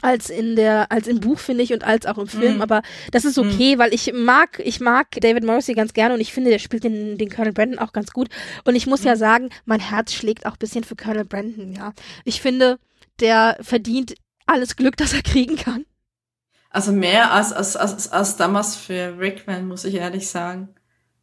als 0.00 0.30
in 0.30 0.54
der 0.54 0.92
als 0.92 1.06
im 1.08 1.20
Buch 1.20 1.38
finde 1.38 1.64
ich 1.64 1.72
und 1.72 1.82
als 1.82 2.06
auch 2.06 2.18
im 2.18 2.28
Film, 2.28 2.58
mm. 2.58 2.62
aber 2.62 2.82
das 3.10 3.24
ist 3.24 3.38
okay, 3.38 3.76
mm. 3.76 3.78
weil 3.78 3.92
ich 3.92 4.12
mag 4.12 4.60
ich 4.64 4.80
mag 4.80 5.10
David 5.10 5.44
Morrissey 5.44 5.74
ganz 5.74 5.92
gerne 5.92 6.14
und 6.14 6.20
ich 6.20 6.32
finde, 6.32 6.50
der 6.50 6.60
spielt 6.60 6.84
den 6.84 7.18
den 7.18 7.30
Colonel 7.30 7.52
Brandon 7.52 7.78
auch 7.78 7.92
ganz 7.92 8.12
gut 8.12 8.28
und 8.64 8.76
ich 8.76 8.86
muss 8.86 9.02
mm. 9.02 9.06
ja 9.06 9.14
mhm. 9.14 9.18
sagen, 9.18 9.50
mein 9.64 9.80
Herz 9.80 10.12
schlägt 10.12 10.46
auch 10.46 10.56
bisschen 10.56 10.84
für 10.84 10.94
Colonel 10.94 11.24
Brandon, 11.24 11.72
ja. 11.72 11.92
Ich 12.24 12.40
finde, 12.40 12.78
der 13.20 13.58
verdient 13.60 14.14
alles 14.46 14.76
Glück, 14.76 14.96
das 14.96 15.14
er 15.14 15.22
kriegen 15.22 15.56
kann. 15.56 15.84
Also 16.70 16.92
mehr 16.92 17.32
als 17.32 17.52
als 17.52 17.76
als, 17.76 18.12
als 18.12 18.36
damals 18.36 18.76
für 18.76 19.18
Rickman, 19.18 19.66
muss 19.66 19.84
ich 19.84 19.94
ehrlich 19.94 20.28
sagen. 20.28 20.68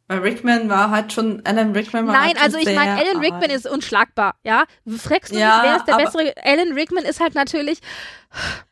Weil 0.08 0.20
Rickman 0.20 0.68
war 0.68 0.90
halt 0.90 1.12
schon, 1.12 1.42
Alan 1.44 1.72
Rickman 1.72 2.06
war 2.06 2.14
Nein, 2.14 2.36
halt 2.36 2.42
also 2.42 2.58
ich 2.58 2.66
meine, 2.66 2.92
Alan 2.92 3.18
Rickman 3.18 3.50
ist 3.50 3.68
unschlagbar, 3.68 4.36
ja. 4.44 4.64
Fragst 4.98 5.34
du 5.34 5.38
ja, 5.38 5.60
wer 5.64 5.76
ist 5.76 5.86
der 5.86 5.94
aber, 5.94 6.04
bessere? 6.04 6.32
Alan 6.44 6.72
Rickman 6.74 7.04
ist 7.04 7.18
halt 7.18 7.34
natürlich. 7.34 7.80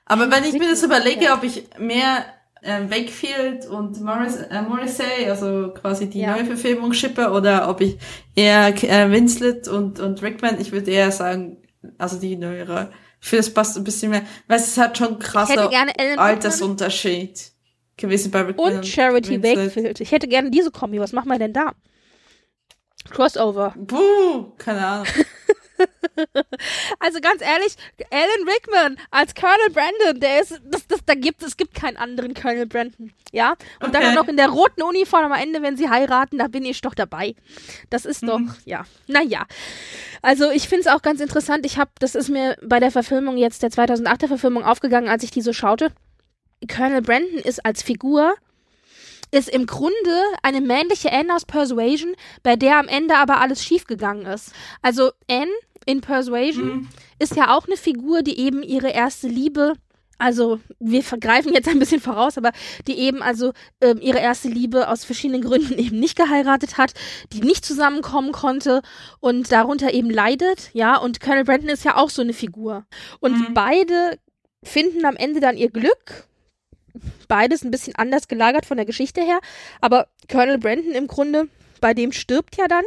Aber 0.04 0.30
wenn 0.30 0.44
ich 0.44 0.52
mir 0.52 0.70
das 0.70 0.84
überlege, 0.84 1.32
ob 1.32 1.42
ich 1.42 1.64
mehr 1.76 2.24
äh, 2.62 2.82
Wakefield 2.88 3.66
und 3.66 4.00
Morris, 4.00 4.36
äh, 4.36 4.62
Morrissey, 4.62 5.28
also 5.28 5.74
quasi 5.74 6.08
die 6.08 6.20
ja. 6.20 6.36
Neuverfilmung 6.36 6.92
schippe, 6.92 7.30
oder 7.30 7.68
ob 7.68 7.80
ich 7.80 7.98
eher 8.36 8.68
äh, 8.68 9.10
Winslet 9.10 9.66
und, 9.66 9.98
und 9.98 10.22
Rickman, 10.22 10.60
ich 10.60 10.70
würde 10.70 10.92
eher 10.92 11.10
sagen, 11.10 11.56
also 11.98 12.18
die 12.18 12.36
neuere. 12.36 12.92
Ich 13.20 13.28
finde, 13.28 13.44
das 13.44 13.54
passt 13.54 13.76
ein 13.76 13.84
bisschen 13.84 14.10
mehr, 14.10 14.22
weil 14.46 14.58
es 14.58 14.78
hat 14.78 14.98
schon 14.98 15.18
krasser 15.18 15.68
Altersunterschied 16.16 17.53
gewesen 17.96 18.30
bei 18.30 18.42
Rick 18.42 18.58
Und 18.58 18.86
Charity 18.86 19.42
Wakefield. 19.42 20.00
Ich 20.00 20.12
hätte 20.12 20.28
gerne 20.28 20.50
diese 20.50 20.70
Kombi. 20.70 21.00
Was 21.00 21.12
machen 21.12 21.30
wir 21.30 21.38
denn 21.38 21.52
da? 21.52 21.72
Crossover. 23.10 23.74
Buh, 23.76 24.52
keine 24.58 24.86
Ahnung. 24.86 25.06
also 26.98 27.20
ganz 27.20 27.42
ehrlich, 27.42 27.74
Alan 28.10 28.48
Rickman 28.48 28.96
als 29.10 29.34
Colonel 29.34 29.70
Brandon, 29.72 30.20
der 30.20 30.40
ist, 30.40 30.60
das, 30.64 30.86
das, 30.86 31.00
da 31.04 31.14
gibt 31.14 31.42
es 31.42 31.56
gibt 31.56 31.74
keinen 31.74 31.96
anderen 31.96 32.34
Colonel 32.34 32.66
Brandon, 32.66 33.12
ja. 33.32 33.54
Und 33.80 33.88
okay. 33.88 34.00
dann 34.00 34.14
noch 34.14 34.28
in 34.28 34.36
der 34.36 34.48
roten 34.48 34.82
Uniform 34.82 35.32
am 35.32 35.32
Ende, 35.32 35.62
wenn 35.62 35.76
sie 35.76 35.90
heiraten, 35.90 36.38
da 36.38 36.48
bin 36.48 36.64
ich 36.64 36.80
doch 36.80 36.94
dabei. 36.94 37.34
Das 37.90 38.04
ist 38.04 38.22
doch, 38.22 38.38
mhm. 38.38 38.54
ja, 38.64 38.84
naja. 39.06 39.46
Also 40.22 40.50
ich 40.50 40.68
finde 40.68 40.82
es 40.82 40.86
auch 40.86 41.02
ganz 41.02 41.20
interessant. 41.20 41.66
Ich 41.66 41.78
habe, 41.78 41.90
das 41.98 42.14
ist 42.14 42.28
mir 42.28 42.56
bei 42.62 42.80
der 42.80 42.90
Verfilmung 42.90 43.36
jetzt 43.36 43.62
der 43.62 43.70
2008er 43.70 44.28
Verfilmung 44.28 44.64
aufgegangen, 44.64 45.08
als 45.08 45.24
ich 45.24 45.30
die 45.30 45.42
so 45.42 45.52
schaute. 45.52 45.92
Colonel 46.68 47.02
Brandon 47.02 47.38
ist 47.38 47.64
als 47.64 47.82
Figur 47.82 48.34
ist 49.30 49.48
im 49.48 49.66
Grunde 49.66 50.22
eine 50.42 50.60
männliche 50.60 51.12
Anne 51.12 51.34
aus 51.34 51.44
Persuasion, 51.44 52.14
bei 52.44 52.54
der 52.54 52.78
am 52.78 52.86
Ende 52.86 53.16
aber 53.16 53.40
alles 53.40 53.64
schiefgegangen 53.64 54.26
ist. 54.26 54.52
Also 54.80 55.10
Anne 55.28 55.50
in 55.86 56.00
Persuasion 56.00 56.66
mhm. 56.66 56.88
ist 57.18 57.34
ja 57.34 57.54
auch 57.54 57.66
eine 57.66 57.76
Figur, 57.76 58.22
die 58.22 58.38
eben 58.38 58.62
ihre 58.62 58.90
erste 58.90 59.26
Liebe 59.26 59.74
also 60.18 60.60
wir 60.78 61.02
vergreifen 61.02 61.52
jetzt 61.52 61.68
ein 61.68 61.78
bisschen 61.78 62.00
voraus, 62.00 62.38
aber 62.38 62.52
die 62.86 62.94
eben 62.98 63.20
also 63.20 63.52
ähm, 63.80 63.98
ihre 64.00 64.18
erste 64.18 64.48
Liebe 64.48 64.88
aus 64.88 65.04
verschiedenen 65.04 65.42
Gründen 65.42 65.76
eben 65.78 65.98
nicht 65.98 66.16
geheiratet 66.16 66.78
hat, 66.78 66.94
die 67.32 67.40
nicht 67.40 67.64
zusammenkommen 67.64 68.32
konnte 68.32 68.82
und 69.20 69.50
darunter 69.50 69.92
eben 69.92 70.10
leidet, 70.10 70.70
ja, 70.72 70.96
und 70.96 71.20
Colonel 71.20 71.44
Brandon 71.44 71.68
ist 71.68 71.84
ja 71.84 71.96
auch 71.96 72.10
so 72.10 72.22
eine 72.22 72.32
Figur. 72.32 72.84
Und 73.20 73.36
mhm. 73.36 73.54
beide 73.54 74.18
finden 74.62 75.04
am 75.04 75.16
Ende 75.16 75.40
dann 75.40 75.56
ihr 75.56 75.70
Glück 75.70 76.28
beides 77.28 77.62
ein 77.64 77.70
bisschen 77.70 77.94
anders 77.96 78.28
gelagert 78.28 78.66
von 78.66 78.76
der 78.76 78.86
Geschichte 78.86 79.20
her. 79.20 79.40
Aber 79.80 80.08
Colonel 80.30 80.58
Brandon 80.58 80.92
im 80.92 81.06
Grunde, 81.06 81.48
bei 81.80 81.94
dem 81.94 82.12
stirbt 82.12 82.56
ja 82.56 82.68
dann 82.68 82.84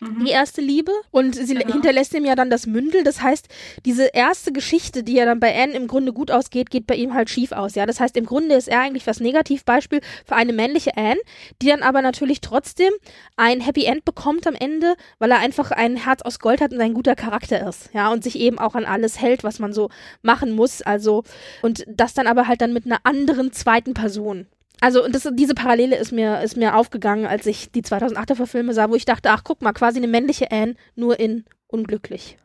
mhm. 0.00 0.24
die 0.24 0.30
erste 0.30 0.60
Liebe. 0.60 0.92
Und 1.10 1.34
sie 1.34 1.54
genau. 1.54 1.72
hinterlässt 1.72 2.14
ihm 2.14 2.24
ja 2.24 2.34
dann 2.34 2.50
das 2.50 2.66
Mündel. 2.66 3.04
Das 3.04 3.22
heißt, 3.22 3.48
diese 3.84 4.06
erste 4.06 4.52
Geschichte, 4.52 5.02
die 5.02 5.14
ja 5.14 5.24
dann 5.24 5.40
bei 5.40 5.54
Anne 5.54 5.74
im 5.74 5.86
Grunde 5.86 6.12
gut 6.12 6.30
ausgeht, 6.30 6.70
geht 6.70 6.86
bei 6.86 6.96
ihm 6.96 7.14
halt 7.14 7.30
schief 7.30 7.52
aus. 7.52 7.74
Ja, 7.74 7.86
das 7.86 8.00
heißt, 8.00 8.16
im 8.16 8.26
Grunde 8.26 8.54
ist 8.54 8.68
er 8.68 8.80
eigentlich 8.80 9.04
das 9.04 9.20
Negativbeispiel 9.20 10.00
für 10.24 10.34
eine 10.34 10.52
männliche 10.52 10.96
Anne, 10.96 11.20
die 11.62 11.68
dann 11.68 11.82
aber 11.82 12.02
natürlich 12.02 12.40
trotzdem 12.40 12.92
ein 13.36 13.60
Happy 13.60 13.84
End 13.84 14.04
bekommt 14.04 14.46
am 14.46 14.54
Ende, 14.54 14.94
weil 15.18 15.30
er 15.30 15.38
einfach 15.38 15.70
ein 15.70 15.96
Herz 15.96 16.22
aus 16.22 16.38
Gold 16.38 16.60
hat 16.60 16.72
und 16.72 16.80
ein 16.80 16.94
guter 16.94 17.14
Charakter 17.14 17.68
ist. 17.68 17.90
Ja, 17.92 18.10
und 18.10 18.24
sich 18.24 18.38
eben 18.38 18.58
auch 18.58 18.74
an 18.74 18.84
alles 18.84 19.20
hält, 19.20 19.44
was 19.44 19.58
man 19.58 19.72
so 19.72 19.90
machen 20.22 20.52
muss. 20.52 20.82
Also, 20.82 21.24
und 21.62 21.84
das 21.86 22.14
dann 22.14 22.26
aber 22.26 22.48
halt 22.48 22.60
dann 22.60 22.72
mit 22.72 22.86
einer 22.86 23.00
anderen 23.04 23.52
zweiten 23.52 23.94
Person. 23.94 24.46
Also 24.80 25.06
das, 25.08 25.28
diese 25.32 25.54
Parallele 25.54 25.96
ist 25.96 26.12
mir, 26.12 26.40
ist 26.40 26.56
mir 26.56 26.76
aufgegangen, 26.76 27.26
als 27.26 27.46
ich 27.46 27.70
die 27.70 27.82
2008er 27.82 28.34
Verfilme 28.34 28.72
sah, 28.72 28.90
wo 28.90 28.94
ich 28.94 29.04
dachte, 29.04 29.30
ach 29.30 29.44
guck 29.44 29.62
mal, 29.62 29.72
quasi 29.72 29.98
eine 29.98 30.08
männliche 30.08 30.50
Anne, 30.50 30.74
nur 30.94 31.20
in 31.20 31.44
unglücklich. 31.66 32.38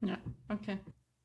Ja, 0.00 0.18
okay. 0.48 0.78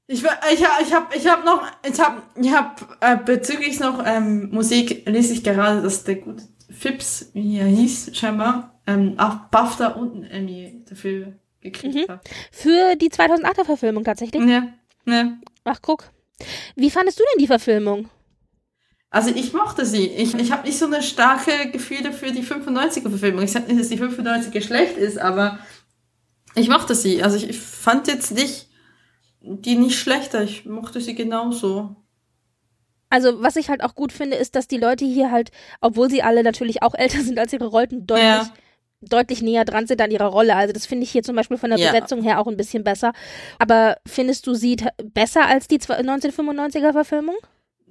Ich, 0.08 0.24
ich, 0.24 0.60
ich 0.60 0.94
habe 0.94 1.16
ich 1.16 1.28
hab 1.28 1.46
noch, 1.46 1.62
ich 1.88 2.00
habe 2.00 2.24
ich 2.36 2.52
hab, 2.52 2.98
äh, 3.02 3.18
bezüglich 3.18 3.80
noch 3.80 4.04
ähm, 4.06 4.50
Musik, 4.52 5.08
lese 5.08 5.34
ich 5.34 5.44
gerade, 5.44 5.82
dass 5.82 6.04
der 6.04 6.16
gute 6.16 6.44
Phipps, 6.70 7.30
wie 7.34 7.60
er 7.60 7.68
hieß, 7.68 8.16
scheinbar, 8.16 8.80
ähm, 8.88 9.16
auch 9.18 9.36
BAFTA 9.52 9.90
und 9.90 10.16
ein 10.16 10.24
Emmy 10.24 10.84
dafür 10.88 11.34
gekriegt 11.62 11.96
mhm. 11.96 12.12
hat. 12.12 12.30
Für 12.52 12.96
die 12.96 13.10
2008er 13.10 13.66
Verfilmung 13.66 14.04
tatsächlich? 14.04 14.44
Ja, 14.44 14.68
ja. 15.06 15.38
Ach, 15.64 15.80
guck. 15.82 16.12
Wie 16.76 16.90
fandest 16.90 17.20
du 17.20 17.24
denn 17.32 17.42
die 17.42 17.48
Verfilmung? 17.48 18.10
Also 19.12 19.32
ich 19.32 19.54
mochte 19.54 19.86
sie. 19.86 20.08
Ich, 20.08 20.36
ich 20.36 20.52
habe 20.52 20.68
nicht 20.68 20.78
so 20.78 20.86
eine 20.86 21.02
starke 21.02 21.72
Gefühle 21.72 22.14
für 22.14 22.32
die 22.32 22.44
95er-Verfilmung. 22.44 23.44
Ich 23.44 23.52
sage 23.52 23.66
nicht, 23.66 23.80
dass 23.80 23.90
die 23.90 24.00
95er 24.00 24.62
schlecht 24.62 24.98
ist, 24.98 25.18
aber 25.18 25.60
ich 26.56 26.70
mochte 26.70 26.94
sie. 26.94 27.24
Also 27.24 27.38
ich, 27.38 27.50
ich 27.50 27.60
fand 27.60 28.08
jetzt 28.08 28.32
nicht 28.32 28.68
die 29.42 29.76
nicht 29.76 29.98
schlechter. 29.98 30.44
Ich 30.44 30.66
mochte 30.66 31.02
sie 31.02 31.16
genauso. 31.16 31.96
Also, 33.10 33.42
was 33.42 33.56
ich 33.56 33.70
halt 33.70 33.84
auch 33.84 33.96
gut 33.96 34.12
finde, 34.12 34.38
ist, 34.38 34.56
dass 34.56 34.68
die 34.68 34.78
Leute 34.78 35.06
hier 35.06 35.32
halt, 35.32 35.50
obwohl 35.82 36.10
sie 36.10 36.22
alle 36.22 36.44
natürlich 36.44 36.84
auch 36.84 36.94
älter 36.94 37.22
sind 37.22 37.40
als 37.40 37.54
ihre 37.54 37.66
Rollen, 37.66 38.06
deutlich, 38.06 38.24
ja. 38.24 38.54
deutlich 39.02 39.42
näher 39.42 39.66
dran 39.66 39.88
sind 39.88 40.02
an 40.02 40.12
ihrer 40.12 40.28
Rolle. 40.28 40.56
Also, 40.56 40.74
das 40.74 40.86
finde 40.86 41.06
ich 41.06 41.12
hier 41.12 41.24
zum 41.24 41.36
Beispiel 41.36 41.58
von 41.58 41.72
der 41.72 41.80
ja. 41.80 41.92
Besetzung 41.92 42.22
her 42.22 42.40
auch 42.40 42.48
ein 42.48 42.58
bisschen 42.58 42.84
besser. 42.84 43.14
Aber 43.58 43.98
findest 44.06 44.46
du 44.46 44.54
sie 44.54 44.78
besser 45.04 45.48
als 45.48 45.68
die 45.68 45.80
1995er 45.80 46.92
Verfilmung? 46.92 47.36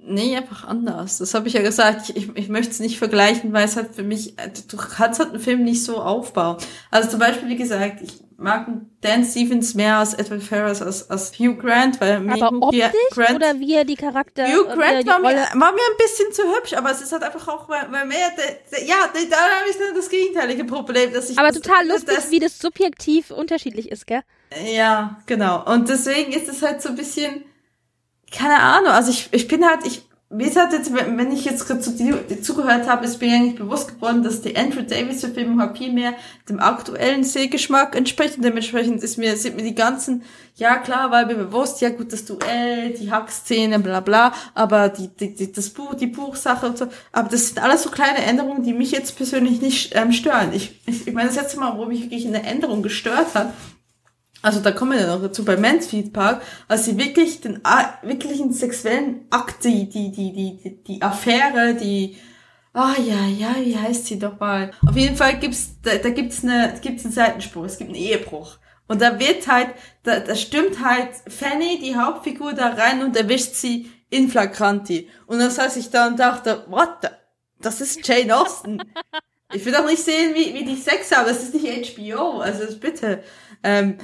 Nee, 0.01 0.35
einfach 0.35 0.65
anders. 0.65 1.17
Das 1.17 1.33
habe 1.33 1.47
ich 1.47 1.53
ja 1.53 1.61
gesagt. 1.61 2.09
Ich, 2.09 2.15
ich, 2.15 2.29
ich 2.35 2.49
möchte 2.49 2.71
es 2.71 2.79
nicht 2.79 2.97
vergleichen, 2.97 3.53
weil 3.53 3.65
es 3.65 3.75
halt 3.75 3.93
für 3.93 4.03
mich, 4.03 4.39
äh, 4.39 4.49
du 4.69 4.77
kannst 4.77 5.19
halt 5.19 5.31
einen 5.31 5.39
Film 5.39 5.63
nicht 5.63 5.83
so 5.83 5.97
aufbauen. 5.97 6.57
Also 6.89 7.09
zum 7.09 7.19
Beispiel, 7.19 7.49
wie 7.49 7.57
gesagt, 7.57 8.01
ich 8.01 8.13
mag 8.39 8.67
Dan 9.01 9.25
Stevens 9.25 9.75
mehr 9.75 9.97
als 9.97 10.13
Edward 10.13 10.41
Ferris 10.41 10.81
als, 10.81 11.09
als 11.09 11.37
Hugh 11.37 11.57
Grant, 11.57 11.99
weil 11.99 12.21
mir 12.21 12.41
aber 12.41 12.65
optisch 12.65 12.89
Grant, 13.11 13.35
oder 13.35 13.59
wie 13.59 13.73
er 13.73 13.85
die 13.85 13.95
Charakter 13.95 14.47
Hugh 14.47 14.65
Grant 14.65 15.05
war 15.05 15.19
mir, 15.19 15.35
war 15.35 15.71
mir 15.73 15.81
ein 15.81 15.97
bisschen 15.97 16.31
zu 16.31 16.43
hübsch, 16.43 16.73
aber 16.73 16.91
es 16.91 17.01
ist 17.01 17.11
halt 17.11 17.23
einfach 17.23 17.47
auch 17.47 17.67
weil, 17.69 17.91
weil 17.91 18.05
mehr 18.05 18.29
der, 18.37 18.59
der, 18.71 18.85
ja, 18.85 18.95
da 19.13 19.37
habe 19.37 19.69
ich 19.69 19.77
dann 19.77 19.95
das 19.95 20.09
gegenteilige 20.09 20.63
Problem, 20.63 21.13
dass 21.13 21.29
ich 21.29 21.37
aber 21.37 21.49
das, 21.49 21.61
total 21.61 21.87
lustig, 21.87 22.15
das, 22.15 22.31
wie 22.31 22.39
das 22.39 22.57
subjektiv 22.59 23.31
unterschiedlich 23.31 23.91
ist, 23.91 24.07
gell? 24.07 24.21
Ja, 24.73 25.19
genau. 25.25 25.65
Und 25.71 25.89
deswegen 25.89 26.31
ist 26.31 26.47
es 26.47 26.61
halt 26.61 26.81
so 26.81 26.89
ein 26.89 26.95
bisschen 26.95 27.43
keine 28.31 28.59
Ahnung, 28.59 28.91
also 28.91 29.11
ich, 29.11 29.29
ich 29.31 29.47
bin 29.47 29.65
halt, 29.65 29.85
ich, 29.85 30.03
wie 30.31 30.43
gesagt, 30.45 30.73
jetzt, 30.73 30.93
wenn 30.93 31.31
ich 31.31 31.43
jetzt 31.43 31.65
gerade 31.65 31.79
zu 31.79 31.89
dir 31.91 32.23
zugehört 32.43 32.87
habe, 32.87 33.03
ist 33.03 33.19
mir 33.19 33.33
eigentlich 33.33 33.55
bewusst 33.55 33.95
geworden, 33.95 34.21
dass 34.21 34.41
die 34.41 34.55
Andrew 34.55 34.83
Davis 34.83 35.21
Verfilmung 35.21 35.59
halt 35.59 35.75
viel 35.75 35.91
mehr 35.91 36.13
dem 36.47 36.59
aktuellen 36.59 37.23
Sehgeschmack 37.23 37.95
entspricht 37.95 38.37
und 38.37 38.43
dementsprechend 38.43 39.01
ist 39.01 39.17
mir, 39.17 39.35
sind 39.37 39.55
mir 39.55 39.63
die 39.63 39.73
ganzen, 39.73 40.21
ja 40.55 40.77
klar, 40.77 41.09
weil 41.09 41.25
mir 41.25 41.33
bewusst, 41.33 41.81
ja 41.81 41.89
gut, 41.89 42.13
das 42.13 42.25
Duell, 42.25 42.93
die 42.93 43.11
Hackszene, 43.11 43.79
bla 43.79 44.01
bla, 44.01 44.31
aber 44.53 44.89
die, 44.89 45.07
die, 45.07 45.33
die, 45.33 45.51
das 45.51 45.71
Buch, 45.71 45.95
die 45.95 46.07
Buchsache 46.07 46.67
und 46.67 46.77
so, 46.77 46.85
aber 47.11 47.29
das 47.29 47.47
sind 47.47 47.63
alles 47.63 47.81
so 47.81 47.89
kleine 47.89 48.19
Änderungen, 48.19 48.61
die 48.61 48.73
mich 48.73 48.91
jetzt 48.91 49.15
persönlich 49.17 49.61
nicht 49.61 49.95
ähm, 49.95 50.11
stören. 50.11 50.53
Ich, 50.53 50.79
ich, 50.85 51.07
ich 51.07 51.13
meine, 51.13 51.29
das 51.29 51.37
letzte 51.37 51.59
Mal, 51.59 51.75
wo 51.75 51.85
mich 51.85 52.03
wirklich 52.03 52.27
eine 52.27 52.43
Änderung 52.43 52.83
gestört 52.83 53.33
hat, 53.33 53.51
also 54.41 54.59
da 54.61 54.71
kommen 54.71 54.93
wir 54.93 55.01
ja 55.01 55.07
noch 55.07 55.21
dazu 55.21 55.43
bei 55.43 55.57
Mansfield 55.57 56.13
Park, 56.13 56.41
als 56.67 56.85
sie 56.85 56.97
wirklich 56.97 57.41
den 57.41 57.61
wirklichen 58.03 58.53
sexuellen 58.53 59.25
Akt, 59.29 59.63
die, 59.63 59.89
die, 59.89 60.11
die, 60.11 60.33
die, 60.33 60.83
die 60.83 61.01
Affäre, 61.01 61.75
die, 61.75 62.17
ah 62.73 62.93
oh, 62.97 63.01
ja, 63.01 63.25
ja, 63.25 63.55
wie 63.59 63.77
heißt 63.77 64.05
sie 64.05 64.19
doch 64.19 64.39
mal? 64.39 64.71
Auf 64.87 64.95
jeden 64.95 65.15
Fall 65.15 65.39
gibt's, 65.39 65.75
da, 65.81 65.95
da 65.95 66.09
gibt's 66.09 66.43
eine, 66.43 66.73
gibt's 66.81 67.03
einen 67.03 67.13
Seitenspruch, 67.13 67.65
es 67.65 67.77
gibt 67.77 67.89
einen 67.89 67.99
Ehebruch. 67.99 68.57
Und 68.87 69.01
da 69.01 69.19
wird 69.19 69.47
halt, 69.47 69.69
da, 70.03 70.19
da 70.19 70.35
stimmt 70.35 70.83
halt 70.83 71.09
Fanny, 71.27 71.79
die 71.79 71.95
Hauptfigur, 71.95 72.53
da 72.53 72.69
rein 72.69 73.03
und 73.03 73.15
erwischt 73.15 73.53
sie 73.53 73.91
in 74.09 74.29
flagranti. 74.29 75.09
Und 75.27 75.39
dann 75.39 75.51
saß 75.51 75.77
ich 75.77 75.91
da 75.91 76.07
und 76.07 76.19
dachte, 76.19 76.65
what 76.67 76.89
the? 77.03 77.09
Das 77.61 77.81
ist 77.81 78.07
Jane 78.07 78.35
Austen. 78.35 78.81
Ich 79.53 79.65
will 79.65 79.73
doch 79.73 79.85
nicht 79.85 80.03
sehen, 80.03 80.33
wie, 80.33 80.53
wie 80.53 80.63
die 80.63 80.75
Sex 80.75 81.11
haben. 81.11 81.27
Das 81.27 81.43
ist 81.43 81.53
nicht 81.53 81.97
HBO. 81.97 82.39
Also 82.39 82.75
bitte. 82.77 83.23
Ähm, 83.63 83.97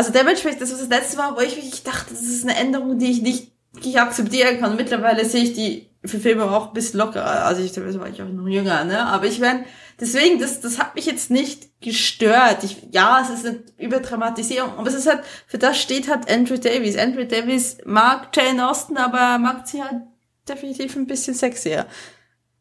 also 0.00 0.12
dementsprechend, 0.12 0.62
das 0.62 0.72
war 0.72 0.78
das 0.78 0.88
letzte 0.88 1.18
Mal, 1.18 1.36
wo 1.36 1.40
ich 1.40 1.56
wirklich 1.56 1.82
dachte, 1.82 2.14
das 2.14 2.22
ist 2.22 2.48
eine 2.48 2.56
Änderung, 2.56 2.98
die 2.98 3.10
ich 3.10 3.20
nicht, 3.20 3.52
die 3.84 3.98
akzeptieren 3.98 4.58
kann. 4.58 4.74
Mittlerweile 4.74 5.26
sehe 5.26 5.44
ich 5.44 5.52
die 5.52 5.90
Verfilmung 6.02 6.48
auch 6.48 6.68
ein 6.68 6.72
bisschen 6.72 7.00
lockerer. 7.00 7.44
Also 7.44 7.62
ich 7.62 7.76
war 7.76 8.08
ich 8.08 8.22
auch 8.22 8.28
noch 8.28 8.48
jünger, 8.48 8.84
ne? 8.84 9.04
Aber 9.04 9.26
ich 9.26 9.40
meine, 9.40 9.66
deswegen, 10.00 10.38
das, 10.40 10.62
das 10.62 10.78
hat 10.78 10.94
mich 10.94 11.04
jetzt 11.04 11.30
nicht 11.30 11.82
gestört. 11.82 12.64
Ich, 12.64 12.78
ja, 12.92 13.20
es 13.20 13.28
ist 13.28 13.44
eine 13.46 13.62
Überdramatisierung, 13.76 14.70
aber 14.78 14.88
es 14.88 14.94
ist 14.94 15.06
halt, 15.06 15.22
für 15.46 15.58
das 15.58 15.78
steht 15.78 16.08
halt 16.08 16.32
Andrew 16.32 16.56
Davies. 16.56 16.96
Andrew 16.96 17.26
Davies 17.26 17.76
mag 17.84 18.34
Jane 18.34 18.70
Austen, 18.70 18.96
aber 18.96 19.36
mag 19.36 19.68
sie 19.68 19.82
halt 19.82 20.00
definitiv 20.48 20.96
ein 20.96 21.08
bisschen 21.08 21.34
sexier. 21.34 21.86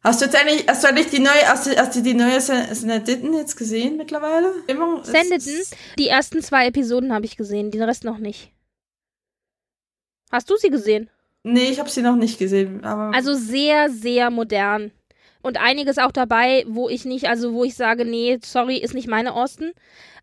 Hast 0.01 0.21
du 0.21 0.25
jetzt 0.25 0.35
eigentlich, 0.35 0.65
hast 0.67 0.83
du 0.83 0.87
eigentlich 0.87 1.09
die 1.09 1.19
neue, 1.19 1.45
hast 1.45 1.67
du, 1.67 1.75
hast 1.75 1.95
du 1.95 2.01
die 2.01 2.13
neue 2.13 2.39
Sanditon 2.39 3.33
jetzt 3.33 3.57
gesehen 3.57 3.97
mittlerweile? 3.97 4.53
Sanditon? 5.03 5.65
Die 5.97 6.07
ersten 6.07 6.41
zwei 6.41 6.67
Episoden 6.67 7.13
habe 7.13 7.25
ich 7.25 7.35
gesehen, 7.35 7.69
den 7.69 7.83
Rest 7.83 8.05
noch 8.05 8.17
nicht. 8.17 8.51
Hast 10.31 10.49
du 10.49 10.55
sie 10.55 10.69
gesehen? 10.69 11.09
Nee, 11.43 11.69
ich 11.69 11.79
habe 11.79 11.89
sie 11.89 12.01
noch 12.01 12.15
nicht 12.15 12.39
gesehen, 12.39 12.83
aber. 12.85 13.13
Also 13.13 13.33
sehr, 13.33 13.89
sehr 13.89 14.29
modern. 14.29 14.91
Und 15.41 15.57
einiges 15.57 15.97
auch 15.97 16.11
dabei, 16.11 16.63
wo 16.67 16.87
ich 16.87 17.03
nicht, 17.05 17.27
also 17.27 17.53
wo 17.53 17.63
ich 17.63 17.75
sage, 17.75 18.05
nee, 18.05 18.39
sorry, 18.43 18.77
ist 18.77 18.93
nicht 18.93 19.07
meine 19.07 19.33
Osten. 19.33 19.71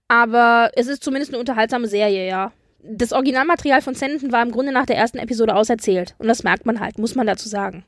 Aber 0.09 0.71
es 0.75 0.87
ist 0.87 1.03
zumindest 1.03 1.33
eine 1.33 1.41
unterhaltsame 1.41 1.89
Serie, 1.89 2.27
ja. 2.27 2.53
Das 2.83 3.13
Originalmaterial 3.13 3.83
von 3.83 3.95
Sanditon 3.95 4.33
war 4.33 4.43
im 4.43 4.53
Grunde 4.53 4.73
nach 4.73 4.87
der 4.87 4.97
ersten 4.97 5.19
Episode 5.19 5.55
auserzählt. 5.55 6.15
Und 6.19 6.29
das 6.29 6.45
merkt 6.45 6.65
man 6.65 6.81
halt, 6.81 6.99
muss 6.99 7.15
man 7.15 7.27
dazu 7.27 7.49
sagen. 7.49 7.85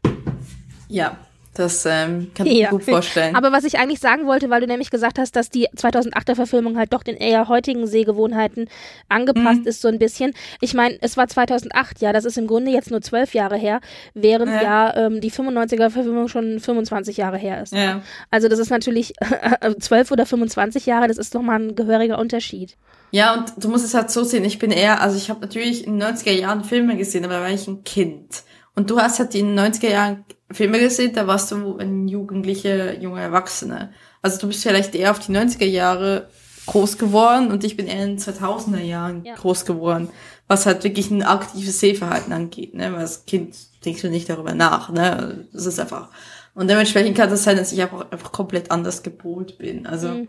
Ja, 0.89 1.19
das 1.54 1.86
ähm, 1.86 2.30
kann 2.34 2.46
ich 2.46 2.54
ja. 2.54 2.70
mir 2.70 2.78
gut 2.78 2.84
vorstellen. 2.84 3.34
Aber 3.34 3.52
was 3.52 3.64
ich 3.64 3.78
eigentlich 3.78 3.98
sagen 4.00 4.26
wollte, 4.26 4.48
weil 4.50 4.60
du 4.60 4.66
nämlich 4.66 4.90
gesagt 4.90 5.18
hast, 5.18 5.34
dass 5.34 5.50
die 5.50 5.68
2008er 5.68 6.34
Verfilmung 6.34 6.78
halt 6.78 6.92
doch 6.92 7.02
den 7.02 7.16
eher 7.16 7.48
heutigen 7.48 7.86
Sehgewohnheiten 7.86 8.68
angepasst 9.08 9.62
mhm. 9.62 9.66
ist, 9.66 9.80
so 9.80 9.88
ein 9.88 9.98
bisschen. 9.98 10.34
Ich 10.60 10.74
meine, 10.74 10.98
es 11.00 11.16
war 11.16 11.26
2008, 11.26 12.00
ja, 12.00 12.12
das 12.12 12.24
ist 12.24 12.38
im 12.38 12.46
Grunde 12.46 12.70
jetzt 12.70 12.90
nur 12.90 13.00
zwölf 13.00 13.34
Jahre 13.34 13.56
her, 13.56 13.80
während 14.14 14.52
ja, 14.52 14.62
ja 14.62 14.96
ähm, 14.96 15.20
die 15.20 15.32
95er 15.32 15.90
Verfilmung 15.90 16.28
schon 16.28 16.60
25 16.60 17.16
Jahre 17.16 17.38
her 17.38 17.62
ist. 17.62 17.72
Ja. 17.72 18.02
Also 18.30 18.48
das 18.48 18.58
ist 18.58 18.70
natürlich 18.70 19.14
zwölf 19.80 20.10
oder 20.10 20.26
25 20.26 20.86
Jahre, 20.86 21.08
das 21.08 21.18
ist 21.18 21.34
doch 21.34 21.42
mal 21.42 21.58
ein 21.58 21.74
gehöriger 21.74 22.18
Unterschied. 22.18 22.76
Ja, 23.10 23.34
und 23.34 23.52
du 23.56 23.68
musst 23.68 23.84
es 23.84 23.94
halt 23.94 24.10
so 24.10 24.22
sehen, 24.22 24.44
ich 24.44 24.58
bin 24.58 24.70
eher, 24.70 25.00
also 25.00 25.16
ich 25.16 25.30
habe 25.30 25.40
natürlich 25.40 25.86
in 25.86 25.98
den 25.98 26.08
90er 26.08 26.32
Jahren 26.32 26.62
Filme 26.62 26.96
gesehen, 26.96 27.24
aber 27.24 27.34
da 27.34 27.40
war 27.40 27.50
ich 27.50 27.66
ein 27.66 27.82
Kind. 27.84 28.42
Und 28.78 28.88
du 28.90 29.00
hast 29.00 29.18
halt 29.18 29.34
in 29.34 29.56
den 29.56 29.59
90er 29.59 29.90
Jahren 29.90 30.24
Filme 30.52 30.78
gesehen, 30.78 31.12
da 31.12 31.26
warst 31.26 31.50
du 31.50 31.78
ein 31.78 32.06
jugendlicher, 32.06 32.96
junger 32.96 33.22
Erwachsener. 33.22 33.90
Also 34.22 34.38
du 34.38 34.46
bist 34.46 34.62
vielleicht 34.62 34.94
eher 34.94 35.10
auf 35.10 35.18
die 35.18 35.32
90er 35.32 35.64
Jahre 35.64 36.28
groß 36.66 36.96
geworden 36.96 37.50
und 37.50 37.64
ich 37.64 37.76
bin 37.76 37.88
eher 37.88 38.05
in 38.05 38.10
den 38.10 38.18
2000er 38.20 38.80
Jahren 38.80 39.24
ja. 39.24 39.34
groß 39.34 39.64
geworden, 39.64 40.10
was 40.46 40.64
halt 40.64 40.84
wirklich 40.84 41.10
ein 41.10 41.24
aktives 41.24 41.80
Sehverhalten 41.80 42.32
angeht, 42.32 42.74
ne? 42.74 42.92
Weil 42.92 43.00
als 43.00 43.26
Kind 43.26 43.56
denkst 43.84 44.02
du 44.02 44.10
nicht 44.10 44.28
darüber 44.30 44.55
nach, 44.55 44.90
ne? 44.90 45.48
Das 45.52 45.66
ist 45.66 45.80
einfach. 45.80 46.10
Und 46.55 46.70
dementsprechend 46.70 47.16
kann 47.16 47.30
das 47.30 47.42
sein, 47.42 47.56
dass 47.56 47.72
ich 47.72 47.82
einfach, 47.82 48.12
einfach 48.12 48.30
komplett 48.30 48.70
anders 48.70 49.02
gepolt 49.02 49.59
bin. 49.59 49.88
Also, 49.88 50.10
mhm. 50.10 50.28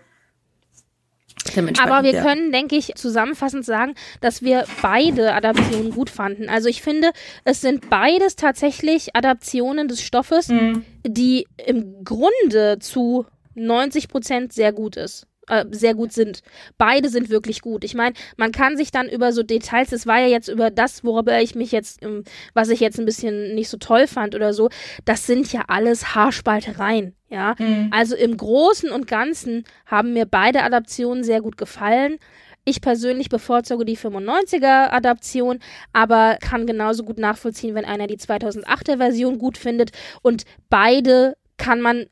Aber 1.82 2.04
wir 2.04 2.14
ja. 2.14 2.24
können, 2.24 2.52
denke 2.52 2.76
ich, 2.76 2.94
zusammenfassend 2.96 3.66
sagen, 3.66 3.96
dass 4.22 4.42
wir 4.42 4.66
beide 4.82 5.34
Adaptionen 5.34 5.92
gut 5.92 6.10
fanden. 6.10 6.50
Also 6.50 6.70
ich 6.70 6.82
finde, 6.82 7.12
es 7.44 7.62
sind 7.62 7.90
beides 7.90 8.36
tatsächlich 8.36 9.16
Adaptionen 9.16 9.88
des 9.88 10.02
Stoffes, 10.02 10.50
mhm. 10.50 10.86
die 11.06 11.48
im 11.66 12.04
Grunde 12.04 12.78
zu 12.80 13.26
90 13.56 14.10
Prozent 14.10 14.54
sehr 14.54 14.74
gut 14.74 14.96
ist 14.96 15.29
äh, 15.50 15.66
sehr 15.72 15.96
gut 15.96 16.14
sind. 16.14 16.42
Beide 16.78 17.10
sind 17.10 17.30
wirklich 17.30 17.62
gut. 17.62 17.84
Ich 17.84 17.96
meine, 17.96 18.16
man 18.38 18.52
kann 18.52 18.78
sich 18.78 18.92
dann 18.92 19.10
über 19.10 19.34
so 19.34 19.44
Details, 19.44 19.90
das 19.90 20.08
war 20.08 20.20
ja 20.20 20.28
jetzt 20.28 20.48
über 20.48 20.72
das, 20.72 21.04
worüber 21.04 21.42
ich 21.42 21.56
mich 21.56 21.72
jetzt, 21.72 22.04
ähm, 22.04 22.24
was 22.54 22.70
ich 22.70 22.80
jetzt 22.80 23.00
ein 23.00 23.06
bisschen 23.06 23.56
nicht 23.56 23.70
so 23.70 23.78
toll 23.78 24.08
fand 24.08 24.36
oder 24.36 24.54
so, 24.54 24.70
das 25.06 25.26
sind 25.26 25.52
ja 25.52 25.64
alles 25.68 26.16
Haarspaltereien. 26.16 27.16
Ja, 27.30 27.56
mhm. 27.60 27.90
also 27.92 28.16
im 28.16 28.38
Großen 28.38 28.90
und 28.90 29.06
Ganzen 29.06 29.64
haben 29.86 30.14
mir 30.14 30.26
beide 30.26 30.64
Adaptionen 30.64 31.24
sehr 31.24 31.42
gut 31.42 31.58
gefallen. 31.58 32.18
Ich 32.66 32.82
persönlich 32.82 33.30
bevorzuge 33.30 33.86
die 33.86 33.98
95er 33.98 34.92
Adaption, 34.92 35.60
aber 35.94 36.38
kann 36.42 36.68
genauso 36.68 37.04
gut 37.04 37.18
nachvollziehen, 37.18 37.76
wenn 37.76 37.86
einer 37.86 38.08
die 38.08 38.18
2008er 38.18 38.98
Version 38.98 39.38
gut 39.38 39.58
findet. 39.58 39.92
Und 40.22 40.44
beide 40.70 41.36
kann 41.58 41.82
man 41.82 42.08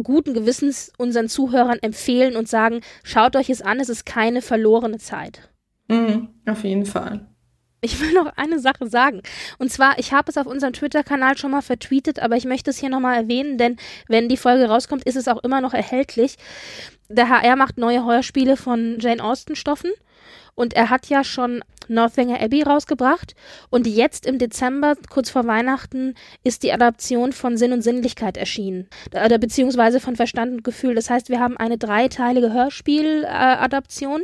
guten 0.00 0.34
Gewissens 0.34 0.92
unseren 0.98 1.28
Zuhörern 1.28 1.78
empfehlen 1.80 2.36
und 2.36 2.48
sagen, 2.48 2.80
schaut 3.02 3.36
euch 3.36 3.50
es 3.50 3.62
an, 3.62 3.80
es 3.80 3.88
ist 3.88 4.06
keine 4.06 4.42
verlorene 4.42 4.98
Zeit. 4.98 5.50
Mhm, 5.88 6.28
auf 6.46 6.64
jeden 6.64 6.86
Fall. 6.86 7.26
Ich 7.84 8.00
will 8.00 8.12
noch 8.12 8.36
eine 8.36 8.60
Sache 8.60 8.86
sagen. 8.86 9.22
Und 9.58 9.72
zwar, 9.72 9.98
ich 9.98 10.12
habe 10.12 10.30
es 10.30 10.38
auf 10.38 10.46
unserem 10.46 10.72
Twitter-Kanal 10.72 11.36
schon 11.36 11.50
mal 11.50 11.62
vertweetet, 11.62 12.20
aber 12.20 12.36
ich 12.36 12.44
möchte 12.44 12.70
es 12.70 12.78
hier 12.78 12.88
nochmal 12.88 13.16
erwähnen, 13.16 13.58
denn 13.58 13.76
wenn 14.06 14.28
die 14.28 14.36
Folge 14.36 14.68
rauskommt, 14.68 15.02
ist 15.02 15.16
es 15.16 15.26
auch 15.26 15.42
immer 15.42 15.60
noch 15.60 15.74
erhältlich. 15.74 16.36
Der 17.08 17.28
HR 17.28 17.56
macht 17.56 17.78
neue 17.78 18.04
Heuerspiele 18.04 18.56
von 18.56 18.98
Jane 19.00 19.22
Austen-Stoffen. 19.22 19.90
Und 20.54 20.74
er 20.74 20.90
hat 20.90 21.08
ja 21.08 21.24
schon 21.24 21.62
Northanger 21.88 22.40
Abbey 22.40 22.62
rausgebracht. 22.62 23.34
Und 23.70 23.86
jetzt 23.86 24.26
im 24.26 24.38
Dezember, 24.38 24.94
kurz 25.10 25.30
vor 25.30 25.46
Weihnachten, 25.46 26.14
ist 26.44 26.62
die 26.62 26.72
Adaption 26.72 27.32
von 27.32 27.56
Sinn 27.56 27.72
und 27.72 27.82
Sinnlichkeit 27.82 28.36
erschienen. 28.36 28.88
Oder 29.12 29.38
beziehungsweise 29.38 30.00
von 30.00 30.16
Verstand 30.16 30.52
und 30.52 30.64
Gefühl. 30.64 30.94
Das 30.94 31.10
heißt, 31.10 31.28
wir 31.28 31.40
haben 31.40 31.56
eine 31.56 31.78
dreiteilige 31.78 32.52
Hörspieladaption. 32.52 34.22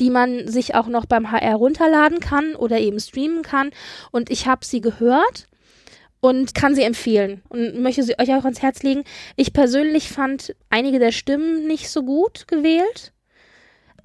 die 0.00 0.08
man 0.10 0.48
sich 0.48 0.74
auch 0.74 0.88
noch 0.88 1.04
beim 1.04 1.30
HR 1.30 1.54
runterladen 1.56 2.18
kann 2.18 2.56
oder 2.56 2.78
eben 2.78 2.98
streamen 2.98 3.42
kann. 3.42 3.70
Und 4.10 4.30
ich 4.30 4.46
habe 4.46 4.64
sie 4.64 4.80
gehört 4.80 5.46
und 6.20 6.54
kann 6.54 6.74
sie 6.74 6.82
empfehlen 6.82 7.42
und 7.48 7.82
möchte 7.82 8.02
sie 8.02 8.18
euch 8.18 8.32
auch 8.34 8.44
ans 8.44 8.62
Herz 8.62 8.82
legen. 8.82 9.04
Ich 9.36 9.52
persönlich 9.52 10.08
fand 10.08 10.54
einige 10.70 10.98
der 10.98 11.12
Stimmen 11.12 11.66
nicht 11.66 11.90
so 11.90 12.02
gut 12.02 12.48
gewählt, 12.48 13.12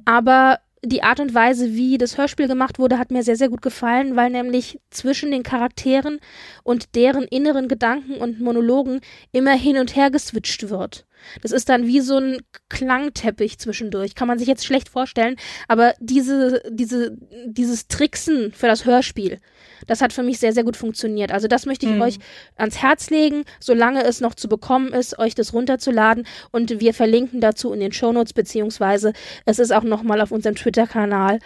aber 0.04 0.60
die 0.88 1.04
Art 1.04 1.20
und 1.20 1.34
Weise, 1.34 1.74
wie 1.74 1.98
das 1.98 2.18
Hörspiel 2.18 2.48
gemacht 2.48 2.80
wurde, 2.80 2.98
hat 2.98 3.12
mir 3.12 3.24
sehr, 3.24 3.36
sehr 3.36 3.50
gut 3.50 3.62
gefallen, 3.62 4.16
weil 4.16 4.30
nämlich 4.30 4.80
zwischen 4.90 5.32
den 5.32 5.44
Charakteren 5.44 6.20
und 6.64 6.96
deren 6.96 7.24
inneren 7.24 7.68
Gedanken 7.68 8.16
und 8.16 8.40
Monologen 8.40 9.02
immer 9.32 9.54
hin 9.54 9.78
und 9.78 9.96
her 9.96 10.12
geswitcht 10.12 10.70
wird. 10.70 11.06
Das 11.42 11.52
ist 11.52 11.70
dann 11.70 11.86
wie 11.88 12.00
so 12.00 12.18
ein 12.18 12.42
Klangteppich 12.70 13.58
zwischendurch. 13.60 14.16
Kann 14.16 14.28
man 14.28 14.40
sich 14.40 14.48
jetzt 14.48 14.66
schlecht 14.66 14.90
vorstellen. 14.90 15.36
Aber 15.68 15.94
diese, 16.00 16.62
diese, 16.70 17.18
dieses 17.46 17.88
Tricksen 17.88 18.52
für 18.52 18.68
das 18.68 18.86
Hörspiel, 18.86 19.40
das 19.86 20.02
hat 20.02 20.14
für 20.14 20.24
mich 20.24 20.40
sehr, 20.40 20.54
sehr 20.54 20.64
gut 20.64 20.78
funktioniert. 20.78 21.32
Also 21.32 21.48
das 21.48 21.66
möchte 21.66 21.86
ich 21.86 21.92
Mhm. 21.94 22.02
euch 22.02 22.18
ans 22.56 22.82
Herz 22.82 23.10
legen, 23.10 23.44
solange 23.60 24.04
es 24.04 24.22
noch 24.22 24.36
zu 24.36 24.48
bekommen 24.48 24.92
ist, 24.94 25.18
euch 25.20 25.36
das 25.36 25.54
runterzuladen. 25.54 26.26
Und 26.52 26.80
wir 26.80 26.94
verlinken 26.94 27.42
dazu 27.42 27.72
in 27.74 27.80
den 27.80 27.92
Shownotes, 27.92 28.34
beziehungsweise 28.34 29.14
es 29.46 29.60
ist 29.60 29.72
auch 29.72 29.84
nochmal 29.84 30.22
auf 30.22 30.32
unserem 30.32 30.56
Twitter-Kanal 30.56 31.40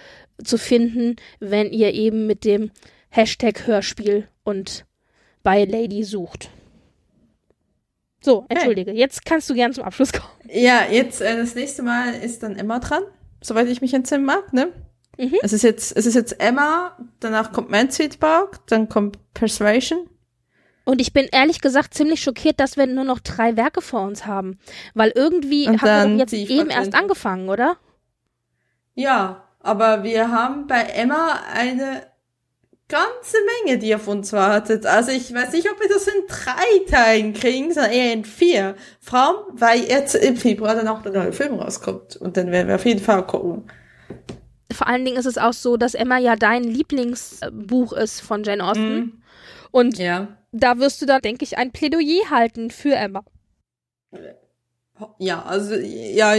zu 0.43 0.57
finden, 0.57 1.17
wenn 1.39 1.71
ihr 1.71 1.93
eben 1.93 2.25
mit 2.27 2.45
dem 2.45 2.71
Hashtag 3.09 3.67
Hörspiel 3.67 4.27
und 4.43 4.85
bei 5.43 5.65
Lady 5.65 6.03
sucht. 6.03 6.49
So, 8.23 8.45
entschuldige, 8.49 8.91
jetzt 8.91 9.25
kannst 9.25 9.49
du 9.49 9.55
gern 9.55 9.73
zum 9.73 9.83
Abschluss 9.83 10.13
kommen. 10.13 10.31
Ja, 10.47 10.83
jetzt 10.89 11.21
äh, 11.21 11.35
das 11.35 11.55
nächste 11.55 11.81
Mal 11.81 12.13
ist 12.13 12.43
dann 12.43 12.55
Emma 12.55 12.79
dran, 12.79 13.01
soweit 13.41 13.67
ich 13.67 13.81
mich 13.81 13.93
entsinnen 13.93 14.25
mag, 14.25 14.53
ne? 14.53 14.71
Mhm. 15.17 15.37
Es 15.41 15.53
ist 15.53 15.63
jetzt, 15.63 15.95
es 15.97 16.05
ist 16.05 16.13
jetzt 16.13 16.39
Emma, 16.39 16.97
danach 17.19 17.51
kommt 17.51 17.69
Mansfield-Park, 17.69 18.67
dann 18.67 18.89
kommt 18.89 19.17
Persuasion. 19.33 20.07
Und 20.83 21.01
ich 21.01 21.13
bin 21.13 21.27
ehrlich 21.31 21.61
gesagt 21.61 21.93
ziemlich 21.93 22.21
schockiert, 22.21 22.59
dass 22.59 22.77
wir 22.77 22.87
nur 22.87 23.03
noch 23.03 23.19
drei 23.19 23.55
Werke 23.55 23.81
vor 23.81 24.01
uns 24.01 24.25
haben. 24.25 24.59
Weil 24.93 25.11
irgendwie 25.15 25.67
Und 25.67 25.81
haben 25.81 26.13
wir 26.13 26.19
jetzt 26.19 26.33
eben 26.33 26.69
erst 26.69 26.95
angefangen, 26.95 27.49
oder? 27.49 27.77
Ja, 28.95 29.47
aber 29.59 30.03
wir 30.03 30.31
haben 30.31 30.67
bei 30.67 30.81
Emma 30.81 31.39
eine 31.53 32.10
ganze 32.91 33.37
Menge, 33.65 33.79
die 33.79 33.95
auf 33.95 34.07
uns 34.07 34.33
wartet. 34.33 34.85
Also 34.85 35.11
ich 35.11 35.33
weiß 35.33 35.53
nicht, 35.53 35.67
ob 35.71 35.79
wir 35.79 35.87
das 35.89 36.07
in 36.07 36.13
drei 36.27 36.85
Teilen 36.89 37.33
kriegen, 37.33 37.73
sondern 37.73 37.91
eher 37.91 38.13
in 38.13 38.25
vier. 38.25 38.75
Vor 38.99 39.19
allem, 39.19 39.37
weil 39.53 39.81
jetzt 39.83 40.15
im 40.15 40.35
Februar 40.35 40.75
dann 40.75 40.87
auch 40.87 41.01
der 41.01 41.13
neue 41.13 41.33
Film 41.33 41.55
rauskommt. 41.55 42.17
Und 42.17 42.35
dann 42.37 42.51
werden 42.51 42.67
wir 42.67 42.75
auf 42.75 42.85
jeden 42.85 43.01
Fall 43.01 43.25
gucken. 43.25 43.63
Vor 44.73 44.87
allen 44.87 45.05
Dingen 45.05 45.17
ist 45.17 45.25
es 45.25 45.37
auch 45.37 45.53
so, 45.53 45.77
dass 45.77 45.93
Emma 45.95 46.17
ja 46.17 46.35
dein 46.35 46.63
Lieblingsbuch 46.63 47.93
ist 47.93 48.21
von 48.21 48.43
Jane 48.43 48.63
Austen. 48.63 48.95
Mhm. 48.95 49.21
Und 49.71 49.97
Ja. 49.97 50.27
da 50.51 50.77
wirst 50.79 51.01
du 51.01 51.05
dann, 51.05 51.21
denke 51.21 51.43
ich, 51.43 51.57
ein 51.57 51.71
Plädoyer 51.71 52.29
halten 52.29 52.71
für 52.71 52.93
Emma. 52.95 53.23
Ja, 55.17 55.43
also, 55.43 55.75
ja, 55.75 56.33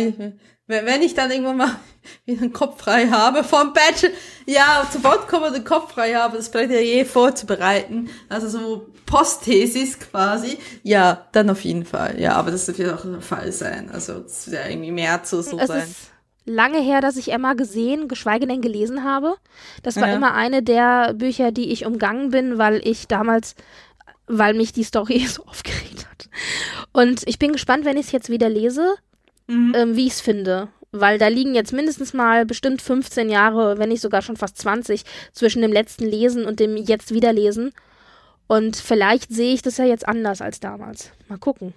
wenn 0.66 1.02
ich 1.02 1.14
dann 1.14 1.30
irgendwann 1.30 1.56
mal 1.58 1.76
wieder 2.24 2.42
einen 2.42 2.52
Kopf 2.52 2.80
frei 2.82 3.08
habe 3.08 3.44
vom 3.44 3.72
Bachelor, 3.72 4.12
ja, 4.46 4.86
zu 4.90 5.02
Wort 5.04 5.28
kommen 5.28 5.44
und 5.44 5.54
den 5.54 5.64
Kopf 5.64 5.92
frei 5.92 6.14
habe, 6.14 6.36
das 6.36 6.50
Plädoyer 6.50 7.04
vorzubereiten, 7.04 8.10
also 8.28 8.48
so 8.48 8.86
Postthesis 9.06 9.98
quasi, 10.00 10.58
ja, 10.82 11.26
dann 11.32 11.50
auf 11.50 11.62
jeden 11.64 11.84
Fall, 11.84 12.18
ja, 12.20 12.32
aber 12.34 12.50
das 12.50 12.66
wird 12.76 12.92
auch 12.92 13.02
der 13.02 13.20
Fall 13.20 13.52
sein, 13.52 13.90
also, 13.90 14.20
das 14.20 14.50
wird 14.50 14.62
ja 14.64 14.70
irgendwie 14.70 14.92
mehr 14.92 15.22
zu 15.22 15.42
so 15.42 15.58
es 15.58 15.68
sein. 15.68 15.82
ist 15.82 15.96
lange 16.44 16.80
her, 16.80 17.00
dass 17.00 17.16
ich 17.16 17.30
Emma 17.32 17.52
gesehen, 17.54 18.08
geschweige 18.08 18.48
denn 18.48 18.62
gelesen 18.62 19.04
habe. 19.04 19.36
Das 19.84 19.94
war 19.96 20.08
Ja. 20.08 20.14
immer 20.16 20.34
eine 20.34 20.60
der 20.62 21.14
Bücher, 21.14 21.52
die 21.52 21.70
ich 21.70 21.86
umgangen 21.86 22.30
bin, 22.30 22.58
weil 22.58 22.80
ich 22.84 23.06
damals, 23.06 23.54
weil 24.26 24.54
mich 24.54 24.72
die 24.72 24.82
Story 24.82 25.20
so 25.28 25.44
aufgeregt 25.44 26.04
hat. 26.10 26.28
Und 26.92 27.22
ich 27.26 27.38
bin 27.38 27.52
gespannt, 27.52 27.84
wenn 27.84 27.96
ich 27.96 28.06
es 28.06 28.12
jetzt 28.12 28.28
wieder 28.28 28.48
lese, 28.48 28.94
Mhm. 29.46 29.72
ähm, 29.76 29.96
wie 29.96 30.06
ich 30.06 30.14
es 30.14 30.20
finde. 30.20 30.68
Weil 30.90 31.18
da 31.18 31.28
liegen 31.28 31.54
jetzt 31.54 31.72
mindestens 31.72 32.12
mal 32.12 32.44
bestimmt 32.44 32.82
15 32.82 33.30
Jahre, 33.30 33.78
wenn 33.78 33.88
nicht 33.88 34.02
sogar 34.02 34.20
schon 34.20 34.36
fast 34.36 34.58
20, 34.58 35.04
zwischen 35.32 35.62
dem 35.62 35.72
letzten 35.72 36.04
Lesen 36.04 36.44
und 36.44 36.60
dem 36.60 36.76
jetzt 36.76 37.14
Wiederlesen. 37.14 37.72
Und 38.46 38.76
vielleicht 38.76 39.32
sehe 39.32 39.54
ich 39.54 39.62
das 39.62 39.78
ja 39.78 39.86
jetzt 39.86 40.06
anders 40.06 40.42
als 40.42 40.60
damals. 40.60 41.10
Mal 41.28 41.38
gucken. 41.38 41.72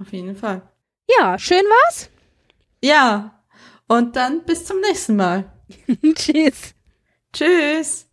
Auf 0.00 0.12
jeden 0.12 0.36
Fall. 0.36 0.62
Ja, 1.18 1.38
schön 1.38 1.64
war's. 1.64 2.10
Ja, 2.82 3.42
und 3.86 4.16
dann 4.16 4.44
bis 4.44 4.64
zum 4.64 4.80
nächsten 4.80 5.16
Mal. 5.16 5.44
Tschüss. 6.14 6.74
Tschüss. 7.32 8.05